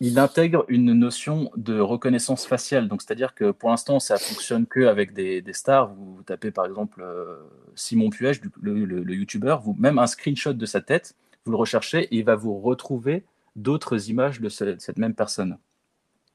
il 0.00 0.18
intègre 0.18 0.66
une 0.68 0.92
notion 0.92 1.50
de 1.56 1.78
reconnaissance 1.78 2.46
faciale. 2.46 2.88
Donc, 2.88 3.00
c'est-à-dire 3.00 3.34
que 3.34 3.52
pour 3.52 3.70
l'instant, 3.70 3.98
ça 3.98 4.18
fonctionne 4.18 4.66
que 4.66 4.86
avec 4.86 5.14
des, 5.14 5.42
stars. 5.52 5.94
Vous, 5.94 6.22
tapez 6.26 6.50
par 6.50 6.66
exemple 6.66 7.00
euh, 7.02 7.36
Simon 7.76 8.10
Puech, 8.10 8.42
le, 8.60 8.84
le, 8.84 9.14
youtubeur, 9.14 9.62
vous 9.62 9.74
même 9.78 9.98
un 9.98 10.06
screenshot 10.06 10.52
de 10.52 10.66
sa 10.66 10.82
tête, 10.82 11.14
vous 11.46 11.52
le 11.52 11.56
recherchez 11.56 12.02
et 12.02 12.16
il 12.16 12.24
va 12.24 12.34
vous 12.34 12.58
retrouver 12.60 13.24
d'autres 13.54 14.10
images 14.10 14.40
de 14.40 14.50
cette 14.50 14.98
même 14.98 15.14
personne. 15.14 15.56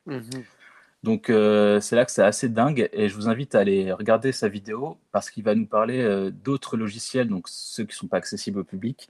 Mhm. 0.08 0.44
Donc 1.04 1.30
euh, 1.32 1.80
c'est 1.82 1.96
là 1.96 2.06
que 2.06 2.12
c'est 2.12 2.22
assez 2.24 2.48
dingue 2.48 2.88
et 2.94 3.10
je 3.10 3.16
vous 3.16 3.28
invite 3.28 3.56
à 3.56 3.60
aller 3.60 3.92
regarder 3.92 4.32
sa 4.32 4.48
vidéo 4.50 4.98
parce 5.12 5.32
qu'il 5.32 5.44
va 5.44 5.56
nous 5.56 5.66
parler 5.66 6.00
euh, 6.02 6.30
d'autres 6.30 6.78
logiciels, 6.78 7.28
donc 7.28 7.48
ceux 7.50 7.84
qui 7.86 7.94
ne 7.94 7.98
sont 7.98 8.08
pas 8.08 8.18
accessibles 8.18 8.60
au 8.60 8.64
public, 8.64 9.10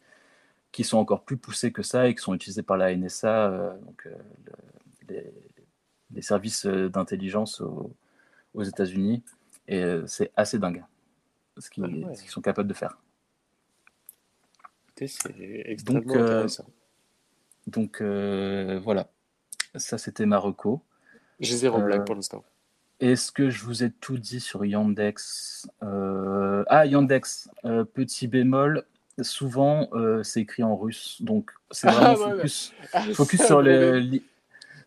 qui 0.72 0.86
sont 0.86 0.98
encore 0.98 1.24
plus 1.24 1.36
poussés 1.36 1.74
que 1.74 1.84
ça 1.84 2.08
et 2.08 2.16
qui 2.16 2.22
sont 2.22 2.34
utilisés 2.34 2.64
par 2.64 2.78
la 2.78 2.96
NSA, 2.96 3.50
euh, 3.52 3.78
donc 3.80 4.06
le- 4.06 4.16
les, 5.10 5.34
les 6.14 6.22
services 6.22 6.66
d'intelligence 6.66 7.60
aux, 7.60 7.92
aux 8.54 8.64
États-Unis. 8.64 9.22
Et 9.68 9.84
c'est 10.06 10.32
assez 10.38 10.60
dingue 10.60 10.84
ce 11.58 11.70
qu'ils 11.70 11.84
Ah 11.84 12.08
ouais. 12.08 12.16
ce 12.16 12.22
qu'ils 12.22 12.32
sont 12.32 12.42
capables 12.42 12.68
de 12.70 12.74
faire. 12.74 12.98
C'est 14.96 15.10
extrêmement 15.66 16.02
Donc, 16.02 16.16
intéressant. 16.16 16.66
Donc 17.68 18.02
voilà, 18.02 19.10
ça 19.76 19.98
c'était 19.98 20.26
Marocco. 20.26 20.82
J'ai 21.42 21.56
zéro 21.58 21.80
euh, 21.80 21.82
blague 21.82 22.06
pour 22.06 22.16
l'instant. 22.16 22.44
Est-ce 23.00 23.32
que 23.32 23.50
je 23.50 23.64
vous 23.66 23.84
ai 23.84 23.90
tout 23.92 24.18
dit 24.18 24.40
sur 24.40 24.64
Yandex? 24.64 25.68
Euh, 25.84 26.64
Ah, 26.68 26.86
Yandex, 26.86 27.50
euh, 27.66 27.84
petit 27.84 28.28
bémol, 28.28 28.86
souvent 29.22 29.90
euh, 29.94 30.22
c'est 30.24 30.42
écrit 30.42 30.64
en 30.64 30.76
russe, 30.78 31.18
donc 31.22 31.52
c'est 31.72 31.88
Ah, 31.88 31.92
vraiment 32.14 32.36
focus, 32.36 32.74
Ah, 32.94 33.02
focus 33.16 33.42
sur 33.46 33.58
bon, 33.58 33.62
le- 33.66 33.98
li- 34.00 34.24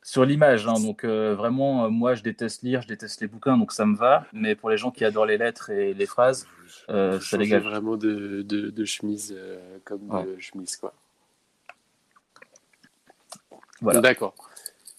sur 0.03 0.25
l'image. 0.25 0.69
hein. 0.69 0.75
donc 0.75 1.03
euh, 1.05 1.35
vraiment, 1.35 1.87
euh, 1.87 1.89
moi 1.89 2.15
je 2.15 2.23
déteste 2.23 2.63
lire, 2.63 2.83
je 2.83 2.89
déteste 2.89 3.21
les 3.21 3.27
bouquins, 3.27 3.57
donc 3.59 3.73
ça 3.73 3.85
me 3.85 3.97
va. 3.97 4.27
Mais 4.33 4.55
pour 4.55 4.71
les 4.71 4.77
gens 4.77 4.93
qui 4.93 5.05
adorent 5.05 5.27
les 5.27 5.39
lettres 5.39 5.71
et 5.71 5.93
les 5.93 6.07
phrases, 6.07 6.47
euh, 6.91 7.19
ça 7.21 7.37
dégage. 7.37 7.65
vraiment 7.65 7.97
de, 7.97 8.43
de, 8.43 8.71
de 8.71 8.85
chemise 8.85 9.35
euh, 9.37 9.79
comme 9.85 10.09
Ouais. 10.11 10.25
de 10.25 10.39
chemise, 10.39 10.77
quoi. 10.77 10.95
Voilà. 13.81 14.01
D'accord. 14.01 14.35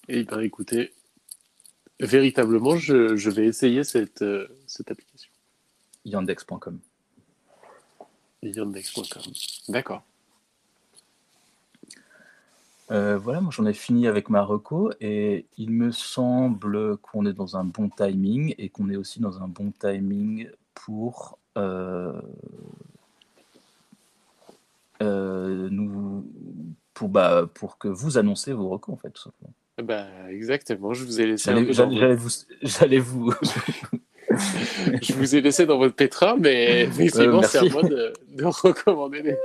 Et 0.10 0.24
ben 0.24 0.40
écoutez, 0.42 0.92
véritablement, 2.00 2.78
je, 2.78 3.16
je 3.16 3.30
vais 3.30 3.46
essayer 3.46 3.84
cette, 3.84 4.22
euh, 4.22 4.48
cette 4.68 4.92
application. 4.92 5.32
Yandex.com. 6.06 6.80
Yandex.com. 8.44 9.22
D'accord. 9.70 10.04
Euh, 12.92 13.18
voilà, 13.18 13.42
moi 13.42 13.52
j'en 13.52 13.66
ai 13.66 13.74
fini 13.74 14.08
avec 14.08 14.30
ma 14.30 14.44
reco 14.44 14.92
et 15.02 15.48
il 15.58 15.72
me 15.72 15.92
semble 15.92 16.98
qu'on 16.98 17.26
est 17.26 17.34
dans 17.34 17.58
un 17.58 17.64
bon 17.64 17.90
timing 17.90 18.54
et 18.60 18.70
qu'on 18.70 18.90
est 18.92 18.96
aussi 18.96 19.20
dans 19.20 19.42
un 19.42 19.48
bon 19.48 19.72
timing 19.72 20.48
pour 20.76 21.40
euh, 21.58 22.22
nous 25.02 26.26
pour 26.94 27.10
bah 27.10 27.50
pour 27.54 27.80
que 27.80 27.88
vous 27.88 28.20
annoncez 28.20 28.54
vos 28.54 28.70
recos 28.70 28.94
en 28.94 28.98
fait 28.98 29.10
tout 29.10 29.24
simplement. 29.24 29.54
Bah, 29.82 30.08
exactement, 30.30 30.94
je 30.94 31.04
vous 31.04 31.20
ai 31.20 31.26
laissé 31.28 31.50
un 31.50 31.56
J'allais 31.56 31.66
peu 31.68 31.74
dans 31.74 31.92
j'allais- 31.92 32.16
vous 32.16 32.30
j'allais 32.62 33.00
vous 33.00 33.34
je 35.02 35.14
vous 35.14 35.36
ai 35.36 35.42
laissé 35.42 35.66
dans 35.66 35.78
votre 35.78 35.96
pétrin, 35.96 36.36
mais 36.40 36.84
effectivement, 36.84 37.40
Euh, 37.44 37.48
c'est 37.48 37.58
à 37.60 37.64
moi 37.66 37.84
de, 37.84 38.14
de 38.30 38.44
recommander 38.64 39.22
les. 39.22 39.38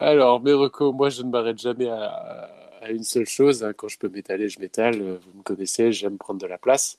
Alors, 0.00 0.42
mes 0.42 0.52
recos, 0.52 0.94
moi, 0.94 1.08
je 1.10 1.22
ne 1.22 1.30
m'arrête 1.30 1.58
jamais 1.60 1.88
à, 1.88 2.50
à 2.82 2.90
une 2.90 3.02
seule 3.04 3.26
chose. 3.26 3.62
hein. 3.64 3.72
Quand 3.76 3.88
je 3.88 3.98
peux 3.98 4.08
m'étaler, 4.08 4.48
je 4.48 4.58
m'étale. 4.60 4.96
Vous 5.00 5.38
me 5.38 5.42
connaissez, 5.42 5.92
j'aime 5.92 6.16
prendre 6.18 6.40
de 6.40 6.46
la 6.46 6.58
place. 6.58 6.96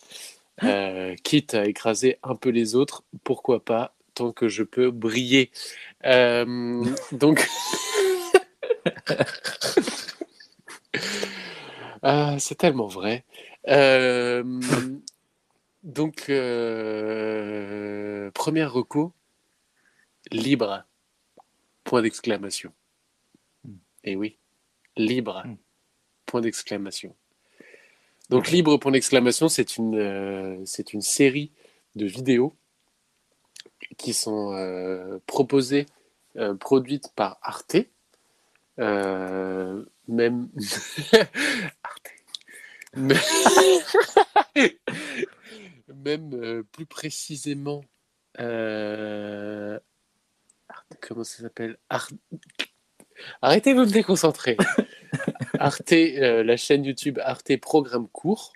Euh, 0.63 1.15
quitte 1.23 1.53
à 1.53 1.65
écraser 1.65 2.17
un 2.23 2.35
peu 2.35 2.49
les 2.49 2.75
autres, 2.75 3.03
pourquoi 3.23 3.63
pas, 3.63 3.93
tant 4.13 4.31
que 4.31 4.47
je 4.49 4.63
peux 4.63 4.91
briller. 4.91 5.51
Euh, 6.05 6.83
donc. 7.13 7.47
Ah, 12.01 12.37
c'est 12.39 12.55
tellement 12.55 12.87
vrai. 12.87 13.25
Euh, 13.67 14.41
donc, 15.83 16.27
euh, 16.29 18.31
première 18.31 18.71
reco, 18.71 19.11
libre. 20.31 20.85
Point 21.83 22.03
d'exclamation. 22.03 22.71
Mm. 23.65 23.73
Et 24.05 24.15
oui, 24.15 24.37
libre. 24.95 25.43
Mm. 25.45 25.57
point 26.25 26.39
d'exclamation. 26.39 27.13
Donc 28.29 28.51
Libre 28.51 28.77
point 28.77 28.91
d'exclamation, 28.91 29.49
c'est 29.49 29.77
une, 29.77 29.95
euh, 29.95 30.61
c'est 30.63 30.93
une 30.93 31.01
série 31.01 31.51
de 31.95 32.05
vidéos 32.05 32.55
qui 33.97 34.13
sont 34.13 34.53
euh, 34.53 35.17
proposées, 35.25 35.87
euh, 36.37 36.53
produites 36.53 37.11
par 37.15 37.39
Arte. 37.41 37.77
Même 40.09 40.49
Arte. 41.83 42.09
Même 45.93 46.33
euh, 46.33 46.63
plus 46.71 46.85
précisément 46.85 47.81
euh, 48.39 49.79
Arte- 50.69 50.97
comment 51.01 51.23
ça 51.23 51.43
s'appelle? 51.43 51.77
Ar- 51.89 52.09
Arrêtez 53.41 53.73
de 53.73 53.79
me 53.79 53.85
déconcentrer. 53.85 54.55
Arte, 55.59 55.91
euh, 55.93 56.43
la 56.43 56.57
chaîne 56.57 56.85
YouTube 56.85 57.19
Arte 57.21 57.55
Programme 57.57 58.07
Court, 58.07 58.53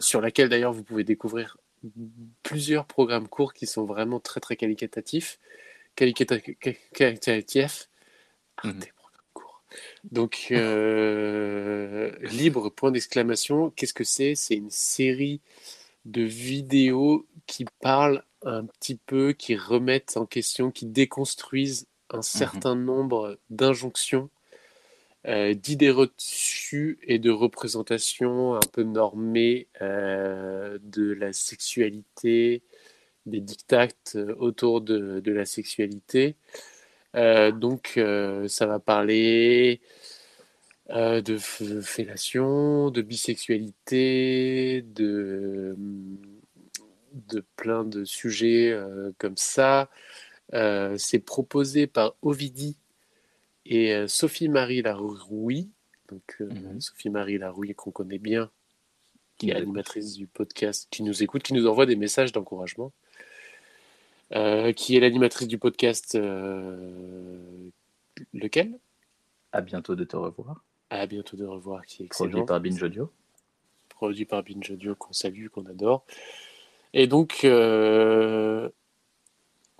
sur 0.00 0.20
laquelle 0.20 0.48
d'ailleurs 0.48 0.72
vous 0.72 0.82
pouvez 0.84 1.04
découvrir 1.04 1.56
plusieurs 2.42 2.86
programmes 2.86 3.28
courts 3.28 3.52
qui 3.52 3.66
sont 3.66 3.84
vraiment 3.84 4.18
très 4.20 4.40
très 4.40 4.56
qualitatifs. 4.56 5.38
Qualitatifs. 5.96 7.88
Arte 8.56 8.74
Mhm. 8.76 8.80
Court. 8.80 8.93
Donc, 10.10 10.48
euh, 10.50 12.12
libre, 12.22 12.70
point 12.70 12.90
d'exclamation. 12.90 13.70
Qu'est-ce 13.70 13.94
que 13.94 14.04
c'est? 14.04 14.34
C'est 14.34 14.54
une 14.54 14.70
série 14.70 15.40
de 16.04 16.22
vidéos 16.22 17.26
qui 17.46 17.64
parlent 17.80 18.22
un 18.42 18.64
petit 18.64 18.96
peu, 18.96 19.32
qui 19.32 19.56
remettent 19.56 20.16
en 20.16 20.26
question, 20.26 20.70
qui 20.70 20.86
déconstruisent 20.86 21.86
un 22.10 22.22
certain 22.22 22.74
nombre 22.74 23.38
d'injonctions, 23.50 24.28
euh, 25.26 25.54
d'idées 25.54 25.90
reçues 25.90 26.98
et 27.02 27.18
de 27.18 27.30
représentations 27.30 28.54
un 28.54 28.66
peu 28.72 28.82
normées 28.82 29.68
euh, 29.80 30.78
de 30.82 31.12
la 31.12 31.32
sexualité, 31.32 32.62
des 33.24 33.40
dictates 33.40 34.18
autour 34.38 34.82
de, 34.82 35.20
de 35.20 35.32
la 35.32 35.46
sexualité. 35.46 36.36
Euh, 37.14 37.52
donc, 37.52 37.94
euh, 37.96 38.48
ça 38.48 38.66
va 38.66 38.78
parler 38.78 39.80
euh, 40.90 41.20
de 41.22 41.38
fellation, 41.38 42.90
de 42.90 43.02
bisexualité, 43.02 44.82
de, 44.82 45.76
de 47.12 47.44
plein 47.56 47.84
de 47.84 48.04
sujets 48.04 48.76
comme 49.18 49.36
ça. 49.36 49.88
C'est 50.52 51.20
proposé 51.24 51.86
par 51.86 52.14
Ovidie 52.22 52.76
et 53.66 54.06
Sophie-Marie 54.08 54.82
Larouille. 54.82 55.70
Donc, 56.08 56.36
Mhm. 56.40 56.80
Sophie-Marie 56.80 57.38
Larouille, 57.38 57.74
qu'on 57.74 57.90
connaît 57.90 58.18
bien, 58.18 58.50
qui 59.38 59.50
est 59.50 59.54
animatrice 59.54 60.14
du 60.14 60.26
podcast, 60.26 60.86
qui 60.90 61.02
nous 61.02 61.22
écoute, 61.22 61.42
qui 61.42 61.54
nous 61.54 61.66
envoie 61.66 61.86
des 61.86 61.96
messages 61.96 62.30
d'encouragement, 62.30 62.92
Euh, 64.32 64.72
qui 64.72 64.96
est 64.96 65.00
l'animatrice 65.00 65.48
du 65.48 65.58
podcast 65.58 66.14
euh, 66.14 67.70
lequel? 68.32 68.72
À 69.52 69.60
bientôt 69.60 69.94
de 69.94 70.04
te 70.04 70.16
revoir. 70.16 70.64
À 70.90 71.06
bientôt 71.06 71.36
de 71.36 71.44
revoir, 71.44 71.84
qui 71.86 72.04
est 72.04 72.06
Produit 72.06 72.32
excellent. 72.32 72.46
par 72.46 72.60
Binge 72.60 72.82
Audio. 72.82 73.12
produit 73.90 74.24
par 74.24 74.42
Binge 74.42 74.70
Audio 74.70 74.94
qu'on 74.94 75.12
salue, 75.12 75.48
qu'on 75.48 75.66
adore. 75.66 76.04
Et 76.92 77.06
donc, 77.06 77.40
euh, 77.44 78.68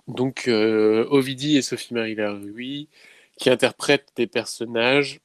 donc 0.07 0.47
Ovidie 0.47 1.57
et 1.57 1.61
Sophie-Marie 1.61 2.15
Larouille 2.15 2.87
qui 3.37 3.49
interprètent 3.49 4.11
des 4.15 4.27
personnages 4.27 5.19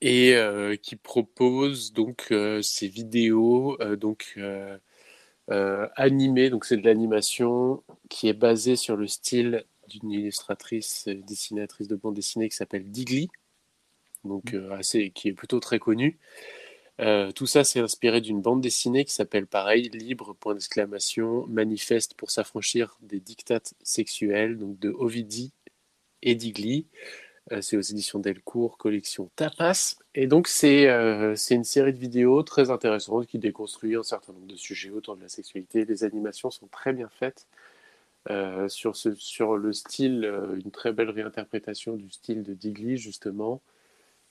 et 0.00 0.34
euh, 0.34 0.76
qui 0.76 0.96
proposent 0.96 1.92
donc 1.92 2.28
euh, 2.30 2.62
ces 2.62 2.88
vidéos 2.88 3.76
euh, 3.80 3.96
donc 3.96 4.38
euh, 5.50 5.88
animées. 5.96 6.50
Donc 6.50 6.64
c'est 6.64 6.76
de 6.76 6.84
l'animation 6.84 7.82
qui 8.08 8.28
est 8.28 8.34
basée 8.34 8.76
sur 8.76 8.96
le 8.96 9.06
style 9.06 9.64
d'une 9.88 10.10
illustratrice, 10.10 11.06
euh, 11.08 11.14
dessinatrice 11.14 11.88
de 11.88 11.96
bande 11.96 12.14
dessinée 12.14 12.48
qui 12.48 12.56
s'appelle 12.56 12.90
Digli, 12.90 13.28
donc 14.24 14.54
euh, 14.54 14.70
assez, 14.72 15.10
qui 15.10 15.28
est 15.28 15.32
plutôt 15.32 15.60
très 15.60 15.78
connue. 15.78 16.18
Euh, 17.00 17.32
tout 17.32 17.46
ça, 17.46 17.64
c'est 17.64 17.80
inspiré 17.80 18.20
d'une 18.20 18.42
bande 18.42 18.60
dessinée 18.60 19.04
qui 19.04 19.12
s'appelle 19.14 19.46
pareil, 19.46 19.88
Libre, 19.88 20.34
point 20.34 20.54
d'exclamation, 20.54 21.46
manifeste 21.46 22.14
pour 22.14 22.30
s'affranchir 22.30 22.98
des 23.00 23.20
dictates 23.20 23.74
sexuels, 23.82 24.58
donc 24.58 24.78
de 24.78 24.90
Ovidie 24.90 25.52
et 26.22 26.34
Digli. 26.34 26.86
Euh, 27.52 27.60
c'est 27.62 27.76
aux 27.76 27.80
éditions 27.80 28.18
Delcourt, 28.18 28.76
collection 28.78 29.30
Tapas. 29.34 29.96
Et 30.14 30.26
donc, 30.26 30.46
c'est 30.46 30.88
euh, 30.88 31.34
c'est 31.36 31.54
une 31.54 31.64
série 31.64 31.92
de 31.92 31.98
vidéos 31.98 32.42
très 32.42 32.70
intéressantes 32.70 33.26
qui 33.26 33.38
déconstruit 33.38 33.96
un 33.96 34.02
certain 34.02 34.32
nombre 34.32 34.46
de 34.46 34.56
sujets 34.56 34.90
autour 34.90 35.16
de 35.16 35.22
la 35.22 35.28
sexualité. 35.28 35.84
Les 35.84 36.04
animations 36.04 36.50
sont 36.50 36.68
très 36.68 36.92
bien 36.92 37.08
faites. 37.08 37.46
Euh, 38.28 38.68
sur, 38.68 38.96
ce, 38.96 39.14
sur 39.14 39.56
le 39.56 39.72
style, 39.72 40.30
une 40.62 40.70
très 40.70 40.92
belle 40.92 41.08
réinterprétation 41.08 41.96
du 41.96 42.10
style 42.10 42.42
de 42.42 42.52
Digli, 42.52 42.98
justement. 42.98 43.62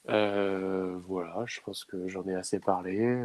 Voilà, 0.06 1.44
je 1.48 1.60
pense 1.62 1.84
que 1.86 2.08
j'en 2.08 2.26
ai 2.28 2.36
assez 2.36 2.60
parlé. 2.60 3.20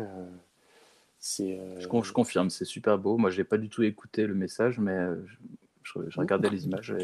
Je, 1.79 1.87
con- 1.87 2.03
je 2.03 2.13
confirme, 2.13 2.51
c'est 2.51 2.65
super 2.65 2.99
beau. 2.99 3.19
Moi, 3.19 3.31
j'ai 3.31 3.45
pas 3.45 3.59
du 3.59 3.69
tout 3.69 3.83
écouté 3.83 4.27
le 4.27 4.35
message, 4.35 4.79
mais 4.79 5.07
je, 5.83 6.01
je- 6.01 6.11
je 6.11 6.19
regardais 6.19 6.49
les 6.51 6.65
images. 6.65 6.95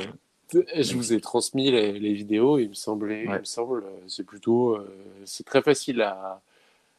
Je 0.53 0.95
vous 0.95 1.13
ai 1.13 1.21
transmis 1.21 1.71
les, 1.71 1.99
les 1.99 2.13
vidéos, 2.13 2.59
il 2.59 2.71
me 2.71 2.75
semblait, 2.75 3.25
il 3.25 3.31
me 3.31 3.45
semble, 3.45 3.85
euh, 3.85 3.91
c'est 4.09 4.25
plutôt, 4.25 4.77
euh, 4.77 4.89
c'est 5.25 5.45
très 5.45 5.63
facile 5.63 6.03
à, 6.03 6.41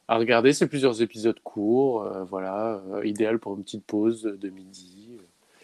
à 0.08 0.16
regarder. 0.16 0.52
C'est 0.52 0.66
plusieurs 0.68 1.02
épisodes 1.02 1.38
courts, 1.40 2.02
euh, 2.04 2.24
voilà, 2.24 2.82
euh, 2.92 3.04
idéal 3.06 3.38
pour 3.38 3.54
une 3.56 3.62
petite 3.62 3.84
pause 3.84 4.22
de 4.22 4.48
midi. 4.48 5.10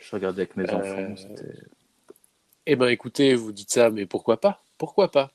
Je 0.01 0.15
regardais 0.15 0.43
avec 0.43 0.57
mes 0.57 0.69
Euh, 0.71 0.77
enfants. 0.77 1.15
Eh 2.67 2.77
ben, 2.77 2.89
écoutez, 2.89 3.35
vous 3.35 3.53
dites 3.53 3.71
ça, 3.71 3.91
mais 3.91 4.05
pourquoi 4.07 4.39
pas? 4.41 4.63
Pourquoi 4.77 5.11
pas? 5.11 5.33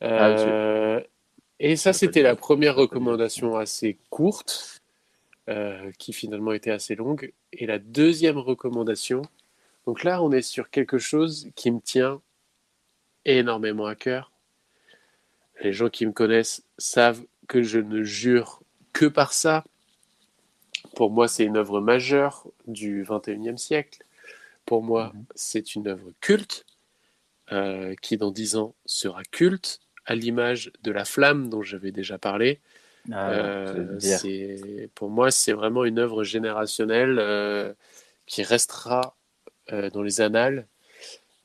Ah, 0.00 0.28
Euh, 0.30 1.00
Et 1.60 1.76
ça, 1.76 1.92
c'était 1.92 2.22
la 2.22 2.36
première 2.36 2.74
recommandation 2.74 3.56
assez 3.56 3.98
courte, 4.10 4.80
euh, 5.48 5.90
qui 5.98 6.12
finalement 6.12 6.52
était 6.52 6.70
assez 6.70 6.94
longue. 6.94 7.32
Et 7.52 7.66
la 7.66 7.78
deuxième 7.78 8.38
recommandation, 8.38 9.22
donc 9.90 10.04
là, 10.04 10.22
on 10.22 10.30
est 10.30 10.40
sur 10.40 10.70
quelque 10.70 10.98
chose 10.98 11.48
qui 11.56 11.72
me 11.72 11.80
tient 11.80 12.22
énormément 13.24 13.86
à 13.86 13.96
cœur. 13.96 14.30
Les 15.64 15.72
gens 15.72 15.88
qui 15.88 16.06
me 16.06 16.12
connaissent 16.12 16.62
savent 16.78 17.24
que 17.48 17.64
je 17.64 17.80
ne 17.80 18.04
jure 18.04 18.62
que 18.92 19.06
par 19.06 19.32
ça. 19.32 19.64
Pour 20.94 21.10
moi, 21.10 21.26
c'est 21.26 21.44
une 21.44 21.56
œuvre 21.56 21.80
majeure 21.80 22.46
du 22.68 23.02
21e 23.02 23.58
siècle. 23.58 24.04
Pour 24.64 24.84
moi, 24.84 25.10
Mhm. 25.12 25.24
c'est 25.34 25.74
une 25.74 25.88
œuvre 25.88 26.12
culte 26.20 26.66
euh, 27.50 27.96
qui, 28.00 28.16
dans 28.16 28.30
dix 28.30 28.54
ans, 28.54 28.76
sera 28.86 29.24
culte, 29.24 29.80
à 30.06 30.14
l'image 30.14 30.70
de 30.82 30.92
La 30.92 31.04
Flamme 31.04 31.48
dont 31.48 31.62
j'avais 31.62 31.90
déjà 31.90 32.16
parlé. 32.16 32.60
Ah, 33.10 33.28
Euh, 33.32 33.98
c'est- 33.98 34.88
pour 34.94 35.10
moi, 35.10 35.32
c'est 35.32 35.52
vraiment 35.52 35.84
une 35.84 35.98
œuvre 35.98 36.22
générationnelle 36.22 37.18
euh, 37.18 37.74
qui 38.26 38.44
restera 38.44 39.16
dans 39.70 40.02
les 40.02 40.20
annales. 40.20 40.66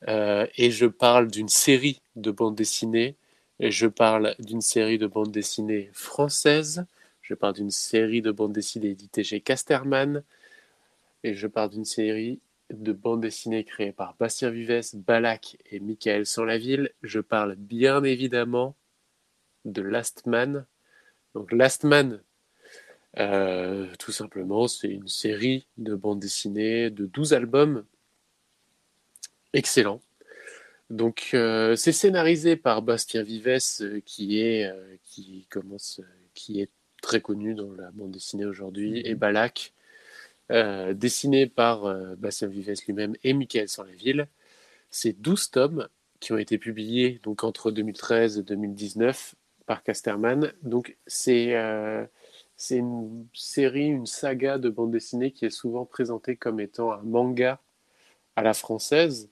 Euh, 0.07 0.45
et 0.57 0.71
je 0.71 0.85
parle 0.85 1.29
d'une 1.29 1.49
série 1.49 2.01
de 2.15 2.31
bandes 2.31 2.55
dessinées. 2.55 3.15
Et 3.59 3.71
je 3.71 3.87
parle 3.87 4.35
d'une 4.39 4.61
série 4.61 4.97
de 4.97 5.07
bandes 5.07 5.31
dessinées 5.31 5.89
françaises. 5.93 6.85
Je 7.21 7.33
parle 7.33 7.53
d'une 7.55 7.71
série 7.71 8.21
de 8.21 8.31
bandes 8.31 8.53
dessinées 8.53 8.89
éditées 8.89 9.23
chez 9.23 9.41
Casterman. 9.41 10.23
Et 11.23 11.33
je 11.33 11.47
parle 11.47 11.71
d'une 11.71 11.85
série 11.85 12.39
de 12.69 12.91
bandes 12.91 13.21
dessinées 13.21 13.63
créées 13.63 13.91
par 13.91 14.15
Bastien 14.19 14.49
Vives, 14.49 14.81
Balak 14.93 15.57
et 15.71 15.79
Michael 15.79 16.25
Sanlaville. 16.25 16.91
Je 17.01 17.19
parle 17.19 17.55
bien 17.55 18.03
évidemment 18.03 18.75
de 19.63 19.81
Last 19.81 20.25
Man. 20.25 20.65
Donc 21.33 21.51
Last 21.51 21.83
Man, 21.83 22.21
euh, 23.17 23.87
tout 23.97 24.11
simplement, 24.11 24.67
c'est 24.67 24.89
une 24.89 25.07
série 25.07 25.67
de 25.77 25.95
bandes 25.95 26.19
dessinées 26.19 26.89
de 26.89 27.05
12 27.05 27.33
albums. 27.33 27.85
Excellent. 29.55 30.01
Donc 30.89 31.29
euh, 31.33 31.77
c'est 31.77 31.93
scénarisé 31.93 32.57
par 32.57 32.81
Bastien 32.81 33.23
Vives 33.23 33.59
euh, 33.81 34.01
qui 34.05 34.41
est 34.41 34.65
euh, 34.65 34.97
qui 35.03 35.47
commence 35.49 36.01
qui 36.33 36.59
est 36.59 36.69
très 37.01 37.21
connu 37.21 37.55
dans 37.55 37.71
la 37.71 37.89
bande 37.91 38.11
dessinée 38.11 38.45
aujourd'hui 38.45 39.01
et 39.05 39.15
Balak 39.15 39.73
dessiné 40.93 41.47
par 41.47 41.91
Bastien 42.17 42.47
Vives 42.47 42.73
lui-même 42.85 43.15
et 43.23 43.33
Michael 43.33 43.67
Sanlaville. 43.67 44.27
C'est 44.91 45.13
12 45.19 45.49
tomes 45.49 45.87
qui 46.19 46.33
ont 46.33 46.37
été 46.37 46.57
publiés 46.59 47.19
donc 47.23 47.43
entre 47.43 47.71
2013 47.71 48.39
et 48.39 48.43
2019 48.43 49.35
par 49.65 49.81
Casterman. 49.83 50.53
Donc 50.61 50.97
c'est 51.07 51.55
c'est 52.57 52.77
une 52.77 53.27
série, 53.33 53.87
une 53.87 54.05
saga 54.05 54.57
de 54.57 54.69
bande 54.69 54.91
dessinée 54.91 55.31
qui 55.31 55.45
est 55.45 55.49
souvent 55.49 55.85
présentée 55.85 56.35
comme 56.35 56.59
étant 56.59 56.91
un 56.91 57.01
manga 57.01 57.59
à 58.35 58.43
la 58.43 58.53
française. 58.53 59.29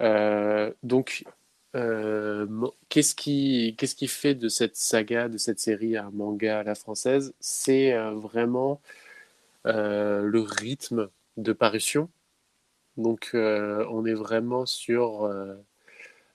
Euh, 0.00 0.72
donc 0.82 1.24
euh, 1.76 2.46
qu'est-ce 2.88 3.14
qui, 3.14 3.74
qu'est-ce 3.78 3.94
qui 3.94 4.08
fait 4.08 4.34
de 4.34 4.48
cette 4.48 4.76
saga, 4.76 5.28
de 5.28 5.38
cette 5.38 5.60
série 5.60 5.96
un 5.96 6.10
manga 6.10 6.60
à 6.60 6.62
la 6.62 6.74
française? 6.74 7.34
C'est 7.40 7.92
euh, 7.94 8.12
vraiment 8.12 8.80
le 9.64 10.40
rythme 10.40 11.10
de 11.36 11.52
parution. 11.52 12.10
Donc, 12.96 13.30
on 13.34 14.06
est 14.06 14.14
vraiment 14.14 14.66
sur. 14.66 15.28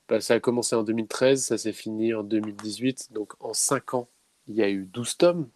bah, 0.07 0.21
ça 0.21 0.35
a 0.35 0.39
commencé 0.39 0.75
en 0.75 0.83
2013, 0.83 1.43
ça 1.43 1.57
s'est 1.57 1.73
fini 1.73 2.13
en 2.13 2.23
2018. 2.23 3.13
Donc, 3.13 3.33
en 3.39 3.53
5 3.53 3.93
ans, 3.93 4.09
il 4.47 4.55
y 4.55 4.63
a 4.63 4.69
eu 4.69 4.85
12 4.85 5.17
tomes. 5.17 5.47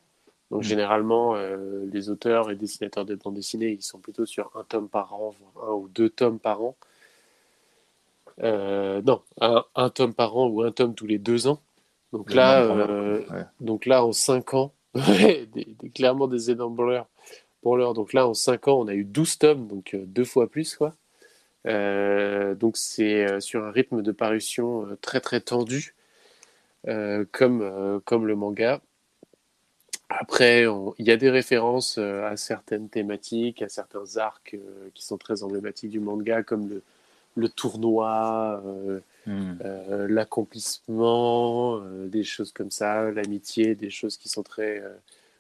Donc, 0.52 0.64
Mm. 0.64 0.64
généralement, 0.64 1.36
euh, 1.36 1.86
les 1.92 2.10
auteurs 2.10 2.52
et 2.52 2.56
dessinateurs 2.56 3.06
de 3.06 3.16
bande 3.16 3.36
dessinée, 3.36 3.72
ils 3.72 3.82
sont 3.84 4.00
plutôt 4.00 4.26
sur 4.26 4.52
un 4.56 4.64
tome 4.66 4.90
par 4.90 5.14
an, 5.14 5.36
un 5.64 5.72
ou 5.74 5.88
deux 5.90 6.10
tomes 6.10 6.40
par 6.40 6.62
an. 6.64 6.78
Euh, 8.42 9.02
non, 9.04 9.22
un, 9.42 9.64
un 9.76 9.90
tome 9.90 10.14
par 10.14 10.36
an 10.38 10.48
ou 10.48 10.62
un 10.64 10.72
tome 10.72 10.96
tous 10.96 11.06
les 11.08 11.20
deux 11.20 11.48
ans. 11.48 11.60
Donc 12.12 12.30
Des 12.30 12.36
là, 12.36 12.62
euh, 12.64 13.20
ouais. 13.32 13.44
donc 13.60 13.86
là, 13.86 14.04
en 14.06 14.12
5 14.12 14.54
ans, 14.54 14.74
ouais, 14.96 15.48
des- 15.54 15.76
des- 15.80 15.90
clairement 15.90 16.28
des 16.28 16.52
énormes 16.52 16.76
branleurs. 16.76 17.08
branleurs. 17.64 17.94
Donc 17.94 18.14
là, 18.14 18.28
en 18.28 18.34
5 18.34 18.68
ans, 18.68 18.80
on 18.80 18.88
a 18.88 18.94
eu 18.94 19.04
12 19.04 19.38
tomes, 19.38 19.68
donc 19.68 19.94
euh, 19.94 20.04
deux 20.06 20.26
fois 20.26 20.48
plus, 20.48 20.76
quoi. 20.76 20.94
Euh, 21.66 22.56
donc 22.56 22.76
c'est 22.76 23.40
sur 23.40 23.64
un 23.64 23.72
rythme 23.72 24.02
de 24.02 24.12
parution 24.12 24.86
très 25.02 25.22
très 25.22 25.40
tendu, 25.40 25.96
comme, 27.32 28.02
comme 28.04 28.28
le 28.28 28.36
manga. 28.36 28.82
Après, 30.10 30.66
il 31.00 31.06
y 31.08 31.12
a 31.12 31.18
des 31.18 31.30
références 31.30 31.98
à 31.98 32.36
certaines 32.38 32.90
thématiques, 32.90 33.62
à 33.62 33.70
certains 33.70 34.18
arcs 34.18 34.56
qui 34.94 35.06
sont 35.06 35.18
très 35.18 35.44
emblématiques 35.44 35.90
du 35.92 36.00
manga, 36.02 36.44
comme 36.44 36.68
le, 36.70 36.84
le 37.36 37.50
tournoi, 37.50 38.62
euh, 38.66 39.00
Hmm. 39.26 39.54
euh, 39.64 40.06
l'accomplissement, 40.10 41.78
euh, 41.78 42.08
des 42.08 42.26
choses 42.26 42.52
comme 42.52 42.72
ça, 42.72 43.10
l'amitié, 43.12 43.74
des 43.74 43.90
choses 43.90 44.18
qui 44.18 44.28
sont 44.28 44.44
très 44.44 44.84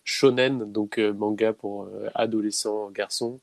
shonen, 0.06 0.72
donc 0.72 0.98
manga 0.98 1.52
pour 1.54 1.90
adolescents, 2.16 2.90
garçons. 2.92 3.40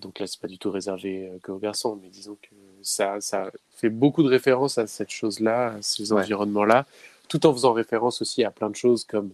Donc 0.00 0.20
là, 0.20 0.26
c'est 0.28 0.40
pas 0.40 0.46
du 0.46 0.58
tout 0.58 0.70
réservé 0.70 1.32
qu'aux 1.42 1.58
garçons, 1.58 1.98
mais 2.00 2.10
disons 2.10 2.36
que 2.40 2.54
ça, 2.82 3.20
ça 3.20 3.50
fait 3.70 3.88
beaucoup 3.88 4.22
de 4.22 4.28
références 4.28 4.78
à 4.78 4.86
cette 4.86 5.10
chose-là, 5.10 5.74
à 5.74 5.82
ces 5.82 6.12
Ouais. 6.12 6.20
environnements-là, 6.22 6.86
tout 7.28 7.44
en 7.44 7.52
faisant 7.52 7.72
référence 7.72 8.22
aussi 8.22 8.44
à 8.44 8.52
plein 8.52 8.70
de 8.70 8.76
choses 8.76 9.04
comme 9.04 9.30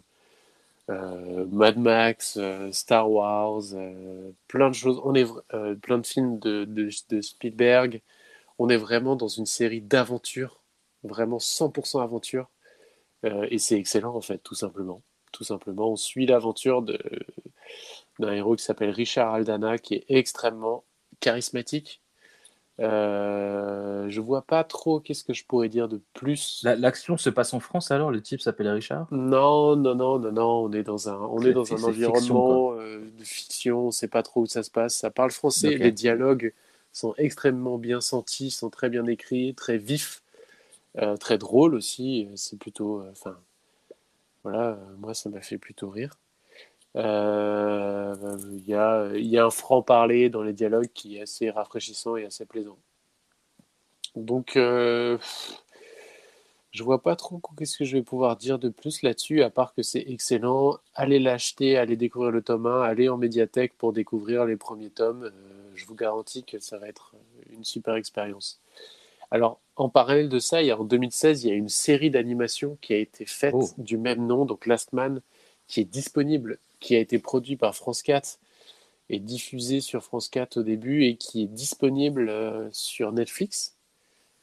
Mad 0.88 1.78
Max, 1.78 2.36
euh, 2.36 2.70
Star 2.72 3.10
Wars, 3.10 3.62
euh, 3.74 4.32
plein 4.48 4.68
de 4.68 4.74
choses. 4.74 5.00
On 5.04 5.14
est 5.14 5.26
euh, 5.54 5.74
plein 5.76 5.98
de 5.98 6.06
films 6.06 6.38
de, 6.38 6.64
de, 6.64 6.90
de 7.10 7.20
Spielberg. 7.20 8.02
On 8.58 8.68
est 8.68 8.76
vraiment 8.76 9.16
dans 9.16 9.28
une 9.28 9.46
série 9.46 9.82
d'aventures, 9.82 10.62
vraiment 11.04 11.38
100% 11.40 12.02
aventure. 12.02 12.50
Euh, 13.24 13.46
et 13.50 13.58
c'est 13.58 13.78
excellent 13.78 14.14
en 14.16 14.20
fait, 14.22 14.38
tout 14.38 14.54
simplement. 14.56 15.02
Tout 15.32 15.44
simplement, 15.44 15.90
on 15.92 15.96
suit 15.96 16.26
l'aventure 16.26 16.82
d'un 16.82 18.32
héros 18.32 18.56
qui 18.56 18.64
s'appelle 18.64 18.90
Richard 18.90 19.34
Aldana, 19.34 19.78
qui 19.78 19.94
est 19.94 20.04
extrêmement 20.08 20.84
charismatique. 21.20 22.02
Euh, 22.80 24.08
je 24.08 24.20
vois 24.20 24.42
pas 24.42 24.64
trop 24.64 25.00
qu'est-ce 25.00 25.24
que 25.24 25.32
je 25.32 25.44
pourrais 25.44 25.68
dire 25.68 25.88
de 25.88 26.00
plus. 26.12 26.60
La- 26.64 26.74
L'action 26.76 27.16
se 27.16 27.30
passe 27.30 27.54
en 27.54 27.60
France 27.60 27.90
alors 27.90 28.10
Le 28.10 28.20
type 28.20 28.40
s'appelle 28.40 28.68
Richard? 28.68 29.06
Non, 29.10 29.76
non, 29.76 29.94
non, 29.94 30.18
non, 30.18 30.32
non, 30.32 30.64
on 30.64 30.72
est 30.72 30.82
dans 30.82 31.08
un, 31.08 31.16
on 31.18 31.44
est 31.44 31.52
dans 31.52 31.72
un 31.74 31.76
fiction, 31.76 31.84
environnement 31.84 32.72
euh, 32.74 33.10
de 33.16 33.24
fiction, 33.24 33.86
on 33.86 33.90
sait 33.90 34.08
pas 34.08 34.22
trop 34.22 34.42
où 34.42 34.46
ça 34.46 34.62
se 34.62 34.70
passe. 34.70 34.96
Ça 34.96 35.10
parle 35.10 35.30
français, 35.30 35.78
les 35.78 35.92
dialogues 35.92 36.52
sont 36.92 37.14
extrêmement 37.16 37.78
bien 37.78 38.00
sentis, 38.00 38.50
sont 38.50 38.70
très 38.70 38.88
bien 38.90 39.06
écrits, 39.06 39.54
très 39.54 39.78
vifs, 39.78 40.22
euh, 40.98 41.16
très 41.16 41.38
drôles 41.38 41.74
aussi. 41.74 42.28
C'est 42.36 42.58
plutôt, 42.58 43.02
enfin, 43.10 43.38
voilà, 44.44 44.78
moi 44.98 45.12
ça 45.12 45.28
m'a 45.28 45.40
fait 45.42 45.58
plutôt 45.58 45.90
rire. 45.90 46.16
Euh, 46.96 48.14
Il 48.52 48.66
y 48.66 48.74
a, 48.74 49.10
il 49.14 49.26
y 49.26 49.38
a 49.38 49.44
un 49.46 49.50
franc-parler 49.50 50.30
dans 50.30 50.42
les 50.42 50.52
dialogues 50.52 50.90
qui 50.94 51.16
est 51.16 51.22
assez 51.22 51.50
rafraîchissant 51.50 52.16
et 52.16 52.24
assez 52.24 52.46
plaisant. 52.46 52.78
Donc, 54.16 54.56
euh, 54.56 55.18
je 56.70 56.82
vois 56.82 57.02
pas 57.02 57.14
trop 57.16 57.40
qu'est-ce 57.56 57.78
que 57.78 57.84
je 57.84 57.96
vais 57.96 58.02
pouvoir 58.02 58.36
dire 58.36 58.58
de 58.58 58.68
plus 58.68 59.02
là-dessus, 59.02 59.42
à 59.42 59.50
part 59.50 59.74
que 59.74 59.82
c'est 59.82 60.04
excellent. 60.08 60.78
Allez 60.94 61.18
l'acheter, 61.20 61.76
allez 61.78 61.96
découvrir 61.96 62.30
le 62.32 62.42
tome 62.42 62.66
1, 62.66 62.82
allez 62.82 63.08
en 63.08 63.16
médiathèque 63.16 63.74
pour 63.78 63.92
découvrir 63.92 64.44
les 64.44 64.56
premiers 64.56 64.90
tomes. 64.90 65.24
Euh, 65.24 65.30
je 65.74 65.86
vous 65.86 65.94
garantis 65.94 66.44
que 66.44 66.58
ça 66.58 66.78
va 66.78 66.88
être 66.88 67.14
une 67.50 67.64
super 67.64 67.94
expérience. 67.94 68.60
Alors, 69.30 69.60
en 69.76 69.88
parallèle 69.88 70.28
de 70.28 70.38
ça, 70.38 70.62
il 70.62 70.66
y 70.68 70.70
a, 70.70 70.78
en 70.80 70.84
2016, 70.84 71.44
il 71.44 71.48
y 71.48 71.52
a 71.52 71.56
une 71.56 71.68
série 71.68 72.10
d'animation 72.10 72.76
qui 72.80 72.92
a 72.94 72.98
été 72.98 73.24
faite 73.26 73.54
Oh. 73.56 73.68
du 73.78 73.96
même 73.96 74.26
nom, 74.26 74.44
donc 74.44 74.66
Last 74.66 74.92
Man, 74.92 75.20
qui 75.68 75.80
est 75.80 75.84
disponible, 75.84 76.58
qui 76.84 76.94
a 76.96 76.98
été 77.00 77.18
produit 77.18 77.56
par 77.56 77.74
France 77.74 78.02
4 78.02 78.38
et 79.10 79.18
diffusé 79.18 79.80
sur 79.80 80.02
France 80.02 80.28
4 80.28 80.58
au 80.58 80.62
début 80.62 81.04
et 81.04 81.16
qui 81.16 81.42
est 81.42 81.46
disponible 81.46 82.28
euh, 82.28 82.68
sur 82.72 83.12
Netflix. 83.12 83.74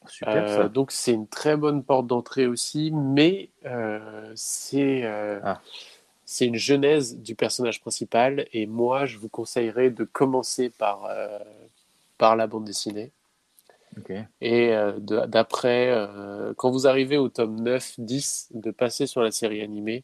Super 0.08 0.44
Euh, 0.48 0.62
ça. 0.64 0.68
donc 0.68 0.90
c'est 0.90 1.12
une 1.12 1.28
très 1.28 1.56
bonne 1.56 1.84
porte 1.84 2.06
d'entrée 2.08 2.46
aussi, 2.46 2.90
mais 2.92 3.48
euh, 3.66 4.32
c'est 4.34 5.04
Ah. 5.44 5.60
c'est 6.24 6.46
une 6.46 6.56
genèse 6.56 7.16
du 7.18 7.34
personnage 7.36 7.80
principal 7.80 8.46
et 8.52 8.66
moi 8.66 9.06
je 9.06 9.18
vous 9.18 9.28
conseillerais 9.28 9.90
de 9.90 10.04
commencer 10.04 10.70
par, 10.70 11.08
par 12.18 12.36
la 12.36 12.46
bande 12.48 12.64
dessinée 12.64 13.12
Ok. 13.98 14.10
et 14.40 14.72
euh, 14.74 14.92
d'après, 14.98 15.88
euh, 15.90 16.54
quand 16.56 16.70
vous 16.70 16.86
arrivez 16.86 17.18
au 17.18 17.28
tome 17.28 17.60
9, 17.60 17.94
10, 17.98 18.48
de 18.54 18.70
passer 18.70 19.06
sur 19.06 19.20
la 19.22 19.30
série 19.30 19.60
animée 19.62 20.02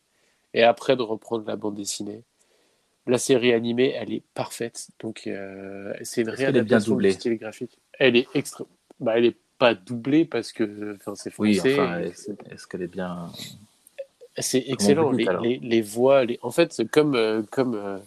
et 0.54 0.62
après 0.62 0.96
de 0.96 1.02
reprendre 1.02 1.46
la 1.46 1.56
bande 1.56 1.74
dessinée. 1.74 2.22
La 3.06 3.18
série 3.18 3.54
animée, 3.54 3.94
elle 3.96 4.12
est 4.12 4.22
parfaite, 4.34 4.88
donc 5.00 5.22
euh, 5.26 5.94
c'est 6.02 6.20
une 6.20 6.28
réadaptation 6.28 6.96
du 6.96 7.10
style 7.12 7.36
graphique. 7.38 7.78
Elle 7.98 8.16
est 8.16 8.28
extra... 8.34 8.66
bah, 9.00 9.14
elle 9.16 9.24
est 9.24 9.36
pas 9.58 9.74
doublée 9.74 10.24
parce 10.24 10.52
que 10.52 10.96
enfin, 10.96 11.14
c'est 11.14 11.32
Oui, 11.38 11.54
français. 11.54 11.80
enfin, 11.80 12.00
et 12.00 12.12
est-ce 12.52 12.66
qu'elle 12.66 12.82
est 12.82 12.86
bien. 12.86 13.30
c'est 14.36 14.62
excellent. 14.68 15.10
les, 15.10 15.26
alors 15.26 15.42
les, 15.42 15.58
les 15.58 15.80
voix, 15.80 16.24
les... 16.24 16.38
en 16.42 16.50
fait, 16.50 16.82
comme, 16.90 17.14
euh, 17.14 17.42
comme 17.50 17.74
euh, 17.74 17.98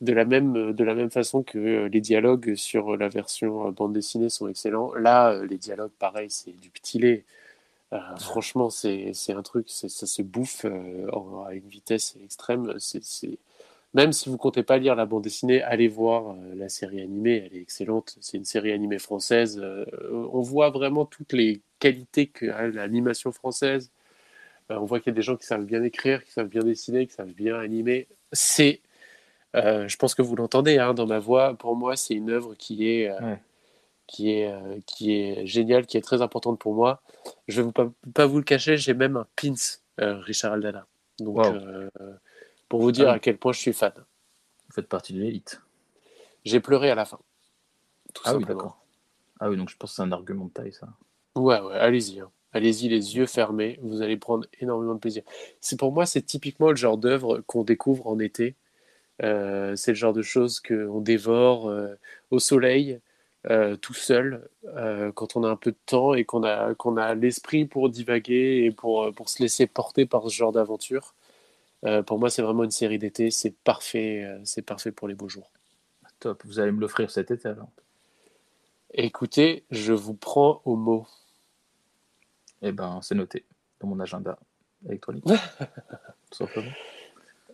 de, 0.00 0.12
la 0.12 0.24
même, 0.24 0.72
de 0.72 0.84
la 0.84 0.94
même 0.94 1.10
façon 1.10 1.44
que 1.44 1.86
les 1.86 2.00
dialogues 2.00 2.54
sur 2.56 2.96
la 2.96 3.08
version 3.08 3.70
bande 3.70 3.92
dessinée 3.92 4.30
sont 4.30 4.48
excellents. 4.48 4.92
Là, 4.94 5.42
les 5.44 5.58
dialogues, 5.58 5.92
pareil, 5.98 6.28
c'est 6.28 6.58
du 6.60 6.70
petit 6.70 6.98
lait. 6.98 7.24
Euh, 7.92 8.16
franchement, 8.18 8.68
c'est 8.70 9.12
un 9.30 9.42
truc, 9.42 9.70
ça 9.70 9.88
se 9.88 10.22
bouffe 10.22 10.64
euh, 10.66 11.08
à 11.46 11.54
une 11.54 11.68
vitesse 11.68 12.16
extrême. 12.22 12.74
C'est 12.78 13.38
Même 13.94 14.12
si 14.12 14.28
vous 14.28 14.36
comptez 14.36 14.62
pas 14.62 14.78
lire 14.78 14.94
la 14.94 15.06
bande 15.06 15.22
dessinée, 15.24 15.62
allez 15.62 15.88
voir 15.88 16.32
euh, 16.32 16.54
la 16.54 16.68
série 16.68 17.00
animée, 17.00 17.44
elle 17.46 17.56
est 17.56 17.62
excellente. 17.62 18.16
C'est 18.20 18.36
une 18.36 18.44
série 18.44 18.72
animée 18.72 18.98
française. 18.98 19.62
on 20.12 20.40
voit 20.42 20.70
vraiment 20.70 21.06
toutes 21.06 21.32
les 21.32 21.62
qualités 21.78 22.26
que 22.26 22.46
a 22.50 22.68
l'animation 22.68 23.32
française. 23.32 23.90
On 24.70 24.84
voit 24.84 25.00
qu'il 25.00 25.12
y 25.12 25.14
a 25.14 25.16
des 25.16 25.22
gens 25.22 25.36
qui 25.36 25.46
savent 25.46 25.64
bien 25.64 25.82
écrire, 25.82 26.22
qui 26.24 26.32
savent 26.32 26.48
bien 26.48 26.62
dessiner, 26.62 27.06
qui 27.06 27.14
savent 27.14 27.32
bien 27.32 27.58
animer. 27.58 28.06
C'est, 28.32 28.82
euh, 29.56 29.88
je 29.88 29.96
pense 29.96 30.14
que 30.14 30.22
vous 30.22 30.36
l'entendez 30.36 30.78
hein, 30.78 30.94
dans 30.94 31.06
ma 31.06 31.18
voix. 31.18 31.54
Pour 31.54 31.74
moi, 31.76 31.96
c'est 31.96 32.14
une 32.14 32.30
œuvre 32.30 32.54
qui 32.54 32.88
est, 32.90 33.08
euh, 33.08 33.20
Ouais. 33.20 33.38
Qui 34.08 34.32
est, 34.32 34.50
euh, 34.52 34.80
qui 34.86 35.12
est 35.14 35.46
géniale, 35.46 35.86
qui 35.86 35.96
est 35.96 36.00
très 36.00 36.20
importante 36.22 36.58
pour 36.58 36.74
moi. 36.74 37.00
Je 37.46 37.56
vais 37.58 37.62
vous 37.62 37.72
pas, 37.72 37.88
pas 38.14 38.26
vous 38.26 38.38
le 38.38 38.42
cacher, 38.44 38.76
j'ai 38.76 38.94
même 38.94 39.16
un 39.16 39.26
pins 39.36 39.52
euh, 40.00 40.18
Richard 40.18 40.54
Aldana. 40.54 40.86
Donc, 41.20 41.36
Wow. 41.36 41.54
euh, 41.54 41.88
pour 42.68 42.80
vous 42.80 42.90
dire 42.92 43.08
Ah 43.10 43.14
à 43.14 43.18
quel 43.20 43.38
point 43.38 43.52
je 43.52 43.58
suis 43.60 43.72
fan. 43.72 43.92
Vous 43.96 44.74
faites 44.74 44.88
partie 44.88 45.12
de 45.12 45.20
l'élite. 45.20 45.60
J'ai 46.44 46.60
pleuré 46.60 46.90
à 46.90 46.94
la 46.94 47.04
fin. 47.04 47.18
Tout 48.14 48.22
Ah 48.26 48.34
oui, 48.36 48.44
d'accord. 48.44 48.78
Ah 49.40 49.48
oui, 49.50 49.56
donc 49.56 49.68
je 49.68 49.76
pense 49.76 49.90
que 49.90 49.96
c'est 49.96 50.02
un 50.02 50.12
argument 50.12 50.46
de 50.46 50.50
taille, 50.50 50.72
ça. 50.72 50.88
Ouais, 51.36 51.60
ouais, 51.60 51.74
allez-y. 51.74 52.20
hein. 52.20 52.30
Allez-y, 52.52 52.88
les 52.88 53.16
yeux 53.16 53.26
fermés, 53.26 53.78
vous 53.82 54.00
allez 54.00 54.16
prendre 54.16 54.46
énormément 54.60 54.94
de 54.94 54.98
plaisir. 55.00 55.22
C'est 55.60 55.78
pour 55.78 55.92
moi, 55.92 56.06
c'est 56.06 56.22
typiquement 56.22 56.70
le 56.70 56.76
genre 56.76 56.96
d'œuvre 56.96 57.40
qu'on 57.46 57.62
découvre 57.62 58.06
en 58.06 58.18
été. 58.18 58.56
Euh, 59.22 59.76
c'est 59.76 59.90
le 59.90 59.96
genre 59.96 60.12
de 60.14 60.22
choses 60.22 60.60
qu'on 60.60 61.00
dévore 61.00 61.68
euh, 61.68 61.94
au 62.30 62.38
soleil, 62.38 63.00
euh, 63.46 63.76
tout 63.76 63.94
seul, 63.94 64.48
euh, 64.66 65.12
quand 65.12 65.36
on 65.36 65.44
a 65.44 65.48
un 65.48 65.56
peu 65.56 65.70
de 65.70 65.78
temps 65.86 66.14
et 66.14 66.24
qu'on 66.24 66.42
a, 66.42 66.74
qu'on 66.74 66.96
a 66.96 67.14
l'esprit 67.14 67.64
pour 67.64 67.88
divaguer 67.88 68.64
et 68.64 68.70
pour, 68.70 69.12
pour 69.14 69.28
se 69.28 69.42
laisser 69.42 69.66
porter 69.66 70.06
par 70.06 70.24
ce 70.24 70.34
genre 70.34 70.52
d'aventure. 70.52 71.14
Euh, 71.84 72.02
pour 72.02 72.18
moi, 72.18 72.30
c'est 72.30 72.42
vraiment 72.42 72.64
une 72.64 72.70
série 72.70 72.98
d'été. 72.98 73.30
C'est 73.30 73.54
parfait, 73.56 74.24
euh, 74.24 74.40
c'est 74.44 74.62
parfait 74.62 74.92
pour 74.92 75.08
les 75.08 75.14
beaux 75.14 75.28
jours. 75.28 75.50
Top. 76.20 76.42
Vous 76.44 76.58
allez 76.58 76.72
me 76.72 76.80
l'offrir 76.80 77.10
cet 77.10 77.30
été 77.30 77.48
alors. 77.48 77.70
Écoutez, 78.92 79.64
je 79.70 79.92
vous 79.92 80.14
prends 80.14 80.60
au 80.64 80.74
mot. 80.74 81.06
Eh 82.62 82.72
ben, 82.72 82.98
c'est 83.02 83.14
noté 83.14 83.44
dans 83.78 83.86
mon 83.86 84.00
agenda 84.00 84.38
électronique. 84.86 85.24
Tout 86.30 86.36
simplement. 86.36 86.72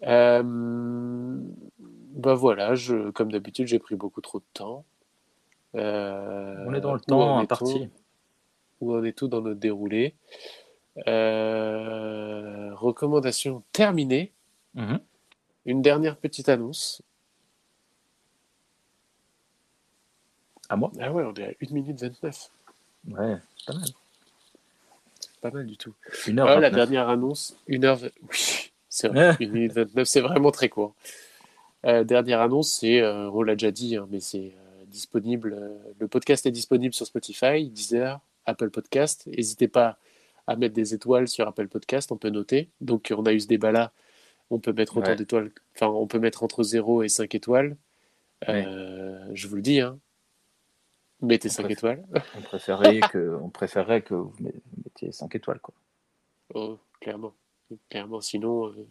Euh, 0.05 0.43
bah 2.15 2.35
voilà, 2.35 2.75
je, 2.75 3.11
comme 3.11 3.31
d'habitude, 3.31 3.67
j'ai 3.67 3.79
pris 3.79 3.97
beaucoup 3.97 4.23
trop 4.23 4.39
de 4.39 4.45
temps. 4.55 4.85
Euh, 5.75 6.65
On 6.67 6.75
est 6.75 6.81
dans 6.81 6.95
le 6.95 7.01
temps 7.01 7.39
imparti. 7.39 7.89
où 8.81 8.95
en 8.95 9.03
est 9.05 9.13
tout 9.13 9.29
dans 9.29 9.41
notre 9.41 9.59
déroulé. 9.61 10.15
Euh, 11.09 12.75
recommandation 12.75 13.63
terminée. 13.73 14.33
Mhm. 14.75 15.01
Une 15.67 15.83
dernière 15.83 16.17
petite 16.17 16.49
annonce. 16.49 17.03
À 20.69 20.77
moi 20.77 20.91
Ah 21.01 21.13
ouais, 21.13 21.25
on 21.25 21.35
est 21.35 21.45
à 21.45 21.51
1 21.63 21.73
minute 21.75 22.01
29. 22.01 22.51
Ouais, 23.09 23.37
c'est 23.57 23.67
pas 23.67 23.75
mal. 23.79 23.89
Pas 25.43 25.51
mal 25.51 25.67
du 25.67 25.77
tout. 25.77 25.95
Une 26.27 26.39
Ah, 26.41 26.45
heure. 26.45 26.61
la 26.61 26.71
29. 26.71 26.75
dernière 26.75 27.09
annonce, 27.09 27.57
1 27.69 27.85
heure. 27.85 27.99
Oui, 28.31 28.71
c'est 28.89 29.09
vrai. 29.09 29.37
1 29.41 29.47
minute 29.49 29.73
29, 29.73 30.07
c'est 30.07 30.21
vraiment 30.21 30.51
très 30.51 30.69
court. 30.69 30.95
Euh, 31.85 32.03
dernière 32.05 32.41
annonce, 32.41 32.73
c'est, 32.81 33.05
on 33.07 33.43
l'a 33.43 33.55
déjà 33.57 33.71
dit, 33.71 33.97
hein, 33.97 34.07
mais 34.11 34.21
c'est 34.21 34.55
disponible. 34.95 35.53
euh, 35.59 35.77
le 35.99 36.09
podcast 36.09 36.47
est 36.47 36.51
disponible 36.53 36.95
sur 36.95 37.05
Spotify, 37.07 37.69
Deezer, 37.69 38.21
Apple 38.47 38.71
Podcast. 38.71 39.27
N'hésitez 39.27 39.69
pas 39.69 39.99
à 40.47 40.57
mettre 40.57 40.75
des 40.75 40.95
étoiles 40.95 41.27
sur 41.29 41.47
Apple 41.49 41.69
Podcast, 41.69 42.13
on 42.13 42.17
peut 42.17 42.31
noter. 42.31 42.71
Donc, 42.81 43.13
on 43.17 43.25
a 43.27 43.33
eu 43.33 43.41
ce 43.41 43.47
débat-là. 43.49 43.93
On 44.51 44.59
peut 44.61 44.73
mettre 44.73 44.97
autant 44.99 45.11
Ouais. 45.11 45.17
d'étoiles, 45.17 45.51
enfin, 45.75 45.87
on 45.89 46.07
peut 46.07 46.19
mettre 46.19 46.43
entre 46.43 46.63
0 46.63 47.03
et 47.03 47.09
5 47.09 47.35
étoiles. 47.35 47.77
Euh, 48.49 49.29
Je 49.33 49.49
vous 49.49 49.57
le 49.57 49.63
dis, 49.63 49.81
hein. 49.81 49.99
Mettez 51.23 51.49
On 51.49 51.53
5 51.53 51.63
préfère- 51.65 51.93
étoiles. 51.99 52.23
On 52.37 52.43
préférerait 52.43 53.01
que, 53.11 53.39
on 53.43 53.49
préférerait 53.49 54.03
que 54.03 54.15
vous 54.15 54.35
met- 54.41 54.55
mettiez 54.85 55.11
5 55.13 55.35
étoiles. 55.35 55.61
Quoi. 55.61 55.75
Oh, 56.55 56.79
clairement. 57.01 57.33
Clairement, 57.89 58.21
sinon, 58.21 58.67
euh, 58.69 58.87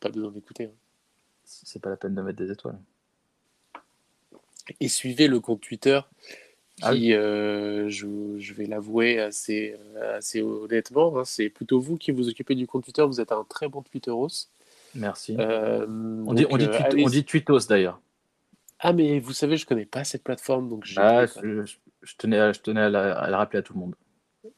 pas 0.00 0.08
besoin 0.10 0.32
d'écouter. 0.32 0.64
hein. 0.64 0.74
C'est 1.44 1.80
pas 1.80 1.90
la 1.90 1.96
peine 1.96 2.14
de 2.14 2.22
mettre 2.22 2.38
des 2.38 2.50
étoiles. 2.50 2.78
Et 4.80 4.88
suivez 4.88 5.26
le 5.28 5.40
compte 5.40 5.60
Twitter 5.60 6.00
qui, 6.76 6.82
Ah 6.84 6.92
oui. 6.92 7.12
euh, 7.12 7.88
je, 7.88 8.06
je 8.38 8.54
vais 8.54 8.66
l'avouer 8.66 9.20
assez, 9.20 9.76
euh, 9.96 10.18
assez 10.18 10.40
honnêtement, 10.42 11.18
hein, 11.18 11.24
c'est 11.24 11.48
plutôt 11.50 11.78
vous 11.80 11.96
qui 11.98 12.10
vous 12.10 12.28
occupez 12.28 12.54
du 12.54 12.66
compte 12.66 12.84
Twitter. 12.84 13.02
Vous 13.02 13.20
êtes 13.20 13.32
un 13.32 13.44
très 13.48 13.68
bon 13.68 13.82
Twitteros. 13.82 14.48
Merci. 14.94 15.36
Euh, 15.38 15.86
on, 16.26 16.34
dit, 16.34 16.42
donc, 16.44 16.52
on, 16.52 16.56
dit 16.56 16.66
tweet- 16.66 16.82
allez- 16.84 17.04
on 17.04 17.08
dit 17.08 17.24
tweetos 17.24 17.66
d'ailleurs. 17.68 18.00
Ah, 18.78 18.92
mais 18.94 19.20
vous 19.20 19.32
savez, 19.34 19.56
je 19.58 19.66
connais 19.66 19.84
pas 19.84 20.04
cette 20.04 20.22
plateforme, 20.24 20.68
donc 20.68 20.86
Ah, 20.96 21.26
je, 21.26 21.64
je- 21.66 21.76
je 22.02 22.14
tenais, 22.16 22.38
à, 22.38 22.52
je 22.52 22.60
tenais 22.60 22.80
à, 22.80 22.88
la, 22.88 23.12
à 23.18 23.28
la 23.30 23.36
rappeler 23.36 23.58
à 23.58 23.62
tout 23.62 23.74
le 23.74 23.80
monde. 23.80 23.94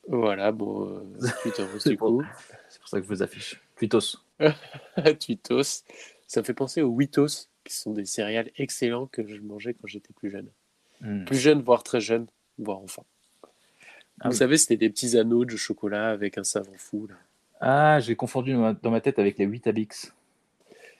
Voilà, 0.08 0.52
bon, 0.52 0.88
euh, 0.88 1.00
Twitteros 1.42 1.78
C'est 1.80 1.90
du 1.90 1.96
coup. 1.98 2.22
C'est 2.68 2.78
pour 2.78 2.88
ça 2.88 2.98
que 2.98 3.04
je 3.04 3.08
vous 3.08 3.22
affiche. 3.22 3.60
Tweetos. 3.76 4.18
Tweetos. 5.20 5.82
Ça 6.26 6.40
me 6.40 6.44
fait 6.44 6.54
penser 6.54 6.82
aux 6.82 6.88
Witos, 6.88 7.48
qui 7.64 7.74
sont 7.74 7.92
des 7.92 8.04
céréales 8.04 8.50
excellents 8.56 9.06
que 9.06 9.26
je 9.26 9.40
mangeais 9.40 9.74
quand 9.74 9.86
j'étais 9.86 10.12
plus 10.12 10.30
jeune. 10.30 10.48
Hmm. 11.00 11.24
Plus 11.24 11.38
jeune, 11.38 11.62
voire 11.62 11.82
très 11.82 12.00
jeune, 12.00 12.26
voire 12.58 12.78
enfant. 12.78 13.04
Ah 14.20 14.28
vous 14.28 14.32
oui. 14.32 14.36
savez, 14.38 14.56
c'était 14.56 14.76
des 14.76 14.90
petits 14.90 15.16
anneaux 15.18 15.44
de 15.44 15.56
chocolat 15.56 16.10
avec 16.10 16.38
un 16.38 16.44
savon 16.44 16.72
fou. 16.76 17.06
là. 17.08 17.14
Ah, 17.60 18.00
j'ai 18.00 18.16
confondu 18.16 18.52
dans 18.52 18.60
ma, 18.60 18.72
dans 18.74 18.90
ma 18.90 19.00
tête 19.00 19.18
avec 19.18 19.38
les 19.38 19.44
8 19.44 19.66
Abix. 19.68 20.12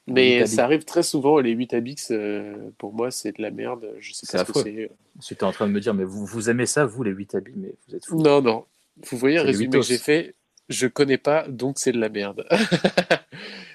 Mais 0.08 0.46
ça 0.46 0.64
arrive 0.64 0.84
très 0.84 1.02
souvent, 1.02 1.38
les 1.38 1.52
8 1.52 1.74
Abix, 1.74 2.10
euh, 2.10 2.70
pour 2.78 2.92
moi, 2.92 3.10
c'est 3.10 3.36
de 3.36 3.42
la 3.42 3.50
merde. 3.50 3.88
Je 4.00 4.12
sais 4.12 4.26
pas 4.26 4.44
ce 4.44 4.52
que 4.52 4.58
affreux. 4.58 4.62
c'est. 4.64 4.90
J'étais 5.28 5.44
en 5.44 5.52
train 5.52 5.66
de 5.66 5.72
me 5.72 5.80
dire, 5.80 5.94
mais 5.94 6.04
vous, 6.04 6.26
vous 6.26 6.50
aimez 6.50 6.66
ça, 6.66 6.84
vous, 6.84 7.02
les 7.04 7.12
8 7.12 7.34
habits, 7.36 7.52
mais 7.56 7.74
vous 7.86 7.94
êtes 7.94 8.06
fous. 8.06 8.20
Non, 8.20 8.42
non. 8.42 8.64
Vous 9.10 9.16
voyez 9.16 9.36
le 9.36 9.42
résumé 9.42 9.70
que 9.78 9.82
j'ai 9.82 9.98
fait 9.98 10.34
Je 10.68 10.86
connais 10.86 11.18
pas, 11.18 11.46
donc 11.48 11.78
c'est 11.78 11.92
de 11.92 12.00
la 12.00 12.08
merde. 12.08 12.46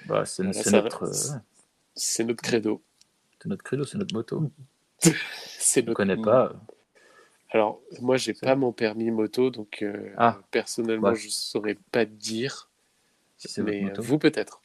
Bah, 0.06 0.24
c'est 0.24 0.42
Voilà, 0.42 0.82
notre, 0.82 1.04
euh, 1.04 1.38
c'est 1.98 2.24
notre 2.24 2.42
credo. 2.42 2.82
c'est 3.42 3.48
notre 3.48 3.62
credo, 3.62 3.84
c'est 3.84 3.98
notre 3.98 4.14
moto. 4.14 4.50
C'est 5.60 5.84
On 5.86 5.90
ne 5.90 5.94
connaît 5.94 6.16
pas. 6.16 6.52
Alors, 7.50 7.80
moi, 8.00 8.16
j'ai 8.16 8.34
pas 8.34 8.56
mon 8.56 8.72
permis 8.72 9.10
moto, 9.10 9.50
donc 9.50 9.82
euh, 9.82 10.12
Ah. 10.16 10.38
personnellement, 10.50 11.08
Ouais. 11.10 11.16
je 11.16 11.28
saurais 11.28 11.76
pas 11.92 12.04
te 12.06 12.10
dire. 12.10 12.68
Si 13.36 13.48
c'est 13.48 13.60
votre 13.62 13.72
Mais 13.72 13.82
euh, 13.84 13.88
moto. 13.88 14.02
vous, 14.02 14.18
peut-être. 14.18 14.60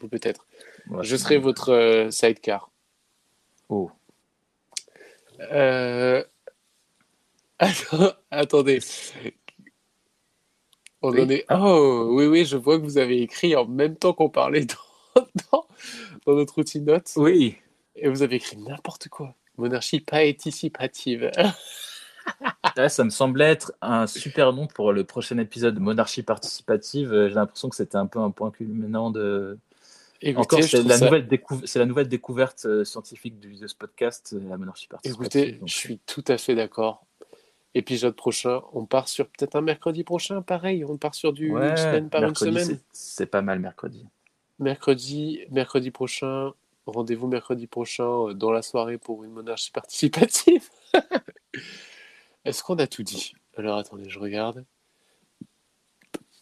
Vous, 0.00 0.08
peut-être. 0.08 0.46
Ouais, 0.88 1.02
je 1.04 1.16
serai 1.16 1.38
votre 1.38 1.70
euh, 1.70 2.10
sidecar. 2.10 2.70
Oh. 3.68 3.90
Euh... 5.40 6.22
Attendez. 8.30 8.80
On 11.02 11.12
Oui. 11.12 11.20
en 11.22 11.28
est. 11.30 11.44
Oh, 11.50 12.08
oui, 12.12 12.26
oui, 12.26 12.44
je 12.44 12.56
vois 12.56 12.78
que 12.78 12.84
vous 12.84 12.98
avez 12.98 13.22
écrit 13.22 13.56
en 13.56 13.66
même 13.66 13.96
temps 13.96 14.12
qu'on 14.12 14.30
parlait 14.30 14.66
dans, 14.66 15.24
dans, 15.52 15.66
dans 16.26 16.34
notre 16.34 16.58
outil 16.58 16.80
notes. 16.80 17.12
Oui. 17.16 17.56
Et 17.96 18.08
vous 18.08 18.22
avez 18.22 18.36
écrit 18.36 18.56
n'importe 18.56 19.08
quoi. 19.08 19.34
Monarchie 19.58 20.00
participative. 20.00 21.30
Là, 22.76 22.88
ça 22.88 23.04
me 23.04 23.10
semblait 23.10 23.50
être 23.50 23.72
un 23.82 24.06
super 24.06 24.52
nom 24.52 24.66
pour 24.66 24.92
le 24.92 25.04
prochain 25.04 25.38
épisode 25.38 25.78
Monarchie 25.78 26.22
participative. 26.22 27.10
J'ai 27.28 27.34
l'impression 27.34 27.68
que 27.68 27.76
c'était 27.76 27.96
un 27.96 28.06
peu 28.06 28.20
un 28.20 28.30
point 28.30 28.50
culminant 28.50 29.10
de. 29.10 29.58
Écoutez, 30.24 30.56
Encore, 30.56 30.62
c'est 30.62 30.82
la, 30.84 30.96
ça- 30.98 31.06
nouvelle 31.06 31.26
décou- 31.26 31.78
la 31.78 31.84
nouvelle 31.84 32.08
découverte 32.08 32.64
euh, 32.64 32.84
scientifique 32.84 33.40
du, 33.40 33.56
de 33.56 33.66
ce 33.66 33.74
podcast, 33.74 34.32
euh, 34.34 34.40
la 34.48 34.56
monarchie 34.56 34.86
participative. 34.86 35.40
Écoutez, 35.42 35.58
Donc, 35.58 35.68
je 35.68 35.74
suis 35.74 35.98
tout 36.06 36.24
à 36.28 36.38
fait 36.38 36.54
d'accord. 36.54 37.04
Épisode 37.74 38.14
prochain, 38.14 38.60
on 38.72 38.84
part 38.86 39.08
sur 39.08 39.26
peut-être 39.26 39.56
un 39.56 39.62
mercredi 39.62 40.04
prochain, 40.04 40.40
pareil. 40.42 40.84
On 40.84 40.96
part 40.96 41.16
sur 41.16 41.32
du 41.32 41.50
ouais, 41.50 41.70
une 41.70 41.76
semaine 41.76 42.08
par 42.08 42.20
mercredi, 42.20 42.50
une 42.52 42.58
semaine. 42.62 42.76
c'est- 42.76 42.82
C'est 42.92 43.26
pas 43.26 43.42
mal 43.42 43.58
mercredi. 43.58 44.06
Mercredi, 44.62 45.40
mercredi 45.50 45.90
prochain, 45.90 46.52
rendez-vous 46.86 47.26
mercredi 47.26 47.66
prochain 47.66 48.28
euh, 48.28 48.32
dans 48.32 48.52
la 48.52 48.62
soirée 48.62 48.96
pour 48.96 49.24
une 49.24 49.32
monarchie 49.32 49.70
participative. 49.74 50.70
Est-ce 52.44 52.62
qu'on 52.62 52.76
a 52.76 52.86
tout 52.86 53.02
dit? 53.02 53.34
Alors 53.56 53.76
attendez, 53.76 54.08
je 54.08 54.20
regarde. 54.20 54.64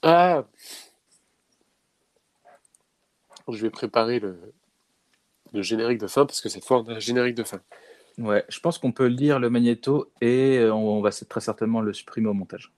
Ah 0.03 0.45
Je 3.49 3.57
vais 3.57 3.71
préparer 3.71 4.21
le, 4.21 4.39
générique 5.55 5.99
de 5.99 6.07
fin 6.07 6.27
parce 6.27 6.43
que 6.43 6.51
cette 6.51 6.65
fois 6.67 6.81
on 6.81 6.89
a 6.89 6.97
un 6.97 7.01
générique 7.01 7.37
de 7.37 7.43
fin. 7.43 7.63
Ouais, 8.19 8.45
je 8.51 8.61
pense 8.61 8.77
qu'on 8.77 8.93
peut 8.93 9.07
lire 9.07 9.39
le 9.39 9.49
magnéto 9.49 10.13
et 10.21 10.59
euh, 10.59 10.75
on 10.75 11.01
va 11.01 11.11
très 11.11 11.41
certainement 11.41 11.81
le 11.81 11.95
supprimer 11.95 12.29
au 12.29 12.35
montage. 12.35 12.71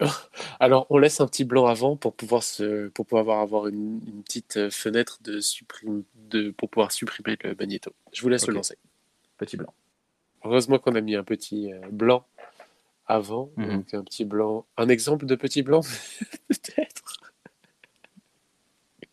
Alors 0.60 0.86
on 0.90 0.98
laisse 0.98 1.20
un 1.20 1.26
petit 1.26 1.44
blanc 1.44 1.66
avant 1.66 1.96
pour 1.96 2.14
pouvoir 2.14 2.42
se, 2.42 2.88
pour 2.88 3.06
pouvoir 3.06 3.40
avoir 3.40 3.68
une, 3.68 4.00
une 4.06 4.22
petite 4.22 4.56
euh, 4.56 4.70
fenêtre 4.70 5.18
de 5.22 5.40
supprime, 5.40 6.02
de 6.14 6.50
pour 6.50 6.68
pouvoir 6.68 6.90
supprimer 6.92 7.36
le 7.42 7.54
magnéto. 7.54 7.92
Je 8.12 8.22
vous 8.22 8.28
laisse 8.28 8.46
le 8.46 8.54
lancer. 8.54 8.76
Petit 9.38 9.56
blanc. 9.56 9.72
Heureusement 10.44 10.78
qu'on 10.78 10.94
a 10.94 11.00
mis 11.00 11.14
un 11.16 11.24
petit 11.24 11.72
euh, 11.72 11.80
blanc 11.90 12.26
avant, 13.06 13.50
Mhm. 13.56 13.68
donc 13.68 13.94
un 13.94 14.02
petit 14.04 14.24
blanc, 14.24 14.66
un 14.76 14.88
exemple 14.88 15.26
de 15.26 15.34
petit 15.36 15.62
blanc 15.62 15.80
peut-être? 16.48 17.20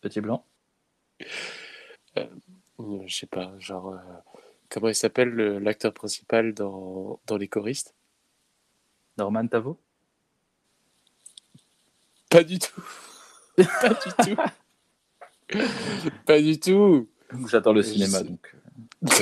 Petit 0.00 0.20
blanc. 0.20 0.44
Euh, 2.18 2.26
Je 3.06 3.14
sais 3.14 3.26
pas, 3.26 3.52
genre 3.58 3.92
euh, 3.94 3.98
comment 4.68 4.88
il 4.88 4.94
s'appelle 4.94 5.28
le- 5.28 5.58
l'acteur 5.58 5.92
principal 5.92 6.54
dans, 6.54 7.20
dans 7.26 7.36
les 7.36 7.48
choristes? 7.48 7.94
Norman 9.18 9.46
Tavo. 9.46 9.78
Pas 12.32 12.42
du 12.44 12.58
tout. 12.58 12.82
Pas 13.56 13.94
du 13.94 14.10
tout. 14.24 14.36
Pas 16.26 16.40
du 16.40 16.58
tout. 16.58 17.08
J'adore 17.50 17.74
le 17.74 17.82
Je 17.82 17.88
cinéma, 17.88 18.18
sais. 18.18 18.24
donc 18.24 18.54
euh. 18.54 18.58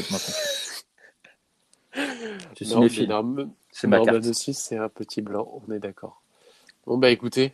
Je 1.94 2.64
suis 2.64 2.68
Non, 2.74 2.80
mais 2.82 2.88
cinéphile, 2.88 3.08
Norman, 3.08 3.54
c'est 3.72 3.88
ma 3.88 3.96
Norman 3.96 4.12
carte. 4.12 4.26
aussi, 4.26 4.54
c'est 4.54 4.76
un 4.76 4.88
petit 4.88 5.22
blanc, 5.22 5.60
on 5.66 5.72
est 5.72 5.80
d'accord. 5.80 6.22
Bon 6.86 6.98
bah 6.98 7.10
écoutez, 7.10 7.52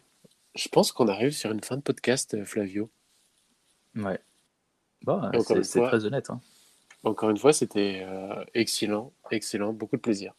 je 0.55 0.69
pense 0.69 0.93
qu'on 0.93 1.09
arrive 1.09 1.31
sur 1.33 1.51
une 1.51 1.63
fin 1.63 1.77
de 1.77 1.83
podcast, 1.83 2.35
euh, 2.35 2.45
Flavio. 2.45 2.91
Ouais. 3.95 4.21
Bon, 5.03 5.23
c'est 5.63 5.83
très 5.83 6.05
honnête. 6.05 6.29
Hein. 6.31 6.41
Encore 7.05 7.31
une 7.31 7.39
fois, 7.39 7.53
c'était 7.55 8.03
euh, 8.07 8.45
excellent, 8.55 9.13
excellent, 9.31 9.73
beaucoup 9.73 9.97
de 9.97 10.03
plaisir. 10.03 10.35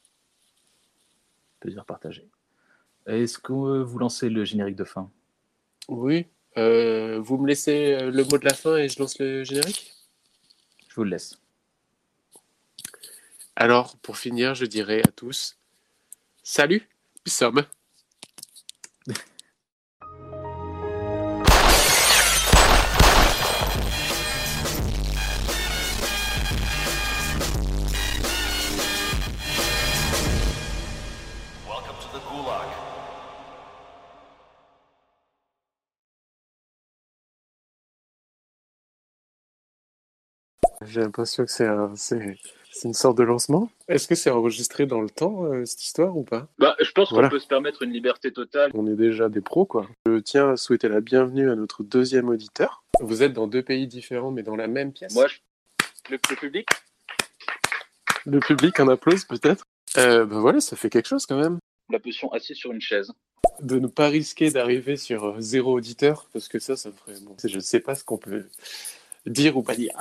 Plaisir 1.60 1.86
partagé. 1.86 2.28
Est-ce 3.08 3.40
que 3.40 3.54
vous 3.54 4.00
lancez 4.00 4.30
le 4.30 4.44
générique 4.44 4.76
de 4.76 4.84
fin? 4.84 5.10
Oui. 5.88 6.28
Euh, 6.58 7.20
vous 7.20 7.38
me 7.38 7.48
laissez 7.48 7.94
euh, 7.94 8.12
le 8.12 8.24
mot 8.24 8.38
de 8.38 8.46
la 8.46 8.54
fin 8.54 8.78
et 8.78 8.90
je 8.90 9.00
lance 9.00 9.18
le 9.20 9.44
générique? 9.44 9.94
Je 10.90 10.96
vous 10.96 11.04
le 11.04 11.12
laisse. 11.12 11.40
Alors, 13.56 13.98
pour 13.98 14.18
finir, 14.18 14.56
je 14.56 14.66
dirais 14.66 15.02
à 15.08 15.12
tous 15.12 15.58
Salut, 16.44 16.88
nous 17.26 17.32
sommes. 17.32 17.66
J'ai 40.88 41.02
l'impression 41.02 41.46
que 41.46 41.52
c'est 41.52 41.66
un, 41.66 41.94
une 42.84 42.94
sorte 42.94 43.18
de 43.18 43.24
lancement. 43.24 43.70
Est-ce 43.88 44.08
que 44.08 44.16
c'est 44.16 44.30
enregistré 44.30 44.86
dans 44.86 45.02
le 45.02 45.10
temps, 45.10 45.46
euh, 45.46 45.66
cette 45.66 45.84
histoire, 45.84 46.16
ou 46.16 46.24
pas? 46.24 46.48
Bah, 46.60 46.76
je 46.82 46.92
pense 46.92 47.12
Voilà. 47.12 47.28
qu'on 47.28 47.34
peut 47.36 47.40
se 47.40 47.48
permettre 47.48 47.84
une 47.84 47.92
liberté 47.92 48.32
totale. 48.32 48.72
On 48.74 48.88
est 48.88 48.96
déjà 48.96 49.30
des 49.30 49.42
pros, 49.42 49.66
quoi. 49.66 49.88
Je 50.06 50.18
tiens 50.20 50.52
à 50.52 50.56
souhaiter 50.58 50.88
la 50.88 51.02
bienvenue 51.02 51.50
à 51.52 51.56
notre 51.56 51.84
deuxième 51.84 52.30
auditeur. 52.30 52.84
Vous 53.02 53.22
êtes 53.24 53.34
dans 53.34 53.48
deux 53.48 53.64
pays 53.64 53.88
différents, 53.88 54.32
mais 54.32 54.44
dans 54.44 54.56
la 54.56 54.68
même 54.68 54.94
pièce. 54.94 55.14
Moi, 55.14 55.28
je... 55.28 55.38
le, 56.10 56.18
le 56.30 56.36
public, 56.36 56.68
Le 58.26 58.40
public 58.40 58.80
en 58.80 58.88
applause, 58.88 59.26
peut-être? 59.26 59.64
Euh, 59.98 60.26
Ben 60.26 60.40
voilà, 60.40 60.62
ça 60.62 60.76
fait 60.76 60.90
quelque 60.90 61.08
chose, 61.08 61.26
quand 61.26 61.40
même. 61.40 61.60
la 61.90 62.00
potion 62.00 62.32
assise 62.32 62.58
sur 62.58 62.72
une 62.72 62.82
chaise. 62.82 63.12
De 63.62 63.80
ne 63.80 63.88
pas 63.88 64.08
risquer 64.10 64.52
d'arriver 64.52 64.98
sur 64.98 65.26
euh, 65.26 65.36
zéro 65.40 65.74
auditeur, 65.78 66.28
parce 66.32 66.48
que 66.48 66.60
ça, 66.60 66.76
ça 66.78 66.90
me 66.90 66.94
ferait... 66.94 67.20
Bon, 67.22 67.36
je 67.44 67.56
ne 67.56 67.60
sais 67.62 67.80
pas 67.80 67.96
ce 67.96 68.04
qu'on 68.04 68.18
peut 68.18 68.46
dire 69.26 69.58
ou 69.58 69.64
pas 69.64 69.76
dire. 69.76 69.98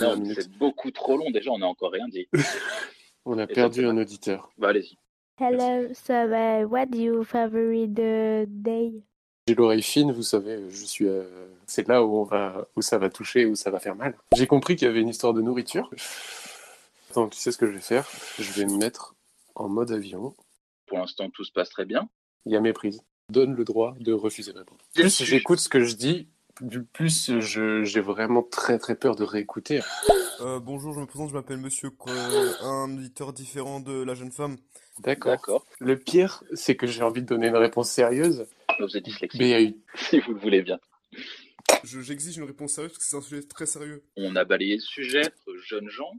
Non, 0.00 0.22
c'est 0.34 0.50
beaucoup 0.58 0.90
trop 0.90 1.16
long. 1.16 1.30
Déjà, 1.30 1.50
on 1.50 1.58
n'a 1.58 1.66
encore 1.66 1.92
rien 1.92 2.08
dit. 2.08 2.28
On 3.28 3.38
a 3.38 3.42
Et 3.44 3.46
perdu 3.48 3.84
un 3.86 3.96
auditeur. 3.96 4.50
Bah, 4.56 4.68
allez-y. 4.68 4.96
Hello, 5.40 5.92
so 5.92 6.12
uh, 6.14 6.64
what 6.64 6.86
do 6.86 6.98
you 6.98 7.24
favorite 7.24 7.98
uh, 7.98 8.46
day? 8.46 8.92
J'ai 9.48 9.54
l'oreille 9.54 9.82
fine, 9.82 10.12
vous 10.12 10.22
savez, 10.22 10.60
je 10.70 10.84
suis. 10.84 11.06
euh, 11.08 11.24
C'est 11.66 11.86
là 11.88 12.04
où 12.04 12.16
on 12.18 12.22
va, 12.24 12.66
où 12.76 12.82
ça 12.82 12.98
va 12.98 13.10
toucher, 13.10 13.44
où 13.44 13.54
ça 13.56 13.70
va 13.70 13.80
faire 13.80 13.96
mal. 13.96 14.16
J'ai 14.34 14.46
compris 14.46 14.76
qu'il 14.76 14.86
y 14.86 14.90
avait 14.90 15.00
une 15.00 15.08
histoire 15.08 15.34
de 15.34 15.42
nourriture. 15.42 15.90
Attends, 17.10 17.28
tu 17.28 17.38
sais 17.38 17.52
ce 17.52 17.58
que 17.58 17.66
je 17.66 17.72
vais 17.72 17.80
faire? 17.80 18.08
Je 18.38 18.50
vais 18.52 18.64
me 18.66 18.76
mettre 18.78 19.14
en 19.56 19.68
mode 19.68 19.90
avion. 19.92 20.34
Pour 20.86 20.98
l'instant, 20.98 21.28
tout 21.30 21.44
se 21.44 21.52
passe 21.52 21.68
très 21.70 21.84
bien. 21.84 22.08
Il 22.44 22.52
y 22.52 22.56
a 22.56 22.60
méprise. 22.60 23.02
Donne 23.30 23.54
le 23.56 23.64
droit 23.64 23.94
de 23.98 24.12
refuser 24.12 24.52
de 24.52 24.58
répondre. 24.58 24.80
Plus 24.94 25.22
j'écoute 25.24 25.58
ce 25.58 25.68
que 25.68 25.82
je 25.84 25.94
dis, 25.96 26.28
du 26.60 26.82
plus 26.82 27.38
je- 27.40 27.84
j'ai 27.84 28.00
vraiment 28.00 28.42
très 28.42 28.78
très 28.78 28.94
peur 28.94 29.16
de 29.16 29.24
réécouter. 29.24 29.80
Euh, 30.40 30.60
bonjour, 30.60 30.92
je 30.94 31.00
me 31.00 31.06
présente, 31.06 31.28
je 31.30 31.34
m'appelle 31.34 31.58
Monsieur 31.58 31.90
euh, 32.08 32.52
un 32.62 32.94
auditeur 32.96 33.32
différent 33.32 33.80
de 33.80 34.02
la 34.02 34.14
jeune 34.14 34.32
femme. 34.32 34.56
D'accord. 35.00 35.66
Le 35.78 35.98
pire, 35.98 36.42
c'est 36.54 36.76
que 36.76 36.86
j'ai 36.86 37.02
envie 37.02 37.22
de 37.22 37.26
donner 37.26 37.48
une 37.48 37.56
réponse 37.56 37.90
sérieuse, 37.90 38.46
Vous 38.80 38.96
êtes 38.96 39.04
dyslexique, 39.04 39.38
mais 39.40 39.48
il 39.48 39.50
y 39.50 39.54
a 39.54 39.62
eu 39.62 39.74
si 39.96 40.20
vous 40.20 40.32
le 40.32 40.40
voulez 40.40 40.62
bien. 40.62 40.78
Je- 41.84 42.00
J'exige 42.00 42.36
une 42.38 42.44
réponse 42.44 42.72
sérieuse 42.72 42.92
parce 42.92 43.04
que 43.04 43.10
c'est 43.10 43.16
un 43.16 43.20
sujet 43.20 43.42
très 43.42 43.66
sérieux. 43.66 44.02
On 44.16 44.36
a 44.36 44.44
balayé 44.44 44.74
le 44.76 44.80
sujet, 44.80 45.20
entre 45.26 45.56
jeunes 45.58 45.88
gens. 45.90 46.12